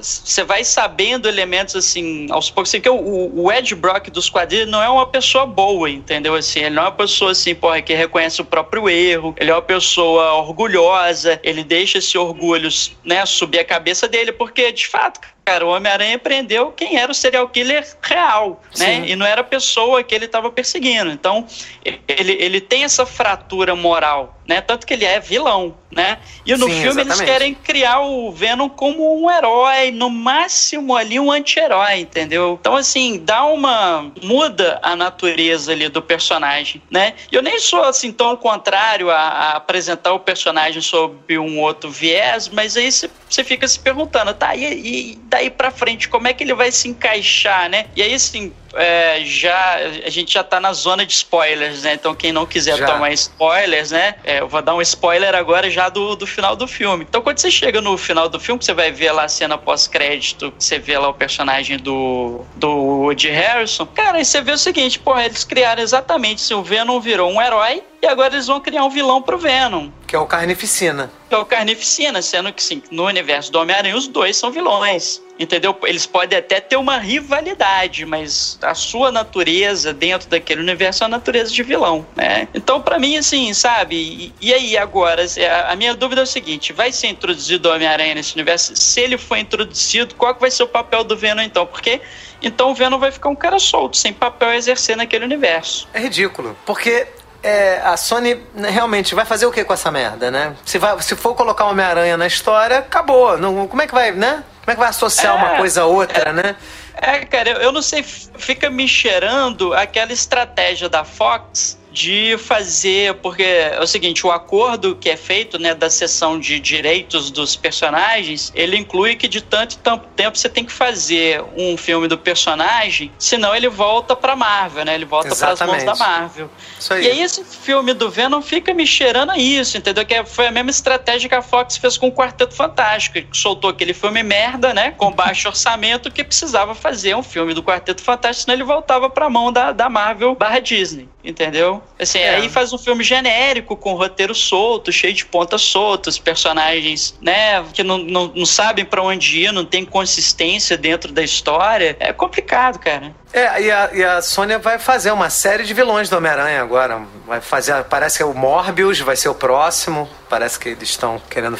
você 0.00 0.44
vai 0.44 0.64
sabendo 0.64 1.28
elementos 1.28 1.76
assim, 1.76 2.26
aos 2.30 2.50
poucos. 2.50 2.70
Assim, 2.70 2.80
que 2.80 2.88
o, 2.88 3.42
o 3.44 3.52
Ed 3.52 3.74
Brock 3.74 4.10
dos 4.10 4.28
quadrinhos 4.28 4.68
não 4.68 4.82
é 4.82 4.88
uma 4.88 5.06
pessoa 5.06 5.46
boa, 5.46 5.90
entendeu? 5.90 6.34
Assim, 6.34 6.60
ele 6.60 6.74
não 6.74 6.82
é 6.82 6.86
uma 6.86 6.92
pessoa 6.92 7.32
assim, 7.32 7.54
porra, 7.54 7.80
que 7.82 7.94
reconhece 7.94 8.40
o 8.40 8.44
próprio 8.44 8.88
erro, 8.88 9.34
ele 9.38 9.50
é 9.50 9.54
uma 9.54 9.62
pessoa 9.62 10.34
orgulhosa, 10.34 11.40
ele 11.42 11.64
deixa 11.64 11.98
esse 11.98 12.16
orgulho, 12.18 12.68
né, 13.04 13.24
subir 13.26 13.60
a 13.60 13.64
cabeça 13.64 14.08
dele, 14.08 14.32
porque 14.32 14.72
de 14.72 14.86
fato, 14.86 15.20
cara, 15.46 15.64
o 15.64 15.68
Homem-Aranha 15.68 16.18
prendeu 16.18 16.72
quem 16.72 16.98
era 16.98 17.10
o 17.10 17.14
serial 17.14 17.48
killer 17.48 17.86
real, 18.02 18.60
né? 18.76 19.04
E 19.06 19.14
não 19.14 19.24
era 19.24 19.42
a 19.42 19.44
pessoa 19.44 20.02
que 20.02 20.12
ele 20.12 20.24
estava 20.24 20.50
perseguindo. 20.50 21.08
Então, 21.08 21.46
ele, 21.84 22.32
ele 22.40 22.60
tem 22.60 22.82
essa 22.82 23.06
fratura 23.06 23.76
moral, 23.76 24.35
né? 24.46 24.60
Tanto 24.60 24.86
que 24.86 24.94
ele 24.94 25.04
é 25.04 25.18
vilão, 25.18 25.76
né? 25.90 26.18
E 26.44 26.52
no 26.56 26.66
Sim, 26.66 26.72
filme 26.72 26.88
exatamente. 26.88 27.20
eles 27.20 27.30
querem 27.30 27.54
criar 27.54 28.00
o 28.00 28.30
Venom 28.30 28.68
como 28.68 29.22
um 29.22 29.30
herói, 29.30 29.90
no 29.90 30.08
máximo 30.08 30.96
ali 30.96 31.18
um 31.18 31.30
anti-herói, 31.30 32.00
entendeu? 32.00 32.56
Então, 32.60 32.76
assim, 32.76 33.18
dá 33.24 33.44
uma. 33.44 34.12
muda 34.22 34.78
a 34.82 34.94
natureza 34.94 35.72
ali 35.72 35.88
do 35.88 36.00
personagem, 36.00 36.82
né? 36.90 37.14
Eu 37.30 37.42
nem 37.42 37.58
sou, 37.58 37.82
assim, 37.82 38.12
tão 38.12 38.36
contrário 38.36 39.10
a, 39.10 39.16
a 39.16 39.56
apresentar 39.56 40.12
o 40.12 40.20
personagem 40.20 40.80
sob 40.80 41.38
um 41.38 41.60
outro 41.60 41.90
viés, 41.90 42.48
mas 42.48 42.76
aí 42.76 42.90
você 42.92 43.44
fica 43.44 43.66
se 43.66 43.78
perguntando, 43.78 44.32
tá, 44.34 44.54
e, 44.54 45.12
e 45.12 45.18
daí 45.24 45.50
pra 45.50 45.70
frente, 45.70 46.08
como 46.08 46.28
é 46.28 46.32
que 46.32 46.44
ele 46.44 46.54
vai 46.54 46.70
se 46.70 46.88
encaixar, 46.88 47.68
né? 47.68 47.86
E 47.96 48.02
aí, 48.02 48.14
assim, 48.14 48.52
é, 48.76 49.22
já 49.24 49.76
a 50.04 50.10
gente 50.10 50.32
já 50.32 50.44
tá 50.44 50.60
na 50.60 50.72
zona 50.72 51.04
de 51.04 51.12
spoilers, 51.12 51.82
né? 51.82 51.94
Então 51.94 52.14
quem 52.14 52.32
não 52.32 52.46
quiser 52.46 52.76
já. 52.76 52.86
tomar 52.86 53.12
spoilers, 53.12 53.90
né? 53.90 54.16
É, 54.24 54.40
eu 54.40 54.48
vou 54.48 54.62
dar 54.62 54.74
um 54.74 54.82
spoiler 54.82 55.34
agora 55.34 55.70
já 55.70 55.88
do, 55.88 56.14
do 56.16 56.26
final 56.26 56.56
do 56.56 56.66
filme. 56.66 57.04
Então 57.08 57.22
quando 57.22 57.38
você 57.38 57.50
chega 57.50 57.80
no 57.80 57.96
final 57.96 58.28
do 58.28 58.38
filme, 58.38 58.62
você 58.62 58.74
vai 58.74 58.90
ver 58.92 59.12
lá 59.12 59.24
a 59.24 59.28
cena 59.28 59.58
pós-crédito, 59.58 60.52
você 60.58 60.78
vê 60.78 60.98
lá 60.98 61.08
o 61.08 61.14
personagem 61.14 61.78
do, 61.78 62.44
do 62.56 62.68
Woody 62.68 63.30
Harrison, 63.30 63.86
cara, 63.86 64.18
aí 64.18 64.24
você 64.24 64.40
vê 64.40 64.52
o 64.52 64.58
seguinte, 64.58 64.98
pô, 64.98 65.18
eles 65.18 65.44
criaram 65.44 65.82
exatamente 65.82 66.40
se 66.40 66.54
o 66.54 66.62
Venom 66.62 67.00
virou 67.00 67.30
um 67.30 67.40
herói 67.40 67.82
e 68.06 68.08
agora 68.08 68.34
eles 68.34 68.46
vão 68.46 68.60
criar 68.60 68.84
um 68.84 68.90
vilão 68.90 69.20
pro 69.20 69.36
Venom. 69.36 69.90
Que 70.06 70.14
é 70.14 70.18
o 70.18 70.26
Carnificina. 70.26 71.10
Que 71.28 71.34
é 71.34 71.38
o 71.38 71.44
Carnificina, 71.44 72.22
sendo 72.22 72.52
que 72.52 72.62
sim, 72.62 72.80
no 72.88 73.04
universo 73.04 73.50
do 73.50 73.58
Homem-Aranha 73.58 73.96
os 73.96 74.06
dois 74.06 74.36
são 74.36 74.52
vilões. 74.52 75.20
Entendeu? 75.38 75.76
Eles 75.82 76.06
podem 76.06 76.38
até 76.38 76.60
ter 76.60 76.76
uma 76.76 76.98
rivalidade, 76.98 78.06
mas 78.06 78.58
a 78.62 78.74
sua 78.74 79.10
natureza 79.10 79.92
dentro 79.92 80.28
daquele 80.30 80.60
universo 80.60 81.02
é 81.02 81.06
a 81.06 81.08
natureza 81.08 81.52
de 81.52 81.62
vilão, 81.62 82.06
né? 82.14 82.48
Então, 82.54 82.80
para 82.80 82.98
mim, 82.98 83.18
assim, 83.18 83.52
sabe? 83.52 83.96
E, 83.96 84.34
e, 84.40 84.54
aí, 84.54 84.78
agora, 84.78 85.26
a 85.68 85.76
minha 85.76 85.94
dúvida 85.94 86.22
é 86.22 86.24
o 86.24 86.26
seguinte: 86.26 86.72
vai 86.72 86.90
ser 86.90 87.08
introduzido 87.08 87.68
o 87.68 87.72
Homem-Aranha 87.72 88.14
nesse 88.14 88.34
universo? 88.34 88.74
Se 88.76 89.00
ele 89.00 89.18
for 89.18 89.36
introduzido, 89.36 90.14
qual 90.14 90.34
que 90.34 90.40
vai 90.40 90.50
ser 90.50 90.62
o 90.62 90.68
papel 90.68 91.04
do 91.04 91.16
Venom 91.16 91.42
então? 91.42 91.66
Porque 91.66 92.00
então 92.40 92.70
o 92.70 92.74
Venom 92.74 92.98
vai 92.98 93.10
ficar 93.10 93.28
um 93.28 93.36
cara 93.36 93.58
solto, 93.58 93.96
sem 93.96 94.12
papel 94.12 94.48
a 94.48 94.56
exercer 94.56 94.96
naquele 94.96 95.24
universo. 95.24 95.86
É 95.92 96.00
ridículo, 96.00 96.56
porque 96.64 97.06
é, 97.46 97.80
a 97.84 97.96
Sony 97.96 98.42
realmente 98.56 99.14
vai 99.14 99.24
fazer 99.24 99.46
o 99.46 99.52
que 99.52 99.62
com 99.62 99.72
essa 99.72 99.88
merda, 99.88 100.32
né? 100.32 100.56
Se, 100.64 100.78
vai, 100.78 101.00
se 101.00 101.14
for 101.14 101.32
colocar 101.36 101.66
Homem-Aranha 101.66 102.16
na 102.16 102.26
história, 102.26 102.78
acabou. 102.78 103.38
Não, 103.38 103.68
como 103.68 103.80
é 103.82 103.86
que 103.86 103.94
vai, 103.94 104.10
né? 104.10 104.42
Como 104.64 104.72
é 104.72 104.74
que 104.74 104.80
vai 104.80 104.88
associar 104.88 105.32
é, 105.32 105.36
uma 105.36 105.56
coisa 105.56 105.82
a 105.82 105.86
outra, 105.86 106.30
é, 106.30 106.32
né? 106.32 106.56
É, 106.94 107.24
cara, 107.24 107.50
eu, 107.50 107.56
eu 107.58 107.72
não 107.72 107.82
sei, 107.82 108.02
fica 108.02 108.68
me 108.68 108.88
cheirando 108.88 109.72
aquela 109.74 110.12
estratégia 110.12 110.88
da 110.88 111.04
Fox 111.04 111.78
de 111.96 112.36
fazer, 112.36 113.14
porque 113.14 113.42
é 113.42 113.80
o 113.80 113.86
seguinte, 113.86 114.26
o 114.26 114.30
acordo 114.30 114.94
que 114.94 115.08
é 115.08 115.16
feito, 115.16 115.58
né, 115.58 115.74
da 115.74 115.88
sessão 115.88 116.38
de 116.38 116.60
direitos 116.60 117.30
dos 117.30 117.56
personagens, 117.56 118.52
ele 118.54 118.76
inclui 118.76 119.16
que 119.16 119.26
de 119.26 119.40
tanto 119.40 119.76
e 119.76 119.78
tanto 119.78 120.06
tempo 120.08 120.36
você 120.36 120.46
tem 120.46 120.62
que 120.62 120.72
fazer 120.72 121.42
um 121.56 121.74
filme 121.74 122.06
do 122.06 122.18
personagem, 122.18 123.10
senão 123.18 123.56
ele 123.56 123.70
volta 123.70 124.14
pra 124.14 124.36
Marvel, 124.36 124.84
né? 124.84 124.94
Ele 124.94 125.06
volta 125.06 125.34
para 125.34 125.52
as 125.52 125.60
mãos 125.62 125.84
da 125.84 125.94
Marvel. 125.94 126.50
Aí. 126.90 127.04
E 127.04 127.10
aí 127.12 127.22
esse 127.22 127.42
filme 127.42 127.94
do 127.94 128.10
Venom 128.10 128.42
fica 128.42 128.74
me 128.74 128.86
cheirando 128.86 129.30
a 129.30 129.38
isso, 129.38 129.78
entendeu? 129.78 130.04
Que 130.04 130.22
foi 130.24 130.48
a 130.48 130.50
mesma 130.50 130.70
estratégia 130.70 131.30
que 131.30 131.34
a 131.34 131.40
Fox 131.40 131.78
fez 131.78 131.96
com 131.96 132.08
o 132.08 132.12
Quarteto 132.12 132.54
Fantástico, 132.54 133.14
que 133.14 133.26
soltou 133.38 133.70
aquele 133.70 133.94
filme 133.94 134.22
merda, 134.22 134.74
né, 134.74 134.90
com 134.90 135.10
baixo 135.10 135.48
orçamento, 135.48 136.10
que 136.10 136.22
precisava 136.22 136.74
fazer 136.74 137.16
um 137.16 137.22
filme 137.22 137.54
do 137.54 137.62
Quarteto 137.62 138.02
Fantástico, 138.02 138.44
senão 138.44 138.54
ele 138.54 138.64
voltava 138.64 139.08
pra 139.08 139.30
mão 139.30 139.50
da, 139.50 139.72
da 139.72 139.88
Marvel 139.88 140.34
barra 140.34 140.58
Disney, 140.58 141.08
entendeu? 141.24 141.82
Assim, 141.98 142.18
é. 142.18 142.36
aí 142.36 142.48
faz 142.48 142.72
um 142.72 142.78
filme 142.78 143.02
genérico, 143.02 143.76
com 143.76 143.94
roteiro 143.94 144.34
solto, 144.34 144.92
cheio 144.92 145.14
de 145.14 145.24
pontas 145.24 145.62
soltas, 145.62 146.18
personagens, 146.18 147.14
né, 147.22 147.64
que 147.72 147.82
não, 147.82 147.98
não, 147.98 148.32
não 148.34 148.46
sabem 148.46 148.84
para 148.84 149.02
onde 149.02 149.40
ir, 149.40 149.52
não 149.52 149.64
tem 149.64 149.84
consistência 149.84 150.76
dentro 150.76 151.12
da 151.12 151.22
história. 151.22 151.96
É 151.98 152.12
complicado, 152.12 152.78
cara. 152.78 153.14
É, 153.32 153.62
e 153.62 153.70
a, 153.70 153.90
e 153.92 154.04
a 154.04 154.22
Sônia 154.22 154.58
vai 154.58 154.78
fazer 154.78 155.10
uma 155.10 155.30
série 155.30 155.64
de 155.64 155.74
vilões 155.74 156.08
do 156.08 156.16
Homem-Aranha 156.16 156.62
agora. 156.62 157.02
Vai 157.26 157.40
fazer, 157.40 157.84
parece 157.84 158.18
que 158.18 158.22
é 158.22 158.26
o 158.26 158.34
Morbius, 158.34 159.00
vai 159.00 159.16
ser 159.16 159.28
o 159.28 159.34
próximo. 159.34 160.08
Parece 160.28 160.58
que 160.58 160.70
eles 160.70 160.88
estão 160.88 161.20
querendo. 161.30 161.58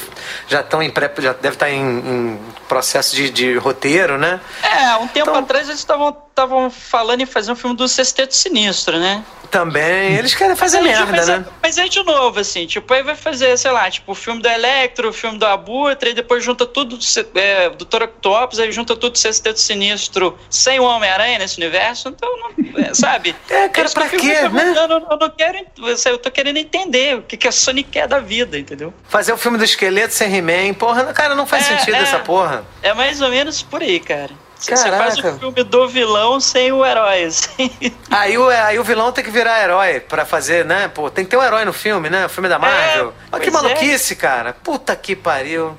Já 0.49 0.61
estão 0.61 0.83
em 0.83 0.91
pré. 0.91 1.13
Já 1.19 1.33
deve 1.33 1.55
estar 1.55 1.71
em, 1.71 1.81
em 1.81 2.41
processo 2.69 3.15
de, 3.15 3.31
de, 3.31 3.57
roteiro, 3.57 4.19
né? 4.19 4.41
É, 4.63 4.97
um 4.97 5.09
tempo 5.09 5.31
então, 5.31 5.37
atrás 5.37 5.69
eles 5.69 5.81
estavam 5.81 6.71
falando 6.71 7.21
em 7.21 7.27
fazer 7.27 7.53
um 7.53 7.57
filme 7.57 7.77
do 7.77 7.87
Sexteto 7.89 8.35
Sinistro, 8.35 8.99
né? 8.99 9.25
Também. 9.47 10.17
Eles 10.17 10.35
querem 10.35 10.57
fazer 10.57 10.81
mas 10.81 10.87
merda, 10.87 11.39
né? 11.39 11.47
Mas 11.63 11.79
é 11.79 11.89
de 11.89 12.03
novo, 12.03 12.41
assim, 12.41 12.67
tipo, 12.67 12.93
aí 12.93 13.03
vai 13.03 13.15
fazer, 13.15 13.57
sei 13.57 13.71
lá, 13.71 13.91
tipo, 13.91 14.13
o 14.13 14.15
filme 14.15 14.43
do 14.43 14.49
Electro, 14.49 15.09
o 15.09 15.13
filme 15.13 15.39
do 15.39 15.47
Abutre, 15.47 16.11
e 16.11 16.15
depois 16.15 16.45
junta 16.45 16.67
tudo 16.67 16.99
é, 17.35 17.71
do 17.71 17.85
Toro 17.85 18.05
Octopus, 18.05 18.59
aí 18.59 18.71
junta 18.73 18.95
tudo 18.95 19.11
do 19.13 19.19
Sexteto 19.19 19.59
Sinistro 19.61 20.37
sem 20.51 20.81
o 20.81 20.85
Homem-Aranha 20.85 21.39
nesse 21.39 21.57
universo, 21.59 22.09
então, 22.09 22.29
não, 22.39 22.85
é, 22.85 22.93
sabe? 22.95 23.35
É, 23.49 23.69
cara, 23.69 23.89
pra 23.91 24.09
quê, 24.09 24.49
né? 24.49 24.75
Eu, 24.77 24.89
eu, 25.11 25.19
não 25.19 25.31
quero, 25.31 25.59
eu 26.07 26.19
tô 26.19 26.31
querendo 26.31 26.57
entender 26.57 27.17
o 27.17 27.23
que, 27.23 27.37
que 27.37 27.49
a 27.49 27.53
Sony 27.53 27.83
quer 27.83 28.09
da 28.09 28.19
vida, 28.19 28.56
entendeu? 28.59 28.93
Fazer 29.09 29.33
o 29.33 29.37
filme 29.37 29.59
do 29.59 29.65
esqueleto 29.65 30.15
sem 30.15 30.35
He-Man, 30.35 30.75
porra, 30.75 31.05
cara, 31.13 31.35
não 31.35 31.47
faz 31.47 31.71
é, 31.71 31.77
sentido 31.77 31.97
é, 31.97 32.03
essa 32.03 32.19
porra. 32.21 32.65
É 32.83 32.93
mais 32.95 33.21
ou 33.21 33.31
menos 33.31 33.63
por 33.63 33.83
aí, 33.83 34.01
cara. 34.01 34.33
Você 34.59 34.91
faz 34.91 35.19
o 35.19 35.39
filme 35.39 35.63
do 35.65 35.89
vilão 35.89 36.41
sem 36.41 36.73
o 36.73 36.85
herói. 36.85 37.25
Assim. 37.25 37.71
Aí, 38.11 38.39
o, 38.39 38.49
aí 38.49 38.79
o 38.79 38.85
vilão 38.85 39.13
tem 39.13 39.23
que 39.23 39.31
virar 39.31 39.63
herói 39.63 40.01
pra 40.01 40.25
fazer, 40.25 40.65
né? 40.65 40.89
Pô, 40.89 41.11
tem 41.11 41.25
que 41.25 41.31
ter 41.31 41.37
um 41.37 41.43
herói 41.43 41.65
no 41.65 41.73
filme, 41.73 42.09
né? 42.09 42.25
O 42.25 42.29
filme 42.29 42.49
da 42.49 42.59
Marvel. 42.59 43.09
É, 43.09 43.35
Olha 43.35 43.45
que 43.45 43.51
maluquice, 43.51 44.15
é. 44.15 44.17
cara. 44.17 44.53
Puta 44.55 44.97
que 44.97 45.15
pariu. 45.15 45.77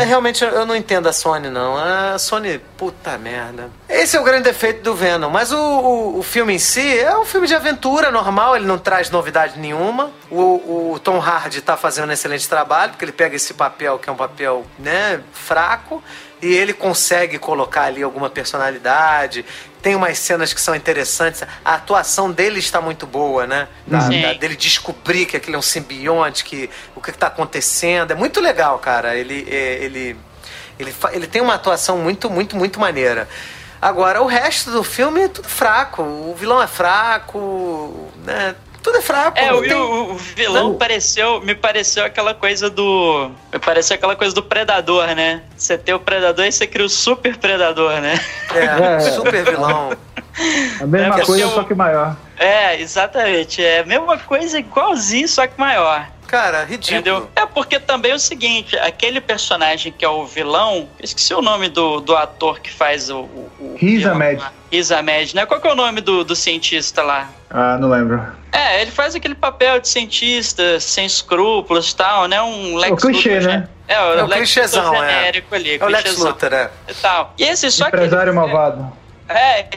É, 0.00 0.04
realmente 0.04 0.42
eu 0.44 0.64
não 0.64 0.74
entendo 0.74 1.08
a 1.08 1.12
Sony, 1.12 1.50
não. 1.50 1.76
A 1.76 2.18
Sony, 2.18 2.60
puta 2.76 3.18
merda. 3.18 3.70
Esse 3.88 4.16
é 4.16 4.20
o 4.20 4.24
grande 4.24 4.44
defeito 4.44 4.82
do 4.82 4.94
Venom. 4.94 5.28
Mas 5.28 5.52
o, 5.52 5.58
o, 5.58 6.18
o 6.18 6.22
filme 6.22 6.54
em 6.54 6.58
si 6.58 6.98
é 6.98 7.16
um 7.18 7.24
filme 7.24 7.46
de 7.46 7.54
aventura 7.54 8.10
normal, 8.10 8.56
ele 8.56 8.66
não 8.66 8.78
traz 8.78 9.10
novidade 9.10 9.58
nenhuma. 9.58 10.10
O, 10.36 10.94
o 10.94 10.98
Tom 10.98 11.20
Hardy 11.20 11.60
tá 11.60 11.76
fazendo 11.76 12.08
um 12.08 12.12
excelente 12.12 12.48
trabalho, 12.48 12.92
porque 12.92 13.04
ele 13.04 13.12
pega 13.12 13.36
esse 13.36 13.54
papel 13.54 13.98
que 13.98 14.08
é 14.08 14.12
um 14.12 14.16
papel, 14.16 14.66
né, 14.78 15.22
fraco 15.32 16.02
e 16.44 16.52
ele 16.52 16.74
consegue 16.74 17.38
colocar 17.38 17.84
ali 17.84 18.02
alguma 18.02 18.28
personalidade. 18.28 19.44
Tem 19.80 19.94
umas 19.94 20.18
cenas 20.18 20.52
que 20.52 20.60
são 20.60 20.74
interessantes. 20.74 21.42
A 21.64 21.74
atuação 21.74 22.30
dele 22.30 22.58
está 22.58 22.80
muito 22.80 23.06
boa, 23.06 23.46
né? 23.46 23.68
Da, 23.86 24.08
da, 24.08 24.32
dele 24.34 24.56
descobrir 24.56 25.24
que 25.26 25.36
aquilo 25.36 25.56
é 25.56 25.58
um 25.58 25.62
simbionte, 25.62 26.44
que 26.44 26.68
o 26.94 27.00
que 27.00 27.10
está 27.10 27.28
acontecendo. 27.28 28.10
É 28.10 28.14
muito 28.14 28.40
legal, 28.40 28.78
cara. 28.78 29.14
Ele, 29.14 29.46
é, 29.50 29.84
ele, 29.84 30.16
ele, 30.78 30.94
ele 31.12 31.26
tem 31.26 31.40
uma 31.40 31.54
atuação 31.54 31.98
muito, 31.98 32.28
muito, 32.28 32.56
muito 32.56 32.78
maneira. 32.78 33.28
Agora, 33.80 34.22
o 34.22 34.26
resto 34.26 34.70
do 34.70 34.82
filme 34.82 35.22
é 35.22 35.28
tudo 35.28 35.48
fraco. 35.48 36.02
O 36.02 36.34
vilão 36.34 36.62
é 36.62 36.66
fraco, 36.66 38.10
né? 38.24 38.54
Tudo 38.84 38.98
é 38.98 39.00
fraco. 39.00 39.38
É, 39.38 39.50
o, 39.50 39.62
tem... 39.62 39.72
o, 39.72 40.14
vilão 40.14 40.68
não. 40.68 40.74
pareceu, 40.74 41.40
me 41.40 41.54
pareceu 41.54 42.04
aquela 42.04 42.34
coisa 42.34 42.68
do. 42.68 43.30
Me 43.50 43.58
pareceu 43.58 43.96
aquela 43.96 44.14
coisa 44.14 44.34
do 44.34 44.42
predador, 44.42 45.06
né? 45.14 45.40
Você 45.56 45.78
tem 45.78 45.94
o 45.94 45.98
predador 45.98 46.44
e 46.44 46.52
você 46.52 46.66
cria 46.66 46.84
o 46.84 46.88
super 46.88 47.34
predador, 47.38 47.98
né? 48.02 48.20
É, 48.54 48.96
é. 48.96 49.00
super 49.00 49.42
vilão. 49.42 49.96
A 50.78 50.86
mesma 50.86 51.18
é, 51.18 51.24
coisa, 51.24 51.48
só 51.48 51.64
que 51.64 51.74
maior. 51.74 52.14
É, 52.38 52.78
exatamente. 52.78 53.64
É 53.64 53.80
a 53.80 53.86
mesma 53.86 54.18
coisa 54.18 54.58
igualzinho, 54.58 55.28
só 55.28 55.46
que 55.46 55.58
maior. 55.58 56.06
Cara, 56.26 56.64
ridículo. 56.64 57.00
Entendeu? 57.00 57.30
É 57.36 57.46
porque 57.46 57.78
também 57.78 58.12
é 58.12 58.14
o 58.14 58.18
seguinte, 58.18 58.76
aquele 58.78 59.20
personagem 59.20 59.92
que 59.92 60.04
é 60.04 60.08
o 60.08 60.24
vilão, 60.24 60.88
esqueci 61.00 61.34
o 61.34 61.42
nome 61.42 61.68
do, 61.68 62.00
do 62.00 62.16
ator 62.16 62.60
que 62.60 62.72
faz 62.72 63.10
o... 63.10 63.20
o, 63.20 63.50
o 63.60 63.76
Riz 63.78 64.04
Ahmed. 64.06 64.42
Riz 64.70 64.90
Ahmed, 64.90 65.36
né? 65.36 65.46
Qual 65.46 65.60
que 65.60 65.68
é 65.68 65.72
o 65.72 65.76
nome 65.76 66.00
do, 66.00 66.24
do 66.24 66.34
cientista 66.34 67.02
lá? 67.02 67.30
Ah, 67.50 67.78
não 67.78 67.88
lembro. 67.88 68.20
É, 68.50 68.82
ele 68.82 68.90
faz 68.90 69.14
aquele 69.14 69.34
papel 69.34 69.80
de 69.80 69.88
cientista, 69.88 70.78
sem 70.80 71.06
escrúpulos 71.06 71.90
e 71.90 71.96
tal, 71.96 72.26
né? 72.26 72.40
Um 72.40 72.76
Lex 72.76 72.92
o 72.92 73.06
clichê, 73.06 73.36
Luthor, 73.36 73.48
né? 73.48 73.68
É, 73.86 74.00
o, 74.00 74.04
é 74.04 74.22
o 74.22 74.26
Lex 74.26 74.36
clichêzão, 74.36 74.84
Luthor 74.84 75.04
é. 75.04 75.08
genérico 75.08 75.54
é. 75.54 75.58
ali. 75.58 75.78
É 75.78 75.84
o 75.84 75.88
Lex 75.88 76.16
Luthor, 76.18 76.52
é. 76.52 76.70
E 76.88 76.94
tal. 76.94 77.34
E 77.38 77.44
esse 77.44 77.70
só 77.70 77.88
Empresário 77.88 78.32
que... 78.32 78.36
malvado. 78.36 78.80
É, 78.82 79.03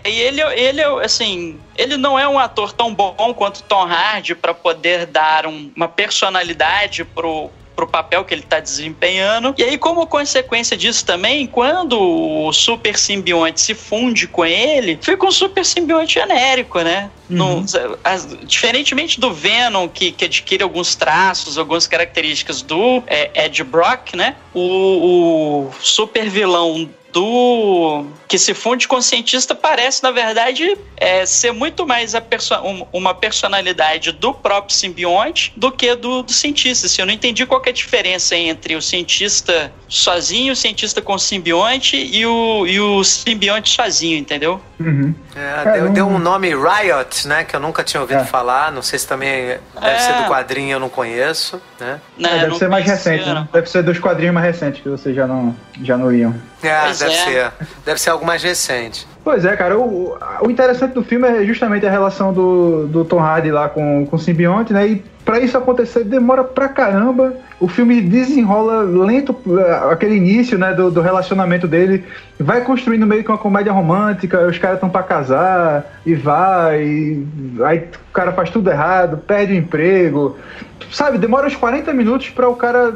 e 0.06 0.20
ele, 0.20 0.42
ele, 0.42 0.82
assim, 1.04 1.60
ele 1.78 1.98
não 1.98 2.20
é 2.20 2.28
um 2.28 2.38
ator 2.38 2.74
tão 2.74 2.94
bom 2.94 3.34
quanto 3.34 3.64
Tom 3.64 3.84
Hardy 3.84 4.36
para 4.36 4.54
poder 4.54 5.06
dar 5.06 5.46
um, 5.46 5.72
uma 5.76 5.88
personalidade 5.88 7.06
pro, 7.06 7.50
pro 7.78 7.88
papel 7.88 8.26
que 8.26 8.34
ele 8.34 8.42
tá 8.42 8.60
desempenhando. 8.60 9.54
E 9.58 9.64
aí, 9.64 9.78
como 9.78 10.08
consequência 10.08 10.76
disso 10.76 11.06
também, 11.06 11.46
quando 11.46 11.98
o 12.00 12.52
super 12.52 12.98
simbionte 12.98 13.62
se 13.62 13.76
funde 13.76 14.28
com 14.28 14.44
ele, 14.44 14.98
fica 15.02 15.26
um 15.26 15.32
super 15.32 15.64
simbionte 15.64 16.16
genérico, 16.16 16.82
né? 16.82 17.12
Uhum. 17.30 17.66
as, 18.04 18.28
diferentemente 18.46 19.20
do 19.20 19.34
Venom, 19.34 19.88
que, 19.88 20.12
que 20.12 20.26
adquire 20.26 20.64
alguns 20.64 20.96
traços, 20.96 21.58
algumas 21.58 21.86
características 21.86 22.62
do 22.62 23.04
é, 23.08 23.46
Ed 23.46 23.64
Brock, 23.64 24.16
né? 24.16 24.36
O, 24.54 25.68
o 25.68 25.72
super 25.82 26.30
vilão 26.30 26.90
do 27.18 28.06
que 28.28 28.38
se 28.38 28.54
funde 28.54 28.88
com 28.88 28.98
o 28.98 29.02
cientista 29.02 29.56
parece, 29.56 30.04
na 30.04 30.12
verdade, 30.12 30.78
é, 30.98 31.26
ser 31.26 31.52
muito 31.52 31.88
mais 31.88 32.14
perso 32.30 32.54
uma 32.94 33.14
personalidade 33.14 34.12
do 34.12 34.34
próprio 34.34 34.76
simbionte 34.76 35.52
do 35.56 35.72
que 35.72 35.96
do, 35.96 36.22
do 36.22 36.32
cientista. 36.32 36.86
Assim, 36.86 37.02
eu 37.02 37.06
não 37.06 37.14
entendi 37.14 37.46
qual 37.46 37.62
é 37.66 37.70
a 37.70 37.74
diferença 37.74 38.36
entre 38.36 38.76
o 38.76 38.82
cientista 38.82 39.72
sozinho, 39.88 40.54
o 40.54 40.56
cientista 40.56 41.02
com 41.02 41.14
o 41.16 41.20
simbionte 41.20 41.98
e 41.98 42.26
o, 42.26 42.68
e 42.68 42.80
o 42.80 43.04
simbionte 43.04 43.74
sozinho, 43.74 44.18
entendeu? 44.18 44.62
Uhum. 44.80 45.16
É, 45.36 45.72
deu, 45.74 45.90
deu, 45.90 46.08
um 46.08 46.20
nome 46.20 46.50
Riot, 46.50 47.17
né? 47.26 47.44
Que 47.44 47.56
eu 47.56 47.60
nunca 47.60 47.84
tinha 47.84 48.02
ouvido 48.02 48.22
é. 48.22 48.26
falar. 48.26 48.72
Não 48.72 48.82
sei 48.82 49.00
se 49.00 49.08
também 49.08 49.58
deve 49.80 49.96
é. 49.96 50.00
ser 50.00 50.14
do 50.14 50.28
quadrinho, 50.28 50.74
eu 50.74 50.80
não 50.80 50.90
conheço, 50.90 51.62
né? 51.80 52.00
Não, 52.18 52.30
é, 52.30 52.40
deve 52.40 52.58
ser 52.58 52.70
mais 52.70 52.86
recente, 52.86 53.28
né? 53.30 53.48
Deve 53.52 53.70
ser 53.70 53.84
dos 53.84 54.00
quadrinhos 54.00 54.34
mais 54.34 54.46
recentes 54.46 54.82
que 54.82 54.90
vocês 54.90 55.16
já 55.16 55.26
não, 55.26 55.56
já 55.82 55.98
não 55.98 56.12
liam. 56.12 56.36
É, 56.62 56.82
pois 56.82 57.00
deve 57.00 57.14
é. 57.14 57.18
ser. 57.18 57.52
Deve 57.86 58.02
ser 58.02 58.10
algo 58.10 58.26
mais 58.26 58.44
recente. 58.44 59.08
Pois 59.24 59.46
é, 59.46 59.56
cara. 59.56 59.78
O, 59.78 60.18
o 60.42 60.52
interessante 60.52 60.94
do 60.94 61.04
filme 61.04 61.28
é 61.28 61.46
justamente 61.46 61.86
a 61.86 61.90
relação 61.90 62.34
do, 62.34 62.88
do 62.88 63.06
Tom 63.06 63.20
Hardy 63.20 63.52
lá 63.52 63.70
com, 63.70 64.06
com 64.06 64.16
o 64.16 64.20
simbionte, 64.20 64.74
né? 64.74 64.88
E 64.88 65.17
pra 65.28 65.42
isso 65.42 65.58
acontecer 65.58 66.06
demora 66.06 66.42
pra 66.42 66.70
caramba. 66.70 67.34
O 67.60 67.68
filme 67.68 68.00
desenrola 68.00 68.84
lento 68.84 69.36
eh, 69.60 69.92
aquele 69.92 70.16
início, 70.16 70.58
né, 70.58 70.74
do, 70.74 70.90
do 70.90 71.02
relacionamento 71.02 71.68
dele. 71.68 72.06
Vai 72.40 72.62
construindo 72.62 73.06
meio 73.06 73.26
que 73.26 73.30
uma 73.30 73.38
comédia 73.38 73.74
romântica, 73.74 74.48
os 74.48 74.58
caras 74.58 74.78
estão 74.78 74.90
pra 74.90 75.04
casar, 75.04 76.00
e 76.06 76.16
vai, 76.16 76.82
e 76.82 77.28
aí 77.62 77.80
o 78.10 78.14
cara 78.14 78.32
faz 78.32 78.50
tudo 78.50 78.72
errado, 78.72 79.18
perde 79.18 79.52
o 79.52 79.58
emprego. 79.58 80.38
Sabe, 80.92 81.18
demora 81.18 81.48
uns 81.48 81.58
40 81.58 81.94
minutos 81.94 82.30
para 82.30 82.48
o 82.48 82.56
cara 82.56 82.96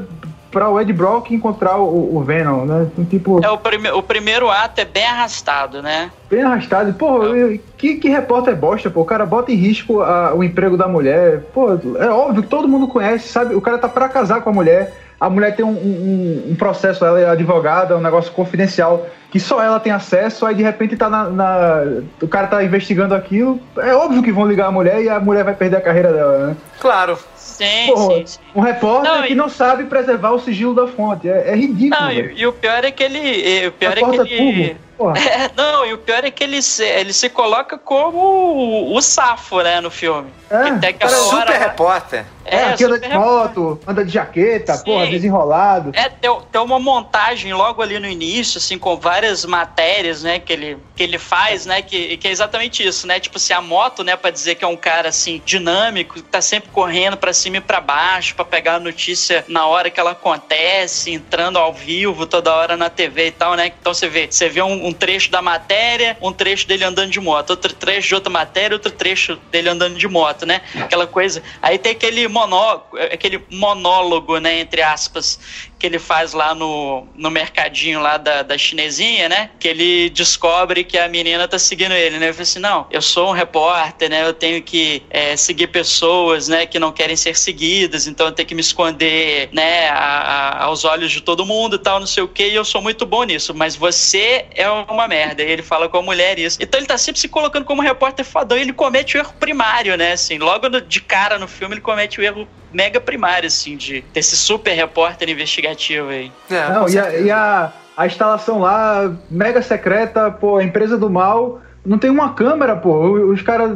para 0.52 0.70
o 0.70 0.80
Ed 0.80 0.92
Brock 0.92 1.32
encontrar 1.32 1.78
o, 1.78 2.18
o 2.18 2.22
Venom, 2.24 2.66
né? 2.66 2.88
Então, 2.92 3.06
tipo... 3.06 3.44
É, 3.44 3.50
o, 3.50 3.58
prime 3.58 3.90
o 3.92 4.04
primeiro 4.04 4.50
ato 4.50 4.82
é 4.82 4.86
bem 4.86 5.06
arrastado, 5.06 5.82
né? 5.82 6.12
Bem 6.30 6.44
arrastado. 6.44 6.94
Pô, 6.94 7.34
é. 7.34 7.60
que, 7.78 7.96
que 7.96 8.10
repórter 8.10 8.56
bosta, 8.56 8.90
pô. 8.90 9.02
O 9.02 9.06
cara 9.06 9.26
bota 9.26 9.52
em 9.52 9.56
risco 9.56 10.02
a, 10.02 10.34
o 10.36 10.44
emprego 10.44 10.78
da 10.78 10.88
mulher. 10.88 11.42
Pô, 11.54 11.70
é 11.98 12.10
óbvio 12.10 12.44
que 12.44 12.50
todo 12.50 12.68
mundo 12.68 12.88
conhece, 12.88 13.30
sabe? 13.30 13.56
O 13.56 13.62
cara 13.62 13.78
tá 13.78 13.88
para 13.88 14.10
casar 14.10 14.42
com 14.42 14.50
a 14.50 14.54
mulher. 14.54 14.94
A 15.22 15.30
mulher 15.30 15.56
tem 15.56 15.64
um, 15.64 15.70
um, 15.70 16.48
um, 16.50 16.56
processo, 16.56 17.06
ela 17.06 17.20
é 17.20 17.30
advogada, 17.30 17.96
um 17.96 18.02
negócio 18.02 18.32
confidencial 18.32 19.06
que 19.30 19.40
só 19.40 19.62
ela 19.62 19.80
tem 19.80 19.92
acesso, 19.92 20.48
aí 20.48 20.56
de 20.56 20.64
repente 20.64 20.98
tá 20.98 21.12
na, 21.12 21.30
na, 21.30 21.84
o 22.20 22.28
cara 22.28 22.48
tá 22.48 22.64
investigando 22.64 23.14
aquilo. 23.14 23.62
É 23.78 23.94
óbvio 23.94 24.24
que 24.24 24.32
vão 24.32 24.48
ligar 24.48 24.66
a 24.66 24.72
mulher 24.72 25.00
e 25.00 25.10
a 25.10 25.20
mulher 25.20 25.44
vai 25.44 25.54
perder 25.54 25.78
a 25.78 25.82
carreira 25.82 26.12
dela, 26.12 26.48
né? 26.48 26.58
Claro. 26.80 27.20
Sim, 27.36 27.94
Porra, 27.94 28.16
sim, 28.16 28.26
sim. 28.26 28.40
Um 28.54 28.62
repórter 28.62 29.12
não, 29.12 29.24
que 29.24 29.34
e... 29.34 29.36
não 29.36 29.50
sabe 29.50 29.86
preservar 29.86 30.32
o 30.32 30.40
sigilo 30.40 30.74
da 30.76 30.88
fonte. 30.88 31.30
É, 31.30 31.52
é 31.52 31.56
ridículo. 31.56 32.02
Não, 32.02 32.12
e, 32.12 32.42
e, 32.42 32.48
o 32.48 32.54
pior 32.54 32.84
é 32.84 32.92
que 32.92 33.04
ele. 33.04 33.68
O 33.68 33.72
pior 33.72 33.98
é 33.98 34.02
que 34.02 34.34
ele. 34.34 34.78
É, 35.02 35.50
não, 35.58 35.84
e 35.84 35.94
o 35.94 35.98
pior 35.98 36.24
é 36.24 36.30
que 36.30 36.44
ele 36.44 36.62
se, 36.62 36.84
ele 36.84 37.12
se 37.12 37.28
coloca 37.28 37.76
como 37.76 38.20
o, 38.20 38.96
o 38.96 39.02
safo, 39.02 39.62
né, 39.62 39.82
no 39.82 39.90
filme. 39.90 40.30
É, 40.50 41.06
é 41.06 41.08
super 41.08 41.58
repórter. 41.58 42.26
É, 42.44 42.58
é 42.58 42.74
anda 42.74 43.00
de 43.00 43.10
moto, 43.10 43.80
anda 43.88 44.04
de 44.04 44.12
jaqueta, 44.12 44.74
Sim. 44.74 44.84
porra, 44.84 45.08
desenrolado. 45.08 45.92
É, 45.94 46.10
tem, 46.10 46.30
tem 46.52 46.62
uma 46.62 46.80
montagem 46.80 47.54
logo 47.54 47.82
ali 47.82 48.00
no 48.00 48.08
início, 48.08 48.58
assim, 48.58 48.78
com 48.78 48.98
várias 48.98 49.46
matérias, 49.46 50.24
né, 50.24 50.40
que 50.40 50.52
ele, 50.52 50.78
que 50.96 51.04
ele 51.04 51.18
faz, 51.18 51.66
né, 51.66 51.82
que, 51.82 52.18
que 52.18 52.28
é 52.28 52.32
exatamente 52.32 52.86
isso, 52.86 53.08
né, 53.08 53.20
tipo 53.20 53.38
assim, 53.38 53.54
a 53.54 53.62
moto, 53.62 54.04
né, 54.04 54.16
pra 54.16 54.32
dizer 54.32 54.56
que 54.56 54.66
é 54.66 54.68
um 54.68 54.76
cara, 54.76 55.10
assim, 55.10 55.42
dinâmico, 55.46 56.22
tá 56.22 56.42
sempre 56.42 56.70
correndo 56.72 57.16
pra 57.16 57.32
cima 57.32 57.58
e 57.58 57.62
pra 57.62 57.80
baixo, 57.80 58.36
pra 58.42 58.46
pegar 58.46 58.76
a 58.76 58.80
notícia 58.80 59.46
na 59.48 59.66
hora 59.68 59.90
que 59.90 60.00
ela 60.00 60.12
acontece, 60.12 61.12
entrando 61.12 61.58
ao 61.58 61.74
vivo 61.74 62.26
toda 62.26 62.54
hora 62.54 62.76
na 62.76 62.90
TV 62.90 63.28
e 63.28 63.32
tal, 63.32 63.56
né, 63.56 63.72
então 63.80 63.94
você 63.94 64.08
vê, 64.08 64.28
você 64.30 64.50
vê 64.50 64.62
um, 64.62 64.88
um 64.88 64.94
trecho 64.94 65.30
da 65.32 65.42
matéria, 65.42 66.18
um 66.22 66.34
trecho 66.34 66.68
dele 66.68 66.84
andando 66.84 67.12
de 67.12 67.20
moto, 67.20 67.52
outro 67.52 67.74
trecho 67.74 68.10
de 68.10 68.16
outra 68.16 68.32
matéria, 68.32 68.76
outro 68.76 68.92
trecho 68.92 69.36
dele 69.52 69.70
andando 69.70 69.98
de 69.98 70.08
moto, 70.08 70.46
né, 70.46 70.62
aquela 70.76 71.06
coisa, 71.06 71.44
aí 71.62 71.78
tem 71.78 71.92
aquele 71.92 72.28
monó, 72.28 72.82
aquele 73.12 73.46
monólogo, 73.50 74.38
né, 74.40 74.60
entre 74.60 74.82
aspas, 74.82 75.40
que 75.82 75.88
ele 75.88 75.98
faz 75.98 76.34
lá 76.34 76.54
no, 76.54 77.08
no 77.16 77.32
mercadinho 77.32 78.00
lá 78.00 78.18
da, 78.18 78.44
da 78.44 78.56
chinesinha, 78.56 79.28
né? 79.28 79.50
Que 79.60 79.68
ele 79.68 80.12
descobre 80.12 80.84
que 80.84 80.96
a 80.96 81.08
menina 81.08 81.48
tá 81.48 81.58
seguindo 81.58 81.94
ele, 81.94 82.20
né? 82.20 82.28
Ele 82.28 82.34
fala 82.34 82.44
assim, 82.44 82.60
não, 82.60 82.86
eu 82.92 83.02
sou 83.02 83.30
um 83.30 83.32
repórter, 83.32 84.08
né? 84.08 84.24
Eu 84.24 84.32
tenho 84.32 84.62
que 84.62 85.02
é, 85.10 85.36
seguir 85.36 85.68
pessoas, 85.68 86.48
né? 86.48 86.68
Que 86.68 86.78
não 86.78 86.92
querem 86.92 87.16
ser 87.16 87.36
seguidas, 87.36 88.06
então 88.06 88.28
eu 88.28 88.32
tenho 88.32 88.48
que 88.48 88.54
me 88.54 88.62
esconder, 88.62 89.50
né? 89.52 89.90
A, 89.90 89.96
a, 89.96 90.64
aos 90.66 90.86
olhos 90.86 91.12
de 91.12 91.20
todo 91.20 91.48
mundo 91.48 91.78
e 91.78 91.80
tal, 91.80 92.00
não 92.00 92.06
sei 92.06 92.22
o 92.22 92.28
que, 92.28 92.48
e 92.48 92.54
eu 92.54 92.64
sou 92.64 92.80
muito 92.80 93.04
bom 93.04 93.24
nisso, 93.24 93.52
mas 93.52 93.76
você 93.76 94.46
é 94.54 94.70
uma 94.70 95.08
merda. 95.08 95.42
E 95.42 95.50
ele 95.50 95.64
fala 95.64 95.90
com 95.90 95.98
a 95.98 96.04
mulher 96.04 96.38
isso. 96.38 96.60
Então 96.62 96.80
ele 96.80 96.88
tá 96.88 96.98
sempre 96.98 97.20
se 97.20 97.28
colocando 97.28 97.66
como 97.66 97.82
repórter 97.82 98.24
fodão 98.24 98.56
e 98.56 98.62
ele 98.62 98.74
comete 98.74 99.18
o 99.18 99.20
erro 99.20 99.34
primário, 99.40 99.98
né? 99.98 100.12
Assim, 100.12 100.38
logo 100.38 100.70
de 100.82 101.02
cara 101.02 101.40
no 101.40 101.48
filme 101.48 101.74
ele 101.74 101.82
comete 101.82 102.20
o 102.20 102.24
erro 102.24 102.48
mega 102.74 103.00
primário, 103.00 103.48
assim, 103.48 103.76
de 103.76 104.04
desse 104.14 104.36
super 104.36 104.74
repórter 104.74 105.30
investigativo 105.30 106.10
aí. 106.10 106.32
É, 106.50 106.70
Não, 106.70 106.88
e, 106.88 107.00
a, 107.00 107.20
e 107.20 107.32
a, 107.32 107.72
a 107.96 108.06
instalação 108.06 108.60
lá, 108.60 109.14
mega 109.30 109.62
secreta, 109.62 110.32
pô, 110.32 110.58
a 110.58 110.64
empresa 110.64 110.98
do 110.98 111.10
mal. 111.10 111.62
Não 111.84 111.98
tem 111.98 112.12
uma 112.12 112.34
câmera, 112.34 112.76
pô. 112.76 113.10
Os 113.32 113.42
caras 113.42 113.76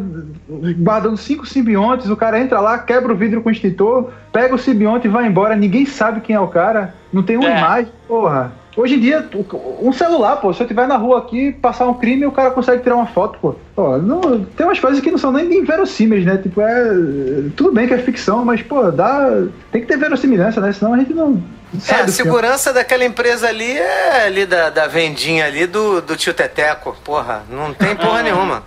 guardando 0.77 1.17
cinco 1.17 1.43
simbiontes, 1.45 2.07
o 2.07 2.15
cara 2.15 2.39
entra 2.39 2.59
lá, 2.59 2.77
quebra 2.77 3.11
o 3.11 3.15
vidro 3.15 3.41
com 3.41 3.49
o 3.49 3.51
extintor, 3.51 4.11
pega 4.31 4.53
o 4.53 4.59
simbionte 4.59 5.07
e 5.07 5.09
vai 5.09 5.25
embora. 5.25 5.55
Ninguém 5.55 5.87
sabe 5.87 6.21
quem 6.21 6.35
é 6.35 6.39
o 6.39 6.47
cara. 6.47 6.93
Não 7.11 7.23
tem 7.23 7.35
uma 7.35 7.49
é. 7.49 7.57
imagem, 7.57 7.91
porra. 8.07 8.53
Hoje 8.75 8.95
em 8.95 8.99
dia, 8.99 9.25
um 9.81 9.93
celular, 9.93 10.35
pô, 10.37 10.53
se 10.53 10.61
eu 10.61 10.65
estiver 10.65 10.85
na 10.87 10.97
rua 10.97 11.19
aqui, 11.19 11.53
passar 11.53 11.87
um 11.87 11.93
crime, 11.93 12.25
o 12.25 12.31
cara 12.31 12.51
consegue 12.51 12.83
tirar 12.83 12.95
uma 12.95 13.07
foto, 13.07 13.39
pô. 13.39 13.55
pô 13.73 13.97
não, 13.97 14.43
tem 14.43 14.65
umas 14.65 14.79
coisas 14.79 14.99
que 14.99 15.09
não 15.09 15.17
são 15.17 15.31
nem, 15.31 15.45
nem 15.45 15.63
verossímeis, 15.63 16.25
né? 16.25 16.37
Tipo, 16.37 16.59
é. 16.59 16.83
Tudo 17.55 17.71
bem 17.71 17.87
que 17.87 17.93
é 17.93 17.97
ficção, 17.97 18.43
mas, 18.43 18.61
pô, 18.61 18.91
dá. 18.91 19.45
Tem 19.71 19.81
que 19.81 19.87
ter 19.87 19.97
verossimilhança, 19.97 20.59
né? 20.59 20.73
Senão 20.73 20.93
a 20.93 20.97
gente 20.97 21.13
não, 21.13 21.41
é, 21.87 21.95
a 22.01 22.07
segurança 22.07 22.69
filme. 22.69 22.79
daquela 22.79 23.03
empresa 23.03 23.47
ali 23.47 23.77
é 23.77 24.25
ali 24.25 24.45
da, 24.45 24.69
da 24.69 24.87
vendinha 24.87 25.45
ali 25.45 25.67
do, 25.67 26.01
do 26.01 26.15
tio 26.15 26.33
Teteco. 26.33 26.95
Porra, 27.03 27.43
não 27.49 27.73
tem 27.73 27.95
porra 27.95 28.21
nenhuma. 28.23 28.63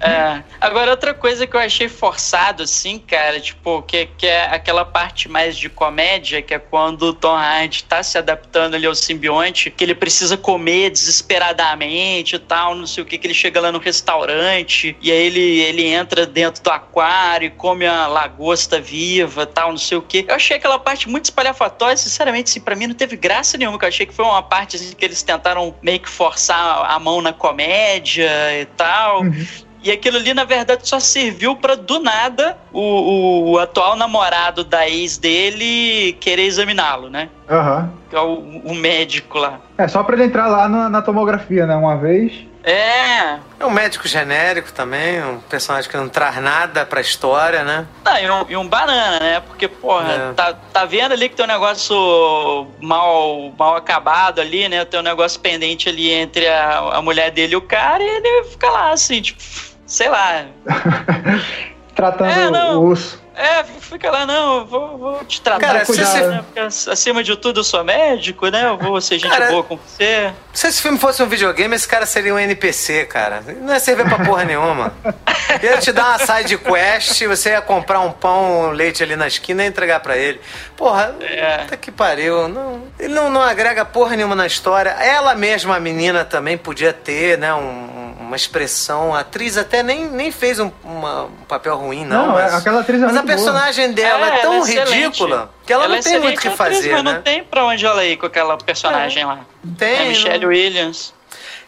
É. 0.00 0.42
Agora, 0.60 0.90
outra 0.90 1.14
coisa 1.14 1.46
que 1.46 1.56
eu 1.56 1.60
achei 1.60 1.88
forçado, 1.88 2.62
assim, 2.62 2.98
cara, 2.98 3.40
tipo, 3.40 3.82
que, 3.82 4.06
que 4.16 4.26
é 4.26 4.54
aquela 4.54 4.84
parte 4.84 5.28
mais 5.28 5.56
de 5.56 5.68
comédia, 5.68 6.42
que 6.42 6.54
é 6.54 6.58
quando 6.58 7.02
o 7.02 7.14
Tom 7.14 7.34
Hardy 7.34 7.84
tá 7.84 8.02
se 8.02 8.18
adaptando 8.18 8.74
ali 8.74 8.86
ao 8.86 8.94
simbionte, 8.94 9.27
que 9.70 9.84
ele 9.84 9.94
precisa 9.94 10.36
comer 10.36 10.90
desesperadamente 10.90 12.36
e 12.36 12.38
tal, 12.38 12.74
não 12.74 12.86
sei 12.86 13.02
o 13.02 13.06
que, 13.06 13.18
que 13.18 13.26
ele 13.26 13.34
chega 13.34 13.60
lá 13.60 13.70
no 13.70 13.78
restaurante, 13.78 14.96
e 15.00 15.10
aí 15.10 15.26
ele, 15.26 15.60
ele 15.60 15.84
entra 15.84 16.26
dentro 16.26 16.62
do 16.62 16.70
aquário 16.70 17.46
e 17.46 17.50
come 17.50 17.86
a 17.86 18.06
lagosta 18.06 18.80
viva 18.80 19.46
tal, 19.46 19.70
não 19.70 19.78
sei 19.78 19.98
o 19.98 20.02
que. 20.02 20.24
Eu 20.28 20.34
achei 20.34 20.56
aquela 20.56 20.78
parte 20.78 21.08
muito 21.08 21.26
espalhafatória, 21.26 21.96
sinceramente, 21.96 22.50
assim, 22.50 22.60
pra 22.60 22.74
mim 22.74 22.86
não 22.86 22.94
teve 22.94 23.16
graça 23.16 23.56
nenhuma, 23.58 23.78
que 23.78 23.84
eu 23.84 23.88
achei 23.88 24.06
que 24.06 24.14
foi 24.14 24.24
uma 24.24 24.42
parte 24.42 24.76
assim, 24.76 24.94
que 24.94 25.04
eles 25.04 25.22
tentaram 25.22 25.74
meio 25.82 26.00
que 26.00 26.08
forçar 26.08 26.90
a 26.90 26.98
mão 26.98 27.20
na 27.20 27.32
comédia 27.32 28.30
e 28.60 28.64
tal. 28.76 29.22
Uhum. 29.22 29.67
E 29.82 29.90
aquilo 29.90 30.16
ali, 30.16 30.34
na 30.34 30.44
verdade, 30.44 30.88
só 30.88 30.98
serviu 30.98 31.54
para 31.54 31.76
do 31.76 32.00
nada 32.00 32.56
o, 32.72 33.52
o, 33.52 33.58
atual 33.58 33.96
namorado 33.96 34.64
da 34.64 34.88
ex 34.88 35.16
dele 35.18 36.16
querer 36.20 36.42
examiná-lo, 36.42 37.08
né? 37.08 37.28
Aham. 37.48 37.82
Uhum. 37.82 37.98
Que 38.10 38.16
é 38.16 38.20
o, 38.20 38.34
o, 38.64 38.74
médico 38.74 39.38
lá. 39.38 39.60
É, 39.76 39.86
só 39.86 40.02
pra 40.02 40.16
ele 40.16 40.24
entrar 40.24 40.46
lá 40.48 40.68
na, 40.68 40.88
na 40.88 41.02
tomografia, 41.02 41.66
né? 41.66 41.76
Uma 41.76 41.96
vez. 41.96 42.47
É. 42.62 43.38
É 43.60 43.66
um 43.66 43.70
médico 43.70 44.06
genérico 44.06 44.72
também, 44.72 45.22
um 45.24 45.40
personagem 45.40 45.90
que 45.90 45.96
não 45.96 46.08
traz 46.08 46.36
nada 46.36 46.84
pra 46.84 47.00
história, 47.00 47.62
né? 47.64 47.86
Não, 48.04 48.18
e 48.18 48.30
um, 48.30 48.46
e 48.50 48.56
um 48.56 48.68
banana, 48.68 49.20
né? 49.20 49.40
Porque, 49.40 49.68
porra, 49.68 50.12
é. 50.12 50.32
tá, 50.34 50.54
tá 50.72 50.84
vendo 50.84 51.12
ali 51.12 51.28
que 51.28 51.36
tem 51.36 51.44
um 51.44 51.48
negócio 51.48 52.66
mal, 52.80 53.52
mal 53.58 53.76
acabado 53.76 54.40
ali, 54.40 54.68
né? 54.68 54.84
Tem 54.84 55.00
um 55.00 55.02
negócio 55.02 55.40
pendente 55.40 55.88
ali 55.88 56.10
entre 56.10 56.46
a, 56.46 56.78
a 56.78 57.02
mulher 57.02 57.30
dele 57.30 57.54
e 57.54 57.56
o 57.56 57.62
cara, 57.62 58.02
e 58.02 58.06
ele 58.06 58.44
fica 58.44 58.68
lá, 58.68 58.92
assim, 58.92 59.20
tipo, 59.22 59.40
sei 59.86 60.08
lá. 60.08 60.44
Tratando 61.94 62.56
é, 62.56 62.74
o 62.74 62.84
osso. 62.84 63.20
É, 63.38 63.62
fica 63.80 64.10
lá, 64.10 64.26
não, 64.26 64.58
eu 64.58 64.66
vou, 64.66 64.98
vou 64.98 65.24
te 65.24 65.40
tratar. 65.40 65.60
Cara, 65.66 65.84
você- 65.84 66.26
né? 66.26 66.44
Porque 66.44 66.58
acima 66.90 67.22
de 67.22 67.36
tudo 67.36 67.60
eu 67.60 67.64
sou 67.64 67.84
médico, 67.84 68.48
né? 68.48 68.64
Eu 68.66 68.76
vou 68.76 69.00
ser 69.00 69.18
gente 69.18 69.30
Cara, 69.30 69.46
boa 69.50 69.62
com 69.62 69.76
você. 69.76 70.32
Se 70.52 70.66
esse 70.66 70.82
filme 70.82 70.98
fosse 70.98 71.22
um 71.22 71.28
videogame, 71.28 71.74
esse 71.76 71.86
cara 71.86 72.04
seria 72.04 72.34
um 72.34 72.38
NPC, 72.38 73.04
cara. 73.06 73.42
Não 73.60 73.72
ia 73.72 73.78
servir 73.80 74.06
pra 74.08 74.24
porra 74.24 74.44
nenhuma. 74.44 74.92
Ia 75.62 75.78
te 75.78 75.92
dar 75.92 76.08
uma 76.08 76.18
side 76.18 76.58
quest, 76.58 77.22
você 77.26 77.50
ia 77.50 77.60
comprar 77.62 78.00
um 78.00 78.12
pão, 78.12 78.68
um 78.68 78.70
leite 78.70 79.02
ali 79.02 79.16
na 79.16 79.26
esquina 79.26 79.64
e 79.64 79.66
entregar 79.68 80.00
pra 80.00 80.16
ele. 80.16 80.40
Porra, 80.76 81.14
É. 81.20 81.58
puta 81.58 81.76
que 81.76 81.90
pariu. 81.90 82.48
Não, 82.48 82.82
ele 82.98 83.14
não, 83.14 83.30
não 83.30 83.40
agrega 83.42 83.84
porra 83.84 84.14
nenhuma 84.14 84.34
na 84.36 84.46
história. 84.46 84.90
Ela 84.90 85.34
mesma, 85.34 85.76
a 85.76 85.80
menina, 85.80 86.24
também 86.24 86.58
podia 86.58 86.92
ter, 86.92 87.38
né, 87.38 87.52
um- 87.54 87.97
uma 88.28 88.36
expressão. 88.36 89.14
A 89.14 89.20
atriz 89.20 89.56
até 89.56 89.82
nem, 89.82 90.04
nem 90.06 90.30
fez 90.30 90.60
um, 90.60 90.70
uma- 90.84 91.24
um 91.24 91.44
papel 91.48 91.76
ruim, 91.76 92.04
não. 92.04 92.26
Não, 92.28 92.32
mas, 92.34 92.54
aquela 92.54 92.80
atriz 92.80 93.02
é 93.02 93.06
Mas 93.06 93.16
a 93.16 93.22
muito 93.22 93.26
boa. 93.26 93.36
personagem 93.36 93.92
dela 93.92 94.26
é, 94.30 94.38
É, 94.38 94.40
tão 94.42 94.54
ela 94.54 94.66
é 94.66 94.70
excelente. 94.70 94.92
ridícula 94.94 95.50
que 95.66 95.72
ela, 95.72 95.84
é 95.84 95.88
não 95.88 96.00
tem 96.00 96.12
muito 96.20 96.38
o 96.38 96.40
que 96.40 96.48
excelente 96.48 96.62
atriz, 96.62 96.76
fazer, 96.78 96.92
mas 96.92 97.04
né? 97.04 97.12
não 97.14 97.22
tem 97.22 97.42
pra 97.44 97.64
onde 97.64 97.84
ela 97.84 98.04
ir 98.04 98.16
com 98.16 98.26
aquela 98.26 98.56
personagem 98.56 99.24
lá. 99.24 99.40
Tem, 99.76 99.96
é 99.96 100.04
Michelle 100.08 100.38
não- 100.40 100.48
Williams. 100.48 101.14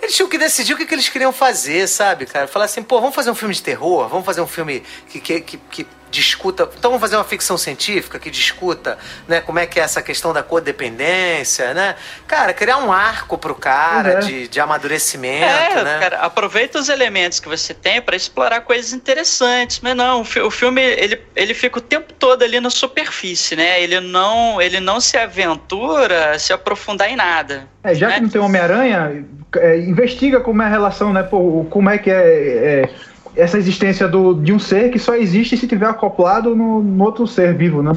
Eles 0.03 0.15
tinham 0.16 0.28
que 0.28 0.39
decidir 0.39 0.73
o 0.73 0.77
que, 0.78 0.87
que 0.87 0.95
eles 0.95 1.09
queriam 1.11 1.32
fazer, 1.32 1.87
sabe, 1.87 2.24
cara? 2.24 2.47
Falar 2.47 2.65
assim, 2.65 2.82
pô, 2.82 3.01
vamos 3.01 3.15
fazer 3.15 3.31
um 3.31 3.35
filme 3.35 3.55
de 3.55 3.62
terror, 3.62 4.09
vamos 4.09 4.24
fazer 4.24 4.41
um 4.41 4.47
filme 4.47 4.82
que, 5.11 5.20
que, 5.20 5.41
que, 5.43 5.57
que 5.70 5.87
discuta. 6.11 6.69
Então 6.77 6.91
vamos 6.91 7.01
fazer 7.01 7.16
uma 7.16 7.24
ficção 7.24 7.57
científica 7.57 8.19
que 8.19 8.31
discuta, 8.31 8.99
né, 9.28 9.41
como 9.41 9.59
é 9.59 9.66
que 9.66 9.78
é 9.78 9.82
essa 9.82 10.03
questão 10.03 10.32
da 10.32 10.43
codependência, 10.43 11.73
né? 11.74 11.95
Cara, 12.27 12.53
criar 12.53 12.78
um 12.78 12.93
arco 12.93 13.39
pro 13.39 13.55
cara 13.55 14.15
é. 14.15 14.19
de, 14.19 14.49
de 14.49 14.61
amadurecimento, 14.61 15.45
É, 15.78 15.85
né? 15.85 15.99
cara, 16.01 16.19
aproveita 16.19 16.78
os 16.78 16.89
elementos 16.89 17.39
que 17.41 17.49
você 17.49 17.73
tem 17.73 18.01
pra 18.03 18.16
explorar 18.16 18.62
coisas 18.62 18.93
interessantes, 18.93 19.81
mas 19.81 19.97
não, 19.97 20.20
o, 20.23 20.24
fi- 20.24 20.41
o 20.41 20.51
filme 20.51 20.81
ele, 20.82 21.20
ele 21.37 21.55
fica 21.55 21.78
o 21.78 21.82
tempo 21.82 22.12
todo 22.12 22.43
ali 22.43 22.61
na 22.61 22.70
superfície, 22.70 23.55
né? 23.57 23.82
Ele 23.82 24.01
não, 24.01 24.61
ele 24.61 24.81
não 24.81 25.01
se 25.01 25.16
aventura 25.16 26.32
a 26.32 26.39
se 26.39 26.53
aprofundar 26.53 27.09
em 27.11 27.16
nada. 27.16 27.69
É, 27.85 27.95
já 27.95 28.09
né? 28.09 28.15
que 28.16 28.20
não 28.23 28.28
tem 28.28 28.41
Homem-Aranha, 28.41 29.24
é, 29.57 29.78
investiga 29.78 30.41
como 30.41 30.62
é 30.62 30.66
a 30.66 30.69
relação, 30.69 31.12
né? 31.12 31.23
Pô, 31.23 31.66
como 31.70 31.89
é 31.91 31.99
que 31.99 32.11
é, 32.11 32.15
é, 32.15 32.91
essa 33.36 33.59
existência 33.59 34.07
do, 34.09 34.35
de 34.35 34.52
um 34.52 34.59
ser 34.59 34.90
que 34.90 34.98
só 34.98 35.15
existe 35.15 35.57
se 35.57 35.66
tiver 35.66 35.86
acoplado 35.86 36.55
no, 36.55 36.82
no 36.82 37.05
outro 37.05 37.27
ser 37.27 37.55
vivo, 37.57 37.82
né? 37.82 37.93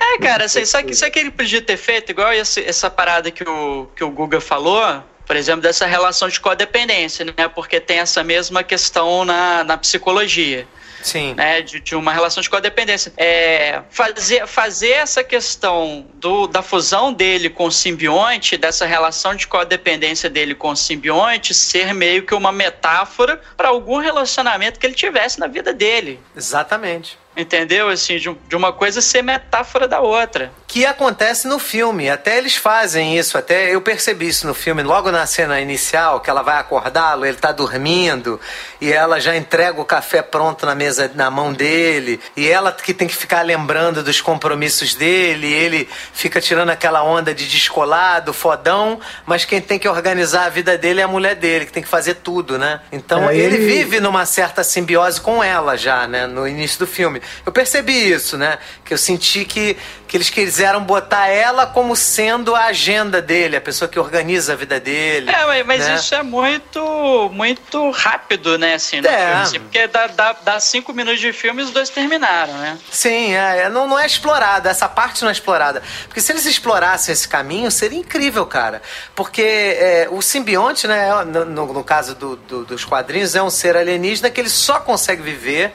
É, 0.00 0.18
cara, 0.18 0.44
assim, 0.44 0.64
sabe, 0.64 0.88
que- 0.88 0.94
sabe 0.94 1.10
que 1.10 1.18
ele 1.18 1.30
podia 1.30 1.60
ter 1.60 1.76
feito? 1.76 2.10
Igual 2.10 2.32
esse- 2.32 2.62
essa 2.64 2.88
parada 2.88 3.30
que 3.30 3.42
o, 3.48 3.86
que 3.96 4.04
o 4.04 4.10
Guga 4.10 4.40
falou, 4.40 4.82
por 5.26 5.36
exemplo, 5.36 5.60
dessa 5.60 5.86
relação 5.86 6.28
de 6.28 6.38
codependência, 6.40 7.24
né? 7.24 7.48
Porque 7.54 7.80
tem 7.80 7.98
essa 7.98 8.22
mesma 8.22 8.62
questão 8.62 9.24
na, 9.24 9.64
na 9.64 9.76
psicologia. 9.76 10.66
Sim. 11.02 11.34
né, 11.34 11.60
de, 11.62 11.80
de 11.80 11.94
uma 11.94 12.12
relação 12.12 12.42
de 12.42 12.50
codependência. 12.50 13.12
É, 13.16 13.82
fazer, 13.90 14.46
fazer 14.46 14.90
essa 14.90 15.22
questão 15.24 16.06
do, 16.14 16.46
da 16.46 16.62
fusão 16.62 17.12
dele 17.12 17.48
com 17.50 17.66
o 17.66 17.72
simbionte, 17.72 18.56
dessa 18.56 18.86
relação 18.86 19.34
de 19.34 19.46
codependência 19.46 20.28
dele 20.28 20.54
com 20.54 20.70
o 20.70 20.76
simbionte, 20.76 21.54
ser 21.54 21.94
meio 21.94 22.24
que 22.24 22.34
uma 22.34 22.52
metáfora 22.52 23.40
para 23.56 23.68
algum 23.68 23.98
relacionamento 23.98 24.78
que 24.78 24.86
ele 24.86 24.94
tivesse 24.94 25.38
na 25.38 25.46
vida 25.46 25.72
dele. 25.72 26.20
Exatamente. 26.36 27.18
Entendeu? 27.36 27.88
Assim, 27.88 28.16
de, 28.16 28.36
de 28.48 28.56
uma 28.56 28.72
coisa 28.72 29.00
ser 29.00 29.22
metáfora 29.22 29.86
da 29.86 30.00
outra. 30.00 30.52
Que 30.70 30.84
acontece 30.84 31.48
no 31.48 31.58
filme. 31.58 32.10
Até 32.10 32.36
eles 32.36 32.54
fazem 32.54 33.18
isso. 33.18 33.38
Até 33.38 33.74
eu 33.74 33.80
percebi 33.80 34.28
isso 34.28 34.46
no 34.46 34.52
filme. 34.52 34.82
Logo 34.82 35.10
na 35.10 35.24
cena 35.24 35.58
inicial, 35.62 36.20
que 36.20 36.28
ela 36.28 36.42
vai 36.42 36.58
acordá-lo, 36.58 37.24
ele 37.24 37.38
tá 37.38 37.50
dormindo 37.52 38.38
e 38.78 38.92
ela 38.92 39.18
já 39.18 39.34
entrega 39.34 39.80
o 39.80 39.84
café 39.86 40.20
pronto 40.20 40.66
na 40.66 40.74
mesa, 40.74 41.10
na 41.14 41.30
mão 41.30 41.54
dele. 41.54 42.20
E 42.36 42.46
ela 42.46 42.70
que 42.70 42.92
tem 42.92 43.08
que 43.08 43.16
ficar 43.16 43.40
lembrando 43.46 44.02
dos 44.02 44.20
compromissos 44.20 44.94
dele. 44.94 45.46
E 45.46 45.52
ele 45.54 45.88
fica 46.12 46.38
tirando 46.38 46.68
aquela 46.68 47.02
onda 47.02 47.34
de 47.34 47.48
descolado, 47.48 48.34
fodão. 48.34 49.00
Mas 49.24 49.46
quem 49.46 49.62
tem 49.62 49.78
que 49.78 49.88
organizar 49.88 50.44
a 50.44 50.48
vida 50.50 50.76
dele 50.76 51.00
é 51.00 51.04
a 51.04 51.08
mulher 51.08 51.34
dele, 51.34 51.64
que 51.64 51.72
tem 51.72 51.82
que 51.82 51.88
fazer 51.88 52.16
tudo, 52.16 52.58
né? 52.58 52.82
Então 52.92 53.30
É, 53.30 53.34
ele 53.34 53.56
ele- 53.56 53.66
vive 53.66 54.00
numa 54.00 54.26
certa 54.26 54.62
simbiose 54.62 55.18
com 55.18 55.42
ela 55.42 55.78
já, 55.78 56.06
né? 56.06 56.26
No 56.26 56.46
início 56.46 56.80
do 56.80 56.86
filme. 56.86 57.22
Eu 57.46 57.52
percebi 57.52 58.10
isso, 58.12 58.36
né? 58.36 58.58
Que 58.84 58.92
eu 58.92 58.98
senti 58.98 59.46
que, 59.46 59.78
que 60.08 60.16
eles 60.16 60.30
quiseram 60.30 60.82
botar 60.82 61.28
ela 61.28 61.66
como 61.66 61.94
sendo 61.94 62.56
a 62.56 62.64
agenda 62.64 63.20
dele, 63.20 63.56
a 63.56 63.60
pessoa 63.60 63.86
que 63.88 63.98
organiza 63.98 64.54
a 64.54 64.56
vida 64.56 64.80
dele. 64.80 65.30
É, 65.30 65.62
mas, 65.62 65.86
né? 65.86 65.96
isso 65.96 66.14
é 66.14 66.22
muito 66.22 67.30
muito 67.34 67.90
rápido, 67.90 68.56
né? 68.58 68.74
Assim, 68.74 69.00
no 69.02 69.06
É. 69.06 69.18
filme, 69.26 69.42
assim, 69.42 69.60
porque 69.60 69.86
dá, 69.86 70.06
dá, 70.06 70.32
dá 70.32 70.60
cinco 70.60 70.92
minutos 70.94 71.20
de 71.20 71.32
filme 71.32 71.60
e 71.62 71.64
os 71.66 71.70
dois 71.70 71.90
terminaram, 71.90 72.54
né? 72.54 72.78
Sim, 72.90 73.34
é, 73.34 73.64
é, 73.64 73.68
não, 73.68 73.86
não 73.86 73.98
é 73.98 74.06
explorada, 74.06 74.70
essa 74.70 74.88
parte 74.88 75.20
não 75.22 75.28
é 75.28 75.32
explorada. 75.32 75.82
Porque 76.06 76.20
se 76.20 76.32
eles 76.32 76.46
explorassem 76.46 77.12
esse 77.12 77.28
caminho, 77.28 77.70
seria 77.70 77.98
incrível, 77.98 78.46
cara. 78.46 78.80
Porque 79.14 79.42
é, 79.42 80.08
o 80.10 80.22
simbionte, 80.22 80.86
né, 80.86 81.10
no, 81.24 81.44
no- 81.44 81.72
no 81.74 81.84
caso 81.84 82.14
do- 82.14 82.36
do- 82.36 82.64
dos 82.64 82.84
quadrinhos, 82.84 83.34
é 83.36 83.42
um 83.42 83.50
ser 83.50 83.76
alienígena 83.76 84.30
que 84.30 84.40
ele 84.40 84.48
só 84.48 84.80
consegue 84.80 85.20
viver 85.22 85.72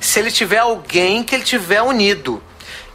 se 0.00 0.18
ele 0.18 0.30
tiver 0.32 0.58
alguém 0.58 1.22
que 1.22 1.34
ele 1.36 1.44
tiver 1.44 1.82
unido. 1.82 2.42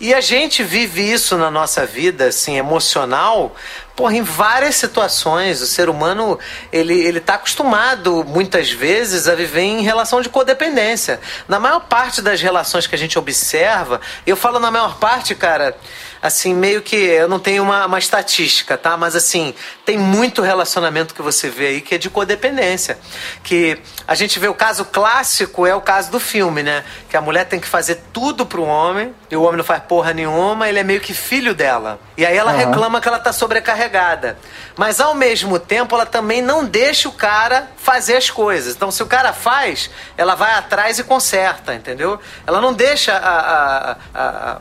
E 0.04 0.16
a 0.16 0.20
gente 0.20 0.64
vive 0.64 1.00
isso 1.00 1.38
na 1.38 1.52
nossa 1.52 1.86
vida, 1.86 2.26
assim, 2.26 2.58
emocional, 2.58 3.56
porra, 3.96 4.16
em 4.16 4.24
várias 4.24 4.76
situações. 4.76 5.62
O 5.62 5.68
ser 5.68 5.90
humano, 5.90 6.40
ele, 6.74 7.00
ele 7.00 7.20
tá 7.20 7.36
acostumado, 7.36 8.26
muitas 8.28 8.72
vezes, 8.72 9.28
a 9.28 9.36
viver 9.36 9.62
em 9.62 9.84
relação 9.84 10.20
de 10.20 10.28
codependência. 10.28 11.20
Na 11.48 11.60
maior 11.60 11.82
parte 11.82 12.20
das 12.20 12.42
relações 12.42 12.88
que 12.88 12.96
a 12.96 12.98
gente 12.98 13.20
observa, 13.20 14.02
eu 14.26 14.36
falo 14.36 14.60
na 14.60 14.72
maior 14.72 14.98
parte, 14.98 15.36
cara, 15.36 15.78
assim, 16.22 16.54
meio 16.54 16.82
que 16.82 16.96
eu 16.96 17.28
não 17.28 17.40
tenho 17.40 17.64
uma, 17.64 17.86
uma 17.86 18.00
estatística, 18.00 18.78
tá? 18.78 18.96
Mas 18.98 19.16
assim, 19.16 19.54
tem 19.86 19.98
muito 19.98 20.42
relacionamento 20.42 21.14
que 21.16 21.22
você 21.22 21.50
vê 21.50 21.68
aí 21.68 21.82
que 21.82 21.96
é 21.96 21.98
de 21.98 22.10
codependência. 22.10 22.98
Que 23.44 23.80
a 24.08 24.14
gente 24.16 24.38
vê 24.40 24.48
o 24.48 24.54
caso 24.54 24.86
clássico 24.86 25.66
é 25.66 25.74
o 25.74 25.82
caso 25.82 26.12
do 26.12 26.20
filme, 26.20 26.62
né? 26.64 26.84
Que 27.10 27.18
a 27.18 27.22
mulher 27.22 27.46
tem 27.46 27.60
que 27.60 27.68
fazer 27.68 28.02
tudo 28.14 28.46
pro 28.46 28.64
homem, 28.64 29.14
e 29.30 29.36
o 29.36 29.42
homem 29.44 29.58
não 29.58 29.64
faz 29.64 29.82
porra 29.84 30.14
nenhuma, 30.14 30.68
ele 30.70 30.80
é 30.80 30.84
meio 30.84 31.00
que 31.02 31.14
filho 31.14 31.54
dela. 31.56 32.00
E 32.18 32.26
aí 32.26 32.38
ela 32.38 32.52
Aham. 32.52 32.58
reclama 32.68 33.02
que 33.02 33.08
ela 33.08 33.20
tá 33.20 33.34
sobrecarregada. 33.34 34.38
Mas 34.78 35.00
ao 35.00 35.14
mesmo 35.16 35.58
tempo, 35.60 35.96
ela 35.96 36.06
também 36.06 36.42
não 36.42 36.64
deixa 36.66 37.10
o 37.10 37.12
cara 37.12 37.68
fazer 37.78 38.16
as 38.16 38.30
coisas. 38.30 38.76
Então, 38.76 38.92
se 38.92 39.02
o 39.02 39.06
cara 39.06 39.34
faz, 39.34 39.90
ela 40.18 40.36
vai 40.36 40.54
atrás 40.54 41.00
e 41.00 41.04
conserta, 41.04 41.74
entendeu? 41.74 42.20
Ela 42.46 42.62
não 42.62 42.74
deixa 42.74 43.14
a- 43.18 43.96
a- 44.14 44.60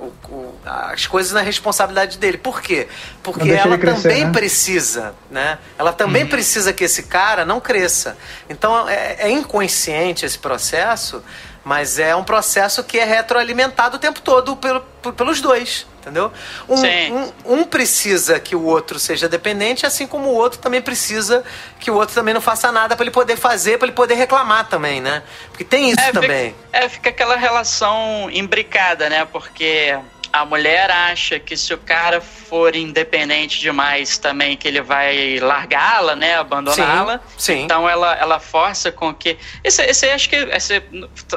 a- 0.66 0.90
as 0.92 1.06
coisas 1.06 1.32
na 1.32 1.40
responsabilidade 1.50 2.18
dele. 2.18 2.38
Por 2.38 2.60
quê? 2.62 2.88
Porque 3.22 3.50
ela 3.50 3.76
crescer, 3.78 4.02
também 4.08 4.24
né? 4.24 4.32
precisa, 4.32 5.14
né? 5.30 5.58
Ela 5.78 5.92
também 5.92 6.26
precisa 6.26 6.72
que 6.72 6.84
esse 6.84 7.04
cara 7.04 7.44
não 7.44 7.60
cresça. 7.60 8.16
Então 8.48 8.88
é, 8.88 9.16
é 9.20 9.30
inconsciente 9.30 10.24
esse 10.24 10.38
processo, 10.38 11.22
mas 11.64 11.98
é 11.98 12.16
um 12.16 12.24
processo 12.24 12.82
que 12.84 12.98
é 12.98 13.04
retroalimentado 13.04 13.96
o 13.96 14.00
tempo 14.00 14.20
todo 14.20 14.56
pelo- 14.56 14.80
por- 15.02 15.12
pelos 15.12 15.40
dois. 15.40 15.86
Entendeu? 16.00 16.32
Um, 16.66 16.80
um- 17.12 17.32
um 17.60 17.64
precisa 17.64 18.40
que 18.40 18.56
o 18.56 18.64
outro 18.64 18.98
seja 18.98 19.28
dependente, 19.28 19.84
assim 19.84 20.06
como 20.06 20.30
o 20.30 20.34
outro 20.34 20.58
também 20.58 20.80
precisa 20.80 21.44
que 21.78 21.90
o 21.90 21.94
outro 21.94 22.14
também 22.14 22.32
não 22.32 22.40
faça 22.40 22.72
nada 22.72 22.96
para 22.96 23.04
ele 23.04 23.10
poder 23.10 23.36
fazer, 23.36 23.76
para 23.78 23.86
ele 23.86 23.94
poder 23.94 24.14
reclamar 24.14 24.66
também, 24.66 24.98
né? 25.02 25.22
Porque 25.50 25.62
tem 25.62 25.90
isso 25.90 26.00
É, 26.00 26.10
também. 26.10 26.54
Fica, 26.54 26.84
é, 26.84 26.88
fica 26.88 27.10
aquela 27.10 27.36
relação 27.36 28.30
imbricada, 28.32 29.10
né? 29.10 29.26
Porque 29.30 29.94
a 30.32 30.44
mulher 30.44 30.90
acha 30.90 31.38
que 31.38 31.56
se 31.56 31.74
o 31.74 31.78
cara 31.78 32.20
for 32.20 32.74
independente 32.76 33.58
demais 33.58 34.18
também, 34.18 34.56
que 34.56 34.68
ele 34.68 34.80
vai 34.80 35.38
largá-la, 35.40 36.14
né? 36.14 36.36
Abandoná-la. 36.36 37.20
Sim. 37.36 37.62
Então 37.62 37.88
ela, 37.88 38.14
ela 38.14 38.38
força 38.38 38.92
com 38.92 39.12
que. 39.12 39.36
Esse, 39.62 39.82
esse 39.82 40.08
acho 40.08 40.28
que. 40.28 40.36
Esse, 40.36 40.82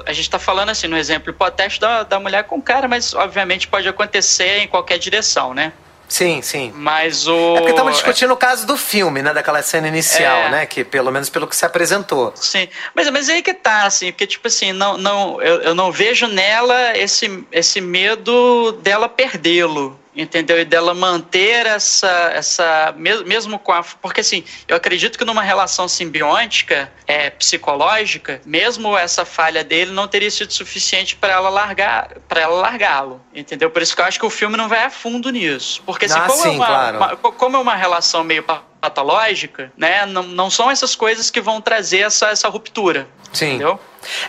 a 0.05 0.13
gente 0.13 0.29
tá 0.29 0.39
falando 0.39 0.69
assim, 0.69 0.87
no 0.87 0.97
exemplo 0.97 1.29
hipotético 1.29 1.81
da, 1.81 2.03
da 2.03 2.19
mulher 2.19 2.43
com 2.43 2.57
o 2.57 2.61
cara, 2.61 2.87
mas 2.87 3.13
obviamente 3.13 3.67
pode 3.67 3.87
acontecer 3.87 4.59
em 4.59 4.67
qualquer 4.67 4.97
direção, 4.97 5.53
né? 5.53 5.73
Sim, 6.13 6.43
sim. 6.43 6.71
Mas 6.75 7.27
o. 7.27 7.55
É 7.55 7.57
porque 7.57 7.71
estamos 7.71 7.93
discutindo 7.93 8.31
o 8.31 8.37
caso 8.37 8.67
do 8.67 8.77
filme, 8.77 9.23
né? 9.23 9.33
Daquela 9.33 9.63
cena 9.63 9.87
inicial, 9.87 10.37
É. 10.43 10.49
né? 10.51 10.65
Que 10.67 10.83
pelo 10.83 11.11
menos 11.11 11.27
pelo 11.27 11.47
que 11.47 11.55
se 11.55 11.65
apresentou. 11.65 12.31
Sim, 12.35 12.69
mas, 12.93 13.09
mas 13.09 13.29
aí 13.29 13.41
que 13.41 13.51
tá, 13.51 13.87
assim, 13.87 14.11
porque, 14.11 14.27
tipo 14.27 14.47
assim, 14.47 14.71
não, 14.73 14.95
não, 14.95 15.41
eu, 15.41 15.61
eu 15.63 15.73
não 15.73 15.91
vejo 15.91 16.27
nela 16.27 16.95
esse, 16.95 17.43
esse 17.51 17.81
medo 17.81 18.73
dela 18.83 19.09
perdê-lo, 19.09 19.99
entendeu? 20.15 20.59
E 20.59 20.65
dela 20.65 20.93
manter 20.93 21.65
essa, 21.65 22.07
essa 22.33 22.93
mes- 22.97 23.23
mesmo 23.23 23.57
com 23.59 23.71
a... 23.71 23.83
Porque, 24.01 24.21
assim, 24.21 24.43
eu 24.67 24.75
acredito 24.75 25.17
que 25.17 25.25
numa 25.25 25.41
relação 25.41 25.87
simbiótica, 25.87 26.91
é, 27.07 27.29
psicológica, 27.29 28.41
mesmo 28.45 28.97
essa 28.97 29.25
falha 29.25 29.63
dele 29.63 29.91
não 29.91 30.07
teria 30.07 30.29
sido 30.29 30.51
suficiente 30.53 31.15
para 31.15 31.33
ela 31.33 31.49
largar, 31.49 32.09
para 32.27 32.41
ela 32.41 32.55
largá-lo, 32.59 33.21
entendeu? 33.33 33.69
Por 33.71 33.81
isso 33.81 33.95
que 33.95 34.01
eu 34.01 34.05
acho 34.05 34.19
que 34.19 34.25
o 34.25 34.29
filme 34.29 34.55
não 34.57 34.67
vai 34.69 34.83
a 34.83 34.89
fundo 34.89 35.29
nisso. 35.29 35.81
Porque, 35.85 36.05
assim, 36.05 36.19
Ah, 36.19 36.27
como, 36.27 36.41
sim, 36.43 36.49
é 36.49 36.51
uma, 36.51 36.65
claro. 36.65 36.97
uma- 36.97 37.15
co- 37.17 37.31
como 37.31 37.57
é 37.57 37.59
uma 37.59 37.75
relação 37.75 38.23
meio 38.23 38.43
patológica, 38.83 39.71
né? 39.77 40.05
Não, 40.05 40.23
não 40.23 40.49
são 40.49 40.69
essas 40.69 40.93
coisas 40.93 41.31
que 41.31 41.39
vão 41.39 41.61
trazer 41.61 41.99
essa, 41.99 42.27
essa 42.27 42.49
ruptura. 42.49 43.07
Sim. 43.31 43.55
Entendeu? 43.55 43.79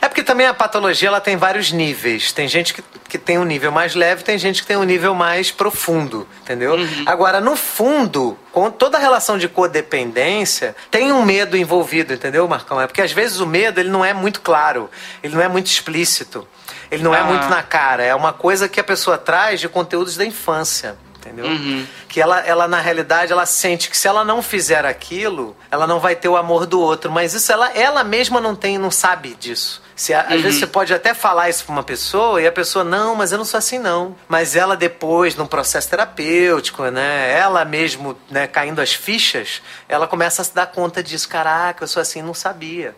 É 0.01 0.09
porque 0.09 0.23
também 0.23 0.47
a 0.47 0.55
patologia 0.55 1.09
ela 1.09 1.21
tem 1.21 1.37
vários 1.37 1.73
níveis. 1.73 2.31
Tem 2.31 2.47
gente 2.47 2.73
que, 2.73 2.83
que 3.09 3.19
tem 3.19 3.37
um 3.37 3.45
nível 3.45 3.73
mais 3.73 3.97
leve, 3.97 4.23
tem 4.23 4.39
gente 4.39 4.63
que 4.63 4.69
tem 4.69 4.77
um 4.77 4.85
nível 4.85 5.13
mais 5.13 5.51
profundo, 5.51 6.29
entendeu? 6.43 6.75
Uhum. 6.75 7.03
Agora, 7.05 7.41
no 7.41 7.57
fundo, 7.57 8.39
com 8.53 8.71
toda 8.71 8.97
a 8.97 9.01
relação 9.01 9.37
de 9.37 9.49
codependência, 9.49 10.77
tem 10.89 11.11
um 11.11 11.25
medo 11.25 11.57
envolvido, 11.57 12.15
entendeu, 12.15 12.47
Marcão? 12.47 12.81
É 12.81 12.87
porque 12.87 13.03
às 13.03 13.11
vezes 13.11 13.41
o 13.41 13.47
medo 13.47 13.81
ele 13.81 13.89
não 13.91 14.05
é 14.05 14.15
muito 14.15 14.41
claro, 14.41 14.89
ele 15.21 15.35
não 15.35 15.43
é 15.43 15.49
muito 15.49 15.67
explícito, 15.67 16.47
ele 16.89 17.03
não 17.03 17.13
é 17.13 17.19
Ah. 17.19 17.25
muito 17.25 17.49
na 17.49 17.63
cara. 17.65 18.05
É 18.05 18.15
uma 18.15 18.33
coisa 18.33 18.69
que 18.69 18.79
a 18.79 18.85
pessoa 18.85 19.19
traz 19.19 19.59
de 19.59 19.69
conteúdos 19.69 20.17
da 20.17 20.25
infância. 20.25 20.97
Entendeu? 21.25 21.47
Uhum. 21.47 21.87
Que 22.07 22.21
ela, 22.21 22.41
ela, 22.41 22.69
na 22.69 22.81
realidade, 22.81 23.33
ela 23.33 23.47
sente 23.47 23.89
que 23.89 23.97
se 23.97 24.07
ela 24.07 24.23
não 24.23 24.43
fizer 24.43 24.85
aquilo, 24.85 25.57
ela 25.71 25.87
não 25.87 25.99
vai 25.99 26.15
ter 26.15 26.29
o 26.29 26.37
amor 26.37 26.67
do 26.67 26.79
outro. 26.79 27.11
Mas 27.11 27.33
isso 27.33 27.51
ela, 27.51 27.71
ela 27.71 28.05
mesma 28.05 28.43
não 28.43 28.55
tem, 28.55 28.77
não 28.77 28.91
sabe 28.91 29.35
disso. 29.35 29.83
Se, 29.97 30.13
Às 30.13 30.43
vezes 30.43 30.59
você 30.59 30.67
pode 30.67 30.93
até 30.93 31.15
falar 31.15 31.49
isso 31.49 31.65
pra 31.65 31.73
uma 31.73 31.83
pessoa 31.83 32.43
e 32.43 32.47
a 32.47 32.53
pessoa, 32.53 32.85
não, 32.85 33.15
mas 33.15 33.33
eu 33.33 33.39
não 33.39 33.45
sou 33.45 33.57
assim, 33.57 33.79
não. 33.79 34.15
Mas 34.29 34.55
ela 34.55 34.77
depois, 34.77 35.35
num 35.37 35.47
processo 35.47 35.89
terapêutico, 35.89 36.83
né? 36.85 37.33
Ela 37.33 37.65
mesmo, 37.65 38.19
né, 38.29 38.47
caindo 38.47 38.81
as 38.81 38.93
fichas, 38.93 39.63
ela 39.89 40.07
começa 40.07 40.43
a 40.43 40.45
se 40.45 40.55
dar 40.55 40.67
conta 40.67 41.03
disso. 41.03 41.29
Caraca, 41.29 41.85
eu 41.85 41.89
sou 41.89 42.03
assim, 42.03 42.21
não 42.21 42.35
sabia. 42.35 42.95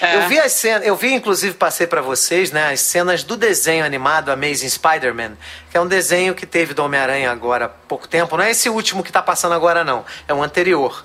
É. 0.00 0.16
Eu 0.16 0.28
vi 0.28 0.38
as 0.38 0.52
cenas, 0.52 0.86
eu 0.86 0.94
vi, 0.94 1.14
inclusive, 1.14 1.54
passei 1.54 1.86
pra 1.86 2.02
vocês, 2.02 2.50
né, 2.50 2.72
as 2.72 2.80
cenas 2.80 3.22
do 3.22 3.36
desenho 3.36 3.84
animado 3.84 4.30
Amazing 4.30 4.68
Spider-Man, 4.68 5.32
que 5.70 5.76
é 5.76 5.80
um 5.80 5.86
desenho 5.86 6.34
que 6.34 6.44
teve 6.44 6.74
do 6.74 6.82
Homem-Aranha 6.84 7.30
agora 7.30 7.64
há 7.64 7.68
pouco 7.68 8.06
tempo. 8.06 8.36
Não 8.36 8.44
é 8.44 8.50
esse 8.50 8.68
último 8.68 9.02
que 9.02 9.10
tá 9.10 9.22
passando 9.22 9.54
agora, 9.54 9.84
não. 9.84 10.04
É 10.28 10.34
um 10.34 10.42
anterior. 10.42 11.04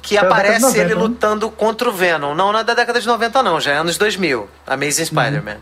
Que 0.00 0.16
É 0.16 0.20
aparece 0.20 0.60
90, 0.60 0.80
ele 0.80 0.94
né? 0.94 1.00
lutando 1.00 1.50
contra 1.50 1.88
o 1.88 1.92
Venom. 1.92 2.34
Não, 2.34 2.52
não 2.52 2.60
é 2.60 2.64
da 2.64 2.74
década 2.74 3.00
de 3.00 3.06
90, 3.06 3.42
não, 3.42 3.60
já 3.60 3.72
é 3.72 3.76
anos 3.76 3.96
2000. 3.96 4.48
Amazing 4.66 5.06
Spider-Man. 5.06 5.58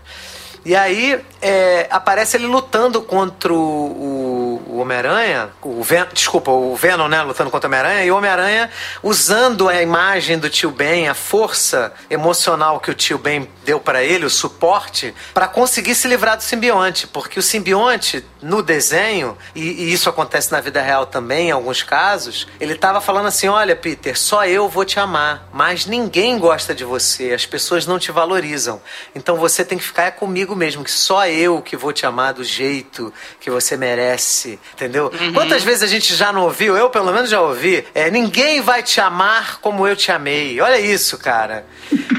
E 0.64 0.76
aí 0.76 1.20
é, 1.40 1.86
aparece 1.90 2.36
ele 2.36 2.46
lutando 2.46 3.02
contra 3.02 3.52
o, 3.52 3.56
o- 3.56 4.78
Homem-Aranha, 4.82 5.50
o 5.62 5.80
Ven 5.82 6.04
desculpa, 6.12 6.50
o 6.50 6.74
Venom, 6.74 7.06
né, 7.06 7.22
lutando 7.22 7.50
contra 7.50 7.68
o 7.68 7.70
Homem-Aranha, 7.70 8.04
e 8.04 8.10
o 8.10 8.16
Homem-Aranha 8.16 8.68
usando 9.00 9.68
a 9.68 9.80
imagem 9.80 10.38
do 10.38 10.48
tio 10.50 10.70
Ben, 10.72 11.08
a 11.08 11.14
força 11.14 11.92
emocional 12.10 12.80
que 12.80 12.90
o 12.90 12.94
tio 12.94 13.16
Ben 13.18 13.48
deu 13.64 13.78
pra 13.78 14.02
ele, 14.02 14.24
o 14.24 14.30
suporte, 14.30 15.14
pra 15.32 15.46
conseguir 15.46 15.94
se 15.94 16.08
livrar 16.08 16.36
do 16.36 16.42
simbionte, 16.42 17.06
porque 17.06 17.38
o 17.38 17.42
simbionte 17.42 18.24
no 18.40 18.60
desenho, 18.62 19.36
e, 19.54 19.60
e 19.60 19.92
isso 19.92 20.08
acontece 20.08 20.50
na 20.50 20.60
vida 20.60 20.82
real 20.82 21.06
também 21.06 21.48
em 21.48 21.52
alguns 21.52 21.82
casos, 21.84 22.48
ele 22.60 22.74
tava 22.74 23.00
falando 23.00 23.26
assim: 23.26 23.46
"Olha, 23.46 23.76
Peter, 23.76 24.18
só 24.18 24.44
eu 24.46 24.68
vou 24.68 24.84
te 24.84 24.98
amar, 24.98 25.48
mas 25.52 25.86
ninguém 25.86 26.38
gosta 26.38 26.74
de 26.74 26.84
você, 26.84 27.32
as 27.32 27.46
pessoas 27.46 27.86
não 27.86 27.98
te 28.00 28.10
valorizam. 28.10 28.80
Então 29.14 29.36
você 29.36 29.64
tem 29.64 29.78
que 29.78 29.84
ficar 29.84 30.04
é 30.04 30.10
comigo 30.52 30.56
mesmo, 30.56 30.84
que 30.84 30.90
só 30.90 31.26
eu 31.26 31.60
que 31.60 31.76
vou 31.76 31.92
te 31.92 32.06
amar 32.06 32.32
do 32.34 32.44
jeito 32.44 33.12
que 33.40 33.50
você 33.50 33.76
merece, 33.76 34.58
entendeu? 34.74 35.10
Quantas 35.34 35.62
vezes 35.62 35.82
a 35.82 35.86
gente 35.86 36.14
já 36.14 36.32
não 36.32 36.42
ouviu, 36.42 36.76
eu 36.76 36.90
pelo 36.90 37.12
menos 37.12 37.30
já 37.30 37.40
ouvi, 37.40 37.84
é, 37.94 38.10
ninguém 38.10 38.60
vai 38.60 38.82
te 38.82 39.00
amar 39.00 39.58
como 39.60 39.86
eu 39.86 39.96
te 39.96 40.12
amei. 40.12 40.60
Olha 40.60 40.78
isso, 40.78 41.18
cara. 41.18 41.64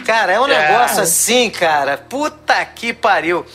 Cara, 0.06 0.34
é 0.34 0.40
um 0.40 0.48
É. 0.54 0.68
negócio 0.72 1.02
assim, 1.02 1.50
cara. 1.50 1.98
Puta 1.98 2.64
que 2.66 2.94
pariu. 2.94 3.46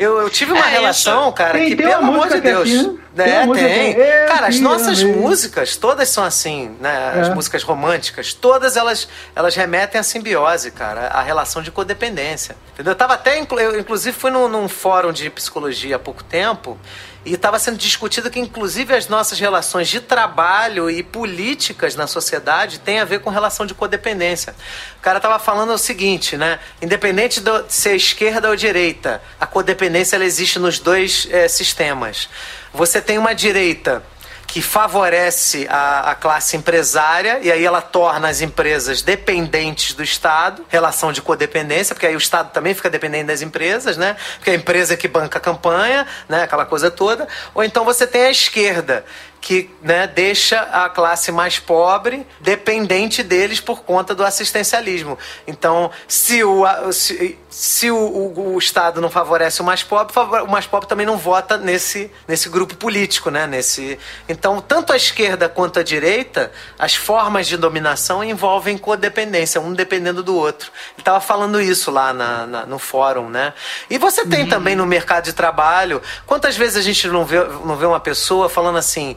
Eu, 0.00 0.18
eu 0.18 0.30
tive 0.30 0.52
uma 0.52 0.66
É 0.66 0.70
relação, 0.70 1.24
isso. 1.24 1.32
cara, 1.34 1.52
Tem- 1.52 1.68
que 1.68 1.76
tem 1.76 1.86
pelo 1.86 1.98
amor 1.98 2.28
de 2.28 2.36
é 2.36 2.40
Deus. 2.40 2.62
assim, 2.68 2.98
né? 3.14 3.24
Tem 3.24 3.32
É, 3.34 3.36
uma 3.38 3.46
música 3.46 3.68
tem. 3.68 3.94
que 3.94 4.00
é, 4.00 4.24
Cara, 4.26 4.46
as 4.46 4.58
nossas 4.60 5.02
músicas, 5.02 5.76
todas 5.76 6.08
são 6.08 6.24
assim, 6.24 6.74
né? 6.80 7.12
As 7.20 7.28
É. 7.28 7.34
músicas 7.34 7.62
românticas, 7.62 8.32
todas 8.32 8.76
elas, 8.76 9.06
elas 9.36 9.54
remetem 9.54 10.00
à 10.00 10.02
simbiose, 10.02 10.70
cara, 10.70 11.08
à 11.08 11.20
relação 11.20 11.60
de 11.60 11.70
codependência. 11.70 12.56
Entendeu? 12.72 12.92
Eu 12.92 12.96
tava 12.96 13.12
até, 13.14 13.38
eu, 13.38 13.78
inclusive, 13.78 14.16
fui 14.16 14.30
num, 14.30 14.48
num 14.48 14.68
fórum 14.68 15.12
de 15.12 15.28
psicologia 15.28 15.96
há 15.96 15.98
pouco 15.98 16.24
tempo 16.24 16.78
e 17.24 17.34
estava 17.34 17.58
sendo 17.58 17.76
discutido 17.76 18.30
que, 18.30 18.40
inclusive, 18.40 18.94
as 18.94 19.08
nossas 19.08 19.38
relações 19.38 19.88
de 19.88 20.00
trabalho 20.00 20.90
e 20.90 21.02
políticas 21.02 21.94
na 21.94 22.06
sociedade 22.06 22.80
têm 22.80 22.98
a 22.98 23.04
ver 23.04 23.20
com 23.20 23.30
relação 23.30 23.66
de 23.66 23.74
codependência. 23.74 24.54
O 24.98 25.00
cara 25.00 25.20
tava 25.20 25.38
falando 25.38 25.72
o 25.72 25.78
seguinte, 25.78 26.36
né? 26.36 26.58
Independente 26.80 27.40
de 27.40 27.50
ser 27.68 27.94
esquerda 27.94 28.48
ou 28.48 28.56
direita, 28.56 29.20
a 29.38 29.46
codependência 29.46 30.16
ela 30.16 30.24
existe 30.24 30.58
nos 30.58 30.78
dois 30.78 31.28
eh, 31.30 31.46
sistemas. 31.48 32.28
Você 32.72 33.00
tem 33.00 33.18
uma 33.18 33.34
direita 33.34 34.02
que 34.50 34.60
favorece 34.60 35.68
a, 35.70 36.10
a 36.10 36.14
classe 36.16 36.56
empresária 36.56 37.38
e 37.40 37.52
aí 37.52 37.64
ela 37.64 37.80
torna 37.80 38.28
as 38.28 38.40
empresas 38.40 39.00
dependentes 39.00 39.94
do 39.94 40.02
Estado, 40.02 40.66
relação 40.68 41.12
de 41.12 41.22
codependência, 41.22 41.94
porque 41.94 42.04
aí 42.04 42.16
o 42.16 42.18
Estado 42.18 42.50
também 42.50 42.74
fica 42.74 42.90
dependente 42.90 43.26
das 43.26 43.42
empresas, 43.42 43.96
né? 43.96 44.16
Porque 44.34 44.50
é 44.50 44.54
a 44.54 44.56
empresa 44.56 44.96
que 44.96 45.06
banca 45.06 45.38
a 45.38 45.40
campanha, 45.40 46.04
né? 46.28 46.42
Aquela 46.42 46.66
coisa 46.66 46.90
toda. 46.90 47.28
Ou 47.54 47.62
então 47.62 47.84
você 47.84 48.08
tem 48.08 48.22
a 48.22 48.30
esquerda, 48.32 49.04
que 49.40 49.70
né, 49.82 50.06
deixa 50.06 50.60
a 50.60 50.88
classe 50.90 51.32
mais 51.32 51.58
pobre 51.58 52.26
dependente 52.40 53.22
deles 53.22 53.58
por 53.60 53.82
conta 53.82 54.14
do 54.14 54.22
assistencialismo. 54.24 55.18
Então, 55.46 55.90
se 56.06 56.44
o, 56.44 56.64
se, 56.92 57.38
se 57.48 57.90
o, 57.90 57.96
o- 57.96 58.54
o 58.54 58.58
Estado 58.58 59.00
não 59.00 59.08
favorece 59.10 59.62
o 59.62 59.64
mais 59.64 59.82
pobre, 59.82 60.12
o 60.42 60.46
mais 60.46 60.66
pobre 60.66 60.88
também 60.88 61.06
não 61.06 61.16
vota 61.16 61.56
nesse, 61.56 62.10
nesse 62.28 62.48
grupo 62.50 62.76
político, 62.76 63.30
né? 63.30 63.46
Nesse, 63.46 63.98
então, 64.28 64.60
tanto 64.60 64.92
a 64.92 64.96
esquerda 64.96 65.48
quanto 65.48 65.78
a 65.78 65.82
direita, 65.82 66.52
as 66.78 66.94
formas 66.94 67.46
de 67.46 67.56
dominação 67.56 68.22
envolvem 68.22 68.76
codependência, 68.76 69.60
um 69.60 69.72
dependendo 69.72 70.22
do 70.22 70.36
outro. 70.36 70.70
Ele 70.92 71.00
estava 71.00 71.20
falando 71.20 71.60
isso 71.60 71.90
lá 71.90 72.12
na- 72.12 72.46
na- 72.46 72.66
no 72.66 72.78
fórum, 72.78 73.30
né? 73.30 73.54
E 73.88 73.96
você 73.96 74.26
tem 74.26 74.46
também 74.46 74.76
no 74.76 74.84
mercado 74.86 75.24
de 75.24 75.32
trabalho, 75.32 76.02
quantas 76.26 76.56
vezes 76.56 76.76
a 76.76 76.82
gente 76.82 77.08
não 77.08 77.24
vê, 77.24 77.42
não 77.64 77.76
vê 77.76 77.86
uma 77.86 78.00
pessoa 78.00 78.48
falando 78.48 78.76
assim, 78.78 79.16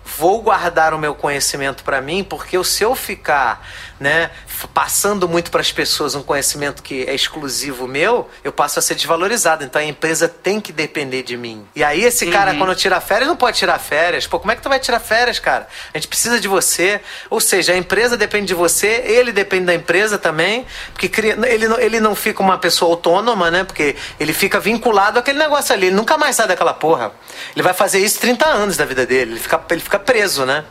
vou 0.03 0.41
guardar 0.41 0.93
o 0.93 0.97
meu 0.99 1.13
conhecimento 1.15 1.83
para 1.83 2.01
mim, 2.01 2.23
porque 2.23 2.61
se 2.63 2.83
eu 2.83 2.95
ficar, 2.95 3.65
né, 3.99 4.29
passando 4.73 5.27
muito 5.27 5.49
para 5.51 5.61
as 5.61 5.71
pessoas 5.71 6.15
um 6.15 6.21
conhecimento 6.23 6.83
que 6.83 7.03
é 7.03 7.13
exclusivo 7.15 7.87
meu, 7.87 8.29
eu 8.43 8.51
passo 8.51 8.79
a 8.79 8.81
ser 8.81 8.95
desvalorizado. 8.95 9.63
Então 9.63 9.81
a 9.81 9.85
empresa 9.85 10.27
tem 10.27 10.59
que 10.59 10.71
depender 10.71 11.23
de 11.23 11.37
mim. 11.37 11.65
E 11.75 11.83
aí 11.83 12.03
esse 12.03 12.25
cara 12.27 12.53
quando 12.55 12.75
tira 12.75 12.99
férias 12.99 13.27
não 13.27 13.35
pode 13.35 13.57
tirar 13.57 13.79
férias. 13.79 14.27
Pô, 14.27 14.39
como 14.39 14.51
é 14.51 14.55
que 14.55 14.61
tu 14.61 14.69
vai 14.69 14.79
tirar 14.79 14.99
férias, 14.99 15.39
cara? 15.39 15.67
A 15.93 15.97
gente 15.97 16.07
precisa 16.07 16.39
de 16.39 16.47
você. 16.47 16.99
Ou 17.29 17.39
seja, 17.39 17.73
a 17.73 17.77
empresa 17.77 18.17
depende 18.17 18.47
de 18.47 18.53
você, 18.53 19.03
ele 19.05 19.31
depende 19.31 19.65
da 19.65 19.73
empresa 19.73 20.17
também, 20.17 20.65
porque 20.93 21.07
cria- 21.09 21.37
ele 21.47 21.67
não, 21.67 21.79
ele 21.79 21.99
não 21.99 22.15
fica 22.15 22.41
uma 22.41 22.57
pessoa 22.57 22.91
autônoma, 22.91 23.49
né? 23.49 23.63
Porque 23.63 23.95
ele 24.19 24.33
fica 24.33 24.59
vinculado 24.59 25.19
àquele 25.19 25.39
negócio 25.39 25.73
ali, 25.73 25.87
ele 25.87 25.95
nunca 25.95 26.17
mais 26.17 26.35
sai 26.35 26.47
daquela 26.47 26.73
porra. 26.73 27.11
Ele 27.55 27.63
vai 27.63 27.73
fazer 27.73 27.99
isso 27.99 28.19
30 28.19 28.45
anos 28.47 28.77
da 28.77 28.85
vida 28.85 29.05
dele, 29.05 29.31
ele 29.31 29.39
fica, 29.39 29.59
ele 29.69 29.81
fica 29.81 29.90
preso, 29.99 30.45
né? 30.45 30.63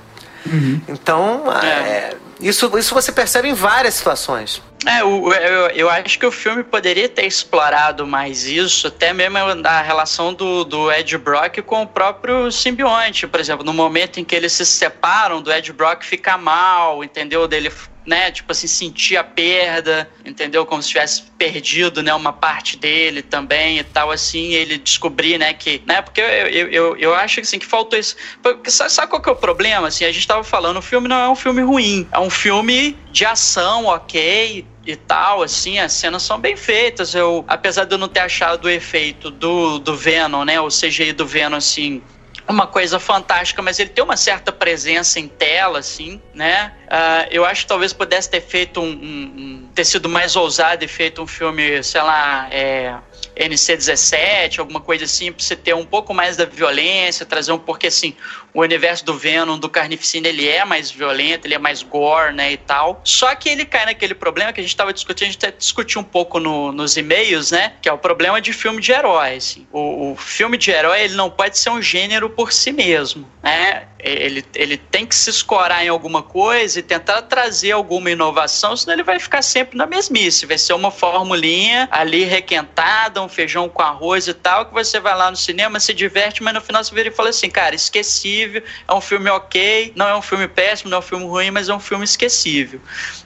Então, 0.88 1.44
é, 1.62 2.16
isso, 2.40 2.70
isso 2.78 2.94
você 2.94 3.12
percebe 3.12 3.48
em 3.48 3.54
várias 3.54 3.94
situações. 3.94 4.62
É, 4.86 5.04
o- 5.04 5.30
eu, 5.34 5.66
eu 5.68 5.90
acho 5.90 6.18
que 6.18 6.24
o 6.24 6.32
filme 6.32 6.64
poderia 6.64 7.06
ter 7.06 7.26
explorado 7.26 8.06
mais 8.06 8.44
isso, 8.46 8.86
até 8.86 9.12
mesmo 9.12 9.36
a 9.64 9.82
relação 9.82 10.32
do, 10.32 10.64
do 10.64 10.90
Ed 10.90 11.18
Brock 11.18 11.58
com 11.60 11.82
o 11.82 11.86
próprio 11.86 12.50
simbionte. 12.50 13.26
Por 13.26 13.38
exemplo, 13.38 13.62
no 13.64 13.74
momento 13.74 14.18
em 14.18 14.24
que 14.24 14.34
eles 14.34 14.52
se 14.54 14.64
separam, 14.64 15.42
do 15.42 15.52
Ed 15.52 15.70
Brock 15.74 16.02
ficar 16.02 16.38
mal, 16.38 17.04
entendeu? 17.04 17.46
Dele, 17.46 17.70
né, 18.06 18.30
tipo 18.30 18.50
assim, 18.52 18.66
sentir 18.66 19.16
a 19.16 19.24
perda, 19.24 20.08
entendeu? 20.24 20.64
Como 20.64 20.82
se 20.82 20.88
tivesse 20.88 21.22
perdido, 21.36 22.02
né, 22.02 22.12
uma 22.14 22.32
parte 22.32 22.76
dele 22.76 23.22
também 23.22 23.78
e 23.78 23.84
tal, 23.84 24.10
assim, 24.10 24.52
ele 24.52 24.78
descobrir, 24.78 25.38
né, 25.38 25.52
que, 25.52 25.82
né, 25.86 26.02
porque 26.02 26.20
eu, 26.20 26.26
eu, 26.26 26.68
eu, 26.68 26.96
eu 26.96 27.14
acho 27.14 27.40
assim, 27.40 27.58
que 27.58 27.66
faltou 27.66 27.98
isso. 27.98 28.16
Porque 28.42 28.70
sabe, 28.70 28.90
sabe 28.92 29.08
qual 29.08 29.22
que 29.22 29.28
é 29.28 29.32
o 29.32 29.36
problema? 29.36 29.88
Assim, 29.88 30.04
a 30.04 30.12
gente 30.12 30.26
tava 30.26 30.42
falando, 30.42 30.78
o 30.78 30.82
filme 30.82 31.08
não 31.08 31.18
é 31.18 31.28
um 31.28 31.36
filme 31.36 31.62
ruim, 31.62 32.08
é 32.12 32.18
um 32.18 32.30
filme 32.30 32.98
de 33.10 33.24
ação, 33.24 33.86
ok, 33.86 34.64
e 34.86 34.96
tal, 34.96 35.42
assim, 35.42 35.78
as 35.78 35.92
cenas 35.92 36.22
são 36.22 36.38
bem 36.38 36.56
feitas. 36.56 37.14
Eu, 37.14 37.44
apesar 37.46 37.84
de 37.84 37.94
eu 37.94 37.98
não 37.98 38.08
ter 38.08 38.20
achado 38.20 38.64
o 38.64 38.68
efeito 38.68 39.30
do, 39.30 39.78
do 39.78 39.96
Venom, 39.96 40.44
né, 40.44 40.60
o 40.60 40.68
CGI 40.68 41.12
do 41.12 41.26
Venom, 41.26 41.56
assim, 41.56 42.02
uma 42.50 42.66
coisa 42.66 42.98
fantástica, 42.98 43.62
mas 43.62 43.78
ele 43.78 43.90
tem 43.90 44.02
uma 44.04 44.16
certa 44.16 44.50
presença 44.52 45.18
em 45.20 45.28
tela, 45.28 45.78
assim, 45.78 46.20
né? 46.34 46.72
Ah, 46.88 47.26
eu 47.30 47.44
acho 47.44 47.62
que 47.62 47.68
talvez 47.68 47.92
pudesse 47.92 48.28
ter 48.30 48.40
feito 48.40 48.80
um, 48.80 48.84
um- 48.90 49.32
um- 49.36 49.70
ter 49.74 49.84
sido 49.84 50.08
mais 50.08 50.36
ousado 50.36 50.84
e 50.84 50.88
feito 50.88 51.22
um 51.22 51.26
filme, 51.26 51.82
sei 51.82 52.02
lá, 52.02 52.48
é, 52.50 52.94
NC-17, 53.40 54.58
alguma 54.58 54.80
coisa 54.80 55.04
assim, 55.04 55.32
pra 55.32 55.42
você 55.42 55.56
ter 55.56 55.74
um 55.74 55.84
pouco 55.84 56.12
mais 56.12 56.36
da 56.36 56.44
violência, 56.44 57.24
trazer 57.24 57.52
um 57.52 57.58
porque 57.58 57.86
assim, 57.86 58.14
o 58.52 58.60
universo 58.60 59.04
do 59.04 59.14
Venom, 59.16 59.58
do 59.58 59.68
Carnificina, 59.68 60.28
ele 60.28 60.48
é 60.48 60.64
mais 60.64 60.90
violento, 60.90 61.46
ele 61.46 61.54
é 61.54 61.58
mais 61.58 61.82
gore, 61.82 62.34
né, 62.34 62.52
e 62.52 62.56
tal. 62.56 63.00
Só 63.04 63.34
que 63.34 63.48
ele 63.48 63.64
cai 63.64 63.86
naquele 63.86 64.14
problema 64.14 64.52
que 64.52 64.60
a 64.60 64.62
gente 64.62 64.76
tava 64.76 64.92
discutindo, 64.92 65.28
a 65.28 65.32
gente 65.32 65.44
até 65.44 65.56
discutiu 65.56 66.00
um 66.00 66.04
pouco 66.04 66.38
no- 66.38 66.72
nos 66.72 66.96
e-mails, 66.96 67.50
né, 67.50 67.74
que 67.80 67.88
é 67.88 67.92
o 67.92 67.98
problema 67.98 68.40
de 68.40 68.52
filme 68.52 68.80
de 68.80 68.92
herói, 68.92 69.36
assim. 69.36 69.66
O, 69.72 70.12
o 70.12 70.16
filme 70.16 70.56
de 70.58 70.70
herói, 70.70 71.02
ele 71.02 71.14
não 71.14 71.30
pode 71.30 71.58
ser 71.58 71.70
um 71.70 71.80
gênero 71.80 72.28
por 72.30 72.52
si 72.52 72.72
mesmo, 72.72 73.26
né? 73.42 73.86
Ele, 74.02 74.44
ele 74.54 74.76
tem 74.76 75.06
que 75.06 75.14
se 75.14 75.30
escorar 75.30 75.84
em 75.84 75.88
alguma 75.88 76.22
coisa 76.22 76.78
e 76.78 76.82
tentar 76.82 77.22
trazer 77.22 77.72
alguma 77.72 78.10
inovação, 78.10 78.76
senão 78.76 78.94
ele 78.94 79.02
vai 79.02 79.18
ficar 79.18 79.42
sempre 79.42 79.76
na 79.76 79.86
mesmice. 79.86 80.46
Vai 80.46 80.58
ser 80.58 80.72
uma 80.72 80.90
formulinha 80.90 81.88
ali 81.90 82.24
requentada, 82.24 83.22
um 83.22 83.28
feijão 83.28 83.68
com 83.68 83.82
arroz 83.82 84.28
e 84.28 84.34
tal, 84.34 84.66
que 84.66 84.72
você 84.72 85.00
vai 85.00 85.16
lá 85.16 85.30
no 85.30 85.36
cinema, 85.36 85.80
se 85.80 85.92
diverte, 85.92 86.42
mas 86.42 86.54
no 86.54 86.60
final 86.60 86.82
você 86.82 86.94
vira 86.94 87.08
e 87.08 87.12
fala 87.12 87.30
assim, 87.30 87.50
cara, 87.50 87.74
esquecível, 87.74 88.62
é 88.86 88.94
um 88.94 89.00
filme 89.00 89.30
ok, 89.30 89.92
não 89.94 90.08
é 90.08 90.16
um 90.16 90.22
filme 90.22 90.48
péssimo, 90.48 90.90
não 90.90 90.96
é 90.96 90.98
um 91.00 91.02
filme 91.02 91.24
ruim, 91.24 91.50
mas 91.50 91.68
é 91.68 91.74
um 91.74 91.80
filme 91.80 92.04
esquecível. 92.04 92.80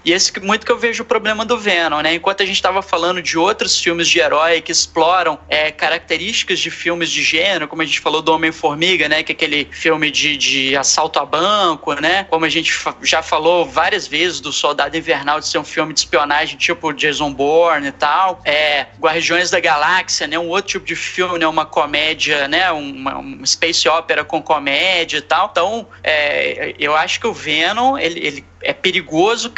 E 0.05 0.13
esse 0.13 0.39
muito 0.41 0.67
que 0.67 0.73
eu 0.73 0.79
vejo 0.79 1.03
o 1.03 1.07
problema 1.07 1.45
do 1.45 1.59
Venom, 1.59 2.01
né? 2.01 2.15
Enquanto 2.15 2.43
a 2.43 2.47
gente 2.47 2.57
estava 2.57 2.83
falando 2.83 3.23
de 3.23 3.39
outros 3.39 3.81
filmes 3.81 4.09
de 4.09 4.19
herói 4.19 4.61
que 4.61 4.73
exploram 4.73 5.39
é, 5.49 5.71
características 5.71 6.59
de 6.59 6.71
filmes 6.71 7.11
de 7.11 7.23
gênero, 7.23 7.69
como 7.69 7.83
a 7.83 7.85
gente 7.85 8.01
falou 8.01 8.21
do 8.21 8.33
Homem-Formiga, 8.33 9.09
né? 9.09 9.23
Que 9.23 9.33
é 9.33 9.35
aquele 9.35 9.69
filme 9.71 10.11
de, 10.11 10.37
de 10.37 10.64
assalto 10.77 11.19
a 11.19 11.27
banco, 11.27 11.95
né? 11.95 12.25
Como 12.25 12.45
a 12.45 12.49
gente 12.49 12.73
já 13.03 13.23
falou 13.23 13.67
várias 13.67 14.07
vezes 14.07 14.41
do 14.41 14.53
Soldado 14.53 14.97
Invernal 14.97 15.41
de 15.41 15.49
ser 15.49 15.59
um 15.59 15.65
filme 15.65 15.93
de 15.93 16.01
espionagem 16.01 16.57
tipo 16.57 16.93
Jason 16.93 17.33
Bourne 17.33 17.89
e 17.89 17.93
tal. 17.93 18.41
É, 18.45 18.87
Guardiões 18.99 19.51
da 19.51 19.61
Galáxia, 19.61 20.27
né? 20.27 20.39
Um 20.39 20.49
outro 20.49 20.73
tipo 20.73 20.87
de 20.87 20.97
filme, 20.97 21.39
né? 21.39 21.47
Uma 21.47 21.67
comédia, 21.67 22.49
né? 22.49 22.71
Uma, 22.71 23.19
uma 23.19 23.47
space 23.47 23.89
opera 23.89 24.25
com 24.25 24.41
comédia 24.43 25.19
e 25.19 25.23
tal. 25.23 25.49
Então, 25.51 25.89
é, 26.03 26.75
eu 26.79 26.95
acho 26.95 27.21
que 27.21 27.27
o 27.27 27.33
Venom, 27.33 27.99
ele, 27.99 28.21
ele 28.21 28.45
é 28.63 28.73
perigoso, 28.73 29.51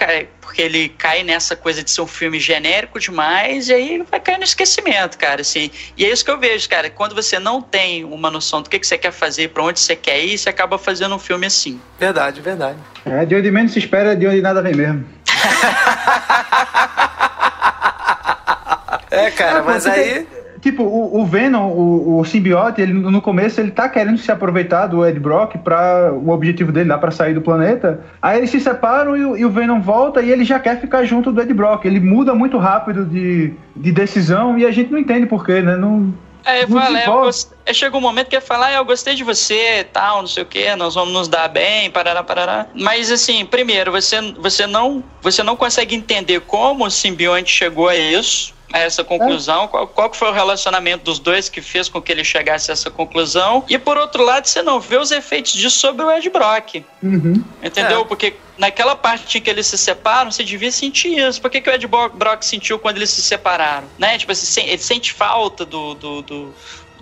porque 0.47 0.63
ele 0.63 0.89
cai 0.91 1.25
nessa 1.25 1.57
coisa 1.57 1.83
de 1.83 1.91
ser 1.91 2.01
um 2.01 2.07
filme 2.07 2.39
genérico 2.39 3.01
demais 3.01 3.69
e 3.69 3.75
aí 3.75 4.05
vai 4.09 4.21
cair 4.21 4.39
no 4.39 4.45
esquecimento, 4.45 5.19
cara, 5.19 5.41
assim. 5.41 5.73
E 5.97 6.05
é 6.05 6.11
isso 6.11 6.25
que 6.25 6.31
eu 6.31 6.39
vejo, 6.39 6.69
cara, 6.69 6.89
quando 6.89 7.17
você 7.17 7.41
não 7.41 7.61
tem 7.61 8.05
uma 8.05 8.31
noção 8.31 8.63
do 8.63 8.71
que, 8.71 8.79
que 8.79 8.87
você 8.87 8.97
quer 8.97 9.11
fazer, 9.11 9.49
para 9.49 9.65
onde 9.65 9.81
você 9.81 9.97
quer 9.97 10.25
ir, 10.25 10.39
você 10.39 10.49
acaba 10.49 10.79
fazendo 10.79 11.17
um 11.17 11.19
filme 11.19 11.47
assim. 11.47 11.81
Verdade, 11.99 12.41
verdade. 12.41 12.79
É, 13.05 13.27
de 13.27 13.35
onde 13.35 13.51
menos 13.51 13.73
se 13.73 13.81
espera, 13.81 14.15
de 14.15 14.25
onde 14.25 14.41
nada 14.41 14.63
vem 14.63 14.75
mesmo. 14.75 15.05
é, 19.11 19.33
cara, 19.33 19.65
mas 19.65 19.85
aí 19.85 20.29
Tipo, 20.67 20.83
o, 20.83 21.21
o 21.21 21.25
Venom, 21.25 21.71
o, 21.71 22.19
o 22.19 22.25
simbiote, 22.25 22.81
ele 22.81 22.93
no 22.93 23.23
começo 23.23 23.61
ele 23.61 23.71
tá 23.71 23.89
querendo 23.89 24.19
se 24.19 24.33
aproveitar 24.33 24.89
do 24.89 25.07
Ed 25.07 25.21
Brock 25.21 25.57
para 25.59 26.13
o 26.13 26.31
objetivo 26.31 26.73
dele 26.73 26.89
lá 26.89 26.99
para 26.99 27.13
sair 27.13 27.35
do 27.35 27.41
planeta. 27.41 28.01
Aí 28.21 28.39
eles 28.39 28.51
se 28.51 28.59
separam 28.59 29.17
e, 29.17 29.39
e, 29.39 29.45
o 29.45 29.51
Venom 29.51 29.81
volta 29.81 30.21
e 30.21 30.33
ele 30.33 30.45
já 30.45 30.59
quer 30.59 30.81
ficar 30.81 31.05
junto 31.05 31.31
do 31.31 31.41
Ed 31.41 31.55
Brock. 31.55 31.85
Ele 31.85 32.01
muda 32.01 32.35
muito 32.35 32.59
rápido 32.59 33.05
de, 33.05 33.53
de 33.77 33.93
decisão 33.93 34.59
e 34.59 34.67
a 34.67 34.73
gente 34.73 34.91
não 34.91 34.99
entende 34.99 35.27
porquê, 35.27 35.63
né? 35.63 35.77
Não, 35.77 36.13
Aí 36.45 36.63
é, 36.63 36.67
fala, 36.67 36.99
é, 36.99 37.07
gost... 37.07 37.53
chega 37.73 37.97
um 37.97 38.01
momento 38.01 38.27
que 38.27 38.35
ele 38.35 38.45
fala, 38.45 38.67
ah, 38.67 38.73
eu 38.73 38.85
gostei 38.85 39.15
de 39.15 39.23
você, 39.23 39.87
tal, 39.93 40.23
não 40.23 40.27
sei 40.27 40.43
o 40.43 40.47
que, 40.47 40.75
nós 40.75 40.97
vamos 40.97 41.15
nos 41.15 41.29
dar 41.29 41.47
bem, 41.47 41.93
parará, 41.93 42.25
parará. 42.25 42.67
Mas 42.75 43.09
assim, 43.13 43.47
primeiro, 43.47 43.93
você, 43.93 44.21
você, 44.33 44.67
não, 44.67 45.05
você 45.23 45.45
não 45.45 45.55
consegue 45.55 45.95
entender 45.95 46.41
como 46.41 46.85
o 46.85 46.91
simbionte 46.91 47.53
chegou 47.53 47.89
a 47.89 47.95
isso 47.95 48.56
a 48.73 48.81
essa 48.81 49.05
conclusão, 49.05 49.65
é. 49.65 49.69
qual, 49.69 49.87
qual 49.87 50.15
foi 50.15 50.29
o 50.29 50.33
relacionamento 50.33 51.05
dos 51.05 51.19
dois 51.19 51.49
que 51.49 51.61
fez 51.61 51.89
com 51.89 52.01
que 52.01 52.11
ele 52.11 52.25
chegasse 52.25 52.71
a 52.71 52.75
essa 52.75 52.91
conclusão, 52.91 53.65
e 53.69 53.79
por 53.79 53.97
outro 53.97 54.25
lado, 54.25 54.47
você 54.47 54.63
não 54.63 54.81
vê 54.81 54.97
os 54.97 55.11
efeitos 55.11 55.53
disso 55.53 55.79
sobre 55.79 56.05
o 56.05 56.11
Ed 56.11 56.29
Brock. 56.31 56.85
Uhum. 57.03 57.43
Entendeu? 57.63 58.01
É. 58.01 58.05
Porque 58.05 58.35
naquela 58.59 58.97
parte 58.97 59.39
em 59.39 59.41
que 59.41 59.51
eles 59.51 59.67
se 59.67 59.79
separam, 59.79 60.31
você 60.31 60.43
devia 60.45 60.71
sentir 60.71 61.19
isso. 61.19 61.41
Por 61.41 61.51
que, 61.51 61.61
que 61.61 61.71
o 61.71 61.73
Ed 61.73 61.87
Brock 61.87 62.43
sentiu 62.43 62.79
quando 62.79 62.97
eles 62.97 63.11
se 63.11 63.23
separaram? 63.23 63.87
Né? 63.99 64.19
Tipo, 64.19 64.33
assim, 64.33 64.67
ele 64.67 64.79
sente 64.79 65.13
falta 65.13 65.65
do, 65.65 65.95
do, 65.95 66.23
do 66.23 66.55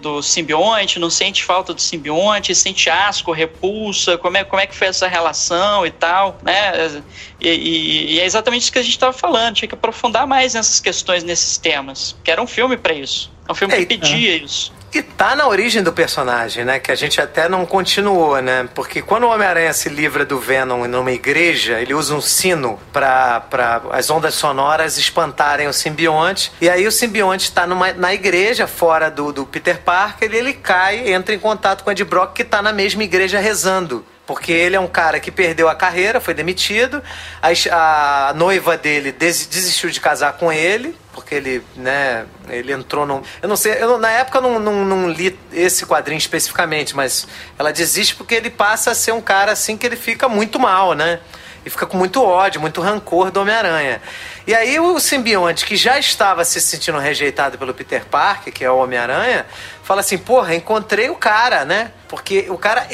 do 0.04 0.22
simbionte, 0.22 0.98
não 0.98 1.08
sente 1.08 1.42
falta 1.42 1.72
do 1.72 1.80
simbionte, 1.80 2.54
sente 2.54 2.90
asco, 2.90 3.32
repulsa, 3.32 4.18
como 4.18 4.36
é, 4.36 4.44
como 4.44 4.60
é 4.60 4.66
que 4.66 4.74
foi 4.74 4.88
essa 4.88 5.08
relação 5.08 5.86
e 5.86 5.90
tal, 5.90 6.38
né? 6.42 7.02
E, 7.40 7.48
e, 7.48 8.12
e 8.12 8.20
é 8.20 8.26
exatamente 8.26 8.62
isso 8.62 8.72
que 8.72 8.78
a 8.78 8.82
gente 8.82 8.92
estava 8.92 9.14
falando, 9.14 9.56
tinha 9.56 9.68
que 9.68 9.74
aprofundar 9.74 10.26
mais 10.26 10.52
nessas 10.52 10.78
questões, 10.78 11.24
nesses 11.24 11.56
temas, 11.56 12.14
que 12.22 12.30
era 12.30 12.42
um 12.42 12.46
filme 12.46 12.76
para 12.76 12.92
isso. 12.92 13.32
É 13.48 13.52
um 13.52 13.54
filme 13.54 13.74
que 13.74 13.86
pedia 13.86 14.36
isso. 14.36 14.72
E 14.94 15.02
tá 15.02 15.34
na 15.34 15.48
origem 15.48 15.82
do 15.82 15.92
personagem, 15.92 16.64
né? 16.64 16.78
Que 16.78 16.92
a 16.92 16.94
gente 16.94 17.20
até 17.20 17.48
não 17.48 17.66
continuou, 17.66 18.40
né? 18.40 18.68
Porque 18.76 19.02
quando 19.02 19.24
o 19.24 19.28
Homem-Aranha 19.28 19.72
se 19.72 19.88
livra 19.88 20.24
do 20.24 20.38
Venom 20.38 20.86
numa 20.86 21.10
igreja, 21.10 21.80
ele 21.80 21.92
usa 21.92 22.14
um 22.14 22.20
sino 22.20 22.78
para 22.92 23.42
as 23.90 24.08
ondas 24.08 24.34
sonoras 24.34 24.96
espantarem 24.96 25.66
o 25.66 25.72
simbionte. 25.72 26.52
E 26.60 26.68
aí 26.68 26.86
o 26.86 26.92
simbionte 26.92 27.48
está 27.48 27.66
na 27.66 28.14
igreja, 28.14 28.68
fora 28.68 29.10
do, 29.10 29.32
do 29.32 29.44
Peter 29.44 29.80
Parker, 29.80 30.32
e 30.32 30.36
ele 30.36 30.52
cai, 30.52 31.12
entra 31.12 31.34
em 31.34 31.40
contato 31.40 31.82
com 31.82 31.90
o 31.90 31.92
Ed 31.92 32.04
Brock, 32.04 32.32
que 32.32 32.42
está 32.42 32.62
na 32.62 32.72
mesma 32.72 33.02
igreja 33.02 33.40
rezando. 33.40 34.06
Porque 34.26 34.52
ele 34.52 34.74
é 34.74 34.80
um 34.80 34.86
cara 34.86 35.20
que 35.20 35.30
perdeu 35.30 35.68
a 35.68 35.74
carreira, 35.74 36.18
foi 36.18 36.32
demitido. 36.32 37.02
A, 37.42 38.28
a 38.30 38.34
noiva 38.34 38.76
dele 38.76 39.12
desistiu 39.12 39.90
de 39.90 40.00
casar 40.00 40.34
com 40.34 40.50
ele, 40.50 40.96
porque 41.12 41.34
ele, 41.34 41.62
né, 41.76 42.24
ele 42.48 42.72
entrou 42.72 43.04
num. 43.04 43.22
Eu 43.42 43.48
não 43.48 43.56
sei, 43.56 43.74
eu, 43.74 43.98
na 43.98 44.10
época 44.10 44.38
eu 44.38 44.42
não, 44.42 44.58
não, 44.58 44.84
não, 44.84 45.10
li 45.10 45.38
esse 45.52 45.84
quadrinho 45.84 46.16
especificamente, 46.16 46.96
mas 46.96 47.26
ela 47.58 47.70
desiste 47.70 48.14
porque 48.14 48.34
ele 48.34 48.48
passa 48.48 48.92
a 48.92 48.94
ser 48.94 49.12
um 49.12 49.20
cara 49.20 49.52
assim 49.52 49.76
que 49.76 49.86
ele 49.86 49.96
fica 49.96 50.26
muito 50.26 50.58
mal, 50.58 50.94
né? 50.94 51.20
E 51.64 51.70
fica 51.70 51.86
com 51.86 51.96
muito 51.96 52.22
ódio, 52.22 52.60
muito 52.60 52.80
rancor 52.80 53.30
do 53.30 53.40
Homem-Aranha. 53.40 54.00
E 54.46 54.54
aí 54.54 54.78
o 54.78 55.00
simbionte, 55.00 55.64
que 55.64 55.76
já 55.76 55.98
estava 55.98 56.44
se 56.44 56.60
sentindo 56.60 56.98
rejeitado 56.98 57.56
pelo 57.56 57.72
Peter 57.72 58.04
Parker, 58.04 58.52
que 58.52 58.62
é 58.62 58.70
o 58.70 58.76
Homem-Aranha, 58.76 59.46
fala 59.84 60.00
assim: 60.00 60.18
porra, 60.18 60.54
encontrei 60.54 61.10
o 61.10 61.14
cara, 61.14 61.64
né? 61.64 61.92
Porque 62.08 62.46
o 62.48 62.56
cara, 62.56 62.86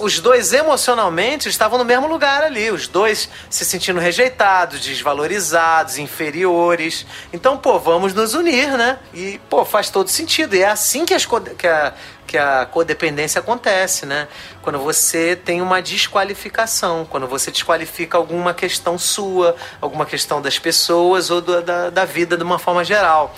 os 0.00 0.18
dois 0.18 0.52
emocionalmente 0.52 1.48
estavam 1.48 1.78
no 1.78 1.84
mesmo 1.84 2.06
lugar 2.06 2.42
ali, 2.42 2.70
os 2.70 2.88
dois 2.88 3.28
se 3.48 3.64
sentindo 3.64 4.00
rejeitados, 4.00 4.80
desvalorizados, 4.80 5.98
inferiores. 5.98 7.06
Então, 7.32 7.56
pô, 7.56 7.78
vamos 7.78 8.12
nos 8.12 8.34
unir, 8.34 8.70
né? 8.76 8.98
E, 9.14 9.40
pô, 9.48 9.64
faz 9.64 9.90
todo 9.90 10.08
sentido. 10.08 10.56
E 10.56 10.62
é 10.62 10.68
assim 10.68 11.04
que, 11.04 11.12
as, 11.12 11.26
que, 11.26 11.66
a, 11.66 11.92
que 12.26 12.38
a 12.38 12.66
codependência 12.66 13.40
acontece, 13.40 14.06
né? 14.06 14.26
Quando 14.62 14.78
você 14.78 15.36
tem 15.36 15.60
uma 15.60 15.82
desqualificação, 15.82 17.06
quando 17.08 17.26
você 17.26 17.50
desqualifica 17.50 18.16
alguma 18.16 18.54
questão 18.54 18.98
sua, 18.98 19.54
alguma 19.80 20.06
questão 20.06 20.40
das 20.40 20.58
pessoas 20.58 21.30
ou 21.30 21.40
do, 21.40 21.60
da, 21.60 21.90
da 21.90 22.04
vida 22.04 22.36
de 22.38 22.42
uma 22.42 22.58
forma 22.58 22.82
geral 22.84 23.34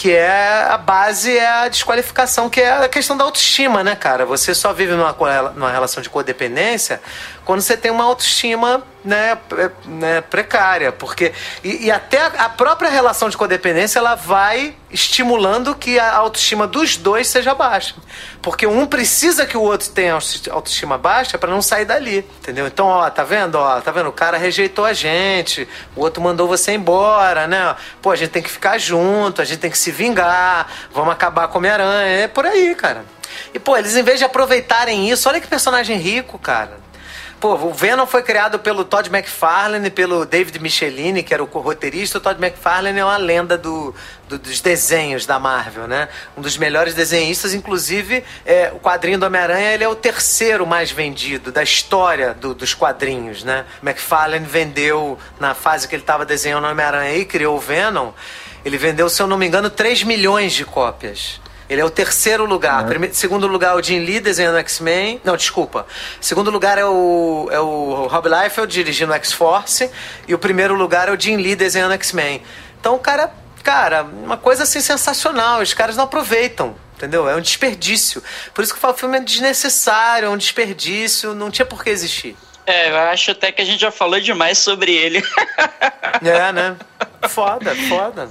que 0.00 0.10
é 0.10 0.66
a 0.66 0.78
base 0.78 1.36
é 1.36 1.46
a 1.46 1.68
desqualificação, 1.68 2.48
que 2.48 2.58
é 2.58 2.72
a 2.72 2.88
questão 2.88 3.18
da 3.18 3.22
autoestima, 3.22 3.84
né, 3.84 3.94
cara? 3.94 4.24
Você 4.24 4.54
só 4.54 4.72
vive 4.72 4.94
numa, 4.94 5.14
numa 5.54 5.70
relação 5.70 6.02
de 6.02 6.08
codependência 6.08 7.02
quando 7.44 7.60
você 7.60 7.76
tem 7.76 7.90
uma 7.90 8.04
autoestima 8.04 8.84
né, 9.04 9.38
né, 9.86 10.20
precária, 10.20 10.92
porque 10.92 11.32
e, 11.64 11.86
e 11.86 11.90
até 11.90 12.20
a, 12.20 12.48
própria 12.48 12.90
relação 12.90 13.30
de 13.30 13.36
codependência 13.36 13.98
ela 13.98 14.14
vai 14.14 14.74
estimulando 14.90 15.74
que 15.74 15.98
a 15.98 16.16
autoestima 16.16 16.66
dos 16.66 16.96
dois 16.96 17.26
seja 17.26 17.54
baixa, 17.54 17.94
porque 18.42 18.66
um 18.66 18.86
precisa 18.86 19.46
que 19.46 19.56
o 19.56 19.62
outro 19.62 19.88
tenha 19.90 20.18
autoestima 20.50 20.98
baixa 20.98 21.38
para 21.38 21.50
não 21.50 21.62
sair 21.62 21.84
dali, 21.84 22.18
entendeu? 22.40 22.66
Então, 22.66 22.86
ó, 22.86 23.08
tá 23.08 23.24
vendo, 23.24 23.54
ó, 23.54 23.80
tá 23.80 23.90
vendo? 23.90 24.08
O 24.08 24.12
cara 24.12 24.36
rejeitou 24.36 24.84
a 24.84 24.92
gente, 24.92 25.66
o 25.96 26.00
outro 26.00 26.22
mandou 26.22 26.46
você 26.46 26.72
embora, 26.72 27.46
né? 27.46 27.74
Pô, 28.02 28.10
a 28.10 28.16
gente 28.16 28.30
tem 28.30 28.42
que 28.42 28.50
ficar 28.50 28.76
junto, 28.78 29.40
a 29.40 29.44
gente 29.44 29.60
tem 29.60 29.70
que 29.70 29.78
se 29.78 29.90
vingar, 29.90 30.70
vamos 30.92 31.12
acabar 31.12 31.48
com 31.48 31.54
a 31.54 31.58
Homem-Aranha, 31.58 32.24
é 32.24 32.28
por 32.28 32.44
aí, 32.44 32.74
cara. 32.74 33.04
E 33.54 33.58
pô, 33.58 33.76
eles 33.76 33.96
em 33.96 34.02
vez 34.02 34.18
de 34.18 34.24
aproveitarem 34.24 35.08
isso, 35.08 35.28
olha 35.28 35.40
que 35.40 35.46
personagem 35.46 35.96
rico, 35.96 36.38
cara. 36.38 36.79
Pô, 37.40 37.54
o 37.54 37.72
Venom 37.72 38.04
foi 38.04 38.22
criado 38.22 38.58
pelo 38.58 38.84
Todd 38.84 39.08
McFarlane, 39.08 39.88
pelo 39.88 40.26
David 40.26 40.58
Michelini, 40.58 41.22
que 41.22 41.32
era 41.32 41.42
o 41.42 41.46
roteirista. 41.46 42.18
O 42.18 42.20
Todd 42.20 42.38
McFarlane 42.38 42.98
é 42.98 43.04
uma 43.04 43.16
lenda 43.16 43.56
do, 43.56 43.94
do, 44.28 44.38
dos 44.38 44.60
desenhos 44.60 45.24
da 45.24 45.38
Marvel, 45.38 45.88
né? 45.88 46.10
Um 46.36 46.42
dos 46.42 46.58
melhores 46.58 46.92
desenhistas, 46.92 47.54
inclusive, 47.54 48.22
é, 48.44 48.70
o 48.74 48.78
quadrinho 48.78 49.18
do 49.18 49.24
Homem-Aranha 49.24 49.72
ele 49.72 49.82
é 49.82 49.88
o 49.88 49.94
terceiro 49.94 50.66
mais 50.66 50.90
vendido 50.90 51.50
da 51.50 51.62
história 51.62 52.34
do, 52.34 52.52
dos 52.52 52.74
quadrinhos, 52.74 53.42
né? 53.42 53.64
McFarlane 53.82 54.44
vendeu, 54.44 55.18
na 55.40 55.54
fase 55.54 55.88
que 55.88 55.94
ele 55.94 56.02
estava 56.02 56.26
desenhando 56.26 56.64
o 56.64 56.70
Homem-Aranha 56.70 57.16
e 57.16 57.24
criou 57.24 57.56
o 57.56 57.60
Venom, 57.60 58.12
ele 58.62 58.76
vendeu, 58.76 59.08
se 59.08 59.22
eu 59.22 59.26
não 59.26 59.38
me 59.38 59.46
engano, 59.46 59.70
3 59.70 60.02
milhões 60.02 60.52
de 60.52 60.66
cópias. 60.66 61.40
Ele 61.70 61.80
é 61.80 61.84
o 61.84 61.88
terceiro 61.88 62.44
lugar. 62.44 62.82
Uhum. 62.82 62.88
Primeiro, 62.88 63.14
segundo 63.14 63.46
lugar 63.46 63.76
é 63.76 63.80
o 63.80 63.82
Jim 63.82 64.00
Lee 64.00 64.18
desenhando 64.18 64.58
X-Men. 64.58 65.20
Não, 65.22 65.36
desculpa. 65.36 65.86
Segundo 66.20 66.50
lugar 66.50 66.76
é 66.78 66.84
o, 66.84 67.48
é 67.52 67.60
o 67.60 68.08
Rob 68.08 68.28
Liefeld 68.28 68.72
dirigindo 68.72 69.12
X-Force. 69.14 69.88
E 70.26 70.34
o 70.34 70.38
primeiro 70.38 70.74
lugar 70.74 71.08
é 71.08 71.12
o 71.12 71.18
Jim 71.18 71.36
Lee 71.36 71.54
desenhando 71.54 71.92
X-Men. 71.92 72.42
Então 72.80 72.96
o 72.96 72.98
cara, 72.98 73.32
cara, 73.62 74.02
uma 74.02 74.36
coisa 74.36 74.64
assim 74.64 74.80
sensacional. 74.80 75.62
Os 75.62 75.72
caras 75.72 75.96
não 75.96 76.04
aproveitam 76.04 76.74
entendeu? 76.96 77.26
É 77.26 77.34
um 77.34 77.40
desperdício. 77.40 78.22
Por 78.52 78.62
isso 78.62 78.74
que 78.74 78.76
eu 78.76 78.80
falo, 78.82 78.92
o 78.92 78.96
filme 78.96 79.16
é 79.16 79.20
desnecessário, 79.20 80.26
é 80.26 80.28
um 80.28 80.36
desperdício, 80.36 81.34
não 81.34 81.50
tinha 81.50 81.64
por 81.64 81.82
que 81.82 81.88
existir. 81.88 82.36
É, 82.70 82.90
eu 82.90 82.96
acho 82.96 83.32
até 83.32 83.50
que 83.50 83.60
a 83.60 83.64
gente 83.64 83.80
já 83.80 83.90
falou 83.90 84.20
demais 84.20 84.58
sobre 84.58 84.94
ele. 84.94 85.22
É, 86.22 86.52
né? 86.52 86.76
Foda, 87.28 87.74
foda. 87.88 88.28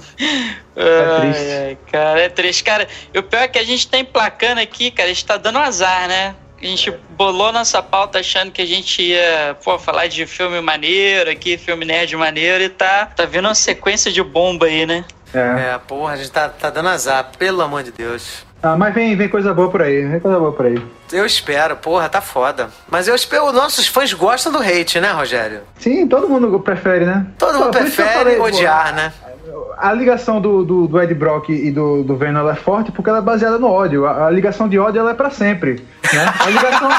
É 0.76 1.20
triste. 1.20 1.52
Ai, 1.52 1.78
cara, 1.90 2.20
é 2.20 2.28
triste. 2.28 2.62
Cara, 2.62 2.86
o 3.16 3.22
pior 3.22 3.42
é 3.42 3.48
que 3.48 3.58
a 3.58 3.64
gente 3.64 3.88
tá 3.88 3.98
emplacando 3.98 4.60
aqui, 4.60 4.90
cara, 4.90 5.08
a 5.08 5.12
gente 5.12 5.24
tá 5.24 5.36
dando 5.36 5.58
azar, 5.58 6.06
né? 6.06 6.34
A 6.62 6.66
gente 6.66 6.90
bolou 7.10 7.52
nossa 7.52 7.82
pauta 7.82 8.20
achando 8.20 8.52
que 8.52 8.60
a 8.60 8.66
gente 8.66 9.02
ia, 9.02 9.56
pô, 9.64 9.78
falar 9.78 10.08
de 10.08 10.26
filme 10.26 10.60
maneiro 10.60 11.30
aqui, 11.30 11.56
filme 11.56 11.84
nerd 11.84 12.14
maneiro, 12.16 12.62
e 12.62 12.68
tá, 12.68 13.06
tá 13.06 13.24
vindo 13.24 13.46
uma 13.46 13.54
sequência 13.54 14.12
de 14.12 14.22
bomba 14.22 14.66
aí, 14.66 14.84
né? 14.84 15.04
É, 15.32 15.74
é 15.74 15.78
porra, 15.78 16.12
a 16.12 16.16
gente 16.16 16.30
tá, 16.30 16.48
tá 16.48 16.68
dando 16.68 16.90
azar, 16.90 17.32
pelo 17.38 17.62
amor 17.62 17.82
de 17.82 17.92
Deus. 17.92 18.44
Ah, 18.62 18.76
mas 18.76 18.94
vem, 18.94 19.16
vem 19.16 19.28
coisa 19.28 19.54
boa 19.54 19.70
por 19.70 19.80
aí, 19.80 20.04
vem 20.04 20.20
coisa 20.20 20.38
boa 20.38 20.52
por 20.52 20.66
aí. 20.66 20.80
Eu 21.10 21.24
espero, 21.24 21.76
porra, 21.76 22.08
tá 22.08 22.20
foda. 22.20 22.68
Mas 22.90 23.08
eu 23.08 23.14
espero, 23.14 23.50
nossos 23.52 23.86
fãs 23.86 24.12
gostam 24.12 24.52
do 24.52 24.58
hate, 24.58 25.00
né, 25.00 25.10
Rogério? 25.12 25.60
Sim, 25.78 26.06
todo 26.06 26.28
mundo 26.28 26.60
prefere, 26.60 27.06
né? 27.06 27.26
Todo 27.38 27.58
mundo 27.58 27.70
prefere 27.70 28.08
falei, 28.10 28.38
odiar, 28.38 28.88
pô, 28.88 28.96
né? 28.96 29.12
A 29.78 29.92
ligação 29.94 30.40
do, 30.40 30.62
do, 30.62 30.86
do, 30.86 31.00
Ed 31.00 31.14
Brock 31.14 31.48
e 31.48 31.70
do, 31.70 32.02
do 32.02 32.14
Venom 32.16 32.48
é 32.50 32.54
forte 32.54 32.92
porque 32.92 33.08
ela 33.08 33.20
é 33.20 33.22
baseada 33.22 33.58
no 33.58 33.66
ódio. 33.66 34.06
A, 34.06 34.26
a 34.26 34.30
ligação 34.30 34.68
de 34.68 34.78
ódio 34.78 35.00
ela 35.00 35.12
é 35.12 35.14
para 35.14 35.30
sempre. 35.30 35.82
Né? 36.12 36.34
A 36.38 36.46
ligação. 36.50 36.90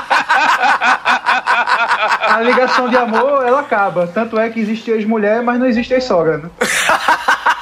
a 2.28 2.42
ligação 2.42 2.90
de 2.90 2.98
amor 2.98 3.46
ela 3.46 3.60
acaba. 3.60 4.08
Tanto 4.08 4.40
é 4.40 4.50
que 4.50 4.60
existe 4.60 4.90
ex-mulher, 4.90 5.44
mas 5.44 5.60
não 5.60 5.68
existe 5.68 5.94
ex-sogra, 5.94 6.40
né? 6.40 6.50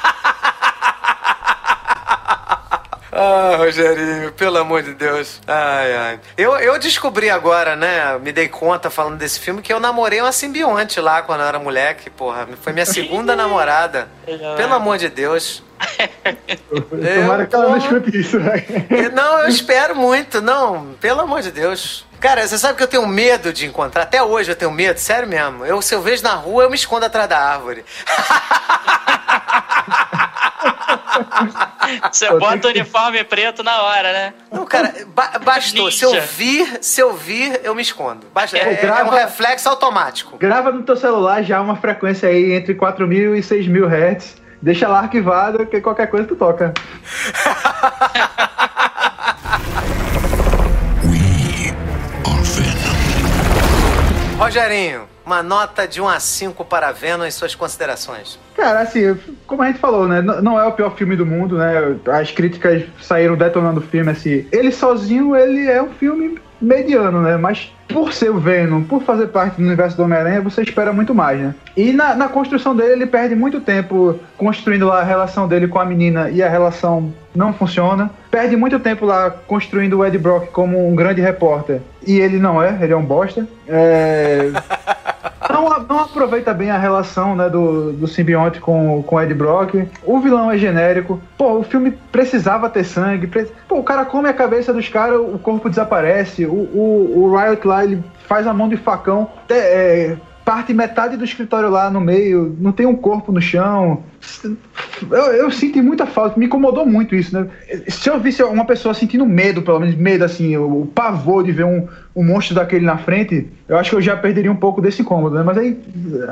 Ah, 3.12 3.54
Rogerinho, 3.56 4.32
pelo 4.32 4.58
amor 4.58 4.82
de 4.82 4.94
Deus. 4.94 5.40
Ai, 5.46 5.96
ai. 5.96 6.20
Eu, 6.36 6.56
eu 6.58 6.78
descobri 6.78 7.28
agora, 7.28 7.74
né? 7.74 8.16
Me 8.18 8.32
dei 8.32 8.48
conta 8.48 8.88
falando 8.88 9.16
desse 9.18 9.40
filme 9.40 9.62
que 9.62 9.72
eu 9.72 9.80
namorei 9.80 10.20
uma 10.20 10.32
simbionte 10.32 11.00
lá 11.00 11.22
quando 11.22 11.40
eu 11.40 11.46
era 11.46 11.58
moleque, 11.58 12.08
porra. 12.08 12.48
Foi 12.62 12.72
minha 12.72 12.86
segunda 12.86 13.34
namorada. 13.36 14.08
Pelo 14.56 14.74
amor 14.74 14.98
de 14.98 15.08
Deus. 15.08 15.62
Tomara 16.68 17.46
que 17.46 17.54
ela 17.54 17.68
não 17.70 17.76
escute 17.78 18.20
isso, 18.20 18.38
né? 18.38 18.64
Não, 19.12 19.40
eu 19.40 19.48
espero 19.48 19.96
muito. 19.96 20.40
Não, 20.40 20.94
pelo 21.00 21.22
amor 21.22 21.42
de 21.42 21.50
Deus. 21.50 22.06
Cara, 22.20 22.46
você 22.46 22.58
sabe 22.58 22.76
que 22.76 22.82
eu 22.82 22.86
tenho 22.88 23.06
medo 23.06 23.50
de 23.52 23.66
encontrar. 23.66 24.02
Até 24.02 24.22
hoje 24.22 24.52
eu 24.52 24.56
tenho 24.56 24.70
medo, 24.70 24.98
sério 24.98 25.26
mesmo. 25.26 25.64
Eu, 25.64 25.80
se 25.80 25.94
eu 25.94 26.02
vejo 26.02 26.22
na 26.22 26.34
rua, 26.34 26.64
eu 26.64 26.70
me 26.70 26.76
escondo 26.76 27.06
atrás 27.06 27.26
da 27.28 27.38
árvore. 27.38 27.82
Você 32.12 32.30
bota 32.38 32.68
o 32.68 32.70
uniforme 32.70 33.24
preto 33.24 33.62
na 33.62 33.82
hora, 33.82 34.12
né? 34.12 34.34
Não, 34.50 34.64
cara, 34.64 34.94
ba 35.08 35.32
bastou. 35.42 35.86
Ninja. 35.86 35.98
Se 35.98 36.04
eu 36.04 36.22
vir, 36.22 36.78
se 36.80 37.00
eu 37.00 37.14
vir, 37.14 37.60
eu 37.64 37.74
me 37.74 37.82
escondo. 37.82 38.26
Basta, 38.32 38.56
é, 38.56 38.74
grava, 38.74 39.00
é, 39.00 39.04
um 39.04 39.26
reflexo 39.26 39.68
automático. 39.68 40.38
Grava 40.38 40.70
no 40.70 40.82
teu 40.82 40.96
celular 40.96 41.42
já 41.42 41.60
uma 41.60 41.76
frequência 41.76 42.28
aí 42.28 42.52
entre 42.52 42.74
4 42.74 43.06
mil 43.06 43.34
e 43.34 43.42
6 43.42 43.66
mil 43.66 43.88
hertz. 43.88 44.36
Deixa 44.62 44.86
lá 44.86 45.00
arquivado, 45.00 45.66
que 45.66 45.80
qualquer 45.80 46.06
coisa 46.08 46.28
tu 46.28 46.36
toca. 46.36 46.72
Rogerinho, 54.38 55.08
uma 55.30 55.42
nota 55.42 55.86
de 55.86 56.00
1 56.00 56.08
a 56.08 56.18
5 56.18 56.64
para 56.64 56.90
Venom 56.90 57.24
e 57.24 57.30
suas 57.30 57.54
considerações. 57.54 58.38
Cara, 58.56 58.80
assim, 58.80 59.16
como 59.46 59.62
a 59.62 59.66
gente 59.66 59.78
falou, 59.78 60.08
né? 60.08 60.20
Não 60.20 60.58
é 60.58 60.64
o 60.64 60.72
pior 60.72 60.94
filme 60.96 61.16
do 61.16 61.24
mundo, 61.24 61.56
né? 61.56 61.96
As 62.12 62.30
críticas 62.32 62.82
saíram 63.00 63.36
detonando 63.36 63.78
o 63.80 63.82
filme, 63.82 64.10
assim. 64.10 64.46
Ele 64.50 64.72
sozinho, 64.72 65.36
ele 65.36 65.70
é 65.70 65.80
um 65.80 65.90
filme 65.90 66.38
mediano, 66.60 67.22
né? 67.22 67.36
Mas 67.36 67.72
por 67.92 68.12
ser 68.12 68.30
o 68.30 68.38
Venom, 68.38 68.82
por 68.82 69.02
fazer 69.02 69.28
parte 69.28 69.56
do 69.56 69.66
universo 69.66 69.96
do 69.96 70.04
Homem-Aranha, 70.04 70.40
você 70.40 70.62
espera 70.62 70.92
muito 70.92 71.14
mais, 71.14 71.40
né? 71.40 71.54
E 71.76 71.92
na, 71.92 72.14
na, 72.14 72.28
construção 72.28 72.74
dele, 72.74 72.92
ele 72.92 73.06
perde 73.06 73.34
muito 73.34 73.60
tempo 73.60 74.18
construindo 74.36 74.86
lá 74.86 75.00
a 75.00 75.04
relação 75.04 75.46
dele 75.46 75.68
com 75.68 75.78
a 75.78 75.84
menina 75.84 76.30
e 76.30 76.42
a 76.42 76.48
relação 76.48 77.12
não 77.34 77.52
funciona. 77.52 78.10
Perde 78.30 78.56
muito 78.56 78.78
tempo 78.78 79.06
lá 79.06 79.30
construindo 79.30 79.98
o 79.98 80.04
Ed 80.04 80.16
Brock 80.18 80.50
como 80.50 80.88
um 80.88 80.94
grande 80.94 81.20
repórter. 81.20 81.80
E 82.06 82.18
ele 82.18 82.38
não 82.38 82.62
é, 82.62 82.78
ele 82.80 82.92
é 82.92 82.96
um 82.96 83.04
bosta. 83.04 83.46
É... 83.68 84.50
não, 85.52 85.68
não 85.84 86.00
aproveita 86.00 86.54
bem 86.54 86.70
a 86.70 86.78
relação 86.78 87.36
né, 87.36 87.48
do, 87.48 87.92
do 87.92 88.06
simbionte 88.06 88.60
com, 88.60 89.02
com 89.02 89.20
Ed 89.20 89.34
Brock. 89.34 89.88
O 90.04 90.18
vilão 90.20 90.50
é 90.50 90.56
genérico. 90.56 91.20
Pô, 91.36 91.58
o 91.58 91.62
filme 91.62 91.92
precisava 92.10 92.68
ter 92.68 92.84
sangue. 92.84 93.26
Pre... 93.26 93.46
Pô, 93.68 93.78
o 93.78 93.84
cara 93.84 94.04
come 94.04 94.28
a 94.28 94.32
cabeça 94.32 94.72
dos 94.72 94.88
caras, 94.88 95.18
o 95.20 95.38
corpo 95.38 95.68
desaparece. 95.68 96.46
O, 96.46 96.52
o, 96.52 97.12
o 97.16 97.36
Riot 97.36 97.66
lá, 97.66 97.79
ele 97.84 98.02
faz 98.26 98.46
a 98.46 98.52
mão 98.52 98.68
de 98.68 98.76
facão. 98.76 99.30
É, 99.48 100.16
parte 100.50 100.74
metade 100.74 101.16
do 101.16 101.24
escritório 101.24 101.70
lá 101.70 101.88
no 101.88 102.00
meio, 102.00 102.56
não 102.58 102.72
tem 102.72 102.84
um 102.84 102.96
corpo 102.96 103.30
no 103.30 103.40
chão. 103.40 104.02
Eu, 105.08 105.26
eu 105.32 105.50
senti 105.50 105.80
muita 105.80 106.06
falta, 106.06 106.36
me 106.36 106.46
incomodou 106.46 106.84
muito 106.84 107.14
isso, 107.14 107.32
né? 107.32 107.46
Se 107.86 108.08
eu 108.08 108.18
visse 108.18 108.42
uma 108.42 108.64
pessoa 108.64 108.92
sentindo 108.92 109.24
medo, 109.24 109.62
pelo 109.62 109.78
menos 109.78 109.94
medo, 109.94 110.24
assim, 110.24 110.56
o, 110.56 110.82
o 110.82 110.86
pavor 110.86 111.44
de 111.44 111.52
ver 111.52 111.64
um, 111.64 111.86
um 112.16 112.24
monstro 112.24 112.56
daquele 112.56 112.84
na 112.84 112.98
frente, 112.98 113.48
eu 113.68 113.78
acho 113.78 113.90
que 113.90 113.96
eu 113.96 114.02
já 114.02 114.16
perderia 114.16 114.50
um 114.50 114.56
pouco 114.56 114.80
desse 114.80 115.02
incômodo, 115.02 115.36
né? 115.36 115.44
Mas 115.44 115.56
aí, 115.56 115.78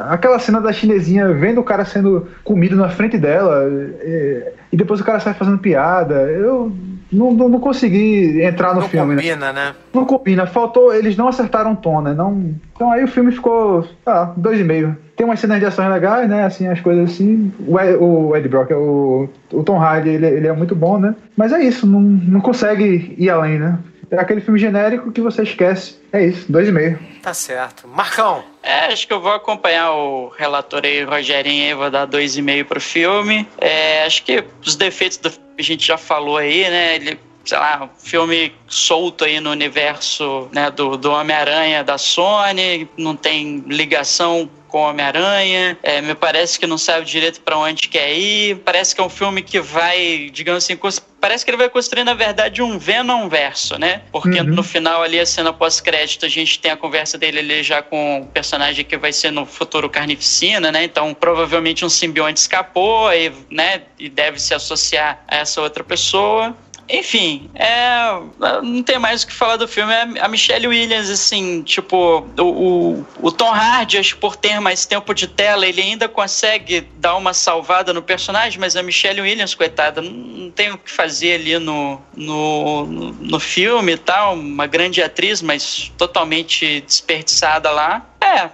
aquela 0.09 0.41
cena 0.41 0.61
da 0.61 0.73
chinesinha 0.73 1.33
vendo 1.33 1.61
o 1.61 1.65
cara 1.65 1.85
sendo 1.85 2.27
comido 2.43 2.75
na 2.75 2.89
frente 2.89 3.17
dela, 3.17 3.69
e, 4.05 4.43
e 4.73 4.77
depois 4.77 5.01
o 5.01 5.05
cara 5.05 5.21
sai 5.21 5.35
fazendo 5.35 5.59
piada, 5.59 6.15
eu 6.31 6.73
não, 7.11 7.33
não, 7.33 7.49
não 7.49 7.61
consegui 7.61 8.43
entrar 8.43 8.75
no 8.75 8.81
não 8.81 8.89
filme. 8.89 9.15
Não 9.15 9.23
combina, 9.23 9.53
né? 9.53 9.65
né? 9.69 9.75
Não 9.93 10.05
combina, 10.05 10.47
faltou, 10.47 10.95
eles 10.95 11.17
não 11.17 11.29
acertaram 11.29 11.73
o 11.73 11.77
tom, 11.77 12.01
né? 12.01 12.15
Não, 12.15 12.55
então 12.75 12.93
aí 12.93 13.03
o 13.03 13.09
filme 13.09 13.33
ficou, 13.33 13.87
ah, 14.07 14.33
dois 14.37 14.61
e 14.61 14.65
meio. 14.65 14.97
Tem 15.17 15.27
umas 15.27 15.41
cenas 15.41 15.59
de 15.59 15.67
ações 15.67 15.91
legais, 15.91 16.29
né? 16.29 16.45
Assim, 16.45 16.69
as 16.69 16.81
coisas 16.81 17.11
assim. 17.11 17.53
O 17.67 17.79
Ed, 17.81 17.97
o 17.97 18.37
Ed 18.37 18.49
Brock, 18.49 18.71
o, 18.73 19.29
o 19.53 19.63
Tom 19.65 19.81
Hardy, 19.83 20.11
ele, 20.11 20.27
ele 20.27 20.47
é 20.47 20.53
muito 20.53 20.77
bom, 20.77 20.99
né? 20.99 21.15
Mas 21.37 21.53
é 21.53 21.61
isso, 21.61 21.87
não, 21.87 22.01
não 22.01 22.41
consegue 22.41 23.15
ir 23.19 23.29
além, 23.29 23.59
né? 23.59 23.79
É 24.11 24.19
aquele 24.19 24.41
filme 24.41 24.59
genérico 24.59 25.13
que 25.13 25.21
você 25.21 25.43
esquece. 25.43 25.99
É 26.13 26.25
isso, 26.25 26.51
dois 26.51 26.69
e 26.69 26.73
meio. 26.73 26.99
Tá 27.23 27.35
certo. 27.35 27.87
Marcão! 27.87 28.43
É, 28.63 28.87
acho 28.87 29.07
que 29.07 29.13
eu 29.13 29.21
vou 29.21 29.33
acompanhar 29.33 29.93
o 29.93 30.29
relator 30.29 30.83
aí, 30.85 31.03
Rogerinho, 31.03 31.67
aí, 31.67 31.75
vou 31.75 31.91
dar 31.91 32.07
dois 32.07 32.37
e 32.37 32.43
meio 32.43 32.65
pro 32.65 32.81
filme. 32.81 33.47
É, 33.59 34.05
acho 34.05 34.25
que 34.25 34.43
os 34.65 34.77
defeitos 34.77 35.19
do 35.19 35.31
a 35.59 35.63
gente 35.63 35.87
já 35.87 35.99
falou 35.99 36.37
aí, 36.37 36.69
né? 36.71 36.97
Ele 36.97 37.19
sei 37.49 37.57
lá, 37.57 37.85
um 37.85 37.99
filme 37.99 38.53
solto 38.67 39.25
aí 39.25 39.41
no 39.41 39.51
universo 39.51 40.51
né, 40.53 40.71
do, 40.71 40.99
do 40.99 41.11
Homem-Aranha 41.11 41.83
da 41.83 41.97
Sony, 41.97 42.87
não 42.95 43.17
tem 43.17 43.65
ligação 43.67 44.51
com 44.69 44.79
Homem-Aranha, 44.79 45.79
é, 45.83 46.01
me 46.01 46.15
parece 46.15 46.59
que 46.59 46.67
não 46.67 46.79
sabe 46.79 47.05
direito 47.07 47.41
para 47.41 47.57
onde 47.59 47.89
quer 47.89 48.13
ir, 48.13 48.57
parece 48.65 48.95
que 48.95 49.01
é 49.01 49.05
um 49.05 49.09
filme 49.09 49.43
que 49.43 49.61
vai, 49.61 50.31
digamos 50.33 50.65
assim, 50.65 50.77
parece 51.21 51.45
que 51.45 51.51
ele 51.51 51.59
vai 51.59 51.69
construir, 51.69 52.05
na 52.05 52.15
verdade, 52.15 52.63
um 52.63 52.79
Venom 52.79 53.29
verso, 53.29 53.79
né? 53.79 54.03
Porque 54.13 54.41
uhum. 54.41 54.47
no 54.47 54.63
final 54.63 55.03
ali, 55.03 55.19
a 55.19 55.27
cena 55.27 55.53
pós-crédito, 55.53 56.25
a 56.25 56.29
gente 56.29 56.59
tem 56.59 56.71
a 56.71 56.77
conversa 56.77 57.19
dele 57.19 57.41
ali 57.41 57.63
já 57.63 57.83
com 57.83 58.21
o 58.21 58.27
personagem 58.27 58.85
que 58.85 58.97
vai 58.97 59.13
ser 59.13 59.31
no 59.31 59.45
futuro 59.45 59.89
Carnificina, 59.89 60.71
né? 60.71 60.85
Então, 60.85 61.13
provavelmente 61.15 61.85
um 61.85 61.89
simbionte 61.89 62.41
escapou 62.41 63.13
e, 63.13 63.33
né, 63.51 63.83
e 63.99 64.09
deve 64.09 64.39
se 64.39 64.55
associar 64.55 65.23
a 65.27 65.37
essa 65.37 65.61
outra 65.61 65.83
pessoa. 65.83 66.57
Enfim, 66.89 67.51
é, 67.55 68.19
não 68.63 68.83
tem 68.83 68.99
mais 68.99 69.23
o 69.23 69.27
que 69.27 69.33
falar 69.33 69.57
do 69.57 69.69
filme. 69.69 69.93
É 69.93 70.21
a 70.21 70.29
Michelle 70.29 70.67
Williams, 70.67 71.11
assim, 71.11 71.63
tipo, 71.63 72.27
o, 72.39 73.05
o, 73.21 73.31
Tom 73.31 73.53
Hardy, 73.53 73.99
acho 73.99 74.17
por 74.17 74.37
ter 74.37 74.59
mais 74.59 74.87
tempo 74.87 75.13
de 75.13 75.27
tela, 75.27 75.67
ele 75.67 75.83
ainda 75.83 76.09
consegue 76.09 76.81
dar 76.97 77.17
uma 77.17 77.35
salvada 77.35 77.93
no 77.93 78.03
personagem, 78.03 78.59
mas 78.59 78.75
a 78.75 78.83
Michelle 78.83 79.21
Williams, 79.21 79.55
coitada, 79.55 80.01
não, 80.01 80.51
tem 80.51 80.73
o 80.73 80.79
que 80.79 80.91
fazer 80.91 81.35
ali 81.35 81.59
no, 81.59 82.01
no, 82.17 82.87
no 82.87 83.41
filme 83.41 83.93
e 83.93 83.99
tal. 83.99 84.35
Uma 84.35 84.67
grande 84.67 85.03
atriz, 85.03 85.43
mas 85.43 85.93
totalmente 85.99 86.81
desperdiçada 86.81 87.71
lá. 87.71 88.07
É, 88.21 88.51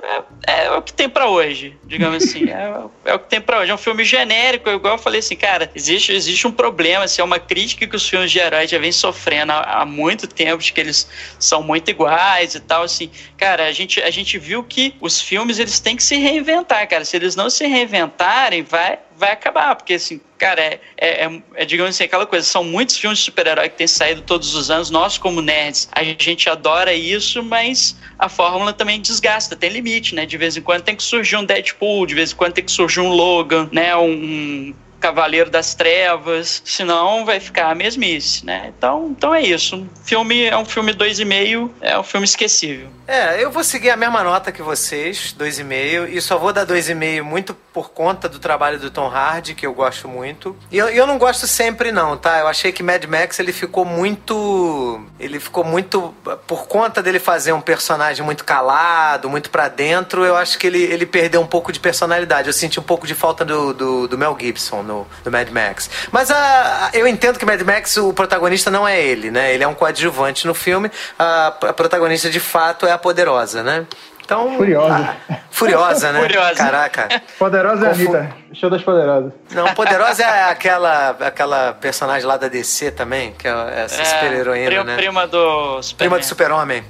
é, 0.46 0.64
é 0.66 0.70
o 0.72 0.82
que 0.82 0.92
tem 0.92 1.08
para 1.08 1.28
hoje, 1.28 1.76
digamos 1.84 2.22
assim. 2.22 2.44
É, 2.54 3.10
é, 3.10 3.14
o 3.14 3.18
que 3.18 3.28
tem 3.28 3.40
para 3.40 3.60
hoje. 3.60 3.70
É 3.70 3.74
um 3.74 3.78
filme 3.78 4.04
genérico, 4.04 4.68
igual 4.70 4.94
eu 4.94 4.98
falei 4.98 5.20
assim, 5.20 5.34
cara, 5.34 5.70
existe, 5.74 6.12
existe 6.12 6.46
um 6.46 6.52
problema, 6.52 7.04
assim, 7.04 7.20
é 7.20 7.24
uma 7.24 7.38
crítica 7.38 7.86
que 7.86 7.96
os 7.96 8.08
filmes 8.08 8.30
de 8.30 8.38
herói 8.38 8.66
já 8.66 8.78
vem 8.78 8.92
sofrendo 8.92 9.52
há, 9.52 9.80
há, 9.80 9.86
muito 9.86 10.26
tempo, 10.28 10.62
de 10.62 10.72
que 10.72 10.80
eles 10.80 11.08
são 11.38 11.62
muito 11.62 11.90
iguais 11.90 12.54
e 12.54 12.60
tal, 12.60 12.82
assim. 12.82 13.10
Cara, 13.36 13.66
a 13.66 13.72
gente, 13.72 14.00
a 14.00 14.10
gente 14.10 14.38
viu 14.38 14.62
que 14.62 14.94
os 15.00 15.20
filmes, 15.20 15.58
eles 15.58 15.80
têm 15.80 15.96
que 15.96 16.02
se 16.02 16.16
reinventar, 16.16 16.88
cara. 16.88 17.04
Se 17.04 17.16
eles 17.16 17.34
não 17.34 17.50
se 17.50 17.66
reinventarem, 17.66 18.62
vai, 18.62 18.98
vai 19.16 19.32
acabar, 19.32 19.74
porque 19.76 19.94
assim, 19.94 20.20
cara, 20.38 20.60
é, 20.60 20.80
é, 20.96 21.24
é, 21.24 21.42
é, 21.54 21.64
digamos 21.64 21.94
assim, 21.94 22.04
aquela 22.04 22.26
coisa, 22.26 22.46
são 22.46 22.64
muitos 22.64 22.96
filmes 22.96 23.18
de 23.18 23.24
super-herói 23.24 23.68
que 23.68 23.76
têm 23.76 23.86
saído 23.86 24.22
todos 24.22 24.54
os 24.54 24.70
anos, 24.70 24.90
nós 24.90 25.18
como 25.18 25.40
nerds, 25.40 25.88
a 25.92 26.02
gente 26.02 26.48
adora 26.48 26.92
isso, 26.92 27.42
mas 27.42 27.96
a 28.18 28.28
fórmula 28.28 28.72
também 28.72 29.00
desgasta, 29.00 29.56
tem 29.56 29.70
limite, 29.70 30.14
né? 30.14 30.26
De 30.26 30.36
vez 30.36 30.56
em 30.56 30.62
quando 30.62 30.82
tem 30.82 30.96
que 30.96 31.02
surgir 31.02 31.36
um 31.36 31.44
Deadpool, 31.44 32.06
de 32.06 32.14
vez 32.14 32.32
em 32.32 32.36
quando 32.36 32.54
tem 32.54 32.64
que 32.64 32.72
surgir 32.72 33.00
um 33.00 33.08
Logan, 33.08 33.68
né? 33.72 33.94
Um 33.96 34.74
Cavaleiro 35.04 35.50
das 35.50 35.74
Trevas, 35.74 36.62
senão 36.64 37.26
vai 37.26 37.38
ficar 37.38 37.70
a 37.70 37.74
mesmice, 37.74 38.46
né? 38.46 38.72
Então, 38.74 39.08
então 39.10 39.34
é 39.34 39.42
isso. 39.42 39.76
Um 39.76 39.88
filme 40.02 40.44
é 40.44 40.56
um 40.56 40.64
filme 40.64 40.94
dois 40.94 41.20
e 41.20 41.26
meio, 41.26 41.70
é 41.82 41.98
um 41.98 42.02
filme 42.02 42.24
esquecível. 42.24 42.88
É, 43.06 43.42
eu 43.42 43.50
vou 43.50 43.62
seguir 43.62 43.90
a 43.90 43.96
mesma 43.96 44.22
nota 44.24 44.50
que 44.50 44.62
vocês, 44.62 45.34
dois 45.36 45.58
e 45.58 45.64
meio, 45.64 46.08
só 46.22 46.38
vou 46.38 46.54
dar 46.54 46.64
dois 46.64 46.88
e 46.88 46.94
meio 46.94 47.22
muito 47.22 47.54
por 47.74 47.90
conta 47.90 48.28
do 48.28 48.38
trabalho 48.38 48.78
do 48.78 48.90
Tom 48.90 49.08
Hardy, 49.08 49.54
que 49.54 49.66
eu 49.66 49.74
gosto 49.74 50.08
muito. 50.08 50.56
E 50.70 50.78
eu, 50.78 50.88
eu 50.88 51.06
não 51.06 51.18
gosto 51.18 51.46
sempre 51.46 51.92
não, 51.92 52.16
tá? 52.16 52.38
Eu 52.38 52.46
achei 52.46 52.72
que 52.72 52.82
Mad 52.82 53.04
Max 53.04 53.38
ele 53.40 53.52
ficou 53.52 53.84
muito, 53.84 55.04
ele 55.20 55.38
ficou 55.38 55.64
muito 55.64 56.14
por 56.46 56.66
conta 56.66 57.02
dele 57.02 57.18
fazer 57.18 57.52
um 57.52 57.60
personagem 57.60 58.24
muito 58.24 58.44
calado, 58.44 59.28
muito 59.28 59.50
para 59.50 59.68
dentro. 59.68 60.24
Eu 60.24 60.36
acho 60.36 60.56
que 60.56 60.66
ele, 60.66 60.82
ele 60.82 61.04
perdeu 61.04 61.40
um 61.40 61.46
pouco 61.46 61.72
de 61.72 61.80
personalidade. 61.80 62.48
Eu 62.48 62.54
senti 62.54 62.80
um 62.80 62.82
pouco 62.82 63.06
de 63.06 63.14
falta 63.14 63.44
do, 63.44 63.74
do, 63.74 64.08
do 64.08 64.16
Mel 64.16 64.36
Gibson 64.40 64.82
no, 64.82 64.93
no 65.24 65.30
Mad 65.30 65.48
Max. 65.50 65.90
Mas 66.12 66.30
a, 66.30 66.36
a, 66.36 66.90
eu 66.92 67.06
entendo 67.06 67.38
que 67.38 67.44
Mad 67.44 67.60
Max 67.62 67.96
o 67.96 68.12
protagonista 68.12 68.70
não 68.70 68.86
é 68.86 69.00
ele, 69.00 69.30
né? 69.30 69.52
Ele 69.52 69.64
é 69.64 69.68
um 69.68 69.74
coadjuvante 69.74 70.46
no 70.46 70.54
filme. 70.54 70.90
A, 71.18 71.48
a 71.48 71.72
protagonista 71.72 72.30
de 72.30 72.40
fato 72.40 72.86
é 72.86 72.92
a 72.92 72.98
poderosa, 72.98 73.62
né? 73.62 73.86
Então, 74.24 74.56
furiosa. 74.56 75.16
Ah, 75.28 75.36
furiosa, 75.50 76.12
né? 76.12 76.20
Furiosa. 76.22 76.54
Caraca. 76.54 77.08
Poderosa 77.38 77.86
é 77.86 77.88
a 77.90 77.92
Anitta. 77.92 78.36
Show 78.54 78.70
das 78.70 78.82
Poderosas. 78.82 79.32
Não, 79.50 79.74
Poderosa 79.74 80.22
é 80.22 80.50
aquela, 80.50 81.10
aquela 81.10 81.74
personagem 81.74 82.26
lá 82.26 82.38
da 82.38 82.48
DC 82.48 82.92
também, 82.92 83.32
que 83.32 83.46
é 83.46 83.84
essa 83.84 84.00
é, 84.00 84.04
super-heroína, 84.04 84.66
prima, 84.66 84.84
né? 84.84 84.96
Prima 84.96 85.26
do 85.26 85.82
Superman. 85.82 85.96
Prima 85.96 86.18
do 86.18 86.24
Super-Homem. 86.24 86.84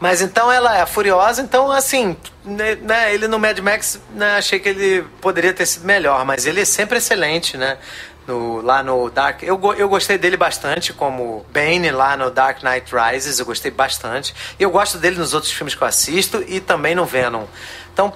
Mas 0.00 0.20
então 0.20 0.50
ela 0.50 0.76
é 0.76 0.84
furiosa, 0.86 1.40
então 1.40 1.70
assim, 1.70 2.16
né, 2.44 2.74
né, 2.76 3.14
ele 3.14 3.28
no 3.28 3.38
Mad 3.38 3.58
Max, 3.60 4.00
né, 4.14 4.36
achei 4.36 4.58
que 4.58 4.68
ele 4.68 5.04
poderia 5.20 5.52
ter 5.52 5.66
sido 5.66 5.86
melhor, 5.86 6.24
mas 6.24 6.46
ele 6.46 6.60
é 6.60 6.64
sempre 6.64 6.98
excelente, 6.98 7.56
né? 7.56 7.78
no, 8.26 8.60
lá 8.60 8.82
no 8.82 9.10
Dark. 9.10 9.42
Eu, 9.42 9.60
eu 9.76 9.88
gostei 9.88 10.18
dele 10.18 10.36
bastante 10.36 10.92
como 10.92 11.44
Bane 11.52 11.90
lá 11.90 12.16
no 12.16 12.30
Dark 12.30 12.62
Knight 12.62 12.90
Rises, 12.94 13.38
eu 13.38 13.46
gostei 13.46 13.70
bastante. 13.70 14.34
E 14.58 14.62
eu 14.62 14.70
gosto 14.70 14.98
dele 14.98 15.16
nos 15.16 15.34
outros 15.34 15.52
filmes 15.52 15.74
que 15.74 15.82
eu 15.82 15.88
assisto 15.88 16.42
e 16.46 16.60
também 16.60 16.94
no 16.94 17.04
Venom. 17.04 17.44
Então, 17.92 18.12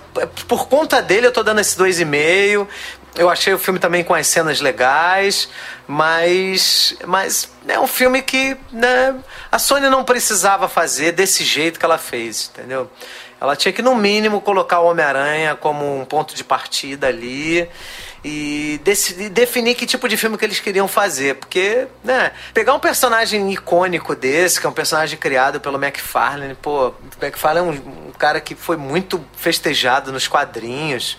por 0.48 0.66
conta 0.66 1.00
dele, 1.00 1.28
eu 1.28 1.32
tô 1.32 1.42
dando 1.44 1.60
esse 1.60 1.78
dois 1.78 2.00
e 2.00 2.04
meio. 2.04 2.66
Eu 3.14 3.28
achei 3.28 3.52
o 3.52 3.58
filme 3.58 3.78
também 3.78 4.04
com 4.04 4.14
as 4.14 4.26
cenas 4.26 4.60
legais, 4.60 5.48
mas, 5.86 6.94
mas 7.06 7.50
é 7.66 7.78
um 7.80 7.86
filme 7.86 8.22
que 8.22 8.56
né, 8.70 9.14
a 9.50 9.58
Sony 9.58 9.88
não 9.88 10.04
precisava 10.04 10.68
fazer 10.68 11.12
desse 11.12 11.44
jeito 11.44 11.78
que 11.78 11.84
ela 11.84 11.98
fez, 11.98 12.50
entendeu? 12.52 12.90
Ela 13.40 13.54
tinha 13.54 13.72
que, 13.72 13.82
no 13.82 13.94
mínimo, 13.94 14.40
colocar 14.40 14.80
o 14.80 14.86
Homem-Aranha 14.86 15.54
como 15.54 16.00
um 16.00 16.04
ponto 16.04 16.34
de 16.34 16.42
partida 16.42 17.06
ali 17.06 17.68
e 18.24 18.80
definir 19.30 19.76
que 19.76 19.86
tipo 19.86 20.08
de 20.08 20.16
filme 20.16 20.36
que 20.36 20.44
eles 20.44 20.58
queriam 20.58 20.88
fazer. 20.88 21.36
Porque, 21.36 21.86
né, 22.02 22.32
pegar 22.52 22.74
um 22.74 22.80
personagem 22.80 23.52
icônico 23.52 24.16
desse, 24.16 24.60
que 24.60 24.66
é 24.66 24.68
um 24.68 24.72
personagem 24.72 25.16
criado 25.16 25.60
pelo 25.60 25.82
McFarlane, 25.82 26.54
pô, 26.54 26.92
McFarlane 27.22 27.68
é 27.68 27.70
um, 27.70 28.08
um 28.08 28.12
cara 28.12 28.40
que 28.40 28.56
foi 28.56 28.76
muito 28.76 29.24
festejado 29.36 30.10
nos 30.10 30.26
quadrinhos. 30.26 31.16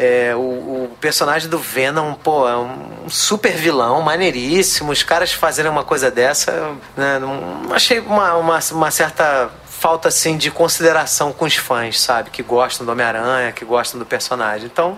É, 0.00 0.32
o, 0.36 0.38
o, 0.38 0.96
personagem 1.00 1.50
do 1.50 1.58
Venom, 1.58 2.14
pô, 2.14 2.48
é 2.48 2.56
um 2.56 3.08
super 3.08 3.52
vilão, 3.52 4.00
maneiríssimo. 4.00 4.92
Os 4.92 5.02
caras 5.02 5.32
fazerem 5.32 5.68
uma 5.68 5.82
coisa 5.82 6.08
dessa, 6.08 6.72
né, 6.96 7.18
não, 7.18 7.74
achei 7.74 7.98
uma, 7.98 8.36
uma, 8.36 8.60
uma 8.70 8.90
certa 8.92 9.50
falta 9.66 10.06
assim 10.06 10.36
de 10.36 10.52
consideração 10.52 11.32
com 11.32 11.44
os 11.44 11.56
fãs, 11.56 12.00
sabe? 12.00 12.30
Que 12.30 12.44
gostam 12.44 12.86
do 12.86 12.92
Homem-Aranha, 12.92 13.50
que 13.50 13.64
gostam 13.64 13.98
do 13.98 14.06
personagem. 14.06 14.66
Então, 14.66 14.96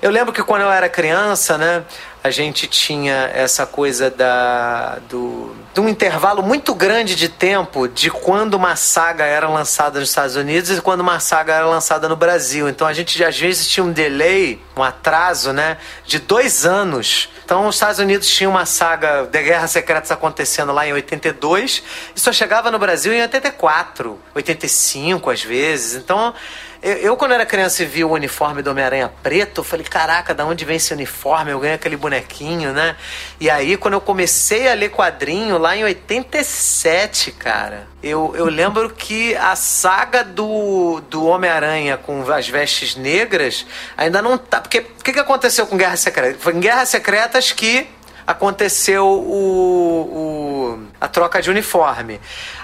eu 0.00 0.10
lembro 0.10 0.32
que 0.32 0.42
quando 0.42 0.62
eu 0.62 0.70
era 0.70 0.88
criança, 0.88 1.56
né, 1.56 1.84
a 2.24 2.30
gente 2.30 2.68
tinha 2.68 3.30
essa 3.34 3.66
coisa 3.66 4.08
da 4.08 4.98
do 5.08 5.54
de 5.74 5.80
um 5.80 5.88
intervalo 5.88 6.42
muito 6.42 6.74
grande 6.74 7.16
de 7.16 7.28
tempo 7.28 7.88
de 7.88 8.10
quando 8.10 8.54
uma 8.54 8.76
saga 8.76 9.24
era 9.24 9.48
lançada 9.48 9.98
nos 9.98 10.10
Estados 10.10 10.36
Unidos 10.36 10.78
e 10.78 10.80
quando 10.82 11.00
uma 11.00 11.18
saga 11.18 11.54
era 11.54 11.66
lançada 11.66 12.08
no 12.08 12.14
Brasil. 12.14 12.68
Então 12.68 12.86
a 12.86 12.92
gente 12.92 13.24
às 13.24 13.38
vezes 13.38 13.66
tinha 13.66 13.82
um 13.82 13.90
delay, 13.90 14.60
um 14.76 14.82
atraso, 14.82 15.52
né, 15.52 15.78
de 16.06 16.18
dois 16.18 16.66
anos. 16.66 17.30
Então 17.44 17.66
os 17.66 17.76
Estados 17.76 17.98
Unidos 17.98 18.28
tinha 18.28 18.48
uma 18.50 18.66
saga 18.66 19.24
de 19.24 19.42
Guerras 19.42 19.70
Secretas 19.70 20.10
acontecendo 20.10 20.72
lá 20.72 20.86
em 20.86 20.92
82 20.92 21.82
e 22.14 22.20
só 22.20 22.32
chegava 22.32 22.70
no 22.70 22.78
Brasil 22.78 23.12
em 23.12 23.22
84, 23.22 24.18
85 24.34 25.30
às 25.30 25.42
vezes. 25.42 25.94
Então 25.94 26.34
eu, 26.82 26.94
eu, 26.94 27.16
quando 27.16 27.32
era 27.32 27.46
criança 27.46 27.84
e 27.84 27.86
vi 27.86 28.02
o 28.02 28.10
uniforme 28.10 28.60
do 28.60 28.70
Homem-Aranha 28.70 29.08
preto, 29.22 29.60
eu 29.60 29.64
falei, 29.64 29.86
caraca, 29.86 30.34
da 30.34 30.44
onde 30.44 30.64
vem 30.64 30.76
esse 30.76 30.92
uniforme? 30.92 31.52
Eu 31.52 31.60
ganhei 31.60 31.76
aquele 31.76 31.96
bonequinho, 31.96 32.72
né? 32.72 32.96
E 33.38 33.48
aí, 33.48 33.76
quando 33.76 33.94
eu 33.94 34.00
comecei 34.00 34.68
a 34.68 34.74
ler 34.74 34.90
quadrinho, 34.90 35.58
lá 35.58 35.76
em 35.76 35.84
87, 35.84 37.30
cara, 37.32 37.86
eu, 38.02 38.34
eu 38.34 38.46
lembro 38.46 38.90
que 38.90 39.36
a 39.36 39.54
saga 39.54 40.24
do, 40.24 41.00
do 41.08 41.24
Homem-Aranha 41.24 41.96
com 41.96 42.28
as 42.32 42.48
vestes 42.48 42.96
negras 42.96 43.64
ainda 43.96 44.20
não 44.20 44.36
tá. 44.36 44.60
Porque 44.60 44.80
o 44.80 45.04
que, 45.04 45.12
que 45.12 45.20
aconteceu 45.20 45.68
com 45.68 45.76
Guerra 45.76 45.96
Secreta? 45.96 46.36
Foi 46.40 46.52
em 46.52 46.58
Guerras 46.58 46.88
Secretas 46.88 47.52
que 47.52 47.86
aconteceu 48.26 49.06
o, 49.06 50.78
o, 50.78 50.86
a 51.00 51.08
troca 51.08 51.40
de 51.40 51.50
uniforme. 51.50 52.20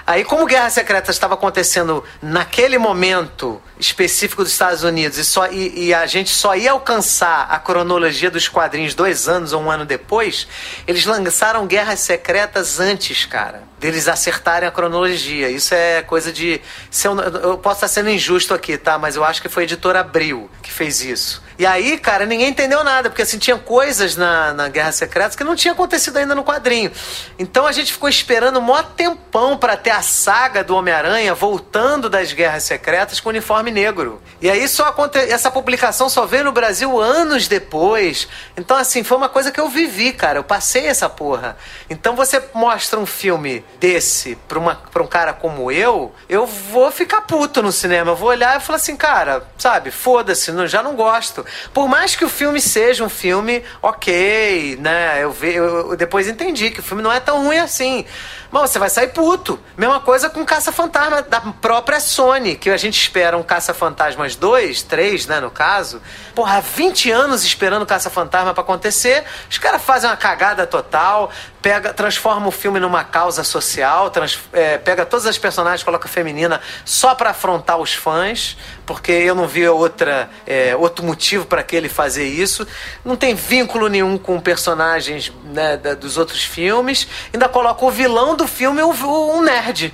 Aí, 0.09 0.23
como 0.23 0.47
Guerra 0.47 0.71
Secreta 0.71 1.11
estava 1.11 1.35
acontecendo 1.35 2.03
naquele 2.19 2.79
momento 2.79 3.61
específico 3.79 4.41
dos 4.41 4.51
Estados 4.51 4.81
Unidos 4.81 5.19
e, 5.19 5.23
só, 5.23 5.45
e, 5.45 5.85
e, 5.85 5.93
a 5.93 6.07
gente 6.07 6.31
só 6.31 6.55
ia 6.55 6.71
alcançar 6.71 7.43
a 7.47 7.59
cronologia 7.59 8.31
dos 8.31 8.47
quadrinhos 8.47 8.95
dois 8.95 9.29
anos 9.29 9.53
ou 9.53 9.61
um 9.61 9.69
ano 9.69 9.85
depois, 9.85 10.47
eles 10.87 11.05
lançaram 11.05 11.67
Guerras 11.67 11.99
Secretas 11.99 12.79
antes, 12.79 13.25
cara, 13.25 13.61
deles 13.79 14.07
acertarem 14.07 14.67
a 14.67 14.71
cronologia. 14.71 15.47
Isso 15.47 15.75
é 15.75 16.01
coisa 16.01 16.33
de. 16.33 16.59
Eu, 17.03 17.19
eu 17.51 17.57
posso 17.59 17.77
estar 17.77 17.87
sendo 17.87 18.09
injusto 18.09 18.53
aqui, 18.55 18.77
tá? 18.77 18.97
Mas 18.97 19.15
eu 19.15 19.23
acho 19.23 19.41
que 19.41 19.47
foi 19.47 19.61
a 19.61 19.65
editora 19.65 19.99
Abril 19.99 20.49
que 20.63 20.71
fez 20.71 21.01
isso. 21.01 21.41
E 21.57 21.65
aí, 21.65 21.97
cara, 21.97 22.25
ninguém 22.25 22.49
entendeu 22.49 22.85
nada, 22.85 23.09
porque 23.09 23.21
assim, 23.21 23.37
tinha 23.37 23.57
coisas 23.57 24.15
na, 24.15 24.53
na 24.53 24.69
Guerra 24.69 24.93
Secreta 24.93 25.35
que 25.35 25.43
não 25.43 25.57
tinha 25.57 25.73
acontecido 25.73 26.15
ainda 26.15 26.33
no 26.33 26.43
quadrinho. 26.43 26.89
Então 27.37 27.65
a 27.65 27.71
gente 27.73 27.91
ficou 27.91 28.07
esperando 28.07 28.59
um 28.59 28.61
maior 28.61 28.83
tempão 28.93 29.57
para 29.57 29.75
ter 29.75 29.89
a 29.89 29.98
saga 30.01 30.63
do 30.63 30.75
Homem-Aranha 30.75 31.33
voltando 31.33 32.09
das 32.09 32.33
Guerras 32.33 32.63
Secretas 32.63 33.19
com 33.19 33.29
uniforme 33.29 33.71
negro. 33.71 34.21
E 34.41 34.49
aí 34.49 34.67
só 34.67 34.85
aconte... 34.87 35.17
essa 35.17 35.51
publicação 35.51 36.09
só 36.09 36.25
veio 36.25 36.45
no 36.45 36.51
Brasil 36.51 36.99
anos 36.99 37.47
depois. 37.47 38.27
Então, 38.57 38.77
assim, 38.77 39.03
foi 39.03 39.17
uma 39.17 39.29
coisa 39.29 39.51
que 39.51 39.59
eu 39.59 39.69
vivi, 39.69 40.13
cara. 40.13 40.39
Eu 40.39 40.43
passei 40.43 40.87
essa 40.87 41.09
porra. 41.09 41.57
Então 41.89 42.15
você 42.15 42.41
mostra 42.53 42.99
um 42.99 43.05
filme 43.05 43.63
desse 43.79 44.35
pra, 44.47 44.59
uma, 44.59 44.75
pra 44.75 45.03
um 45.03 45.07
cara 45.07 45.33
como 45.33 45.71
eu, 45.71 46.13
eu 46.27 46.45
vou 46.45 46.91
ficar 46.91 47.21
puto 47.21 47.61
no 47.61 47.71
cinema. 47.71 48.11
Eu 48.11 48.15
vou 48.15 48.29
olhar 48.29 48.57
e 48.57 48.63
falar 48.63 48.77
assim, 48.77 48.95
cara, 48.95 49.43
sabe, 49.57 49.91
foda-se, 49.91 50.51
já 50.67 50.83
não 50.83 50.95
gosto. 50.95 51.45
Por 51.73 51.87
mais 51.87 52.15
que 52.15 52.25
o 52.25 52.29
filme 52.29 52.61
seja 52.61 53.03
um 53.03 53.09
filme 53.09 53.63
ok, 53.81 54.77
né? 54.79 55.23
Eu, 55.23 55.31
ve... 55.31 55.55
eu 55.55 55.95
depois 55.95 56.27
entendi 56.27 56.71
que 56.71 56.79
o 56.79 56.83
filme 56.83 57.03
não 57.03 57.11
é 57.11 57.19
tão 57.19 57.43
ruim 57.43 57.57
assim. 57.57 58.05
Mas 58.51 58.71
você 58.71 58.79
vai 58.79 58.89
sair 58.89 59.09
puto. 59.09 59.59
Mesma 59.77 59.99
coisa 59.99 60.29
com 60.29 60.43
Caça-Fantasma 60.43 61.21
da 61.21 61.39
própria 61.39 61.99
Sony, 61.99 62.55
que 62.55 62.69
a 62.69 62.77
gente 62.77 62.99
espera 62.99 63.37
um 63.37 63.43
Caça-Fantasmas 63.43 64.35
2, 64.35 64.83
3, 64.83 65.27
né, 65.27 65.39
no 65.39 65.51
caso. 65.51 66.01
Porra, 66.33 66.59
20 66.59 67.11
anos 67.11 67.43
esperando 67.43 67.85
Caça-Fantasma 67.85 68.53
para 68.53 68.63
acontecer, 68.63 69.23
os 69.49 69.57
caras 69.57 69.81
fazem 69.81 70.09
uma 70.09 70.17
cagada 70.17 70.65
total, 70.65 71.31
pega, 71.61 71.93
transforma 71.93 72.47
o 72.47 72.51
filme 72.51 72.79
numa 72.79 73.03
causa 73.03 73.43
social, 73.43 74.09
trans, 74.09 74.39
é, 74.53 74.77
pega 74.77 75.05
todas 75.05 75.25
as 75.25 75.37
personagens, 75.37 75.83
coloca 75.83 76.07
feminina 76.07 76.61
só 76.85 77.13
para 77.15 77.31
afrontar 77.31 77.77
os 77.77 77.93
fãs, 77.93 78.57
porque 78.85 79.11
eu 79.11 79.35
não 79.35 79.47
vi 79.47 79.67
outra, 79.67 80.29
é, 80.45 80.75
outro 80.75 81.05
motivo 81.05 81.45
para 81.45 81.63
que 81.63 81.75
ele 81.75 81.89
fazer 81.89 82.25
isso. 82.25 82.67
Não 83.03 83.15
tem 83.15 83.35
vínculo 83.35 83.87
nenhum 83.87 84.17
com 84.17 84.39
personagens 84.39 85.31
né, 85.45 85.77
da, 85.77 85.93
dos 85.93 86.17
outros 86.17 86.43
filmes. 86.43 87.07
Ainda 87.33 87.49
coloca 87.49 87.85
o 87.85 87.91
vilão 87.91 88.35
do 88.35 88.47
filme 88.47 88.81
um 88.81 89.41
nerd. 89.41 89.93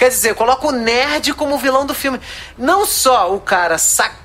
Quer 0.00 0.08
dizer, 0.08 0.34
coloca 0.34 0.66
o 0.66 0.72
nerd 0.72 1.34
como 1.34 1.58
vilão 1.58 1.84
do 1.84 1.92
filme. 1.92 2.18
Não 2.56 2.86
só 2.86 3.34
o 3.34 3.38
cara 3.38 3.76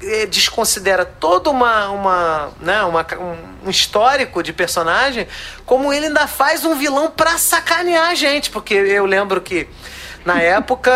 eh, 0.01 0.25
desconsidera 0.25 1.03
todo 1.03 1.51
uma, 1.51 1.89
uma, 1.89 2.49
né, 2.61 2.81
uma, 2.83 3.05
um 3.61 3.69
histórico 3.69 4.41
de 4.41 4.53
personagem, 4.53 5.27
como 5.65 5.91
ele 5.91 6.05
ainda 6.05 6.27
faz 6.27 6.63
um 6.63 6.75
vilão 6.75 7.11
pra 7.11 7.37
sacanear 7.37 8.11
a 8.11 8.15
gente. 8.15 8.49
Porque 8.51 8.73
eu 8.73 9.05
lembro 9.05 9.41
que 9.41 9.67
na 10.25 10.41
época, 10.41 10.91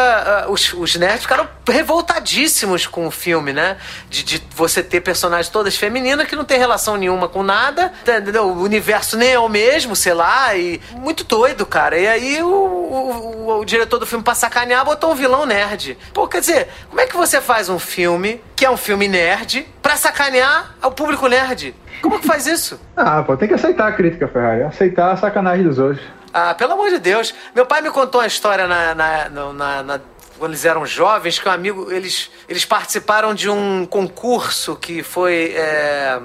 uh, 0.47 0.51
os, 0.51 0.73
os 0.73 0.95
nerds 0.95 1.22
ficaram 1.22 1.47
revoltadíssimos 1.68 2.88
com 2.88 3.06
o 3.06 3.11
filme, 3.11 3.53
né? 3.53 3.77
De, 4.10 4.23
de 4.23 4.43
você 4.56 4.81
ter 4.81 5.01
personagens 5.01 5.49
todas 5.49 5.77
femininas 5.77 6.27
que 6.27 6.35
não 6.35 6.43
tem 6.43 6.57
relação 6.57 6.97
nenhuma 6.97 7.30
com 7.30 7.43
nada, 7.43 7.93
entendeu? 8.01 8.47
O 8.47 8.64
universo 8.64 9.15
nem 9.15 9.30
é 9.30 9.39
o 9.39 9.47
mesmo, 9.47 9.95
sei 9.95 10.15
lá, 10.15 10.56
e 10.56 10.81
muito 10.93 11.23
doido, 11.23 11.65
cara. 11.65 11.97
E 11.97 12.07
aí 12.07 12.41
o, 12.41 12.47
o, 12.47 13.47
o, 13.47 13.60
o 13.60 13.65
diretor 13.65 13.99
do 13.99 14.07
filme, 14.07 14.23
pra 14.23 14.34
sacanear, 14.34 14.84
botou 14.84 15.11
um 15.11 15.15
vilão 15.15 15.45
nerd. 15.45 15.95
Pô, 16.11 16.27
quer 16.27 16.39
dizer, 16.39 16.68
como 16.89 16.99
é 16.99 17.06
que 17.06 17.15
você 17.15 17.39
faz 17.39 17.69
um 17.69 17.77
filme 17.77 18.41
que 18.56 18.65
é 18.65 18.69
um 18.69 18.77
filme 18.77 19.07
nerd 19.07 19.65
pra 19.81 19.95
sacanear 19.95 20.76
o 20.84 20.91
público 20.91 21.27
nerd. 21.27 21.73
Como 22.01 22.19
que 22.19 22.27
faz 22.27 22.45
isso? 22.45 22.80
Ah, 22.95 23.23
pô, 23.23 23.38
tem 23.38 23.47
que 23.47 23.53
aceitar 23.53 23.88
a 23.88 23.91
crítica, 23.91 24.27
Ferrari. 24.27 24.64
Aceitar 24.64 25.11
a 25.11 25.18
sacanagem 25.18 25.65
dos 25.65 25.80
outros. 25.80 26.06
Ah, 26.34 26.53
pelo 26.53 26.73
amor 26.73 26.89
de 26.89 26.99
Deus. 26.99 27.34
Meu 27.56 27.65
pai 27.65 27.81
me 27.81 27.89
contou 27.89 28.22
uma 28.22 28.27
história 28.27 28.68
na, 28.68 28.93
na, 28.93 29.30
na, 29.30 29.84
na 29.84 30.01
quando 30.38 30.51
eles 30.51 30.64
eram 30.64 30.85
jovens, 30.85 31.38
que 31.38 31.47
um 31.47 31.51
amigo, 31.51 31.91
eles, 31.91 32.31
eles 32.47 32.64
participaram 32.64 33.34
de 33.34 33.49
um 33.49 33.85
concurso 33.85 34.76
que 34.77 35.03
foi 35.03 35.53
é, 35.56 36.19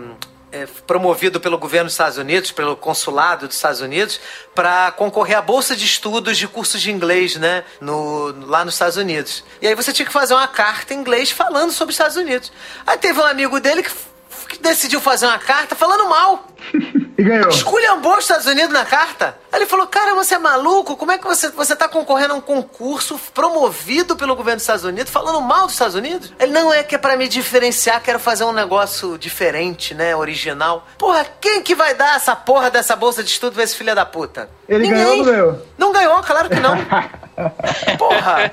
é, 0.53 0.67
promovido 0.87 1.41
pelo 1.41 1.59
governo 1.59 1.87
dos 1.87 1.95
Estados 1.95 2.17
Unidos, 2.17 2.53
pelo 2.53 2.77
consulado 2.77 3.49
dos 3.49 3.57
Estados 3.57 3.81
Unidos, 3.81 4.21
para 4.55 4.93
concorrer 4.93 5.37
à 5.37 5.43
bolsa 5.43 5.75
de 5.75 5.85
estudos 5.85 6.39
de 6.39 6.47
cursos 6.47 6.81
de 6.81 6.93
inglês, 6.93 7.35
né, 7.35 7.65
no, 7.81 8.47
lá 8.47 8.65
nos 8.65 8.75
Estados 8.75 8.97
Unidos. 8.97 9.45
E 9.61 9.67
aí 9.67 9.75
você 9.75 9.93
tinha 9.93 10.07
que 10.07 10.13
fazer 10.13 10.35
uma 10.35 10.47
carta 10.47 10.95
em 10.95 10.99
inglês 10.99 11.33
falando 11.33 11.73
sobre 11.73 11.91
os 11.91 11.97
Estados 11.97 12.17
Unidos. 12.17 12.53
Aí 12.87 12.97
teve 12.97 13.19
um 13.19 13.27
amigo 13.27 13.59
dele 13.59 13.83
que, 13.83 13.91
que 13.91 14.14
decidiu 14.61 15.01
fazer 15.01 15.27
uma 15.27 15.39
carta 15.39 15.75
falando 15.75 16.09
mal. 16.09 16.47
E 17.17 17.23
ganhou. 17.23 17.49
Esculhambou 17.49 18.17
os 18.17 18.25
Estados 18.25 18.47
Unidos 18.47 18.73
na 18.73 18.85
carta. 18.85 19.37
Aí 19.53 19.61
ele 19.61 19.67
falou: 19.67 19.87
Cara, 19.87 20.15
você 20.15 20.35
é 20.35 20.39
maluco? 20.39 20.97
Como 20.97 21.13
é 21.13 21.19
que 21.19 21.25
você, 21.25 21.49
você 21.51 21.77
tá 21.77 21.87
concorrendo 21.87 22.35
a 22.35 22.37
um 22.37 22.41
concurso 22.41 23.21
promovido 23.33 24.17
pelo 24.17 24.35
governo 24.35 24.57
dos 24.57 24.65
Estados 24.65 24.85
Unidos, 24.85 25.13
falando 25.13 25.41
mal 25.41 25.67
dos 25.67 25.75
Estados 25.75 25.95
Unidos? 25.95 26.33
Ele 26.41 26.51
não 26.51 26.73
é 26.73 26.83
que 26.83 26.97
é 26.97 26.99
pra 26.99 27.17
me 27.17 27.29
diferenciar, 27.29 28.03
quero 28.03 28.19
fazer 28.19 28.43
um 28.43 28.53
negócio 28.53 29.17
diferente, 29.17 29.95
né? 29.95 30.17
Original. 30.17 30.85
Porra, 30.99 31.25
quem 31.41 31.63
que 31.63 31.77
vai 31.77 31.95
dar 31.95 32.17
essa 32.17 32.35
porra 32.35 32.69
dessa 32.69 32.97
bolsa 32.97 33.23
de 33.23 33.31
estudo 33.31 33.55
pra 33.55 33.63
esse 33.63 33.77
filho 33.77 33.95
da 33.95 34.05
puta? 34.05 34.49
Ele 34.69 34.89
ganhou 34.89 35.11
ou 35.11 35.17
não 35.19 35.25
ganhou? 35.25 35.67
Não 35.79 35.93
ganhou, 35.93 36.23
claro 36.23 36.49
que 36.49 36.59
não. 36.59 36.75
Porra! 37.99 38.53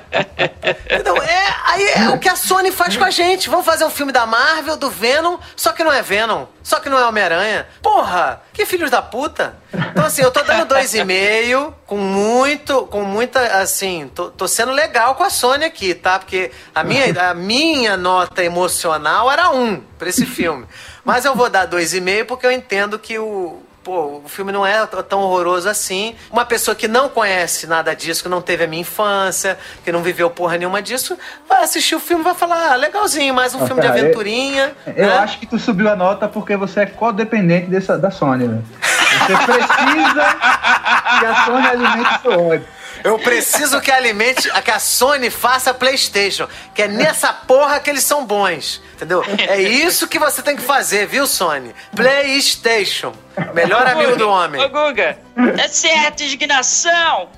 Então, 0.90 1.16
é, 1.16 1.54
aí 1.64 1.84
é 1.88 2.08
o 2.10 2.18
que 2.18 2.28
a 2.28 2.36
Sony 2.36 2.70
faz 2.72 2.96
com 2.96 3.04
a 3.04 3.10
gente. 3.10 3.48
Vamos 3.48 3.64
fazer 3.64 3.84
um 3.84 3.90
filme 3.90 4.12
da 4.12 4.26
Marvel, 4.26 4.76
do 4.76 4.90
Venom, 4.90 5.38
só 5.56 5.71
que 5.72 5.82
não 5.82 5.92
é 5.92 6.02
Venom, 6.02 6.46
só 6.62 6.78
que 6.78 6.88
não 6.88 6.98
é 6.98 7.06
Homem-Aranha. 7.06 7.66
Porra! 7.82 8.42
Que 8.52 8.66
filhos 8.66 8.90
da 8.90 9.02
puta! 9.02 9.56
Então, 9.72 10.04
assim, 10.04 10.22
eu 10.22 10.30
tô 10.30 10.42
dando 10.42 10.66
dois 10.66 10.94
e 10.94 11.04
meio, 11.04 11.74
com 11.86 11.96
muito, 11.96 12.86
com 12.86 13.02
muita, 13.02 13.40
assim, 13.60 14.10
tô, 14.14 14.30
tô 14.30 14.46
sendo 14.46 14.72
legal 14.72 15.14
com 15.14 15.24
a 15.24 15.30
Sony 15.30 15.64
aqui, 15.64 15.94
tá? 15.94 16.18
Porque 16.18 16.50
a 16.74 16.84
minha, 16.84 17.30
a 17.30 17.34
minha 17.34 17.96
nota 17.96 18.44
emocional 18.44 19.30
era 19.30 19.50
um 19.50 19.80
pra 19.98 20.08
esse 20.08 20.26
filme. 20.26 20.66
Mas 21.04 21.24
eu 21.24 21.34
vou 21.34 21.48
dar 21.48 21.66
dois 21.66 21.94
e 21.94 22.00
meio 22.00 22.26
porque 22.26 22.46
eu 22.46 22.52
entendo 22.52 22.98
que 22.98 23.18
o, 23.18 23.61
pô, 23.84 24.20
o 24.24 24.28
filme 24.28 24.52
não 24.52 24.64
é 24.66 24.86
tão 25.08 25.20
horroroso 25.20 25.68
assim. 25.68 26.14
Uma 26.30 26.44
pessoa 26.44 26.74
que 26.74 26.86
não 26.86 27.08
conhece 27.08 27.66
nada 27.66 27.94
disso, 27.94 28.22
que 28.22 28.28
não 28.28 28.40
teve 28.40 28.64
a 28.64 28.66
minha 28.66 28.82
infância, 28.82 29.58
que 29.84 29.90
não 29.90 30.02
viveu 30.02 30.30
porra 30.30 30.56
nenhuma 30.56 30.80
disso, 30.80 31.18
vai 31.48 31.62
assistir 31.64 31.94
o 31.94 32.00
filme 32.00 32.22
e 32.22 32.24
vai 32.24 32.34
falar, 32.34 32.72
ah, 32.72 32.76
legalzinho, 32.76 33.34
mais 33.34 33.54
um 33.54 33.62
Ah, 33.62 33.66
filme 33.66 33.80
de 33.82 33.88
cara, 33.88 33.98
eu- 33.98 34.04
aventurinha. 34.04 34.72
Eu 34.86 35.06
né? 35.06 35.18
acho 35.18 35.38
que 35.38 35.46
tu 35.46 35.58
subiu 35.58 35.88
a 35.90 35.96
nota 35.96 36.28
porque 36.28 36.56
você 36.56 36.80
é 36.80 36.86
codependente 36.86 37.66
dessa, 37.66 37.98
da 37.98 38.10
Sony, 38.10 38.46
né? 38.48 38.62
Você 38.80 39.36
precisa 39.36 40.24
que 41.18 41.26
a 41.26 41.44
Sony 41.44 41.66
alimente 41.66 42.20
seu 42.22 42.46
ódio. 42.48 42.66
Eu 43.04 43.18
preciso 43.18 43.80
que 43.80 43.90
alimente, 43.90 44.50
que 44.62 44.70
a 44.70 44.78
Sony 44.78 45.30
faça 45.30 45.74
PlayStation, 45.74 46.48
que 46.74 46.82
é 46.82 46.88
nessa 46.88 47.32
porra 47.32 47.80
que 47.80 47.90
eles 47.90 48.04
são 48.04 48.24
bons, 48.24 48.82
entendeu? 48.94 49.24
É 49.48 49.60
isso 49.60 50.06
que 50.06 50.18
você 50.18 50.42
tem 50.42 50.56
que 50.56 50.62
fazer, 50.62 51.06
viu, 51.06 51.26
Sony? 51.26 51.74
PlayStation, 51.94 53.12
melhor 53.54 53.86
amigo 53.86 54.16
do 54.16 54.28
homem. 54.28 54.60
Ô, 54.62 54.68
Guga, 54.68 55.18
tá 55.56 55.68
certo, 55.68 56.22
indignação! 56.22 57.28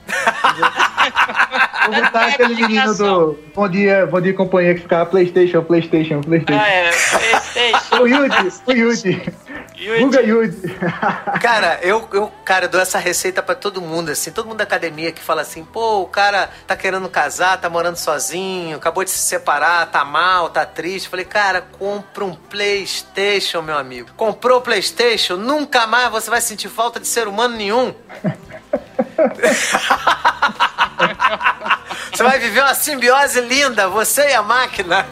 Vou 1.86 2.02
botar 2.02 2.26
aquele 2.26 2.54
menino 2.54 2.94
do 2.94 3.38
Bom 3.54 3.68
Dia, 3.68 4.06
Bom 4.06 4.20
Dia 4.20 4.34
Companhia 4.34 4.74
que 4.74 4.80
ficava 4.82 5.06
Playstation, 5.06 5.62
Playstation, 5.62 6.20
Playstation. 6.20 6.60
Ah, 6.62 6.68
é, 6.68 6.90
Playstation. 6.90 8.02
O 8.02 8.06
Yudi, 8.06 8.52
o 8.66 8.72
Yudi. 8.72 9.32
Guga 9.76 10.22
Yudi. 10.22 10.72
Cara, 11.42 11.80
eu, 11.82 12.08
eu, 12.12 12.32
cara, 12.44 12.68
dou 12.68 12.80
essa 12.80 12.98
receita 12.98 13.42
pra 13.42 13.56
todo 13.56 13.82
mundo, 13.82 14.10
assim, 14.10 14.30
todo 14.30 14.46
mundo 14.46 14.58
da 14.58 14.64
academia 14.64 15.10
que 15.10 15.20
fala 15.20 15.42
assim, 15.42 15.64
pô, 15.64 16.02
o 16.02 16.06
cara 16.06 16.48
tá 16.66 16.76
querendo 16.76 17.08
casar, 17.08 17.60
tá 17.60 17.68
morando 17.68 17.96
sozinho, 17.96 18.76
acabou 18.76 19.02
de 19.04 19.10
se 19.10 19.18
separar, 19.18 19.90
tá 19.90 20.04
mal, 20.04 20.48
tá 20.48 20.64
triste. 20.64 21.08
Falei, 21.08 21.24
cara, 21.24 21.60
compra 21.60 22.24
um 22.24 22.34
Playstation, 22.34 23.62
meu 23.62 23.76
amigo. 23.76 24.10
Comprou 24.16 24.58
o 24.58 24.62
Playstation, 24.62 25.36
nunca 25.36 25.86
mais 25.86 26.10
você 26.10 26.30
vai 26.30 26.40
sentir 26.40 26.68
falta 26.68 27.00
de 27.00 27.08
ser 27.08 27.26
humano 27.26 27.56
nenhum. 27.56 27.92
Você 32.14 32.22
vai 32.22 32.38
viver 32.38 32.60
uma 32.60 32.74
simbiose 32.74 33.40
linda, 33.40 33.88
você 33.88 34.28
e 34.28 34.34
a 34.34 34.42
máquina. 34.42 35.04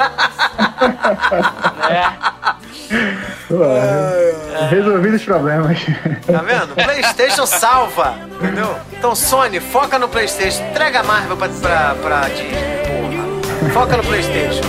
Ué, 3.50 4.68
Resolvido 4.70 5.16
os 5.16 5.24
problemas. 5.24 5.78
Tá 6.26 6.38
vendo? 6.42 6.74
PlayStation 6.74 7.46
salva, 7.46 8.14
entendeu? 8.36 8.76
Então, 8.92 9.14
Sony, 9.14 9.58
foca 9.60 9.98
no 9.98 10.08
PlayStation. 10.08 10.62
Entrega 10.70 11.00
a 11.00 11.02
Marvel 11.02 11.36
pra, 11.36 11.48
pra, 11.48 11.94
pra 12.00 12.20
Disney, 12.28 12.52
porra. 12.86 13.72
Foca 13.72 13.96
no 13.96 14.04
PlayStation. 14.04 14.62